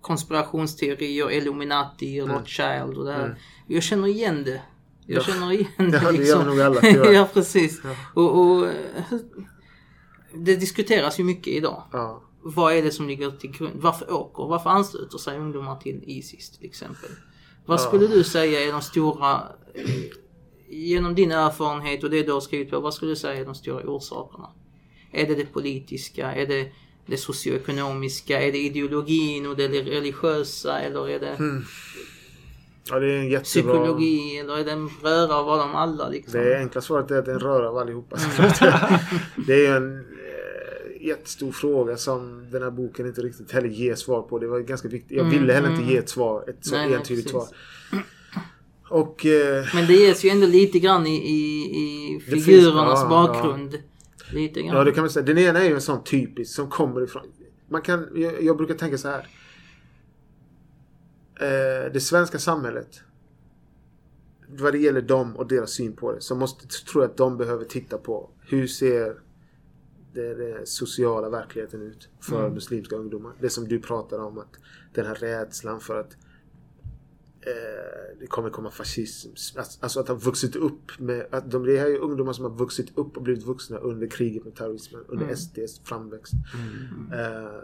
konspirationsteorier, 0.02 1.32
Illuminati, 1.32 2.22
Rothschild 2.22 2.98
och 2.98 3.06
det 3.06 3.12
här. 3.14 3.36
Jag 3.68 3.84
känner 3.84 4.08
igen 4.08 4.44
det. 4.44 4.62
Jag 5.06 5.18
Ja. 5.18 5.22
känner 5.24 5.52
igen 5.52 5.68
Ja, 5.78 5.84
det 5.84 6.00
det 6.00 6.12
liksom. 6.12 6.40
gör 6.40 6.46
nog 6.46 6.62
alla, 6.62 6.82
tyvärr. 6.82 7.12
ja, 7.14 7.28
precis. 7.34 7.82
Och, 8.14 8.40
och 8.40 8.68
eh, 8.68 8.74
det 10.34 10.56
diskuteras 10.56 11.20
ju 11.20 11.24
mycket 11.24 11.54
idag. 11.54 11.84
Ja. 11.92 12.24
Vad 12.42 12.74
är 12.74 12.84
det 12.84 12.92
som 12.92 13.08
ligger 13.08 13.32
till 13.32 13.52
grund? 13.52 13.74
Varför 13.76 14.14
åker? 14.14 14.44
Varför 14.44 14.70
ansluter 14.70 15.18
sig 15.18 15.38
ungdomar 15.38 15.76
till 15.76 16.04
Isis 16.06 16.50
till 16.50 16.66
exempel? 16.66 17.10
Vad 17.66 17.82
skulle 17.82 18.08
du 18.08 18.24
säga 18.24 18.60
är 18.60 18.72
de 18.72 18.82
stora, 18.82 19.42
genom 20.70 21.16
din 21.16 21.32
erfarenhet 21.32 22.04
och 22.04 22.10
det 22.10 22.24
du 22.24 22.32
har 22.32 22.42
skrivit 22.42 22.70
på, 22.70 22.80
vad 22.80 22.94
skulle 22.94 23.12
du 23.12 23.16
säga 23.16 23.42
är 23.42 23.46
de 23.46 23.56
stora 23.56 23.84
orsakerna? 23.84 24.50
Är 25.12 25.28
det 25.28 25.36
det 25.36 25.46
politiska? 25.46 26.34
Är 26.34 26.48
det 26.48 26.72
det 27.06 27.18
socioekonomiska? 27.18 28.42
Är 28.42 28.52
det 28.52 28.58
ideologin 28.58 29.48
och 29.48 29.56
det 29.56 29.68
religiösa? 29.68 30.80
Eller 30.80 31.10
är 31.10 31.20
det 31.20 31.38
ja, 32.90 33.00
det 33.00 33.12
är 33.12 33.18
en 33.18 33.30
jättebra... 33.30 33.44
psykologi? 33.44 34.38
Eller 34.38 34.58
är 34.58 34.66
det 34.66 34.72
en 34.72 34.90
röra 35.04 35.36
av 35.36 35.58
dem 35.58 35.76
alla? 35.76 36.10
Liksom? 36.10 36.42
Det 36.42 36.58
enkla 36.58 36.82
svaret 36.82 37.12
är 37.12 37.20
att 37.20 37.26
det 37.26 37.32
är 37.32 37.36
en 37.36 37.42
röra 37.42 37.70
av 37.70 37.78
allihopa. 37.78 38.18
det 39.48 39.66
är 39.66 39.76
en 39.76 40.06
jättestor 41.00 41.52
fråga 41.52 41.98
som 41.98 42.48
den 42.52 42.64
här 42.64 42.72
boken 42.72 43.06
inte 43.08 43.22
riktigt 43.22 43.52
heller 43.52 43.70
ger 43.70 43.96
svar 43.96 44.22
på. 44.22 44.40
Det 44.40 44.48
var 44.48 44.60
ganska 44.60 44.88
viktigt. 44.88 45.18
Jag 45.18 45.24
ville 45.24 45.54
heller 45.54 45.72
inte 45.72 45.92
ge 45.92 45.98
ett 45.98 46.10
svar, 46.10 46.50
ett 46.50 46.66
så 46.66 46.76
Nej, 46.76 46.88
nej, 46.88 46.96
entydigt 46.98 47.32
precis. 47.34 47.50
svar. 47.50 48.04
Och... 48.90 49.26
Eh, 49.26 49.66
Men 49.76 49.88
det 49.88 49.94
ges 49.94 50.26
ju 50.26 50.30
ändå 50.30 50.48
lite 50.48 50.80
grann 50.80 51.08
i, 51.08 51.16
i, 51.16 51.36
i 52.16 52.20
finns- 52.20 52.46
figurernas 52.46 53.00
ja, 53.04 53.10
bakgrund. 53.10 53.78
Lite 54.32 54.62
grann. 54.62 54.76
ja, 54.78 54.84
det 54.84 54.92
kan 54.92 55.02
man 55.02 55.10
säga. 55.10 55.26
Den 55.26 55.38
ena 55.38 55.60
är 55.60 55.68
ju 55.70 55.74
en 55.76 55.82
sån 55.82 56.04
typisk 56.04 56.56
som 56.56 56.70
kommer 56.70 57.02
ifrån... 57.04 57.22
Man 57.70 57.82
kan, 57.82 58.08
jag, 58.16 58.44
jag 58.44 58.58
brukar 58.58 58.74
tänka 58.74 58.98
så 58.98 59.08
här. 59.08 59.28
Eh, 61.42 61.92
det 61.94 62.00
svenska 62.04 62.40
samhället. 62.40 63.02
Vad 64.48 64.74
det 64.74 64.80
gäller 64.80 65.02
dem 65.02 65.36
och 65.36 65.48
deras 65.48 65.72
syn 65.72 65.96
på 65.96 66.12
det. 66.12 66.22
Så 66.22 66.36
måste, 66.36 66.68
tror 66.68 67.04
jag 67.04 67.12
att 67.12 67.18
de 67.18 67.38
behöver 67.38 67.66
titta 67.66 67.98
på. 67.98 68.30
Hur 68.48 68.68
ser 68.68 69.16
det, 70.22 70.36
det 70.36 70.68
sociala 70.68 71.30
verkligheten 71.30 71.82
ut 71.82 72.10
för 72.22 72.50
muslimska 72.50 72.96
ungdomar? 72.96 73.34
Det 73.40 73.50
som 73.50 73.68
du 73.68 73.80
pratar 73.80 74.20
om. 74.20 74.38
att 74.38 74.56
Den 74.94 75.06
här 75.06 75.16
rädslan 75.16 75.80
för 75.80 76.00
att 76.00 76.18
eh, 77.42 78.20
det 78.20 78.28
kommer 78.28 78.50
komma 78.50 78.72
fascism. 78.72 79.30
Alltså 79.80 80.00
att 80.00 80.08
ha 80.08 80.16
vuxit 80.16 80.56
upp 80.56 81.00
med... 81.00 81.28
Att 81.32 81.52
de, 81.52 81.66
det 81.66 81.78
här 81.78 81.88
är 81.88 81.98
ungdomar 81.98 82.34
som 82.34 82.46
har 82.46 82.52
vuxit 82.52 82.98
upp 82.98 83.18
och 83.18 83.24
blivit 83.24 83.44
vuxna 83.44 83.78
under 83.78 84.08
kriget 84.08 84.46
med 84.46 84.56
terrorismen. 84.56 85.04
Under 85.08 85.36
SDs 85.36 85.82
framväxt. 85.84 86.34
Eh, 87.14 87.62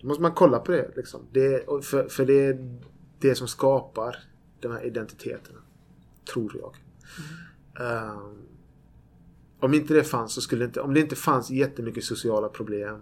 då 0.00 0.06
måste 0.06 0.22
man 0.22 0.32
kolla 0.32 0.58
på 0.58 0.72
det. 0.72 0.90
Liksom. 0.96 1.20
det 1.32 1.66
för, 1.82 2.08
för 2.08 2.26
det 2.26 2.46
är 2.46 2.78
det 3.18 3.34
som 3.34 3.48
skapar 3.48 4.16
de 4.60 4.72
här 4.72 4.86
identiteterna. 4.86 5.58
Tror 6.32 6.52
jag. 6.60 6.76
Eh, 7.86 8.20
om 9.60 9.74
inte 9.74 9.94
det 9.94 10.04
fanns 10.04 10.32
så 10.32 10.40
skulle 10.40 10.64
det 10.64 10.66
inte... 10.66 10.80
Om 10.80 10.94
det 10.94 11.00
inte 11.00 11.16
fanns 11.16 11.50
jättemycket 11.50 12.04
sociala 12.04 12.48
problem 12.48 13.00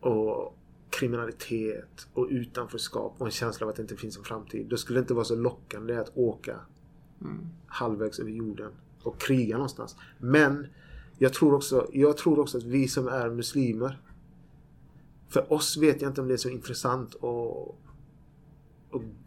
och 0.00 0.58
kriminalitet 0.90 2.08
och 2.12 2.26
utanförskap 2.30 3.14
och 3.18 3.26
en 3.26 3.32
känsla 3.32 3.66
av 3.66 3.70
att 3.70 3.76
det 3.76 3.82
inte 3.82 3.96
finns 3.96 4.18
en 4.18 4.24
framtid. 4.24 4.66
Då 4.66 4.76
skulle 4.76 4.98
det 4.98 5.00
inte 5.00 5.14
vara 5.14 5.24
så 5.24 5.36
lockande 5.36 5.96
att 5.96 6.12
åka 6.14 6.60
halvvägs 7.66 8.18
över 8.18 8.30
jorden 8.30 8.72
och 9.02 9.20
kriga 9.20 9.56
någonstans. 9.56 9.96
Men 10.18 10.66
jag 11.18 11.32
tror 11.32 11.54
också, 11.54 11.88
jag 11.92 12.16
tror 12.16 12.38
också 12.38 12.58
att 12.58 12.64
vi 12.64 12.88
som 12.88 13.08
är 13.08 13.30
muslimer 13.30 14.00
för 15.28 15.52
oss 15.52 15.76
vet 15.76 16.02
jag 16.02 16.10
inte 16.10 16.20
om 16.20 16.28
det 16.28 16.34
är 16.34 16.38
så 16.38 16.48
intressant 16.48 17.14
att 17.14 17.22
och, 17.22 17.78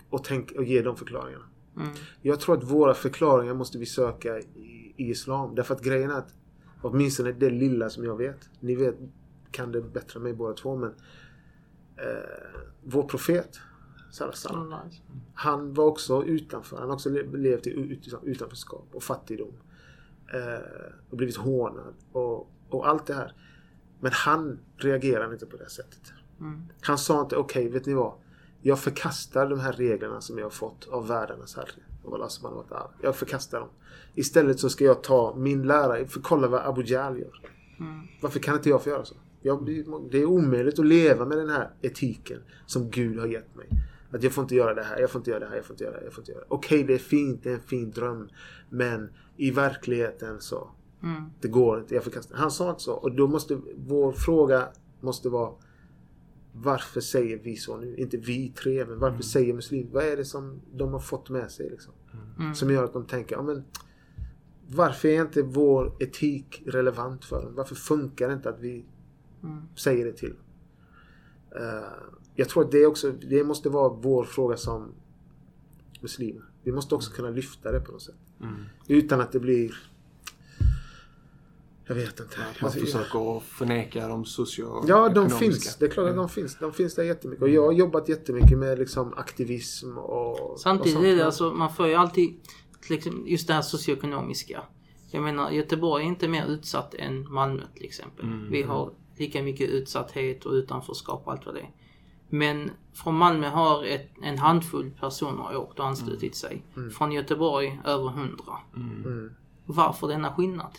och, 0.09 0.23
tänk, 0.23 0.51
och 0.51 0.63
ge 0.63 0.81
de 0.81 0.95
förklaringarna. 0.97 1.45
Mm. 1.77 1.89
Jag 2.21 2.39
tror 2.39 2.57
att 2.57 2.63
våra 2.63 2.93
förklaringar 2.93 3.53
måste 3.53 3.77
vi 3.77 3.85
söka 3.85 4.39
i, 4.39 4.78
i 4.99 5.09
Islam. 5.09 5.55
Därför 5.55 5.75
att 5.75 5.83
grejen 5.83 6.11
är 6.11 6.15
att 6.15 6.33
åtminstone 6.81 7.31
det 7.31 7.49
lilla 7.49 7.89
som 7.89 8.03
jag 8.03 8.17
vet. 8.17 8.49
Ni 8.59 8.75
vet, 8.75 8.95
kan 9.51 9.71
det 9.71 9.81
bättre 9.81 10.17
än 10.17 10.23
mig 10.23 10.33
båda 10.33 10.53
två 10.53 10.75
men 10.75 10.89
eh, 11.97 12.59
vår 12.83 13.03
profet. 13.03 13.59
Nice. 14.85 15.01
Han 15.33 15.73
var 15.73 15.85
också 15.85 16.23
utanför. 16.23 16.77
Han 16.77 16.87
har 16.87 16.95
också 16.95 17.09
le- 17.09 17.37
levt 17.37 17.67
i 17.67 17.69
ut- 17.69 18.13
utanförskap 18.23 18.87
och 18.91 19.03
fattigdom. 19.03 19.53
Eh, 20.33 20.93
och 21.09 21.17
blivit 21.17 21.37
hånad 21.37 21.93
och, 22.11 22.51
och 22.69 22.87
allt 22.87 23.05
det 23.05 23.13
här. 23.13 23.33
Men 23.99 24.11
han 24.11 24.59
reagerade 24.77 25.33
inte 25.33 25.45
på 25.45 25.57
det 25.57 25.69
sättet. 25.69 26.13
Mm. 26.39 26.63
Han 26.81 26.97
sa 26.97 27.21
inte 27.21 27.35
okej, 27.35 27.69
vet 27.69 27.85
ni 27.85 27.93
vad? 27.93 28.13
Jag 28.61 28.79
förkastar 28.79 29.49
de 29.49 29.59
här 29.59 29.73
reglerna 29.73 30.21
som 30.21 30.37
jag 30.37 30.45
har 30.45 30.49
fått 30.49 30.87
av 30.87 31.07
världarnas 31.07 31.55
herre. 31.55 31.81
Och 32.03 32.15
Allah 32.15 32.27
subhanahu 32.27 32.63
wa 32.69 32.77
ta'ala. 32.77 32.89
Jag 33.01 33.15
förkastar 33.15 33.59
dem. 33.59 33.69
Istället 34.15 34.59
så 34.59 34.69
ska 34.69 34.83
jag 34.83 35.03
ta 35.03 35.35
min 35.37 35.63
lära, 35.67 36.07
för 36.07 36.21
kolla 36.21 36.47
vad 36.47 36.61
Abu 36.61 36.83
Jahl 36.83 37.19
gör. 37.19 37.41
Mm. 37.79 38.07
Varför 38.21 38.39
kan 38.39 38.55
inte 38.55 38.69
jag 38.69 38.83
få 38.83 38.89
göra 38.89 39.05
så? 39.05 39.15
Jag, 39.41 39.65
det 40.11 40.17
är 40.17 40.25
omöjligt 40.25 40.79
att 40.79 40.85
leva 40.85 41.25
med 41.25 41.37
den 41.37 41.49
här 41.49 41.69
etiken 41.81 42.39
som 42.65 42.89
Gud 42.89 43.19
har 43.19 43.27
gett 43.27 43.55
mig. 43.55 43.67
Att 44.11 44.23
jag 44.23 44.31
får 44.31 44.41
inte 44.41 44.55
göra 44.55 44.73
det 44.73 44.83
här, 44.83 44.99
jag 44.99 45.09
får 45.11 45.19
inte 45.19 45.29
göra 45.31 45.39
det 45.39 45.45
här, 45.49 45.55
jag 45.55 45.65
får 45.65 45.73
inte 45.73 45.83
göra 45.83 45.93
det 45.93 45.99
här, 45.99 46.05
jag 46.05 46.13
får 46.13 46.21
inte 46.21 46.31
göra 46.31 46.41
det. 46.41 46.47
Okej, 46.49 46.83
det 46.83 46.93
är 46.93 46.97
fint, 46.97 47.43
det 47.43 47.49
är 47.49 47.53
en 47.53 47.61
fin 47.61 47.91
dröm. 47.91 48.29
Men 48.69 49.09
i 49.37 49.51
verkligheten 49.51 50.41
så, 50.41 50.69
Mm. 51.03 51.23
det 51.41 51.47
går 51.47 51.79
inte, 51.79 51.95
jag 51.95 52.03
förkastar. 52.03 52.35
Han 52.35 52.51
sa 52.51 52.69
inte 52.69 52.81
så. 52.81 52.93
Och 52.93 53.11
då 53.11 53.27
måste, 53.27 53.59
vår 53.87 54.11
fråga 54.11 54.67
måste 55.01 55.29
vara 55.29 55.51
varför 56.63 57.01
säger 57.01 57.37
vi 57.37 57.55
så 57.55 57.77
nu? 57.77 57.95
Inte 57.95 58.17
vi 58.17 58.49
tre, 58.49 58.85
men 58.85 58.99
varför 58.99 59.23
säger 59.23 59.53
muslimer? 59.53 59.91
Vad 59.91 60.03
är 60.03 60.17
det 60.17 60.25
som 60.25 60.61
de 60.73 60.93
har 60.93 60.99
fått 60.99 61.29
med 61.29 61.51
sig 61.51 61.69
liksom? 61.69 61.93
Mm. 62.39 62.55
Som 62.55 62.71
gör 62.71 62.83
att 62.83 62.93
de 62.93 63.05
tänker, 63.05 63.35
ja 63.35 63.41
men 63.41 63.63
varför 64.67 65.07
är 65.07 65.21
inte 65.21 65.41
vår 65.41 65.95
etik 65.99 66.63
relevant 66.65 67.25
för 67.25 67.41
dem? 67.41 67.55
Varför 67.55 67.75
funkar 67.75 68.27
det 68.27 68.33
inte 68.33 68.49
att 68.49 68.59
vi 68.59 68.85
Mm. 69.43 69.61
säger 69.75 70.05
det 70.05 70.13
till 70.13 70.29
dem? 70.29 70.39
Eh, 71.63 71.89
jag 72.35 72.49
tror 72.49 72.63
att 72.65 72.71
det 72.71 72.85
också, 72.85 73.11
det 73.11 73.43
måste 73.43 73.69
vara 73.69 73.89
vår 73.89 74.23
fråga 74.23 74.57
som 74.57 74.91
muslimer. 76.01 76.43
Vi 76.63 76.71
måste 76.71 76.95
också 76.95 77.11
kunna 77.11 77.29
lyfta 77.29 77.71
det 77.71 77.79
på 77.79 77.91
något 77.91 78.01
sätt. 78.01 78.15
Mm. 78.41 78.53
Utan 78.87 79.21
att 79.21 79.31
det 79.31 79.39
blir... 79.39 79.88
Jag 81.89 81.95
vet 81.95 82.19
inte. 82.19 82.37
Man 82.37 82.47
Alltså, 82.61 82.79
försöker 82.79 83.39
förneka 83.39 83.99
de 83.99 84.09
Ja, 84.09 84.15
de 84.15 84.25
socioekonomiska. 84.25 85.37
finns. 85.39 85.75
Det 85.75 85.85
är 85.85 85.89
klart 85.89 86.09
att 86.09 86.15
de 86.15 86.29
finns. 86.29 86.57
De 86.59 86.73
finns 86.73 86.95
där 86.95 87.03
jättemycket. 87.03 87.43
Och 87.43 87.49
jag 87.49 87.65
har 87.65 87.71
jobbat 87.71 88.09
jättemycket 88.09 88.57
med 88.57 88.79
liksom 88.79 89.13
aktivism 89.17 89.97
och... 89.97 90.59
Samtidigt 90.59 90.95
och 90.95 91.01
sånt. 91.01 91.05
är 91.05 91.15
det 91.15 91.25
alltså, 91.25 91.51
man 91.51 91.73
får 91.73 91.87
ju 91.87 91.93
alltid 91.95 92.39
liksom, 92.89 93.23
just 93.27 93.47
det 93.47 93.53
här 93.53 93.61
socioekonomiska. 93.61 94.61
Jag 95.11 95.23
menar 95.23 95.51
Göteborg 95.51 96.03
är 96.03 96.07
inte 96.07 96.27
mer 96.27 96.45
utsatt 96.45 96.93
än 96.93 97.31
Malmö 97.33 97.63
till 97.75 97.85
exempel. 97.85 98.25
Mm, 98.25 98.51
Vi 98.51 98.61
har 98.63 98.91
lika 99.17 99.43
mycket 99.43 99.69
utsatthet 99.69 100.45
och 100.45 100.51
utanförskap 100.53 101.21
och 101.25 101.31
allt 101.31 101.45
vad 101.45 101.55
det 101.55 101.61
är. 101.61 101.71
Men 102.29 102.71
från 102.93 103.15
Malmö 103.15 103.47
har 103.49 103.83
ett, 103.85 104.09
en 104.23 104.37
handfull 104.37 104.91
personer 104.99 105.55
åkt 105.57 105.79
och 105.79 105.85
anslutit 105.87 106.35
sig. 106.35 106.63
Från 106.97 107.11
Göteborg 107.11 107.81
över 107.85 108.07
hundra. 108.09 108.53
Mm. 108.75 109.31
Varför 109.65 110.07
denna 110.07 110.33
skillnad? 110.33 110.71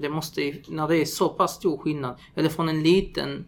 Mm. 0.00 0.10
Det 0.10 0.14
måste 0.14 0.54
när 0.68 0.88
det 0.88 0.96
är 0.96 1.04
så 1.04 1.28
pass 1.28 1.54
stor 1.54 1.78
skillnad. 1.78 2.18
Eller 2.34 2.48
från 2.48 2.68
en 2.68 2.82
liten 2.82 3.44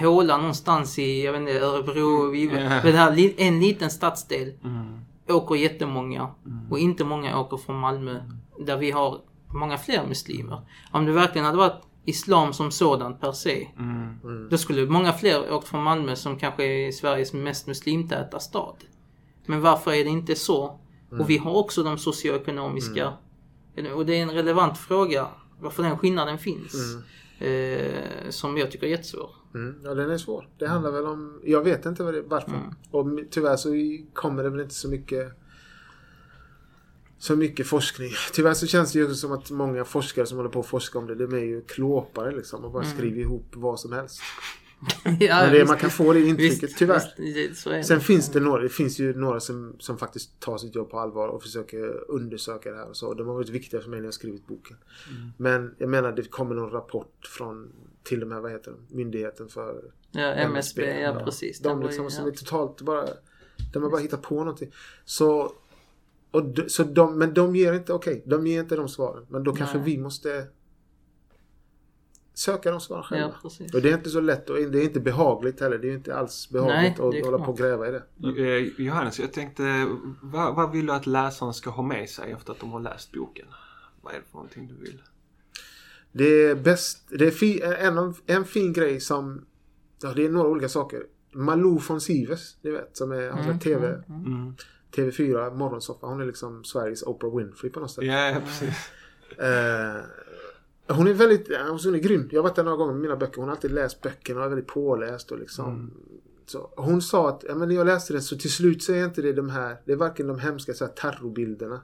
håla 0.00 0.36
någonstans 0.36 0.98
i, 0.98 1.24
jag 1.24 1.32
vet 1.32 1.40
inte, 1.40 1.60
Örebro. 1.60 2.30
Vi, 2.30 2.46
men 2.46 2.84
det 2.84 2.92
här, 2.92 3.40
en 3.40 3.60
liten 3.60 3.90
stadsdel 3.90 4.52
Mm. 4.64 5.00
åker 5.28 5.54
jättemånga. 5.54 6.28
Och 6.70 6.78
inte 6.78 7.04
många 7.04 7.40
åker 7.40 7.56
från 7.56 7.78
Malmö. 7.78 8.20
Där 8.58 8.76
vi 8.76 8.90
har 8.90 9.20
många 9.54 9.78
fler 9.78 10.06
muslimer. 10.06 10.60
Om 10.90 11.06
det 11.06 11.12
verkligen 11.12 11.44
hade 11.44 11.58
varit 11.58 11.82
islam 12.04 12.52
som 12.52 12.70
sådant 12.70 13.20
per 13.20 13.32
se. 13.32 13.68
Mm. 13.78 14.48
Då 14.50 14.58
skulle 14.58 14.86
många 14.86 15.12
fler 15.12 15.52
åkt 15.52 15.68
från 15.68 15.82
Malmö 15.82 16.16
som 16.16 16.38
kanske 16.38 16.64
är 16.64 16.92
Sveriges 16.92 17.32
mest 17.32 17.66
muslimtäta 17.66 18.40
stad. 18.40 18.76
Men 19.46 19.60
varför 19.60 19.92
är 19.92 20.04
det 20.04 20.10
inte 20.10 20.34
så? 20.34 20.78
Och 21.10 21.30
vi 21.30 21.38
har 21.38 21.54
också 21.56 21.82
de 21.82 21.98
socioekonomiska. 21.98 23.12
Och 23.94 24.06
det 24.06 24.18
är 24.18 24.22
en 24.22 24.30
relevant 24.30 24.78
fråga 24.78 25.28
varför 25.62 25.82
den 25.82 25.98
skillnaden 25.98 26.38
finns. 26.38 26.74
Eh, 27.38 28.30
som 28.30 28.58
jag 28.58 28.70
tycker 28.70 28.86
är 28.86 28.90
jättesvår. 28.90 29.30
Mm. 29.54 29.74
Ja, 29.84 29.94
den 29.94 30.10
är 30.10 30.18
svår. 30.18 30.48
Det 30.58 30.66
handlar 30.66 30.90
väl 30.90 31.06
om... 31.06 31.40
Jag 31.44 31.64
vet 31.64 31.86
inte 31.86 32.02
vad 32.02 32.14
det, 32.14 32.22
varför. 32.22 32.50
Och 32.90 33.06
m- 33.06 33.26
tyvärr 33.30 33.56
så 33.56 33.68
kommer 34.12 34.42
det 34.42 34.50
väl 34.50 34.60
inte 34.60 34.74
så 34.74 34.88
mycket... 34.88 35.32
Så 37.18 37.36
mycket 37.36 37.66
forskning. 37.66 38.10
Tyvärr 38.32 38.54
så 38.54 38.66
känns 38.66 38.92
det 38.92 38.98
ju 38.98 39.14
som 39.14 39.32
att 39.32 39.50
många 39.50 39.84
forskare 39.84 40.26
som 40.26 40.36
håller 40.36 40.50
på 40.50 40.60
att 40.60 40.66
forska 40.66 40.98
om 40.98 41.06
det, 41.06 41.14
de 41.14 41.32
är 41.34 41.38
ju 41.44 41.60
klåpare 41.62 42.30
liksom 42.36 42.64
och 42.64 42.70
bara 42.70 42.84
skriver 42.84 43.20
ihop 43.20 43.46
vad 43.52 43.80
som 43.80 43.92
helst. 43.92 44.20
ja, 45.20 45.42
Men 45.42 45.52
det, 45.52 45.64
man 45.64 45.78
kan 45.78 45.90
få 45.90 46.12
det 46.12 46.20
intrycket, 46.20 46.62
Visst, 46.62 46.78
tyvärr. 46.78 47.02
visst. 47.16 47.88
Sen 47.88 48.00
finns 48.00 48.28
det 48.28 48.40
några, 48.40 48.62
det 48.62 48.68
finns 48.68 48.98
ju 48.98 49.14
några 49.14 49.40
som, 49.40 49.76
som 49.78 49.98
faktiskt 49.98 50.40
tar 50.40 50.58
sitt 50.58 50.74
jobb 50.74 50.90
på 50.90 50.98
allvar 50.98 51.28
och 51.28 51.42
försöker 51.42 52.10
undersöka 52.10 52.70
det 52.70 52.76
här 52.76 52.88
och 52.88 52.96
så. 52.96 53.14
De 53.14 53.26
har 53.26 53.34
varit 53.34 53.48
viktiga 53.48 53.80
för 53.80 53.90
mig 53.90 54.00
när 54.00 54.06
jag 54.06 54.14
skrivit 54.14 54.46
boken. 54.46 54.76
Men 55.36 55.74
jag 55.78 55.88
menar 55.88 56.12
det 56.12 56.30
kommer 56.30 56.54
någon 56.54 56.70
rapport 56.70 57.26
från 57.26 57.72
till 58.02 58.20
de 58.20 58.32
här, 58.32 58.40
vad 58.40 58.52
heter 58.52 58.70
de, 58.70 58.96
myndigheten 58.96 59.48
för 59.48 59.92
Ja, 60.10 60.32
MSB, 60.32 61.00
ja 61.00 61.22
precis. 61.24 61.60
De 61.60 61.82
liksom 61.82 62.10
som 62.10 62.26
är 62.26 62.30
totalt 62.30 62.82
bara, 62.82 63.08
de 63.72 63.82
har 63.82 63.90
bara 63.90 64.00
hittat 64.00 64.22
på 64.22 64.34
någonting. 64.34 64.72
Så, 65.04 65.52
och, 66.30 66.44
så 66.68 66.84
de, 66.84 67.18
men 67.18 67.34
de 67.34 67.56
ger 67.56 67.72
inte, 67.72 67.92
okej, 67.92 68.22
de 68.26 68.46
ger 68.46 68.60
inte 68.60 68.76
de 68.76 68.88
svaren. 68.88 69.26
Men 69.28 69.44
då 69.44 69.54
kanske 69.54 69.76
Nej. 69.76 69.86
vi 69.86 69.98
måste 69.98 70.46
söka 72.34 72.70
de 72.70 72.80
svaren 72.80 73.02
själva. 73.04 73.34
Ja. 73.42 73.50
Och 73.74 73.82
det 73.82 73.90
är 73.90 73.94
inte 73.94 74.10
så 74.10 74.20
lätt 74.20 74.50
och 74.50 74.56
det 74.56 74.78
är 74.78 74.84
inte 74.84 75.00
behagligt 75.00 75.60
heller. 75.60 75.78
Det 75.78 75.88
är 75.88 75.94
inte 75.94 76.14
alls 76.16 76.50
behagligt 76.50 76.98
Nej, 76.98 77.20
att 77.20 77.26
hålla 77.26 77.44
på 77.44 77.52
och 77.52 77.58
gräva 77.58 77.88
i 77.88 77.90
det. 77.90 78.02
Eh, 78.42 78.80
Johannes, 78.86 79.18
jag 79.20 79.32
tänkte, 79.32 79.86
vad, 80.22 80.54
vad 80.54 80.72
vill 80.72 80.86
du 80.86 80.92
att 80.92 81.06
läsaren 81.06 81.54
ska 81.54 81.70
ha 81.70 81.82
med 81.82 82.08
sig 82.08 82.32
efter 82.32 82.52
att 82.52 82.60
de 82.60 82.70
har 82.72 82.80
läst 82.80 83.12
boken? 83.12 83.46
Vad 84.02 84.14
är 84.14 84.18
det 84.18 84.24
för 84.30 84.34
någonting 84.34 84.68
du 84.68 84.74
vill? 84.74 85.02
Det 86.12 86.24
är 86.24 86.54
bäst, 86.54 86.98
det 87.08 87.26
är 87.26 87.30
fi, 87.30 87.62
en, 87.62 87.98
av- 87.98 88.20
en 88.26 88.44
fin 88.44 88.72
grej 88.72 89.00
som, 89.00 89.44
ja 90.02 90.12
det 90.16 90.24
är 90.26 90.30
några 90.30 90.48
olika 90.48 90.68
saker. 90.68 91.02
Malou 91.34 91.78
von 91.88 92.00
Sivers, 92.00 92.56
ni 92.62 92.70
vet, 92.70 92.96
som 92.96 93.12
är, 93.12 93.30
har 93.30 93.40
mm, 93.42 93.58
TV, 93.58 94.02
Mm. 94.08 94.54
TV4, 94.96 95.54
morgonsoffa. 95.54 96.06
Hon 96.06 96.20
är 96.20 96.26
liksom 96.26 96.64
Sveriges 96.64 97.02
Oprah 97.02 97.36
Winfrey 97.36 97.70
på 97.72 97.80
något 97.80 97.90
sätt. 97.90 98.04
Ja, 98.04 98.28
ja, 98.30 98.40
precis. 98.40 98.90
Eh, 99.38 99.96
hon 100.92 101.06
är 101.06 101.12
väldigt, 101.12 101.48
hon 101.48 101.94
är 101.94 101.98
grym. 101.98 102.28
Jag 102.32 102.38
har 102.38 102.42
varit 102.42 102.56
där 102.56 102.64
några 102.64 102.76
gånger 102.76 102.92
med 102.92 103.02
mina 103.02 103.16
böcker. 103.16 103.36
Hon 103.36 103.48
har 103.48 103.56
alltid 103.56 103.70
läst 103.70 104.00
böckerna 104.00 104.40
och 104.40 104.46
är 104.46 104.50
väldigt 104.50 104.68
påläst 104.68 105.30
och 105.30 105.38
liksom. 105.38 105.90
Så, 106.46 106.72
hon 106.76 107.02
sa 107.02 107.28
att, 107.28 107.44
ja, 107.48 107.54
men 107.54 107.68
när 107.68 107.74
jag 107.74 107.86
läste 107.86 108.12
den 108.12 108.22
så 108.22 108.36
till 108.36 108.52
slut 108.52 108.82
så 108.82 108.92
är 108.92 109.04
inte 109.04 109.22
det 109.22 109.32
de 109.32 109.50
här, 109.50 109.76
det 109.84 109.92
är 109.92 109.96
varken 109.96 110.26
de 110.26 110.38
hemska 110.38 110.74
så 110.74 110.84
här, 110.84 110.92
terrorbilderna 110.92 111.80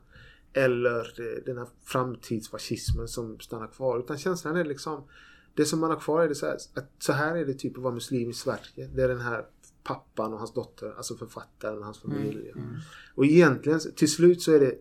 eller 0.53 1.15
den 1.47 1.59
här 1.59 1.67
framtidsfascismen 1.85 3.09
som 3.09 3.41
stannar 3.41 3.67
kvar. 3.67 3.99
Utan 3.99 4.19
känslan 4.19 4.57
är 4.57 4.65
liksom, 4.65 5.05
det 5.55 5.65
som 5.65 5.81
man 5.81 5.91
har 5.91 6.01
kvar 6.01 6.23
är 6.23 6.29
det 6.29 6.35
så 6.35 6.47
här, 6.47 6.55
att 6.75 6.91
så 6.99 7.13
här 7.13 7.37
är 7.37 7.45
det 7.45 7.55
typ 7.55 7.77
att 7.77 7.83
vara 7.83 7.95
muslim 7.95 8.31
i 8.31 8.33
Sverige. 8.33 8.91
Det 8.95 9.03
är 9.03 9.09
den 9.09 9.21
här 9.21 9.45
pappan 9.83 10.33
och 10.33 10.39
hans 10.39 10.55
dotter, 10.55 10.95
alltså 10.97 11.17
författaren 11.17 11.79
och 11.79 11.85
hans 11.85 11.99
familj. 11.99 12.53
Och 13.15 13.25
egentligen, 13.25 13.81
till 13.97 14.11
slut 14.11 14.43
så 14.43 14.53
är 14.53 14.61
det 14.61 14.75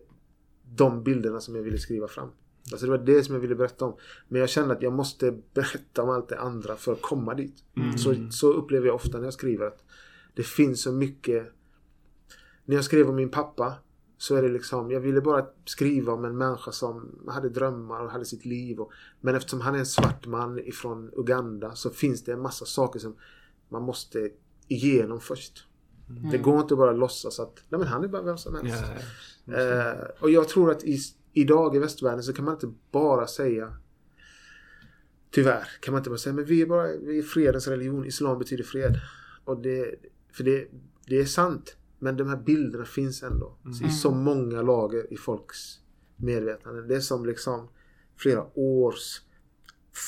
de 0.76 1.02
bilderna 1.02 1.40
som 1.40 1.56
jag 1.56 1.62
ville 1.62 1.78
skriva 1.78 2.08
fram. 2.08 2.28
Alltså 2.72 2.86
det 2.86 2.90
var 2.90 2.98
det 2.98 3.24
som 3.24 3.34
jag 3.34 3.40
ville 3.40 3.54
berätta 3.54 3.84
om. 3.84 3.96
Men 4.28 4.40
jag 4.40 4.50
kände 4.50 4.74
att 4.74 4.82
jag 4.82 4.92
måste 4.92 5.38
berätta 5.54 6.02
om 6.02 6.10
allt 6.10 6.28
det 6.28 6.38
andra 6.38 6.76
för 6.76 6.92
att 6.92 7.02
komma 7.02 7.34
dit. 7.34 7.64
Så, 7.96 8.14
så 8.30 8.52
upplever 8.52 8.86
jag 8.86 8.94
ofta 8.94 9.18
när 9.18 9.24
jag 9.24 9.34
skriver 9.34 9.66
att 9.66 9.84
det 10.34 10.42
finns 10.42 10.82
så 10.82 10.92
mycket. 10.92 11.52
När 12.64 12.74
jag 12.74 12.84
skrev 12.84 13.08
om 13.08 13.16
min 13.16 13.30
pappa 13.30 13.74
så 14.18 14.36
är 14.36 14.42
det 14.42 14.48
liksom, 14.48 14.90
jag 14.90 15.00
ville 15.00 15.20
bara 15.20 15.46
skriva 15.64 16.12
om 16.12 16.24
en 16.24 16.38
människa 16.38 16.72
som 16.72 17.24
hade 17.28 17.48
drömmar 17.48 18.00
och 18.00 18.10
hade 18.10 18.24
sitt 18.24 18.44
liv. 18.44 18.80
Och, 18.80 18.92
men 19.20 19.34
eftersom 19.34 19.60
han 19.60 19.74
är 19.74 19.78
en 19.78 19.86
svart 19.86 20.26
man 20.26 20.58
ifrån 20.58 21.10
Uganda 21.16 21.74
så 21.74 21.90
finns 21.90 22.24
det 22.24 22.32
en 22.32 22.42
massa 22.42 22.64
saker 22.64 22.98
som 22.98 23.16
man 23.68 23.82
måste 23.82 24.30
igenom 24.68 25.20
först. 25.20 25.64
Det 26.32 26.38
går 26.38 26.60
inte 26.60 26.76
bara 26.76 26.90
att 26.90 26.98
låtsas 26.98 27.40
att 27.40 27.62
nej 27.68 27.78
men 27.78 27.88
han 27.88 28.04
är 28.04 28.08
bara 28.08 28.22
vem 28.22 28.38
som 28.38 28.54
helst. 28.54 28.84
Ja, 29.44 29.54
ja. 29.54 29.60
Eh, 29.60 30.04
och 30.20 30.30
jag 30.30 30.48
tror 30.48 30.70
att 30.70 30.84
i, 30.84 30.98
idag 31.32 31.76
i 31.76 31.78
västvärlden 31.78 32.22
så 32.22 32.32
kan 32.32 32.44
man 32.44 32.54
inte 32.54 32.72
bara 32.90 33.26
säga 33.26 33.76
Tyvärr 35.30 35.68
kan 35.80 35.92
man 35.92 36.00
inte 36.00 36.10
bara 36.10 36.18
säga 36.18 36.34
men 36.34 36.44
vi 36.44 36.62
är 36.62 36.66
bara 36.66 36.96
vi 36.96 37.18
är 37.18 37.22
fredens 37.22 37.68
religion. 37.68 38.04
Islam 38.04 38.38
betyder 38.38 38.64
fred. 38.64 39.00
Och 39.44 39.62
det, 39.62 39.94
för 40.32 40.44
det, 40.44 40.68
det 41.06 41.20
är 41.20 41.24
sant. 41.24 41.76
Men 41.98 42.16
de 42.16 42.28
här 42.28 42.36
bilderna 42.36 42.84
finns 42.84 43.22
ändå. 43.22 43.56
I 43.84 43.90
så 43.90 44.10
många 44.10 44.62
lager 44.62 45.12
i 45.12 45.16
folks 45.16 45.78
medvetande. 46.16 46.82
Det 46.82 46.96
är 46.96 47.00
som 47.00 47.26
liksom 47.26 47.68
flera 48.16 48.46
års 48.54 49.20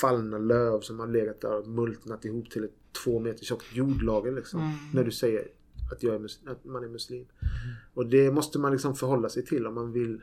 fallna 0.01 0.39
löv 0.39 0.81
som 0.81 1.01
har 1.01 1.07
legat 1.07 1.41
där 1.41 1.59
och 1.59 1.69
multnat 1.69 2.25
ihop 2.25 2.51
till 2.51 2.65
ett 2.65 2.75
två 3.05 3.19
meter 3.19 3.45
tjockt 3.45 3.77
jordlager 3.77 4.33
liksom. 4.33 4.79
När 4.95 5.05
du 5.05 5.11
säger 5.11 5.49
att, 5.93 6.03
jag 6.03 6.15
är 6.15 6.51
att 6.51 6.65
man 6.65 6.85
är 6.85 6.89
muslim. 6.89 7.27
Och 7.95 8.07
det 8.07 8.31
måste 8.31 8.59
man 8.59 8.73
liksom 8.73 8.95
förhålla 8.95 9.29
sig 9.29 9.45
till 9.45 9.67
om 9.67 9.75
man 9.75 9.93
vill 9.93 10.23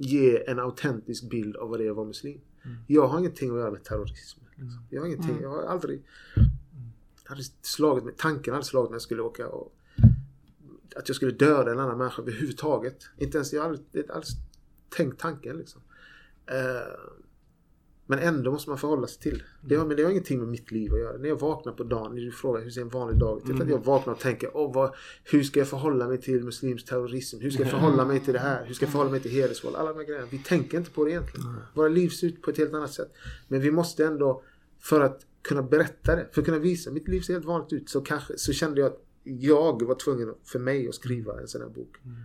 ge 0.00 0.50
en 0.50 0.58
autentisk 0.58 1.30
bild 1.30 1.56
av 1.56 1.68
vad 1.70 1.80
det 1.80 1.86
är 1.86 1.90
att 1.90 1.96
vara 1.96 2.06
muslim. 2.06 2.40
Jag 2.86 3.08
har 3.08 3.18
ingenting 3.18 3.50
att 3.50 3.56
göra 3.56 3.70
med 3.70 3.84
terrorism. 3.84 4.40
Liksom. 4.50 4.86
Jag 4.90 5.00
har 5.00 5.06
ingenting, 5.06 5.38
jag 5.42 5.50
har 5.50 5.62
aldrig, 5.62 6.02
aldrig 7.26 7.46
slagit 7.62 8.04
mig, 8.04 8.14
tanken 8.16 8.54
hade 8.54 8.66
slagit 8.66 8.90
mig 8.90 8.96
att 8.96 9.00
jag 9.00 9.02
skulle 9.02 9.22
åka 9.22 9.48
och 9.48 9.74
att 10.96 11.08
jag 11.08 11.16
skulle 11.16 11.32
döda 11.32 11.72
en 11.72 11.78
annan 11.80 11.98
människa 11.98 12.22
överhuvudtaget. 12.22 13.08
Inte 13.18 13.38
ens, 13.38 13.52
jag 13.52 13.62
har 13.62 13.68
aldrig, 13.68 14.10
aldrig 14.10 14.36
tänkt 14.88 15.20
tanken 15.20 15.56
liksom. 15.56 15.80
Eh, 16.46 16.92
men 18.10 18.18
ändå 18.18 18.52
måste 18.52 18.70
man 18.70 18.78
förhålla 18.78 19.06
sig 19.06 19.22
till. 19.22 19.42
Det 19.60 19.76
har, 19.76 19.86
men 19.86 19.96
det 19.96 20.02
har 20.02 20.10
ingenting 20.10 20.38
med 20.38 20.48
mitt 20.48 20.70
liv 20.70 20.94
att 20.94 21.00
göra. 21.00 21.18
När 21.18 21.28
jag 21.28 21.40
vaknar 21.40 21.72
på 21.72 21.84
dagen, 21.84 22.14
när 22.14 22.22
du 22.22 22.32
frågar 22.32 22.62
hur 22.62 22.70
ser 22.70 22.80
en 22.80 22.88
vanlig 22.88 23.18
dag 23.18 23.38
ut? 23.38 23.48
Mm. 23.48 23.70
Jag 23.70 23.84
vaknar 23.84 24.12
och 24.12 24.20
tänker, 24.20 24.48
oh, 24.48 24.74
vad, 24.74 24.94
hur 25.24 25.42
ska 25.42 25.58
jag 25.58 25.68
förhålla 25.68 26.08
mig 26.08 26.20
till 26.20 26.44
muslimsk 26.44 26.86
terrorism? 26.86 27.40
Hur 27.40 27.50
ska 27.50 27.62
jag 27.62 27.70
förhålla 27.70 28.04
mig 28.04 28.20
till 28.20 28.32
det 28.32 28.38
här? 28.38 28.64
Hur 28.66 28.74
ska 28.74 28.84
jag 28.84 28.92
förhålla 28.92 29.10
mig 29.10 29.20
till 29.20 29.30
hedersvåld? 29.30 29.76
Alla 29.76 29.92
de 29.92 29.98
här 29.98 30.06
grejerna. 30.06 30.26
Vi 30.30 30.38
tänker 30.38 30.78
inte 30.78 30.90
på 30.90 31.04
det 31.04 31.10
egentligen. 31.10 31.48
Mm. 31.48 31.60
Våra 31.74 31.88
liv 31.88 32.08
ser 32.08 32.26
ut 32.26 32.42
på 32.42 32.50
ett 32.50 32.58
helt 32.58 32.74
annat 32.74 32.92
sätt. 32.92 33.12
Men 33.48 33.60
vi 33.60 33.70
måste 33.70 34.06
ändå, 34.06 34.42
för 34.78 35.00
att 35.00 35.26
kunna 35.42 35.62
berätta 35.62 36.16
det, 36.16 36.28
för 36.32 36.40
att 36.40 36.46
kunna 36.46 36.58
visa, 36.58 36.90
mitt 36.90 37.08
liv 37.08 37.20
ser 37.20 37.32
helt 37.32 37.46
vanligt 37.46 37.72
ut. 37.72 37.88
Så, 37.88 38.00
kanske, 38.00 38.38
så 38.38 38.52
kände 38.52 38.80
jag 38.80 38.86
att 38.92 39.04
jag 39.24 39.86
var 39.86 39.94
tvungen 39.94 40.34
för 40.44 40.58
mig 40.58 40.88
att 40.88 40.94
skriva 40.94 41.40
en 41.40 41.48
sån 41.48 41.60
här 41.60 41.68
bok. 41.68 41.96
Mm. 42.04 42.16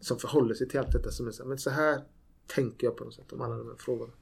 Som 0.00 0.18
förhåller 0.18 0.54
sig 0.54 0.68
till 0.68 0.78
allt 0.78 0.92
detta 0.92 1.10
som 1.10 1.26
är 1.26 1.30
så 1.30 1.42
här, 1.42 1.48
men 1.48 1.58
så 1.58 1.70
här 1.70 2.00
tänker 2.46 2.86
jag 2.86 2.96
på 2.96 3.04
något 3.04 3.14
sätt 3.14 3.32
om 3.32 3.40
alla 3.40 3.56
de 3.56 3.68
här 3.68 3.76
frågorna. 3.78 4.12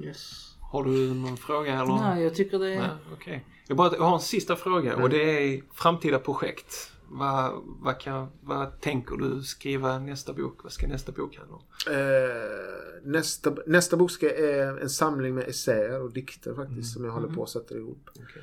Yes. 0.00 0.54
Har 0.60 0.84
du 0.84 1.14
någon 1.14 1.36
fråga 1.36 1.72
eller? 1.72 2.14
Nej, 2.14 2.22
jag 2.22 2.34
tycker 2.34 2.58
det 2.58 2.72
är... 2.72 2.80
Nej, 2.80 2.90
okay. 3.12 3.40
jag, 3.66 3.76
bara, 3.76 3.96
jag 3.96 4.02
har 4.02 4.14
en 4.14 4.20
sista 4.20 4.56
fråga 4.56 4.92
mm. 4.92 5.02
och 5.02 5.10
det 5.10 5.22
är 5.22 5.62
framtida 5.72 6.18
projekt. 6.18 6.92
Vad, 7.10 7.62
vad, 7.64 8.00
kan, 8.00 8.28
vad 8.40 8.80
tänker 8.80 9.16
du 9.16 9.42
skriva 9.42 9.98
nästa 9.98 10.32
bok? 10.32 10.62
Vad 10.62 10.72
ska 10.72 10.86
nästa 10.86 11.12
bok 11.12 11.36
handla 11.36 11.56
om? 11.56 11.62
Eh, 11.90 13.02
nästa, 13.02 13.56
nästa 13.66 13.96
bok 13.96 14.10
ska 14.10 14.30
är 14.30 14.80
en 14.80 14.90
samling 14.90 15.34
med 15.34 15.48
essäer 15.48 16.02
och 16.02 16.12
dikter 16.12 16.54
faktiskt 16.54 16.72
mm. 16.72 16.84
som 16.84 17.04
jag 17.04 17.12
håller 17.12 17.28
på 17.28 17.42
att 17.42 17.50
sätta 17.50 17.74
ihop. 17.74 18.10
Okay. 18.12 18.42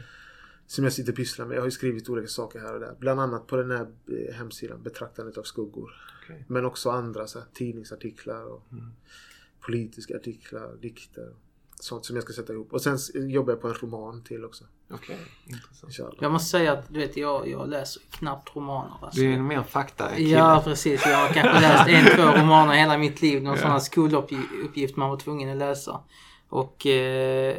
Som 0.67 0.83
jag 0.83 0.93
sitter 0.93 1.11
och 1.11 1.15
pysslar 1.15 1.45
med. 1.45 1.55
Jag 1.55 1.61
har 1.61 1.67
ju 1.67 1.71
skrivit 1.71 2.09
olika 2.09 2.27
saker 2.27 2.59
här 2.59 2.73
och 2.73 2.79
där. 2.79 2.95
Bland 2.99 3.21
annat 3.21 3.47
på 3.47 3.55
den 3.55 3.71
här 3.71 3.87
eh, 4.07 4.33
hemsidan 4.35 4.83
Betraktandet 4.83 5.37
av 5.37 5.43
skuggor. 5.43 5.91
Okay. 6.23 6.43
Men 6.47 6.65
också 6.65 6.89
andra 6.89 7.27
så 7.27 7.39
här, 7.39 7.47
tidningsartiklar 7.53 8.45
och 8.45 8.63
mm. 8.71 8.91
Politiska 9.65 10.15
artiklar, 10.15 10.75
dikter. 10.81 11.33
Sånt 11.79 12.05
som 12.05 12.15
jag 12.15 12.23
ska 12.23 12.33
sätta 12.33 12.53
ihop. 12.53 12.73
Och 12.73 12.81
sen 12.81 12.97
jobbar 13.29 13.53
jag 13.53 13.61
på 13.61 13.67
en 13.67 13.73
roman 13.73 14.23
till 14.23 14.45
också. 14.45 14.63
Okej, 14.91 15.15
okay, 15.15 15.55
intressant. 15.55 16.17
Jag 16.21 16.31
måste 16.31 16.49
säga 16.49 16.73
att 16.73 16.93
du 16.93 16.99
vet, 16.99 17.17
jag, 17.17 17.47
jag 17.47 17.69
läser 17.69 18.01
knappt 18.11 18.55
romaner. 18.55 18.93
Alltså. 19.01 19.21
Du 19.21 19.31
är 19.31 19.33
en 19.33 19.47
mer 19.47 19.63
fakta 19.63 20.09
-kille. 20.09 20.27
Ja, 20.27 20.61
precis. 20.63 21.05
Jag 21.05 21.17
har 21.17 21.27
kanske 21.27 21.61
läst 21.61 21.89
en, 21.89 22.05
två 22.15 22.41
romaner 22.41 22.73
hela 22.73 22.97
mitt 22.97 23.21
liv. 23.21 23.43
Någon 23.43 23.55
ja. 23.55 23.61
sån 23.61 23.71
här 23.71 23.79
skoluppgift 23.79 24.95
man 24.95 25.09
var 25.09 25.17
tvungen 25.17 25.51
att 25.51 25.57
läsa. 25.57 26.03
Och 26.49 26.85
eh, 26.85 27.57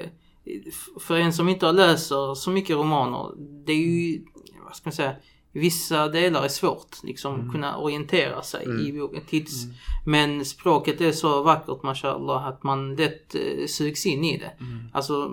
för 1.00 1.16
en 1.16 1.32
som 1.32 1.48
inte 1.48 1.66
har 1.66 1.72
läser 1.72 2.34
så 2.34 2.50
mycket 2.50 2.76
romaner, 2.76 3.32
det 3.66 3.72
är 3.72 3.76
ju, 3.76 4.24
vad 4.64 4.76
ska 4.76 4.88
man 4.88 4.92
säga, 4.92 5.16
vissa 5.60 6.08
delar 6.08 6.44
är 6.44 6.48
svårt 6.48 6.96
liksom 7.02 7.34
mm. 7.34 7.52
kunna 7.52 7.76
orientera 7.76 8.42
sig 8.42 8.64
mm. 8.64 8.86
i 8.86 8.92
boken. 8.92 9.22
Tids, 9.26 9.64
mm. 9.64 9.76
Men 10.06 10.44
språket 10.44 11.00
är 11.00 11.12
så 11.12 11.42
vackert 11.42 11.82
mashallah 11.82 12.46
att 12.46 12.62
man 12.62 12.96
lätt 12.96 13.34
eh, 13.34 13.66
sugs 13.66 14.06
in 14.06 14.24
i 14.24 14.38
det. 14.38 14.64
Mm. 14.64 14.88
Alltså 14.92 15.30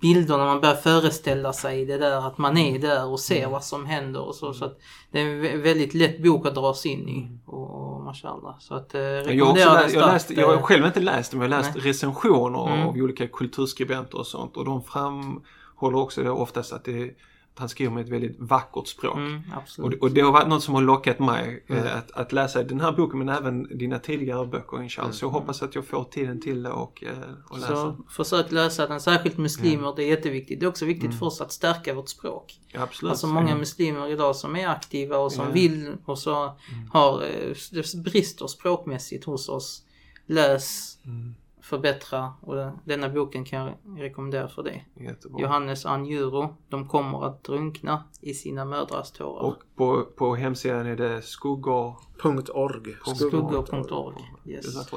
bilderna 0.00 0.44
man 0.44 0.60
börjar 0.60 0.74
föreställa 0.74 1.52
sig 1.52 1.86
det 1.86 1.98
där 1.98 2.26
att 2.26 2.38
man 2.38 2.58
är 2.58 2.78
där 2.78 3.06
och 3.06 3.20
ser 3.20 3.38
mm. 3.38 3.50
vad 3.50 3.64
som 3.64 3.86
händer 3.86 4.20
och 4.20 4.34
så. 4.34 4.52
så 4.52 4.64
att 4.64 4.80
det 5.10 5.20
är 5.20 5.44
en 5.44 5.62
väldigt 5.62 5.94
lätt 5.94 6.22
bok 6.22 6.46
att 6.46 6.54
dras 6.54 6.86
in 6.86 7.08
i. 7.08 7.18
Mm. 7.18 7.40
Och, 7.46 7.94
och 7.94 8.04
mashallah. 8.04 8.54
Så 8.58 8.74
att 8.74 8.94
eh, 8.94 9.00
jag, 9.02 9.56
läst, 9.56 9.94
jag, 9.94 10.06
läst, 10.06 10.30
jag 10.30 10.56
har 10.56 10.62
själv 10.62 10.86
inte 10.86 11.00
läst 11.00 11.30
det 11.30 11.36
men 11.36 11.50
jag 11.50 11.56
har 11.56 11.62
läst 11.62 11.76
nej. 11.76 11.84
recensioner 11.84 12.58
av 12.58 12.96
olika 12.96 13.26
kulturskribenter 13.26 14.18
och 14.18 14.26
sånt 14.26 14.56
och 14.56 14.64
de 14.64 14.82
framhåller 14.82 15.98
också 15.98 16.22
det 16.22 16.30
oftast 16.30 16.72
att 16.72 16.84
det 16.84 17.16
han 17.56 17.68
skriver 17.68 17.92
med 17.92 18.04
ett 18.04 18.12
väldigt 18.12 18.36
vackert 18.38 18.86
språk. 18.86 19.16
Mm, 19.16 19.42
och, 19.78 19.92
och, 20.00 20.10
det 20.10 20.20
har 20.20 20.32
varit 20.32 20.48
något 20.48 20.62
som 20.62 20.74
har 20.74 20.82
lockat 20.82 21.18
mig 21.18 21.64
mm. 21.68 21.86
eh, 21.86 21.96
att, 21.96 22.10
att, 22.10 22.32
läsa 22.32 22.62
den 22.62 22.80
här 22.80 22.92
boken 22.92 23.18
men 23.18 23.28
även 23.28 23.78
dina 23.78 23.98
tidigare 23.98 24.46
böcker 24.46 24.82
inshallah. 24.82 25.08
Mm. 25.08 25.14
Så 25.14 25.24
jag 25.24 25.30
hoppas 25.30 25.62
att 25.62 25.74
jag 25.74 25.86
får 25.86 26.04
tiden 26.04 26.40
till 26.40 26.62
det 26.62 26.70
och, 26.70 27.04
eh, 27.04 27.12
och 27.48 27.58
läsa. 27.58 27.74
Så 27.74 27.96
försök 28.10 28.52
läsa 28.52 28.86
den, 28.86 29.00
särskilt 29.00 29.38
muslimer, 29.38 29.92
det 29.96 30.04
är 30.04 30.08
jätteviktigt. 30.08 30.60
Det 30.60 30.66
är 30.66 30.68
också 30.68 30.84
viktigt 30.84 31.04
mm. 31.04 31.18
för 31.18 31.26
oss 31.26 31.40
att 31.40 31.52
stärka 31.52 31.94
vårt 31.94 32.08
språk. 32.08 32.60
Ja, 32.72 32.82
absolut. 32.82 33.10
Alltså 33.10 33.26
många 33.26 33.56
muslimer 33.56 34.08
idag 34.08 34.36
som 34.36 34.56
är 34.56 34.68
aktiva 34.68 35.18
och 35.18 35.32
som 35.32 35.52
vill 35.52 35.96
och 36.04 36.18
så 36.18 36.42
mm. 36.42 36.90
har, 36.92 37.22
eh, 37.22 37.54
det 37.72 37.94
brister 37.94 38.46
språkmässigt 38.46 39.24
hos 39.24 39.48
oss. 39.48 39.82
Läs 40.26 40.98
mm 41.04 41.34
förbättra 41.64 42.32
och 42.40 42.70
denna 42.84 43.08
boken 43.08 43.44
kan 43.44 43.58
jag 43.58 44.02
rekommendera 44.02 44.48
för 44.48 44.62
det. 44.62 44.80
Jättebra. 44.94 45.40
Johannes 45.40 45.86
Anjuro, 45.86 46.56
De 46.68 46.88
kommer 46.88 47.26
att 47.26 47.44
drunkna 47.44 48.04
i 48.20 48.34
sina 48.34 48.64
mödrars 48.64 49.10
tårar. 49.10 49.42
Och 49.42 49.56
på, 49.76 50.02
på 50.16 50.34
hemsidan 50.34 50.86
är 50.86 50.96
det 50.96 51.22
skuggor.org. 51.22 52.96
Skuggor.org. 53.16 54.16
Yes. 54.46 54.90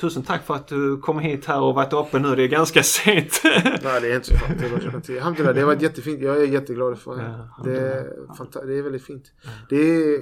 Tusen 0.00 0.22
tack 0.22 0.42
för 0.42 0.54
att 0.54 0.68
du 0.68 1.00
kom 1.00 1.18
hit 1.18 1.44
här 1.44 1.60
och 1.60 1.74
varit 1.74 1.92
uppe 1.92 2.18
nu. 2.18 2.36
Det 2.36 2.42
är 2.42 2.48
ganska 2.48 2.82
sent. 2.82 3.40
Nej, 3.44 4.00
det 4.00 4.12
är 4.12 4.14
inte 4.14 4.26
så 4.26 4.34
farligt. 4.34 4.60
Det 4.60 4.68
var 4.68 5.52
Det 5.52 5.60
har 5.60 5.66
varit 5.66 5.82
jättefint. 5.82 6.22
Jag 6.22 6.42
är 6.42 6.46
jätteglad 6.46 6.98
för 6.98 7.16
det. 7.16 7.48
Ja, 7.56 7.62
det, 7.64 7.78
är, 7.80 8.66
det 8.66 8.78
är 8.78 8.82
väldigt 8.82 9.04
fint. 9.04 9.32
Det 9.68 9.76
är 9.76 10.20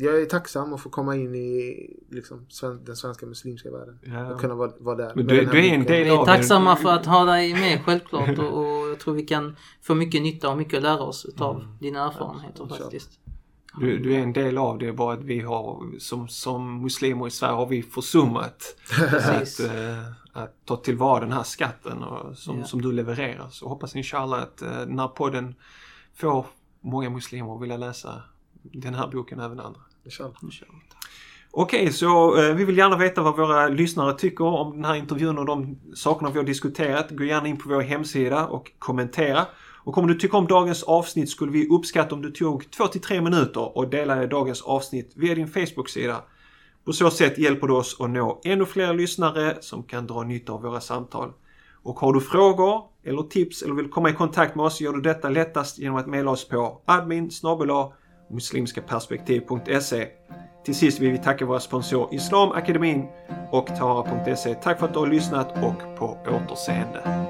jag 0.00 0.22
är 0.22 0.26
tacksam 0.26 0.74
att 0.74 0.80
få 0.80 0.90
komma 0.90 1.16
in 1.16 1.34
i 1.34 1.90
liksom, 2.10 2.46
den 2.86 2.96
svenska 2.96 3.26
muslimska 3.26 3.70
världen. 3.70 3.98
Ja. 4.02 4.32
Och 4.32 4.40
kunna 4.40 4.54
vara, 4.54 4.72
vara 4.78 4.96
där. 4.96 5.12
Men 5.14 5.26
du, 5.26 5.44
du 5.44 5.66
är 5.66 5.74
en 5.74 5.84
del 5.84 6.10
av 6.10 6.16
Vi 6.16 6.22
är 6.22 6.36
tacksamma 6.36 6.76
för 6.76 6.88
att 6.88 7.06
ha 7.06 7.24
dig 7.24 7.54
med 7.54 7.84
självklart. 7.84 8.38
Och, 8.38 8.58
och, 8.58 8.88
jag 8.88 9.00
tror 9.00 9.14
vi 9.14 9.22
kan 9.22 9.56
få 9.82 9.94
mycket 9.94 10.22
nytta 10.22 10.48
och 10.48 10.56
mycket 10.56 10.76
att 10.76 10.82
lära 10.82 11.00
oss 11.00 11.24
utav 11.24 11.56
mm. 11.56 11.78
dina 11.80 12.06
erfarenheter 12.06 12.66
ja, 12.70 12.76
faktiskt. 12.76 13.10
Du, 13.80 13.98
du, 13.98 14.14
är 14.14 14.18
en 14.18 14.32
del 14.32 14.58
av 14.58 14.78
det, 14.78 14.92
bara 14.92 15.14
att 15.14 15.24
vi 15.24 15.40
har 15.40 15.98
som, 15.98 16.28
som 16.28 16.82
muslimer 16.82 17.26
i 17.26 17.30
Sverige 17.30 17.54
har 17.54 17.66
vi 17.66 17.82
försummat 17.82 18.76
att, 19.12 19.60
äh, 19.60 20.42
att 20.42 20.54
ta 20.64 20.76
tillvara 20.76 21.20
den 21.20 21.32
här 21.32 21.42
skatten 21.42 22.02
och, 22.02 22.36
som, 22.36 22.58
ja. 22.58 22.64
som 22.64 22.82
du 22.82 22.92
levererar. 22.92 23.48
Så 23.50 23.68
hoppas 23.68 23.96
inshallah 23.96 24.42
att 24.42 24.62
äh, 24.62 24.68
den 24.68 24.98
här 24.98 25.08
podden 25.08 25.54
får 26.14 26.46
många 26.80 27.10
muslimer 27.10 27.56
att 27.56 27.62
vilja 27.62 27.76
läsa 27.76 28.22
den 28.62 28.94
här 28.94 29.08
boken 29.08 29.40
även 29.40 29.60
andra. 29.60 29.80
Inshallah. 30.08 30.34
Okej, 31.50 31.80
okay, 31.80 31.92
så 31.92 32.36
eh, 32.38 32.54
vi 32.54 32.64
vill 32.64 32.78
gärna 32.78 32.96
veta 32.96 33.22
vad 33.22 33.36
våra 33.36 33.68
lyssnare 33.68 34.14
tycker 34.14 34.44
om 34.44 34.72
den 34.72 34.84
här 34.84 34.94
intervjun 34.94 35.38
och 35.38 35.46
de 35.46 35.78
sakerna 35.94 36.30
vi 36.30 36.38
har 36.38 36.44
diskuterat. 36.44 37.10
Gå 37.10 37.24
gärna 37.24 37.48
in 37.48 37.56
på 37.56 37.68
vår 37.68 37.80
hemsida 37.80 38.46
och 38.46 38.72
kommentera. 38.78 39.46
Och 39.84 39.98
om 39.98 40.06
du 40.06 40.14
tycker 40.14 40.38
om 40.38 40.46
dagens 40.46 40.82
avsnitt 40.82 41.30
skulle 41.30 41.52
vi 41.52 41.68
uppskatta 41.68 42.14
om 42.14 42.22
du 42.22 42.30
tog 42.30 42.62
2-3 42.62 43.20
minuter 43.20 43.78
och 43.78 43.90
delade 43.90 44.26
dagens 44.26 44.62
avsnitt 44.62 45.12
via 45.16 45.34
din 45.34 45.48
Facebook-sida. 45.48 46.22
På 46.84 46.92
så 46.92 47.10
sätt 47.10 47.38
hjälper 47.38 47.66
du 47.66 47.72
oss 47.72 48.00
att 48.00 48.10
nå 48.10 48.40
ännu 48.44 48.64
fler 48.64 48.94
lyssnare 48.94 49.56
som 49.60 49.82
kan 49.82 50.06
dra 50.06 50.22
nytta 50.22 50.52
av 50.52 50.62
våra 50.62 50.80
samtal. 50.80 51.32
Och 51.82 52.00
har 52.00 52.12
du 52.12 52.20
frågor 52.20 52.82
eller 53.04 53.22
tips 53.22 53.62
eller 53.62 53.74
vill 53.74 53.90
komma 53.90 54.10
i 54.10 54.12
kontakt 54.12 54.54
med 54.54 54.66
oss 54.66 54.80
gör 54.80 54.92
du 54.92 55.00
detta 55.00 55.28
lättast 55.28 55.78
genom 55.78 55.96
att 55.96 56.06
mejla 56.06 56.30
oss 56.30 56.48
på 56.48 56.82
admin 56.84 57.30
muslimskaperspektiv.se. 58.28 60.06
Till 60.64 60.74
sist 60.74 61.00
vill 61.00 61.12
vi 61.12 61.18
tacka 61.18 61.46
våra 61.46 61.60
sponsorer 61.60 62.14
Islamakademin 62.14 63.08
och 63.50 63.66
Tara.se. 63.66 64.54
Tack 64.54 64.78
för 64.78 64.86
att 64.86 64.92
du 64.92 64.98
har 64.98 65.06
lyssnat 65.06 65.52
och 65.62 65.98
på 65.98 66.18
återseende. 66.28 67.28